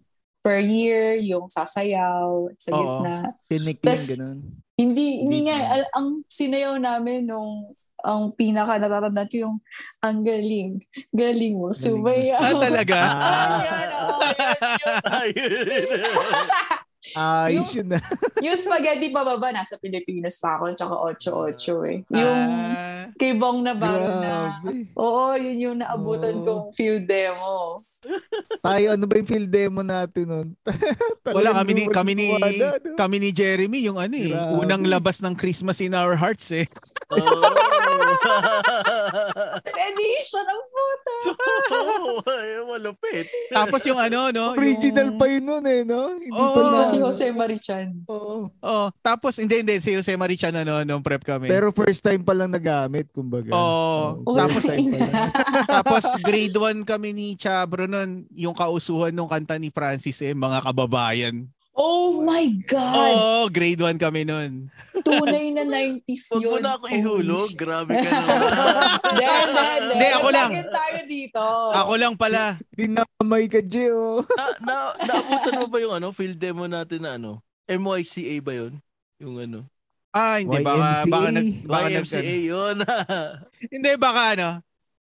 Per 0.44 0.60
year, 0.60 1.24
yung 1.24 1.48
sasayaw 1.48 2.52
sa 2.60 2.70
Oo. 2.76 2.78
gitna. 2.78 3.16
Tinikling, 3.48 3.88
Tas- 3.88 4.12
ganun. 4.12 4.44
Hindi, 4.74 5.22
hindi 5.24 5.46
nga, 5.48 5.86
ang 5.94 6.26
sinayaw 6.26 6.82
namin 6.82 7.30
nung, 7.30 7.72
ang 8.02 8.34
pinaka 8.34 8.82
natatandaan 8.82 9.30
ko 9.30 9.38
yung, 9.48 9.58
ang 10.02 10.26
galing, 10.26 10.82
galing 11.14 11.56
mo, 11.56 11.72
sumayaw. 11.72 12.42
Ah, 12.42 12.58
talaga? 12.58 12.98
Ah, 12.98 13.58
yun, 13.62 13.90
oo, 13.94 14.20
yun, 15.32 15.52
yun. 16.02 16.04
Ayos 17.14 17.70
Yung- 17.72 17.72
yun 17.78 17.88
na. 17.94 18.00
Yung 18.46 18.58
spaghetti 18.58 19.08
pababa, 19.08 19.50
nasa 19.50 19.78
Pilipinas 19.78 20.36
pa 20.38 20.60
ako, 20.60 20.74
tsaka 20.74 20.96
8-8 21.56 21.88
eh. 21.88 21.98
Yung 22.12 22.42
Ah, 22.44 23.08
kay 23.16 23.34
Bong 23.36 23.62
na, 23.62 23.72
Grabe. 23.76 24.88
oo, 24.96 25.24
yun 25.36 25.58
yung 25.60 25.78
naabutan 25.80 26.36
Oo. 26.36 26.44
kong 26.44 26.64
field 26.72 27.06
demo. 27.06 27.76
Tayo, 28.60 28.86
ano 28.96 29.04
ba 29.06 29.14
yung 29.16 29.30
field 29.30 29.48
demo 29.48 29.80
natin 29.80 30.26
nun? 30.26 30.48
wala 31.38 31.56
kami 31.56 31.72
ni 31.72 31.84
kami 31.88 32.12
ni 32.16 32.28
kami 32.96 33.16
ni 33.20 33.30
Jeremy 33.32 33.80
yung 33.86 33.96
ano 33.96 34.16
eh, 34.16 34.32
Grabe. 34.32 34.60
unang 34.60 34.84
labas 34.84 35.20
ng 35.20 35.36
Christmas 35.36 35.80
in 35.80 35.94
our 35.94 36.16
hearts 36.16 36.52
eh. 36.52 36.68
Oh. 37.08 37.18
Edition 39.64 40.46
ang 40.46 40.62
puta! 40.66 41.16
Oh, 41.74 42.20
ay, 42.26 42.50
malupit. 42.66 43.26
Tapos 43.50 43.82
yung 43.86 44.00
ano 44.00 44.32
no, 44.32 44.56
Original 44.56 45.12
yung, 45.12 45.20
pa 45.20 45.26
yun 45.28 45.44
nun 45.44 45.66
eh, 45.66 45.82
no? 45.84 46.16
Hindi 46.16 46.32
Oo. 46.34 46.54
pa 46.54 46.62
na. 46.62 46.84
Jose 47.04 47.28
Marichan. 47.36 47.88
Oo. 48.08 48.48
Oh, 48.60 48.88
tapos 49.04 49.36
hindi 49.36 49.60
hindi 49.60 49.76
si 49.84 49.92
Jose 49.94 50.16
Marichan 50.16 50.56
ano 50.56 50.82
nung 50.88 51.04
prep 51.04 51.24
kami. 51.24 51.52
Pero 51.52 51.76
first 51.76 52.00
time 52.00 52.24
pa 52.24 52.32
lang 52.32 52.50
nagamit, 52.50 53.12
kumbaga. 53.12 53.52
Oo. 53.52 54.24
Oo, 54.24 54.38
Tapos- 54.38 54.64
first 54.64 54.72
time 54.72 54.96
pa 54.96 55.08
lang. 55.08 55.30
Tapos 55.82 56.04
grade 56.24 56.56
1 56.56 56.84
kami 56.88 57.10
ni 57.12 57.28
Chabro 57.36 57.86
nun, 57.86 58.24
yung 58.34 58.56
kausuhan 58.56 59.12
ng 59.12 59.30
kanta 59.30 59.60
ni 59.60 59.70
Francis 59.70 60.20
eh, 60.24 60.32
mga 60.32 60.64
kababayan. 60.64 61.46
Oh 61.74 62.22
my 62.22 62.46
God! 62.70 62.94
Oo, 62.96 63.50
grade 63.50 63.82
1 63.82 63.98
kami 63.98 64.30
nun. 64.30 64.70
Tunay 65.02 65.50
na 65.58 65.66
90s 66.06 66.30
Huwag 66.30 66.44
yun. 66.46 66.52
mo 66.54 66.58
na 66.62 66.72
ako 66.78 66.86
ihulog. 66.86 67.34
Holy 67.34 67.50
shit. 67.50 67.58
Grabe 67.58 67.92
ka 67.98 68.10
naman. 68.14 68.40
Then, 69.18 69.18
then, 69.18 69.50
then. 69.52 69.82
Hindi, 69.90 70.08
ako 70.14 70.28
lang. 70.30 70.50
Tayo 70.70 71.00
dito? 71.10 71.44
Ako 71.74 71.94
lang 71.98 72.14
pala. 72.14 72.62
Dinamay 72.72 73.50
ka, 73.50 73.60
Gio. 73.60 74.22
na, 74.38 74.46
na, 74.62 74.76
naabutan 75.02 75.54
mo 75.58 75.66
ba 75.66 75.78
yung 75.82 75.94
ano, 75.98 76.14
field 76.14 76.38
demo 76.38 76.70
natin 76.70 77.02
na 77.02 77.18
ano? 77.18 77.42
MYCA 77.66 78.38
ba 78.40 78.54
yun? 78.54 78.74
Yung 79.18 79.42
ano? 79.42 79.66
Ah, 80.14 80.38
hindi 80.38 80.62
baka 80.62 81.10
baka 81.10 81.30
nag 81.34 81.48
baka 81.66 81.88
nag, 81.90 82.06
YMCA 82.06 82.38
yun. 82.46 82.78
Hindi 83.66 83.92
baka 83.98 84.22
ano. 84.38 84.50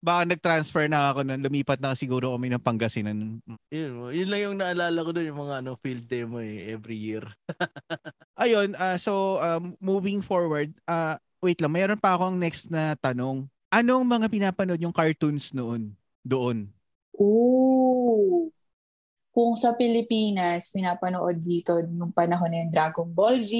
Baka 0.04 0.22
nag-transfer 0.28 0.86
na 0.86 1.10
ako 1.10 1.26
nun. 1.26 1.42
Lumipat 1.42 1.82
na 1.82 1.98
siguro 1.98 2.34
kami 2.36 2.54
ng 2.54 2.62
Pangasinan. 2.62 3.42
yun, 3.74 3.92
yun 4.14 4.30
lang 4.30 4.42
yung 4.42 4.58
naalala 4.62 5.00
ko 5.02 5.10
doon, 5.12 5.30
yung 5.30 5.42
mga 5.48 5.56
ano, 5.66 5.72
field 5.82 6.06
demo 6.06 6.38
eh, 6.40 6.70
every 6.70 6.98
year. 6.98 7.26
Ayun, 8.44 8.78
ah, 8.78 9.00
so 9.02 9.42
um, 9.42 9.74
moving 9.82 10.22
forward, 10.22 10.76
ah 10.86 11.18
wait 11.46 11.62
lang, 11.62 11.74
mayroon 11.74 12.02
pa 12.02 12.18
akong 12.18 12.38
next 12.42 12.74
na 12.74 12.98
tanong. 12.98 13.46
Anong 13.70 14.02
mga 14.02 14.28
pinapanood 14.34 14.82
yung 14.82 14.96
cartoons 14.96 15.54
noon? 15.54 15.94
Doon. 16.26 16.74
Ooh. 17.22 18.50
Kung 19.36 19.54
sa 19.60 19.76
Pilipinas, 19.76 20.72
pinapanood 20.72 21.44
dito 21.44 21.76
nung 21.92 22.10
panahon 22.10 22.50
na 22.50 22.64
yung 22.64 22.72
Dragon 22.72 23.10
Ball 23.12 23.36
Z, 23.36 23.52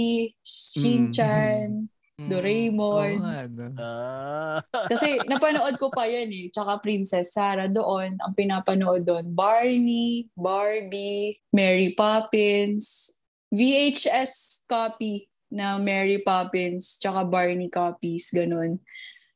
Shin-chan, 0.42 1.84
Mm. 1.84 1.95
Doraemon. 2.16 3.20
Oo 3.20 3.24
nga, 3.28 3.44
no? 3.52 3.68
Ah. 3.76 4.60
Kasi 4.92 5.20
napanood 5.28 5.76
ko 5.76 5.92
pa 5.92 6.08
yan 6.08 6.32
eh. 6.32 6.48
Tsaka 6.48 6.80
Princess 6.80 7.36
Sarah 7.36 7.68
doon. 7.68 8.16
Ang 8.24 8.34
pinapanood 8.34 9.04
doon, 9.04 9.28
Barney, 9.36 10.32
Barbie, 10.32 11.44
Mary 11.52 11.92
Poppins, 11.92 13.20
VHS 13.52 14.64
copy 14.64 15.28
na 15.52 15.76
Mary 15.76 16.24
Poppins, 16.24 16.96
tsaka 17.00 17.28
Barney 17.28 17.68
copies, 17.68 18.32
ganun. 18.32 18.80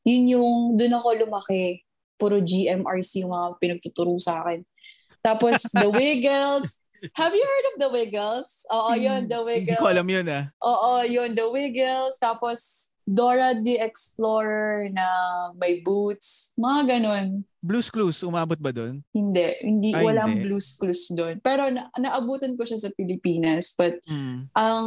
Yun 0.08 0.24
yung, 0.32 0.58
doon 0.80 0.96
ako 0.96 1.08
lumaki. 1.28 1.84
Puro 2.20 2.40
GMRC 2.40 3.24
yung 3.24 3.32
mga 3.32 3.48
pinagtuturo 3.60 4.16
sa 4.20 4.44
akin. 4.44 4.60
Tapos, 5.20 5.68
The 5.72 5.88
Wiggles. 6.00 6.80
Have 7.16 7.32
you 7.32 7.40
heard 7.44 7.66
of 7.72 7.76
The 7.80 7.90
Wiggles? 7.90 8.68
Oo, 8.68 8.92
yun, 8.92 9.24
The 9.26 9.40
Wiggles. 9.40 9.76
Hindi 9.76 9.80
ko 9.80 9.88
alam 9.88 10.06
yun 10.06 10.26
ah. 10.28 10.44
Oo, 10.60 11.00
yun, 11.02 11.32
The 11.32 11.48
Wiggles. 11.48 12.20
Tapos, 12.20 12.90
Dora 13.10 13.58
the 13.58 13.80
Explorer 13.82 14.86
na 14.94 15.06
may 15.58 15.82
boots. 15.82 16.54
Mga 16.54 16.80
ganun. 16.86 17.26
Blues 17.58 17.90
Clues, 17.90 18.22
umabot 18.22 18.54
ba 18.56 18.70
doon? 18.70 19.02
Hindi. 19.10 19.50
Hindi, 19.60 19.90
Ay, 19.92 20.04
walang 20.06 20.38
hindi. 20.38 20.46
blues 20.46 20.78
clues 20.78 21.10
doon. 21.12 21.42
Pero 21.42 21.68
na, 21.68 21.90
naabutan 21.98 22.54
ko 22.54 22.62
siya 22.62 22.78
sa 22.78 22.90
Pilipinas. 22.94 23.74
But, 23.74 23.98
Mm. 24.06 24.48
ang, 24.54 24.86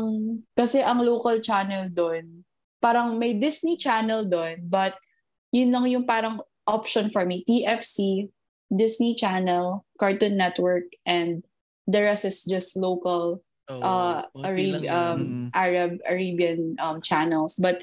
kasi 0.56 0.80
ang 0.80 1.04
local 1.04 1.38
channel 1.44 1.92
doon, 1.92 2.48
parang 2.80 3.20
may 3.20 3.36
Disney 3.36 3.76
channel 3.76 4.24
doon. 4.24 4.64
But, 4.66 4.96
yun 5.52 5.70
lang 5.70 5.86
yung 5.86 6.06
parang 6.08 6.40
option 6.66 7.12
for 7.12 7.28
me. 7.28 7.44
TFC, 7.44 8.32
Disney 8.74 9.14
Channel, 9.14 9.86
Cartoon 10.02 10.34
Network, 10.34 10.90
and 11.06 11.46
the 11.88 12.02
rest 12.02 12.26
is 12.26 12.44
just 12.46 12.76
local 12.78 13.44
Oo, 13.72 13.80
uh, 13.80 14.28
Arab, 14.44 14.84
um, 14.92 15.20
Mm. 15.24 15.48
Arab 15.56 15.92
Arabian 16.04 16.76
um, 16.84 17.00
channels. 17.00 17.56
But 17.56 17.80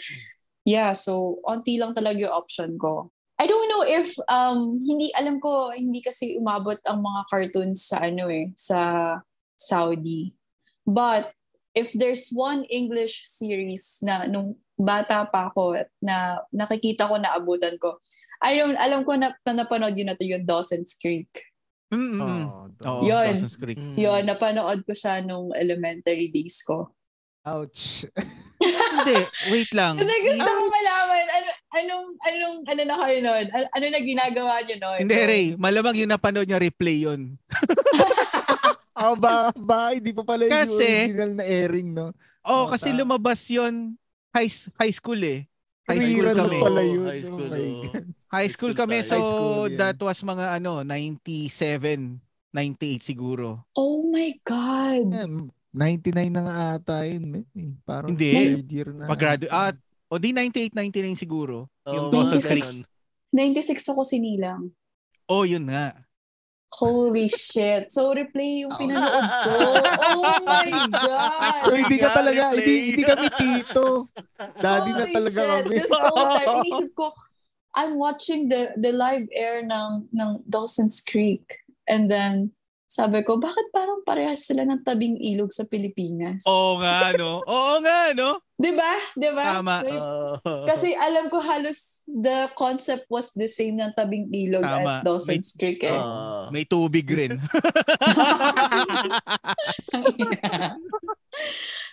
yeah, 0.69 0.93
so 0.93 1.41
onti 1.49 1.81
lang 1.81 1.97
talaga 1.97 2.21
yung 2.21 2.37
option 2.37 2.77
ko. 2.77 3.09
I 3.41 3.49
don't 3.49 3.73
know 3.73 3.89
if 3.89 4.13
um 4.29 4.77
hindi 4.85 5.09
alam 5.17 5.41
ko 5.41 5.73
hindi 5.73 6.05
kasi 6.05 6.37
umabot 6.37 6.77
ang 6.85 7.01
mga 7.01 7.21
cartoons 7.33 7.89
sa 7.89 8.05
ano 8.05 8.29
eh 8.29 8.53
sa 8.53 8.79
Saudi. 9.57 10.37
But 10.85 11.33
if 11.73 11.97
there's 11.97 12.29
one 12.29 12.69
English 12.69 13.25
series 13.25 14.05
na 14.05 14.29
nung 14.29 14.61
bata 14.77 15.25
pa 15.29 15.49
ako 15.49 15.77
na 16.05 16.45
nakikita 16.53 17.09
ko 17.09 17.17
na 17.17 17.37
abutan 17.37 17.81
ko. 17.81 17.97
I 18.45 18.61
don't 18.61 18.77
alam 18.77 19.05
ko 19.05 19.17
na, 19.17 19.33
na 19.45 19.65
napanood 19.65 19.97
yun 19.97 20.13
na 20.13 20.17
to 20.17 20.25
yung 20.29 20.45
Dawson's 20.45 20.97
Creek. 20.97 21.29
Mm-mm. 21.91 22.21
Oh, 22.21 22.67
Oo, 22.81 23.03
Yun. 23.03 23.35
Mm. 23.45 23.95
Yun, 23.95 24.23
napanood 24.25 24.81
ko 24.83 24.93
siya 24.93 25.21
nung 25.21 25.51
elementary 25.53 26.31
days 26.31 26.63
ko. 26.63 26.89
Ouch. 27.43 28.05
Hindi, 28.61 29.17
wait 29.49 29.73
lang. 29.73 29.97
Kasi 29.97 30.13
gusto 30.23 30.45
ko 30.45 30.63
malaman, 30.69 31.25
ano, 31.27 31.49
anong, 31.73 32.07
anong, 32.21 32.57
ano 32.65 32.81
na 32.85 32.97
kayo 33.01 33.17
nun? 33.21 33.45
Ano, 33.49 33.65
ano 33.67 33.87
na 33.89 34.01
ginagawa 34.01 34.55
niyo 34.61 34.77
nun? 34.77 34.99
Hindi, 35.01 35.17
Ray. 35.17 35.47
Malamang 35.57 35.97
yung 35.97 36.13
napanood 36.13 36.47
niya 36.47 36.61
replay 36.61 37.03
yun. 37.03 37.21
Ah, 38.93 39.17
ba, 39.17 39.49
ba, 39.57 39.97
hindi 39.97 40.13
pa 40.13 40.21
pala 40.21 40.45
yung 40.45 40.53
Kasi- 40.53 41.09
original 41.09 41.33
na 41.33 41.45
airing, 41.49 41.89
no? 41.89 42.13
Oh, 42.45 42.69
Oo, 42.69 42.69
kasi 42.69 42.93
ta- 42.93 43.01
lumabas 43.01 43.49
yun 43.49 43.97
high, 44.29 44.53
high 44.77 44.93
school 44.93 45.17
eh. 45.25 45.49
High 45.89 46.05
school 46.05 46.21
Rerun 46.21 46.37
kami. 46.37 46.59
pala 46.61 46.83
yun. 46.85 47.07
High 47.09 47.25
school, 47.25 47.49
oh. 47.49 47.81
High 48.31 48.47
school 48.49 48.73
kami. 48.73 49.03
school 49.03 49.11
So, 49.11 49.11
tayo. 49.11 49.19
High 49.19 49.29
school, 49.29 49.65
yeah. 49.67 49.79
that 49.83 49.99
was 49.99 50.19
mga 50.23 50.45
ano, 50.57 50.73
97, 50.87 52.23
98 52.51 53.03
siguro. 53.05 53.67
Oh 53.75 54.07
my 54.07 54.31
God. 54.41 55.07
Yeah, 55.11 55.29
99 55.71 56.31
na 56.31 56.43
nga 56.43 56.55
ata 56.75 56.97
yun. 57.05 57.23
man, 57.29 57.47
eh. 57.49 57.75
Parang 57.85 58.11
Hindi. 58.11 58.31
third 58.31 58.67
year 58.69 58.89
na. 58.91 59.07
Pag-graduate. 59.07 59.51
Ah, 59.51 59.71
o 60.07 60.19
di 60.19 60.31
98, 60.31 60.75
99 60.75 61.15
siguro. 61.17 61.71
Yung 61.85 62.11
Dawson's 62.11 62.43
ganun. 62.43 62.59
Creek. 62.59 62.71
96 63.31 63.91
ako 63.91 64.03
sinilang. 64.03 64.63
Oh, 65.27 65.47
yun 65.47 65.67
nga. 65.67 65.95
Holy 66.71 67.27
shit. 67.27 67.91
So, 67.91 68.11
replay 68.11 68.63
yung 68.63 68.71
Oh. 68.71 68.79
pinanood 68.79 69.27
ko. 69.47 69.55
Oh 70.19 70.39
my 70.43 70.71
God. 70.87 71.55
So, 71.63 71.75
hindi 71.77 71.99
ka 71.99 72.09
talaga, 72.11 72.43
hindi, 72.55 72.75
hindi 72.91 73.03
kami 73.03 73.27
tito. 73.35 74.07
Daddy 74.57 74.91
na 74.91 75.03
Holy 75.03 75.15
talaga 75.15 75.41
shit. 75.41 75.51
kami. 75.67 75.75
This 75.77 75.91
whole 75.91 76.27
time, 76.33 76.47
inisip 76.63 76.91
ko, 76.95 77.07
I'm 77.75 77.97
watching 77.97 78.51
the 78.51 78.75
the 78.75 78.91
live 78.91 79.31
air 79.31 79.63
ng, 79.63 80.11
ng 80.11 80.31
Dawson's 80.49 80.99
Creek. 81.01 81.63
And 81.87 82.11
then, 82.11 82.55
sabi 82.91 83.23
ko, 83.23 83.39
bakit 83.39 83.71
parang 83.71 84.03
parehas 84.03 84.47
sila 84.47 84.67
ng 84.67 84.83
tabing 84.83 85.15
ilog 85.23 85.55
sa 85.55 85.63
Pilipinas? 85.67 86.43
Oo 86.51 86.83
nga, 86.83 87.15
no? 87.15 87.47
Oo 87.47 87.79
nga, 87.79 88.11
no? 88.11 88.43
Di 88.61 88.77
ba? 88.77 88.93
Di 89.17 89.31
ba? 89.33 89.47
Tama. 89.57 89.77
Like, 89.81 89.97
Oo. 89.97 90.69
Kasi 90.69 90.93
alam 90.93 91.33
ko 91.33 91.41
halos 91.41 92.05
the 92.05 92.45
concept 92.53 93.09
was 93.09 93.33
the 93.33 93.49
same 93.49 93.81
ng 93.81 93.97
tabing 93.97 94.29
ilog 94.29 94.61
Tama. 94.61 95.01
at 95.01 95.09
Dawson's 95.09 95.57
Creek 95.57 95.81
eh. 95.81 95.97
Oo. 95.97 96.53
May 96.53 96.69
tubig 96.69 97.09
rin. 97.09 97.41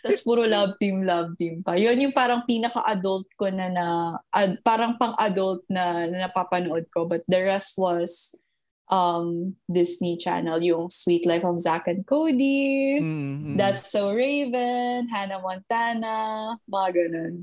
Tapos 0.03 0.21
puro 0.27 0.43
love 0.43 0.75
team, 0.77 1.07
love 1.07 1.33
team 1.39 1.63
pa. 1.63 1.79
Yun 1.79 2.09
yung 2.09 2.15
parang 2.15 2.43
pinaka-adult 2.43 3.27
ko 3.39 3.47
na 3.47 3.71
na, 3.71 3.85
ad- 4.29 4.59
parang 4.61 4.99
pang-adult 4.99 5.63
na, 5.71 6.05
na 6.05 6.27
napapanood 6.27 6.85
ko. 6.91 7.07
But 7.07 7.23
the 7.31 7.47
rest 7.47 7.79
was 7.79 8.35
um 8.87 9.55
Disney 9.67 10.15
Channel, 10.15 10.63
yung 10.63 10.87
Sweet 10.87 11.27
Life 11.27 11.43
of 11.43 11.59
Zack 11.59 11.87
and 11.87 12.07
Cody, 12.07 12.99
Mm, 12.99 13.53
mm. 13.53 13.57
That's 13.59 13.91
So 13.91 14.11
Raven, 14.15 15.07
Hannah 15.11 15.43
Montana, 15.43 16.15
mga 16.67 16.89
ganun. 16.95 17.33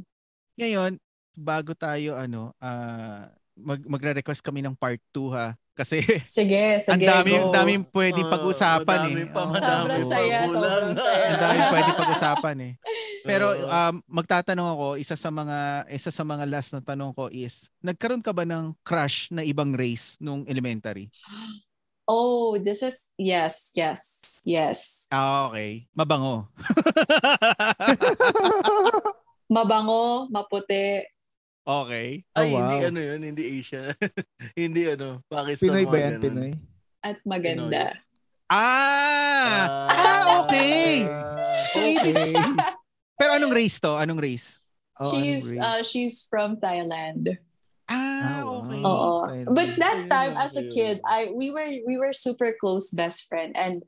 Ngayon, 0.56 0.92
bago 1.34 1.74
tayo 1.74 2.16
ano, 2.16 2.54
ah 2.62 3.28
mag 3.54 3.80
magre-request 3.86 4.42
kami 4.42 4.62
ng 4.64 4.74
part 4.74 4.98
2 5.14 5.30
ha. 5.30 5.54
Kasi 5.74 6.06
Sige, 6.22 6.78
ang 6.78 7.02
sige. 7.02 7.02
dami, 7.02 7.34
go. 7.34 7.36
ang 7.36 7.50
daming 7.50 7.82
pwede 7.90 8.22
Oo, 8.22 8.30
pag-usapan 8.30 9.10
madami 9.10 9.18
eh. 9.18 9.26
pa, 9.26 9.42
madami 9.42 9.74
Sobrang 9.74 10.06
saya, 10.06 10.38
sobrang 10.46 10.94
saya. 10.94 11.26
Ang 11.34 11.42
dami 11.42 11.58
pwede 11.74 11.90
pag-usapan 11.98 12.56
eh. 12.62 12.72
Pero 13.26 13.46
um, 13.66 13.94
magtatanong 14.06 14.68
ako, 14.70 14.86
isa 15.02 15.18
sa 15.18 15.34
mga 15.34 15.58
isa 15.90 16.10
sa 16.14 16.22
mga 16.22 16.44
last 16.46 16.70
na 16.70 16.80
tanong 16.80 17.10
ko 17.10 17.26
is, 17.26 17.66
nagkaroon 17.82 18.22
ka 18.22 18.30
ba 18.30 18.46
ng 18.46 18.70
crush 18.86 19.26
na 19.34 19.42
ibang 19.42 19.74
race 19.74 20.14
nung 20.22 20.46
elementary? 20.46 21.10
Oh, 22.04 22.60
this 22.60 22.84
is, 22.84 23.16
yes, 23.16 23.72
yes, 23.72 24.20
yes. 24.44 25.08
Ah, 25.08 25.48
okay. 25.48 25.88
Mabango. 25.96 26.52
Mabango, 29.54 30.28
maputi. 30.28 31.00
Okay. 31.66 32.22
Ay, 32.32 32.48
Oh, 32.52 32.60
hindi 32.60 32.76
wow. 32.78 32.88
ano 32.88 32.98
yun, 33.00 33.20
hindi 33.24 33.42
Asia. 33.58 33.82
hindi 34.58 34.82
ano, 34.86 35.20
Pakistan. 35.26 35.64
Pinoy 35.68 35.84
ba 35.84 35.96
yan? 35.98 36.12
ganun. 36.14 36.22
Pinoy? 36.24 36.52
At 37.00 37.16
maganda. 37.24 37.84
Ah! 38.48 39.88
Ah, 39.88 40.22
okay. 40.44 41.04
Okay. 41.74 42.32
Pero 43.20 43.30
anong 43.34 43.54
race 43.54 43.76
to? 43.80 43.96
Anong 43.96 44.20
race? 44.20 44.46
Oh, 45.00 45.10
she's 45.10 45.42
anong 45.44 45.50
race? 45.50 45.64
uh, 45.64 45.82
she's 45.82 46.16
from 46.28 46.56
Thailand. 46.56 47.40
Ah, 47.84 48.00
Ah, 48.24 48.40
wow. 48.48 48.64
okay. 48.64 48.82
Oo. 48.84 49.52
But 49.52 49.76
that 49.76 50.08
time 50.08 50.34
as 50.40 50.56
a 50.56 50.64
kid, 50.68 51.00
I 51.04 51.28
we 51.34 51.52
were 51.52 51.68
we 51.84 52.00
were 52.00 52.16
super 52.16 52.56
close 52.56 52.88
best 52.88 53.28
friend 53.28 53.52
and 53.52 53.84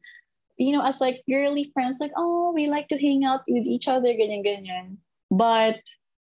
you 0.60 0.76
know 0.76 0.84
as 0.84 1.00
like 1.00 1.24
girly 1.24 1.64
friends 1.72 1.96
like 1.96 2.12
oh 2.12 2.52
we 2.52 2.68
like 2.68 2.88
to 2.92 3.00
hang 3.00 3.24
out 3.24 3.40
with 3.48 3.64
each 3.64 3.88
other 3.88 4.12
ganyan 4.12 4.44
ganyan. 4.44 4.86
But 5.32 5.80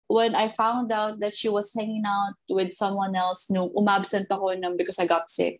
when 0.07 0.35
I 0.35 0.49
found 0.49 0.95
out 0.95 1.19
that 1.21 1.35
she 1.35 1.51
was 1.51 1.75
hanging 1.75 2.07
out 2.07 2.39
with 2.47 2.73
someone 2.73 3.15
else 3.15 3.51
nung 3.51 3.71
umabsent 3.75 4.31
ako 4.31 4.55
nung 4.55 4.79
because 4.79 4.99
I 5.03 5.07
got 5.07 5.27
sick. 5.27 5.59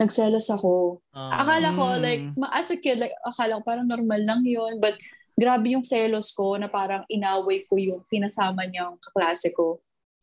Nagselos 0.00 0.48
ako. 0.50 1.04
Ah. 1.12 1.44
Akala 1.44 1.70
ko, 1.76 1.84
Mm. 1.94 2.02
like, 2.02 2.22
as 2.56 2.72
a 2.72 2.78
kid, 2.80 2.98
like, 2.98 3.12
akala 3.20 3.60
ko 3.60 3.62
parang 3.62 3.86
normal 3.86 4.20
lang 4.24 4.42
yun. 4.48 4.80
But, 4.80 4.96
grabe 5.36 5.72
yung 5.76 5.84
selos 5.84 6.32
ko 6.32 6.56
na 6.56 6.68
parang 6.72 7.04
inaway 7.08 7.68
ko 7.68 7.76
yung 7.76 8.02
pinasama 8.08 8.64
niyang 8.64 8.96
kaklase 8.96 9.52
ko. 9.52 9.80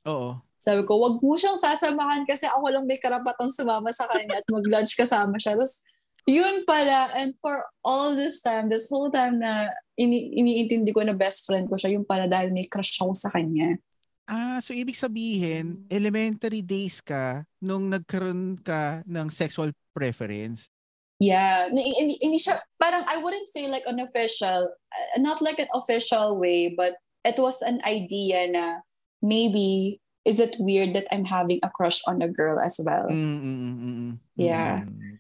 Oo. 0.09 0.41
Sabi 0.57 0.81
ko, 0.83 0.97
wag 0.97 1.21
mo 1.21 1.37
siyang 1.37 1.57
sasamahan 1.61 2.25
kasi 2.25 2.49
ako 2.49 2.73
lang 2.73 2.89
may 2.89 2.97
karapatang 2.97 3.53
sumama 3.53 3.93
sa 3.93 4.09
kanya 4.09 4.41
at 4.41 4.47
mag-lunch 4.49 4.97
kasama 4.97 5.37
siya. 5.37 5.53
Tapos, 5.53 5.85
yun 6.25 6.65
pala. 6.65 7.13
And 7.13 7.37
for 7.39 7.61
all 7.85 8.17
this 8.17 8.41
time, 8.41 8.67
this 8.67 8.89
whole 8.89 9.13
time 9.13 9.37
na 9.37 9.69
ini 9.97 10.37
iniintindi 10.37 10.93
ko 10.93 11.01
na 11.01 11.17
best 11.17 11.43
friend 11.49 11.65
ko 11.65 11.75
siya, 11.75 11.97
yung 11.97 12.05
pala 12.05 12.29
dahil 12.29 12.53
may 12.53 12.69
crush 12.69 13.01
ako 13.01 13.17
sa 13.17 13.33
kanya. 13.33 13.81
Ah, 14.27 14.59
so 14.59 14.75
ibig 14.75 14.99
sabihin, 14.99 15.87
elementary 15.89 16.61
days 16.61 16.99
ka 17.01 17.47
nung 17.63 17.87
nagkaroon 17.89 18.59
ka 18.61 19.01
ng 19.07 19.27
sexual 19.31 19.73
preference. 19.95 20.69
Yeah. 21.17 21.73
Hindi, 21.73 22.21
hindi 22.21 22.37
siya, 22.37 22.61
parang 22.77 23.07
I 23.09 23.17
wouldn't 23.23 23.49
say 23.49 23.65
like 23.65 23.87
an 23.89 23.97
official, 24.03 24.69
uh, 24.69 25.17
not 25.17 25.41
like 25.41 25.57
an 25.57 25.71
official 25.73 26.37
way, 26.37 26.69
but 26.69 26.93
it 27.25 27.39
was 27.41 27.63
an 27.63 27.81
idea 27.87 28.45
na 28.51 28.85
maybe, 29.23 29.97
is 30.27 30.37
it 30.43 30.59
weird 30.59 30.93
that 30.93 31.07
I'm 31.09 31.25
having 31.25 31.63
a 31.63 31.71
crush 31.71 32.03
on 32.05 32.21
a 32.21 32.29
girl 32.29 32.59
as 32.59 32.77
well? 32.83 33.07
Mm, 33.09 33.15
mm, 33.15 33.41
mm, 33.41 33.75
mm, 33.79 33.95
mm. 33.95 34.13
Yeah. 34.35 34.83
Mm. 34.85 35.17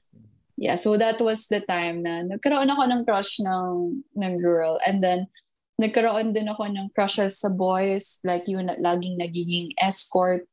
Yeah, 0.57 0.73
so 0.73 0.97
that 0.97 1.21
was 1.21 1.45
the 1.47 1.61
time 1.61 2.01
na 2.01 2.25
nagkaroon 2.25 2.65
ako 2.65 2.83
ng 2.83 3.01
crush 3.05 3.37
ng, 3.39 3.69
ng 4.11 4.33
girl. 4.41 4.81
And 4.81 4.99
then, 4.99 5.29
nagkaroon 5.77 6.33
din 6.33 6.49
ako 6.49 6.65
ng 6.65 6.89
crushes 6.91 7.37
sa 7.37 7.47
boys. 7.47 8.17
Like 8.25 8.49
yung 8.49 8.65
na- 8.65 8.81
laging 8.81 9.21
nagiging 9.21 9.77
escort. 9.77 10.49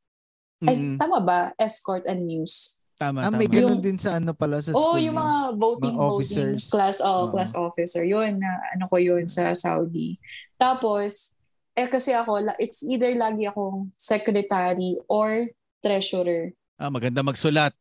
Ay, 0.61 0.77
Mm, 0.77 0.97
tama 0.97 1.19
ba? 1.19 1.39
Escort 1.57 2.05
and 2.05 2.25
news. 2.25 2.85
tama, 2.95 3.19
Ah, 3.19 3.33
may 3.33 3.43
tama. 3.43 3.59
ganun 3.59 3.69
Yung- 3.75 3.83
din 3.83 3.97
sa 3.97 4.15
ano 4.15 4.31
pala 4.31 4.61
sa 4.61 4.71
Oo, 4.71 4.79
school. 4.79 4.93
oh, 4.93 5.03
yung 5.03 5.17
mga 5.17 5.35
voting, 5.57 5.91
Mga 5.91 5.99
voting. 5.99 6.15
officers. 6.15 6.61
Class, 6.69 6.97
oh, 7.01 7.25
Oo. 7.25 7.27
class 7.27 7.51
officer. 7.51 8.07
Yun, 8.07 8.39
na 8.39 8.47
ano 8.71 8.87
ko 8.87 8.95
yun 8.95 9.25
sa 9.25 9.51
Saudi. 9.51 10.15
Tapos, 10.55 11.35
eh 11.73 11.85
kasi 11.85 12.13
ako, 12.13 12.39
la- 12.41 12.55
it's 12.55 12.79
either 12.81 13.11
lagi 13.11 13.43
akong 13.43 13.91
secretary 13.91 14.95
or 15.05 15.49
treasurer. 15.81 16.55
Ah, 16.77 16.87
maganda 16.87 17.19
magsulat. 17.19 17.75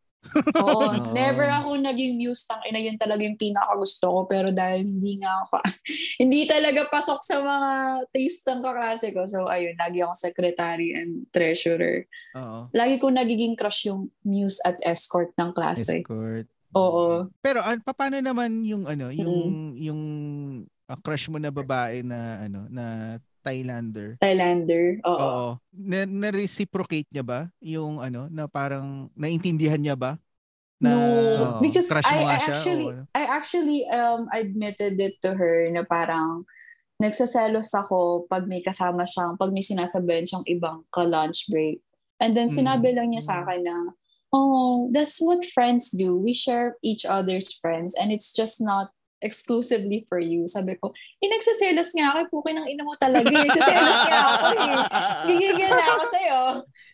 Oo, 0.57 0.65
Oo. 0.95 1.13
never 1.13 1.47
ako 1.51 1.77
naging 1.77 2.17
news 2.17 2.45
tang 2.49 2.61
ina 2.65 2.81
yun 2.81 2.97
talaga 2.97 3.23
yung 3.23 3.37
pinakagusto 3.37 4.09
ko 4.09 4.21
pero 4.25 4.49
dahil 4.51 4.89
hindi 4.89 5.21
nga 5.21 5.45
ako 5.45 5.61
hindi 6.23 6.49
talaga 6.49 6.89
pasok 6.89 7.21
sa 7.21 7.43
mga 7.43 7.73
taste 8.11 8.43
ng 8.49 8.61
kaklase 8.65 9.13
ko. 9.13 9.23
So 9.29 9.45
ayun, 9.47 9.77
lagi 9.77 10.01
ako 10.01 10.15
secretary 10.17 10.97
and 10.97 11.29
treasurer. 11.31 12.09
Oo. 12.35 12.71
Lagi 12.73 12.97
ko 12.99 13.13
nagiging 13.13 13.55
crush 13.55 13.87
yung 13.89 14.09
muse 14.25 14.59
at 14.65 14.81
escort 14.83 15.31
ng 15.37 15.51
klase. 15.53 16.01
Escort. 16.03 16.47
Oo. 16.75 17.31
Pero 17.39 17.63
an 17.63 17.79
paano 17.85 18.19
naman 18.19 18.67
yung 18.67 18.89
ano, 18.89 19.15
yung 19.15 19.35
Mm. 19.35 19.71
yung 19.79 20.01
ah, 20.91 20.99
crush 21.01 21.31
mo 21.33 21.39
na 21.39 21.49
babae 21.49 22.05
na 22.05 22.45
ano, 22.45 22.67
na 22.69 22.85
Thailander? 23.45 24.17
Thailander. 24.19 25.05
Oo. 25.05 25.21
Oo. 25.21 25.47
Na, 25.77 26.09
na-reciprocate 26.09 27.07
niya 27.13 27.21
ba 27.21 27.41
yung 27.61 28.01
ano, 28.01 28.27
na 28.33 28.49
parang 28.49 29.13
naintindihan 29.13 29.79
niya 29.79 29.95
ba 29.95 30.17
Na 30.81 30.91
no, 30.91 31.61
because 31.63 31.89
crush 31.89 32.09
I, 32.09 32.25
I 32.25 32.39
siya? 32.41 32.49
actually 32.51 32.85
o 32.85 32.93
ano? 32.93 33.03
I 33.15 33.23
actually 33.25 33.81
um 33.89 34.27
admitted 34.35 34.99
it 34.99 35.17
to 35.23 35.33
her 35.37 35.71
na 35.71 35.87
parang 35.87 36.45
nagsaselos 36.99 37.75
ako 37.75 38.27
pag 38.31 38.47
may 38.47 38.63
kasama 38.63 39.03
siyang, 39.03 39.35
pag 39.35 39.51
may 39.51 39.63
sinasabihan 39.63 40.25
siyang 40.25 40.47
ibang 40.47 40.87
ka-lunch 40.95 41.51
break. 41.51 41.83
And 42.23 42.39
then 42.39 42.47
Mm. 42.49 42.57
sinabi 42.63 42.95
lang 42.95 43.11
niya 43.11 43.23
sa 43.27 43.35
akin 43.43 43.67
na, 43.67 43.77
oh, 44.31 44.89
that's 44.95 45.19
what 45.19 45.43
friends 45.43 45.91
do. 45.91 46.15
We 46.15 46.33
share 46.33 46.79
each 46.87 47.03
other's 47.03 47.51
friends 47.51 47.99
and 47.99 48.15
it's 48.15 48.31
just 48.31 48.63
not 48.63 48.94
exclusively 49.25 50.05
for 50.07 50.21
you. 50.21 50.45
Sabi 50.47 50.77
ko, 50.77 50.93
eh, 51.25 51.29
nagsaselos 51.33 51.97
nga 51.97 52.13
ako. 52.13 52.45
Pukin 52.45 52.61
ng 52.61 52.69
ina 52.69 52.85
mo 52.85 52.93
talaga. 52.95 53.33
eh. 53.33 53.49
Nagsaselos 53.49 54.01
nga 54.05 54.21
ako 54.21 54.47
eh. 54.53 54.75
Gigigil 55.33 55.71
na 55.73 55.85
ako 55.97 56.05
sa'yo. 56.05 56.41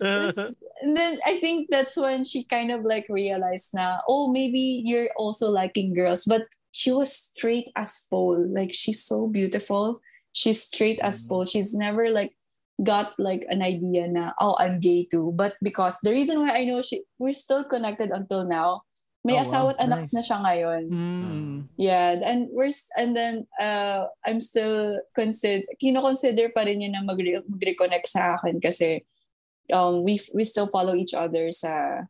And 0.81 0.97
then 0.97 1.19
I 1.27 1.37
think 1.43 1.69
that's 1.69 1.99
when 1.99 2.25
she 2.25 2.45
kind 2.47 2.73
of 2.73 2.87
like 2.87 3.05
realized 3.11 3.75
na, 3.75 4.01
oh, 4.09 4.33
maybe 4.33 4.81
you're 4.87 5.11
also 5.19 5.51
liking 5.51 5.93
girls. 5.93 6.25
But 6.25 6.49
she 6.73 6.95
was 6.95 7.13
straight 7.13 7.69
as 7.77 8.07
pole. 8.09 8.41
Like 8.49 8.73
she's 8.73 9.03
so 9.05 9.27
beautiful. 9.27 10.01
She's 10.33 10.63
straight 10.63 11.03
as 11.03 11.27
pole. 11.27 11.45
She's 11.45 11.75
never 11.75 12.09
like 12.09 12.33
got 12.81 13.13
like 13.19 13.45
an 13.53 13.61
idea 13.61 14.09
na, 14.09 14.33
oh, 14.41 14.57
I'm 14.59 14.81
gay 14.81 15.05
too. 15.11 15.33
But 15.37 15.61
because 15.61 16.01
the 16.01 16.13
reason 16.13 16.41
why 16.41 16.57
I 16.57 16.65
know 16.65 16.81
she, 16.81 17.03
we're 17.19 17.37
still 17.37 17.65
connected 17.65 18.09
until 18.09 18.49
now, 18.49 18.89
may 19.21 19.37
Oh, 19.37 19.45
wow. 19.45 19.45
asawa 19.45 19.69
at 19.77 19.81
anak 19.85 20.01
Nice. 20.09 20.15
na 20.17 20.23
siya 20.25 20.39
ngayon. 20.41 20.83
Mm. 20.89 21.57
Yeah, 21.77 22.09
and 22.25 22.49
we're 22.57 22.73
and 22.97 23.13
then 23.13 23.45
uh 23.61 24.09
I'm 24.25 24.41
still 24.41 24.97
consider 25.13 25.69
kino-consider 25.77 26.49
pa 26.57 26.65
rin 26.65 26.81
niya 26.81 26.97
na 26.97 27.05
mag- 27.05 27.21
mag-reconnect 27.45 28.09
sa 28.09 28.41
akin 28.41 28.65
kasi 28.65 29.05
um 29.69 30.01
we 30.03 30.17
we 30.33 30.41
still 30.43 30.73
follow 30.73 30.97
each 30.97 31.13
other 31.13 31.53
sa 31.53 32.05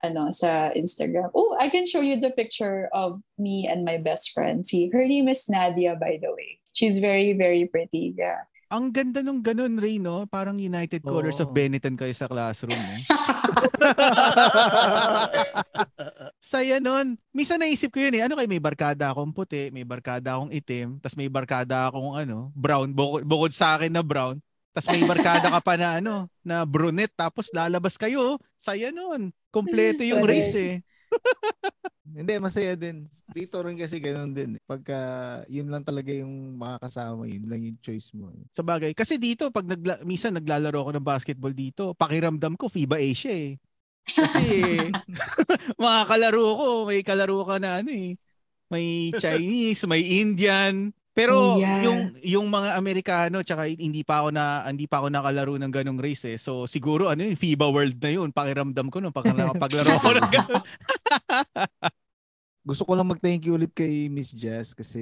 ano 0.00 0.30
sa 0.30 0.70
Instagram. 0.78 1.34
Oh, 1.34 1.56
I 1.58 1.72
can 1.72 1.90
show 1.90 2.04
you 2.04 2.20
the 2.20 2.30
picture 2.30 2.86
of 2.94 3.18
me 3.34 3.66
and 3.66 3.82
my 3.82 3.98
best 3.98 4.30
friend. 4.30 4.62
See, 4.62 4.92
her 4.94 5.02
name 5.08 5.26
is 5.26 5.50
Nadia 5.50 5.98
by 5.98 6.22
the 6.22 6.30
way. 6.30 6.62
She's 6.70 7.02
very 7.02 7.34
very 7.34 7.66
pretty. 7.66 8.14
Yeah. 8.14 8.46
Ang 8.70 8.90
ganda 8.90 9.22
nung 9.22 9.38
ganun, 9.38 9.78
Ray, 9.78 10.02
no? 10.02 10.26
Parang 10.26 10.58
United 10.58 11.02
Colors 11.02 11.38
of 11.38 11.50
Oo. 11.50 11.54
Benetton 11.54 11.94
kayo 11.94 12.10
sa 12.10 12.26
classroom. 12.26 12.74
Eh. 12.74 13.00
Saya 16.54 16.80
nun. 16.80 17.16
Minsan 17.34 17.60
naisip 17.60 17.92
ko 17.92 18.00
yun 18.00 18.16
eh. 18.16 18.22
Ano 18.24 18.36
kay 18.36 18.48
may 18.48 18.60
barkada 18.60 19.10
akong 19.10 19.32
puti, 19.32 19.70
may 19.72 19.84
barkada 19.84 20.36
akong 20.36 20.52
itim, 20.52 21.00
tas 21.00 21.16
may 21.16 21.28
barkada 21.28 21.88
akong 21.88 22.16
ano, 22.16 22.52
brown, 22.54 22.92
bukod, 22.92 23.24
bukod 23.24 23.52
sa 23.52 23.76
akin 23.76 23.92
na 23.92 24.02
brown. 24.04 24.40
Tas 24.74 24.90
may 24.90 25.06
barkada 25.06 25.54
ka 25.54 25.60
pa 25.62 25.78
na 25.78 26.02
ano, 26.02 26.26
na 26.42 26.66
brunette, 26.66 27.14
tapos 27.14 27.46
lalabas 27.54 27.94
kayo. 27.94 28.42
Saya 28.58 28.90
nun. 28.90 29.30
Kompleto 29.54 30.02
yung 30.02 30.26
race 30.26 30.54
eh. 30.58 30.82
Hindi, 32.04 32.34
masaya 32.38 32.78
din. 32.78 33.08
Dito 33.32 33.58
rin 33.64 33.74
kasi 33.74 33.98
ganun 33.98 34.30
din. 34.30 34.56
eh. 34.56 34.60
Pagka 34.62 34.98
yun 35.50 35.66
lang 35.66 35.82
talaga 35.82 36.14
yung 36.14 36.54
makakasama, 36.54 37.26
yun 37.26 37.48
lang 37.48 37.60
yung 37.64 37.78
choice 37.80 38.14
mo. 38.14 38.30
Sa 38.54 38.62
bagay. 38.62 38.94
Kasi 38.94 39.18
dito, 39.18 39.50
pag 39.50 39.66
nagla- 39.66 40.04
minsan 40.06 40.30
naglalaro 40.30 40.78
ako 40.84 40.90
ng 40.94 41.06
basketball 41.06 41.50
dito, 41.50 41.90
pakiramdam 41.96 42.54
ko 42.54 42.70
FIBA 42.70 43.02
Asia 43.02 43.34
eh. 43.34 43.58
Kasi 44.04 44.46
mga 45.82 46.00
kalaro 46.06 46.44
ko, 46.54 46.66
may 46.86 47.00
kalaro 47.00 47.40
ka 47.42 47.56
na 47.58 47.80
ano 47.82 47.90
eh. 47.90 48.14
May 48.68 49.10
Chinese, 49.16 49.82
may 49.88 50.22
Indian. 50.22 50.92
Pero 51.14 51.54
Oh, 51.54 51.62
yeah. 51.62 51.78
yung 51.86 51.98
yung 52.20 52.46
mga 52.50 52.74
Amerikano 52.74 53.38
tsaka 53.40 53.70
hindi 53.70 54.02
pa 54.02 54.20
ako 54.20 54.34
na 54.34 54.66
hindi 54.66 54.90
pa 54.90 54.98
ako 54.98 55.08
nakalaro 55.08 55.54
ng 55.54 55.70
ganong 55.70 56.02
race 56.02 56.26
eh. 56.26 56.36
So 56.36 56.66
siguro 56.66 57.06
ano 57.06 57.22
yung 57.22 57.38
FIBA 57.38 57.70
World 57.70 57.96
na 58.02 58.10
yun, 58.10 58.34
pakiramdam 58.34 58.90
ko 58.90 58.98
nung 58.98 59.14
pag 59.14 59.30
nakapaglaro 59.30 59.94
ko 60.02 60.10
ng 60.10 60.28
ganon. 60.34 60.62
Gusto 62.64 62.82
ko 62.82 62.96
lang 62.96 63.06
mag-thank 63.06 63.44
you 63.44 63.54
ulit 63.54 63.70
kay 63.70 64.08
Miss 64.08 64.32
Jazz 64.32 64.72
kasi 64.72 64.98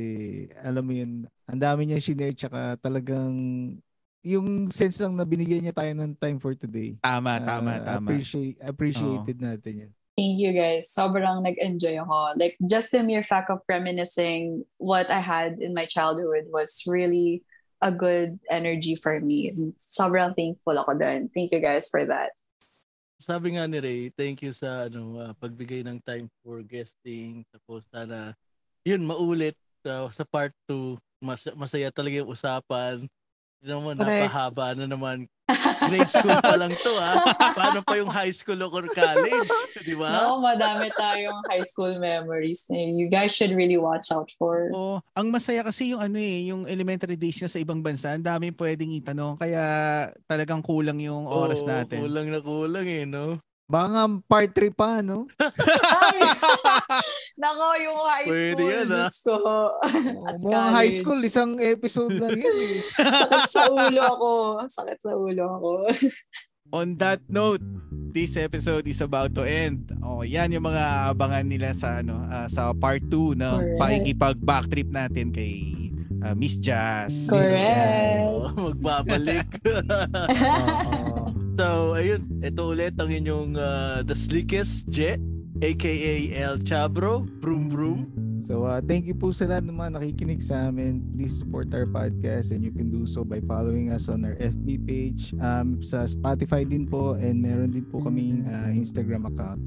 alam 0.60 0.82
mo 0.82 0.92
yun, 0.92 1.24
ang 1.46 1.60
dami 1.62 1.86
niya 1.86 2.02
shinare 2.02 2.34
tsaka 2.34 2.74
talagang 2.76 3.32
yung 4.22 4.66
sense 4.68 4.98
lang 4.98 5.14
na 5.14 5.22
binigyan 5.22 5.62
niya 5.62 5.74
tayo 5.74 5.94
ng 5.94 6.12
time 6.18 6.38
for 6.38 6.52
today. 6.52 6.98
Tama, 7.00 7.38
Ah, 7.38 7.42
tama, 7.42 7.70
tama. 7.80 7.98
Appreciate, 8.04 8.58
appreciated 8.60 9.38
natin 9.38 9.72
yan. 9.88 9.92
Thank 10.12 10.44
you 10.44 10.52
guys. 10.52 10.92
Sobrang 10.92 11.40
nag-enjoy 11.40 11.96
ako. 12.04 12.36
Like 12.36 12.60
just 12.68 12.92
the 12.92 13.00
mere 13.00 13.24
fact 13.24 13.48
of 13.48 13.64
reminiscing 13.64 14.68
what 14.76 15.08
I 15.08 15.24
had 15.24 15.56
in 15.56 15.72
my 15.72 15.88
childhood 15.88 16.52
was 16.52 16.84
really 16.84 17.40
a 17.80 17.90
good 17.90 18.36
energy 18.52 18.94
for 18.94 19.16
me. 19.24 19.48
Sobrang 19.80 20.36
thankful 20.36 20.76
ako 20.76 21.00
dun. 21.00 21.32
Thank 21.32 21.56
you 21.56 21.64
guys 21.64 21.88
for 21.88 22.04
that. 22.04 22.36
Sabi 23.22 23.56
nga 23.56 23.64
ni 23.64 23.78
Ray, 23.80 24.02
thank 24.12 24.44
you 24.44 24.52
sa 24.52 24.90
ano 24.90 25.16
ah, 25.16 25.32
pagbigay 25.38 25.80
ng 25.86 26.02
time 26.04 26.28
for 26.44 26.60
guesting. 26.60 27.46
Tapos 27.48 27.80
sana 27.88 28.36
yun 28.84 29.00
maulit 29.06 29.56
ah, 29.88 30.12
sa 30.12 30.28
part 30.28 30.52
2. 30.68 30.98
Mas, 31.22 31.46
masaya 31.54 31.88
talaga 31.88 32.20
yung 32.20 32.34
usapan. 32.34 33.06
Naman, 33.62 33.94
Correct. 33.94 34.26
napahaba 34.26 34.66
na 34.74 34.86
naman. 34.90 35.30
Grade 35.82 36.10
school 36.10 36.38
pa 36.42 36.54
lang 36.58 36.72
to 36.74 36.92
ah. 36.98 37.22
Paano 37.54 37.78
pa 37.82 37.94
yung 37.94 38.10
high 38.10 38.34
school 38.34 38.58
o 38.58 38.70
college? 38.70 39.46
Di 39.86 39.94
ba? 39.94 40.10
No, 40.10 40.42
madami 40.42 40.90
tayong 40.90 41.38
high 41.46 41.62
school 41.62 41.94
memories 42.02 42.66
na 42.66 42.78
you 42.78 43.06
guys 43.06 43.30
should 43.30 43.54
really 43.54 43.78
watch 43.78 44.10
out 44.10 44.30
for. 44.34 44.70
Oo. 44.74 44.96
ang 45.14 45.28
masaya 45.30 45.62
kasi 45.62 45.94
yung 45.94 46.02
ano 46.02 46.18
eh, 46.18 46.50
yung 46.50 46.66
elementary 46.66 47.14
days 47.14 47.38
niya 47.38 47.50
sa 47.50 47.62
ibang 47.62 47.82
bansa, 47.84 48.14
ang 48.14 48.24
dami 48.24 48.50
pwedeng 48.54 48.90
itanong. 48.98 49.38
Kaya 49.38 49.62
talagang 50.26 50.62
kulang 50.64 50.98
yung 50.98 51.26
oras 51.30 51.62
Oo, 51.62 51.70
natin. 51.70 52.02
Kulang 52.02 52.28
na 52.32 52.40
kulang 52.42 52.86
eh, 52.88 53.04
no? 53.06 53.38
Baka 53.64 53.86
nga 53.88 54.04
part 54.22 54.50
3 54.50 54.68
pa, 54.70 55.00
no? 55.00 55.24
Ay! 55.38 56.18
Nako, 57.40 57.66
yung 57.80 57.98
high 58.02 58.26
Pwede 58.26 58.52
school. 58.52 58.68
yan, 58.68 58.84
ah. 58.84 58.96
Diyos 59.00 59.16
ko. 59.18 59.34
At 60.20 60.36
Mga 60.38 60.60
high 60.68 60.72
college. 60.84 60.98
school, 60.98 61.20
isang 61.22 61.52
episode 61.56 62.14
lang 62.14 62.36
yan 62.36 62.56
eh. 62.58 62.74
Sakit 63.22 63.44
sa 63.48 63.62
ulo 63.66 64.02
ako. 64.02 64.30
Sakit 64.66 64.98
sa 64.98 65.12
ulo 65.12 65.44
ako. 65.48 65.70
On 66.72 66.96
that 66.96 67.20
note, 67.28 67.60
this 68.10 68.36
episode 68.36 68.84
is 68.84 69.00
about 69.00 69.32
to 69.32 69.42
end. 69.42 69.92
Oh, 70.00 70.20
yan 70.20 70.48
yung 70.50 70.64
mga 70.64 70.84
abangan 71.10 71.44
nila 71.44 71.72
sa 71.72 72.00
ano, 72.00 72.16
ah, 72.28 72.48
sa 72.48 72.72
part 72.72 73.00
2 73.04 73.36
ng 73.36 73.44
Correct. 73.52 73.78
pakikipag 73.78 74.36
backtrip 74.38 74.88
natin 74.88 75.28
kay 75.30 75.88
ah, 76.20 76.32
Miss 76.32 76.56
Jazz. 76.56 77.24
Correct. 77.24 78.20
Oo, 78.20 78.48
magbabalik. 78.68 79.48
Oo. 79.64 81.31
So, 81.62 81.94
ayun. 81.94 82.26
Ito 82.42 82.74
ulit 82.74 82.98
ang 82.98 83.06
inyong 83.06 83.54
ah, 83.54 84.02
The 84.02 84.18
Slickest 84.18 84.90
Je, 84.90 85.14
aka 85.62 85.94
El 86.34 86.58
Chabro, 86.66 87.22
Broom 87.38 87.70
Broom. 87.70 88.10
So, 88.42 88.66
uh, 88.66 88.82
thank 88.82 89.06
you 89.06 89.14
po 89.14 89.30
sa 89.30 89.46
lahat 89.46 89.70
ng 89.70 89.78
mga 89.78 90.02
nakikinig 90.02 90.42
sa 90.42 90.66
amin. 90.66 90.98
Please 91.14 91.38
support 91.38 91.70
our 91.70 91.86
podcast 91.86 92.50
and 92.50 92.66
you 92.66 92.74
can 92.74 92.90
do 92.90 93.06
so 93.06 93.22
by 93.22 93.38
following 93.46 93.94
us 93.94 94.10
on 94.10 94.26
our 94.26 94.34
FB 94.42 94.82
page, 94.82 95.30
um, 95.38 95.78
sa 95.78 96.02
Spotify 96.10 96.66
din 96.66 96.90
po, 96.90 97.14
and 97.14 97.38
meron 97.38 97.70
din 97.70 97.86
po 97.86 98.02
kaming 98.02 98.42
uh, 98.50 98.74
Instagram 98.74 99.30
account. 99.30 99.62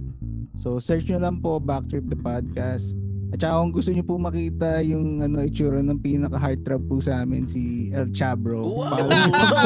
So, 0.59 0.83
search 0.83 1.07
nyo 1.07 1.23
lang 1.23 1.39
po 1.39 1.63
Backtrip 1.63 2.11
the 2.11 2.19
Podcast. 2.19 2.91
At 3.35 3.43
saka 3.43 3.59
kung 3.67 3.75
gusto 3.75 3.91
nyo 3.91 4.05
po 4.07 4.15
makita 4.15 4.79
yung 4.87 5.19
ano, 5.19 5.43
itsura 5.43 5.83
ng 5.83 5.99
pinaka-heartthrob 5.99 6.87
po 6.87 7.03
sa 7.03 7.27
amin, 7.27 7.43
si 7.43 7.91
El 7.91 8.15
Chabro. 8.15 8.63
Wow! 8.63 8.95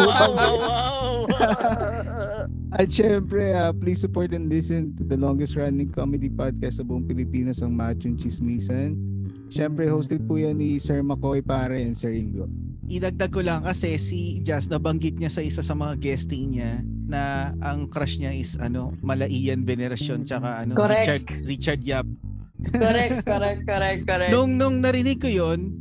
Wow! 0.10 1.30
At 2.82 2.90
syempre, 2.90 3.54
uh, 3.54 3.70
please 3.70 4.02
support 4.02 4.34
and 4.34 4.50
listen 4.50 4.98
to 4.98 5.06
the 5.06 5.14
longest 5.14 5.54
running 5.54 5.94
comedy 5.94 6.34
podcast 6.34 6.82
sa 6.82 6.84
buong 6.86 7.06
Pilipinas, 7.06 7.62
ang 7.62 7.78
Machong 7.78 8.18
Chismisan. 8.18 8.98
Syempre, 9.54 9.86
hosted 9.86 10.26
po 10.26 10.42
yan 10.42 10.58
ni 10.58 10.82
Sir 10.82 11.06
McCoy 11.06 11.46
Pare 11.46 11.78
and 11.78 11.94
Sir 11.94 12.10
Ingo. 12.10 12.50
Idagdag 12.90 13.30
ko 13.30 13.46
lang 13.46 13.70
kasi 13.70 14.02
si 14.02 14.42
Jazz 14.42 14.66
nabanggit 14.66 15.22
niya 15.22 15.30
sa 15.30 15.46
isa 15.46 15.62
sa 15.62 15.78
mga 15.78 16.02
guesting 16.02 16.58
niya 16.58 16.82
na 17.06 17.54
ang 17.62 17.86
crush 17.86 18.18
niya 18.18 18.34
is 18.34 18.58
ano, 18.58 18.98
Malaian 19.06 19.62
Veneracion 19.62 20.26
tsaka 20.26 20.66
ano, 20.66 20.74
Correct. 20.74 21.06
Richard 21.06 21.26
Richard 21.46 21.82
Yap. 21.86 22.10
Correct, 22.68 23.24
correct, 23.24 23.62
correct, 23.64 24.02
correct. 24.04 24.32
Nung 24.32 24.60
nung 24.60 24.84
narinig 24.84 25.20
ko 25.20 25.32
'yon, 25.32 25.80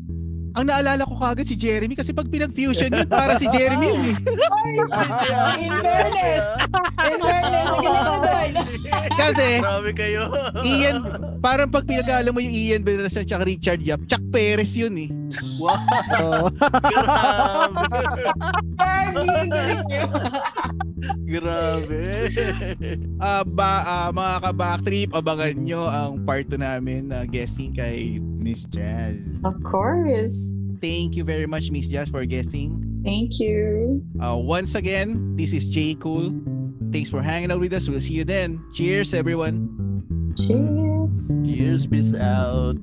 ang 0.59 0.67
naalala 0.67 1.07
ko 1.07 1.15
kagad 1.23 1.47
si 1.47 1.55
Jeremy 1.55 1.95
kasi 1.95 2.11
pag 2.11 2.27
pinag-fusion 2.27 2.91
yun, 2.91 3.07
para 3.07 3.39
si 3.39 3.47
Jeremy 3.47 3.95
yun 3.95 4.03
eh. 4.11 4.17
In 5.63 5.75
fairness. 5.79 6.47
In 6.99 7.19
fairness. 7.23 7.69
Ang 7.69 7.83
galing 7.85 8.05
ko 8.09 8.17
doon. 8.19 8.51
Kasi, 9.15 9.63
Grabe 9.63 9.93
kayo. 9.95 10.23
Ian, 10.67 10.97
parang 11.39 11.71
pag 11.71 11.87
pinag-alam 11.87 12.35
mo 12.35 12.43
yung 12.43 12.51
Ian 12.51 12.83
Veneracion 12.83 13.23
tsaka 13.23 13.47
Richard 13.47 13.79
Yap, 13.87 14.03
Chuck 14.11 14.25
Perez 14.35 14.75
yun 14.75 14.99
eh. 14.99 15.11
Wow! 15.63 16.51
Grabe! 19.15 19.63
Niyo. 19.87 20.05
Grabe! 21.27 22.31
Ah, 23.19 23.43
ba, 23.43 23.83
ah, 23.83 24.09
mga 24.15 24.35
ka-backtrip, 24.47 25.11
abangan 25.11 25.55
nyo 25.59 25.83
ang 25.91 26.23
part 26.23 26.47
2 26.47 26.63
namin 26.63 27.11
na 27.11 27.27
guesting 27.27 27.75
kay 27.75 28.23
Miss 28.23 28.63
Jazz. 28.71 29.43
Of 29.43 29.59
course. 29.67 30.55
Thank 30.79 31.19
you 31.19 31.27
very 31.27 31.51
much, 31.51 31.75
Miss 31.75 31.91
Jazz, 31.91 32.07
for 32.09 32.23
guesting. 32.23 32.79
Thank 33.03 33.43
you. 33.43 33.99
Uh, 34.23 34.39
once 34.39 34.79
again, 34.79 35.35
this 35.35 35.51
is 35.51 35.67
Jay 35.67 35.99
Cool. 35.99 36.31
Thanks 36.95 37.11
for 37.11 37.21
hanging 37.21 37.51
out 37.51 37.59
with 37.59 37.75
us. 37.75 37.91
We'll 37.91 38.01
see 38.01 38.15
you 38.15 38.25
then. 38.25 38.63
Cheers, 38.73 39.13
everyone. 39.13 39.67
Cheers. 40.39 40.89
Cheers! 41.09 41.43
Cheers, 41.45 41.87
peace 41.87 42.15
out. 42.15 42.77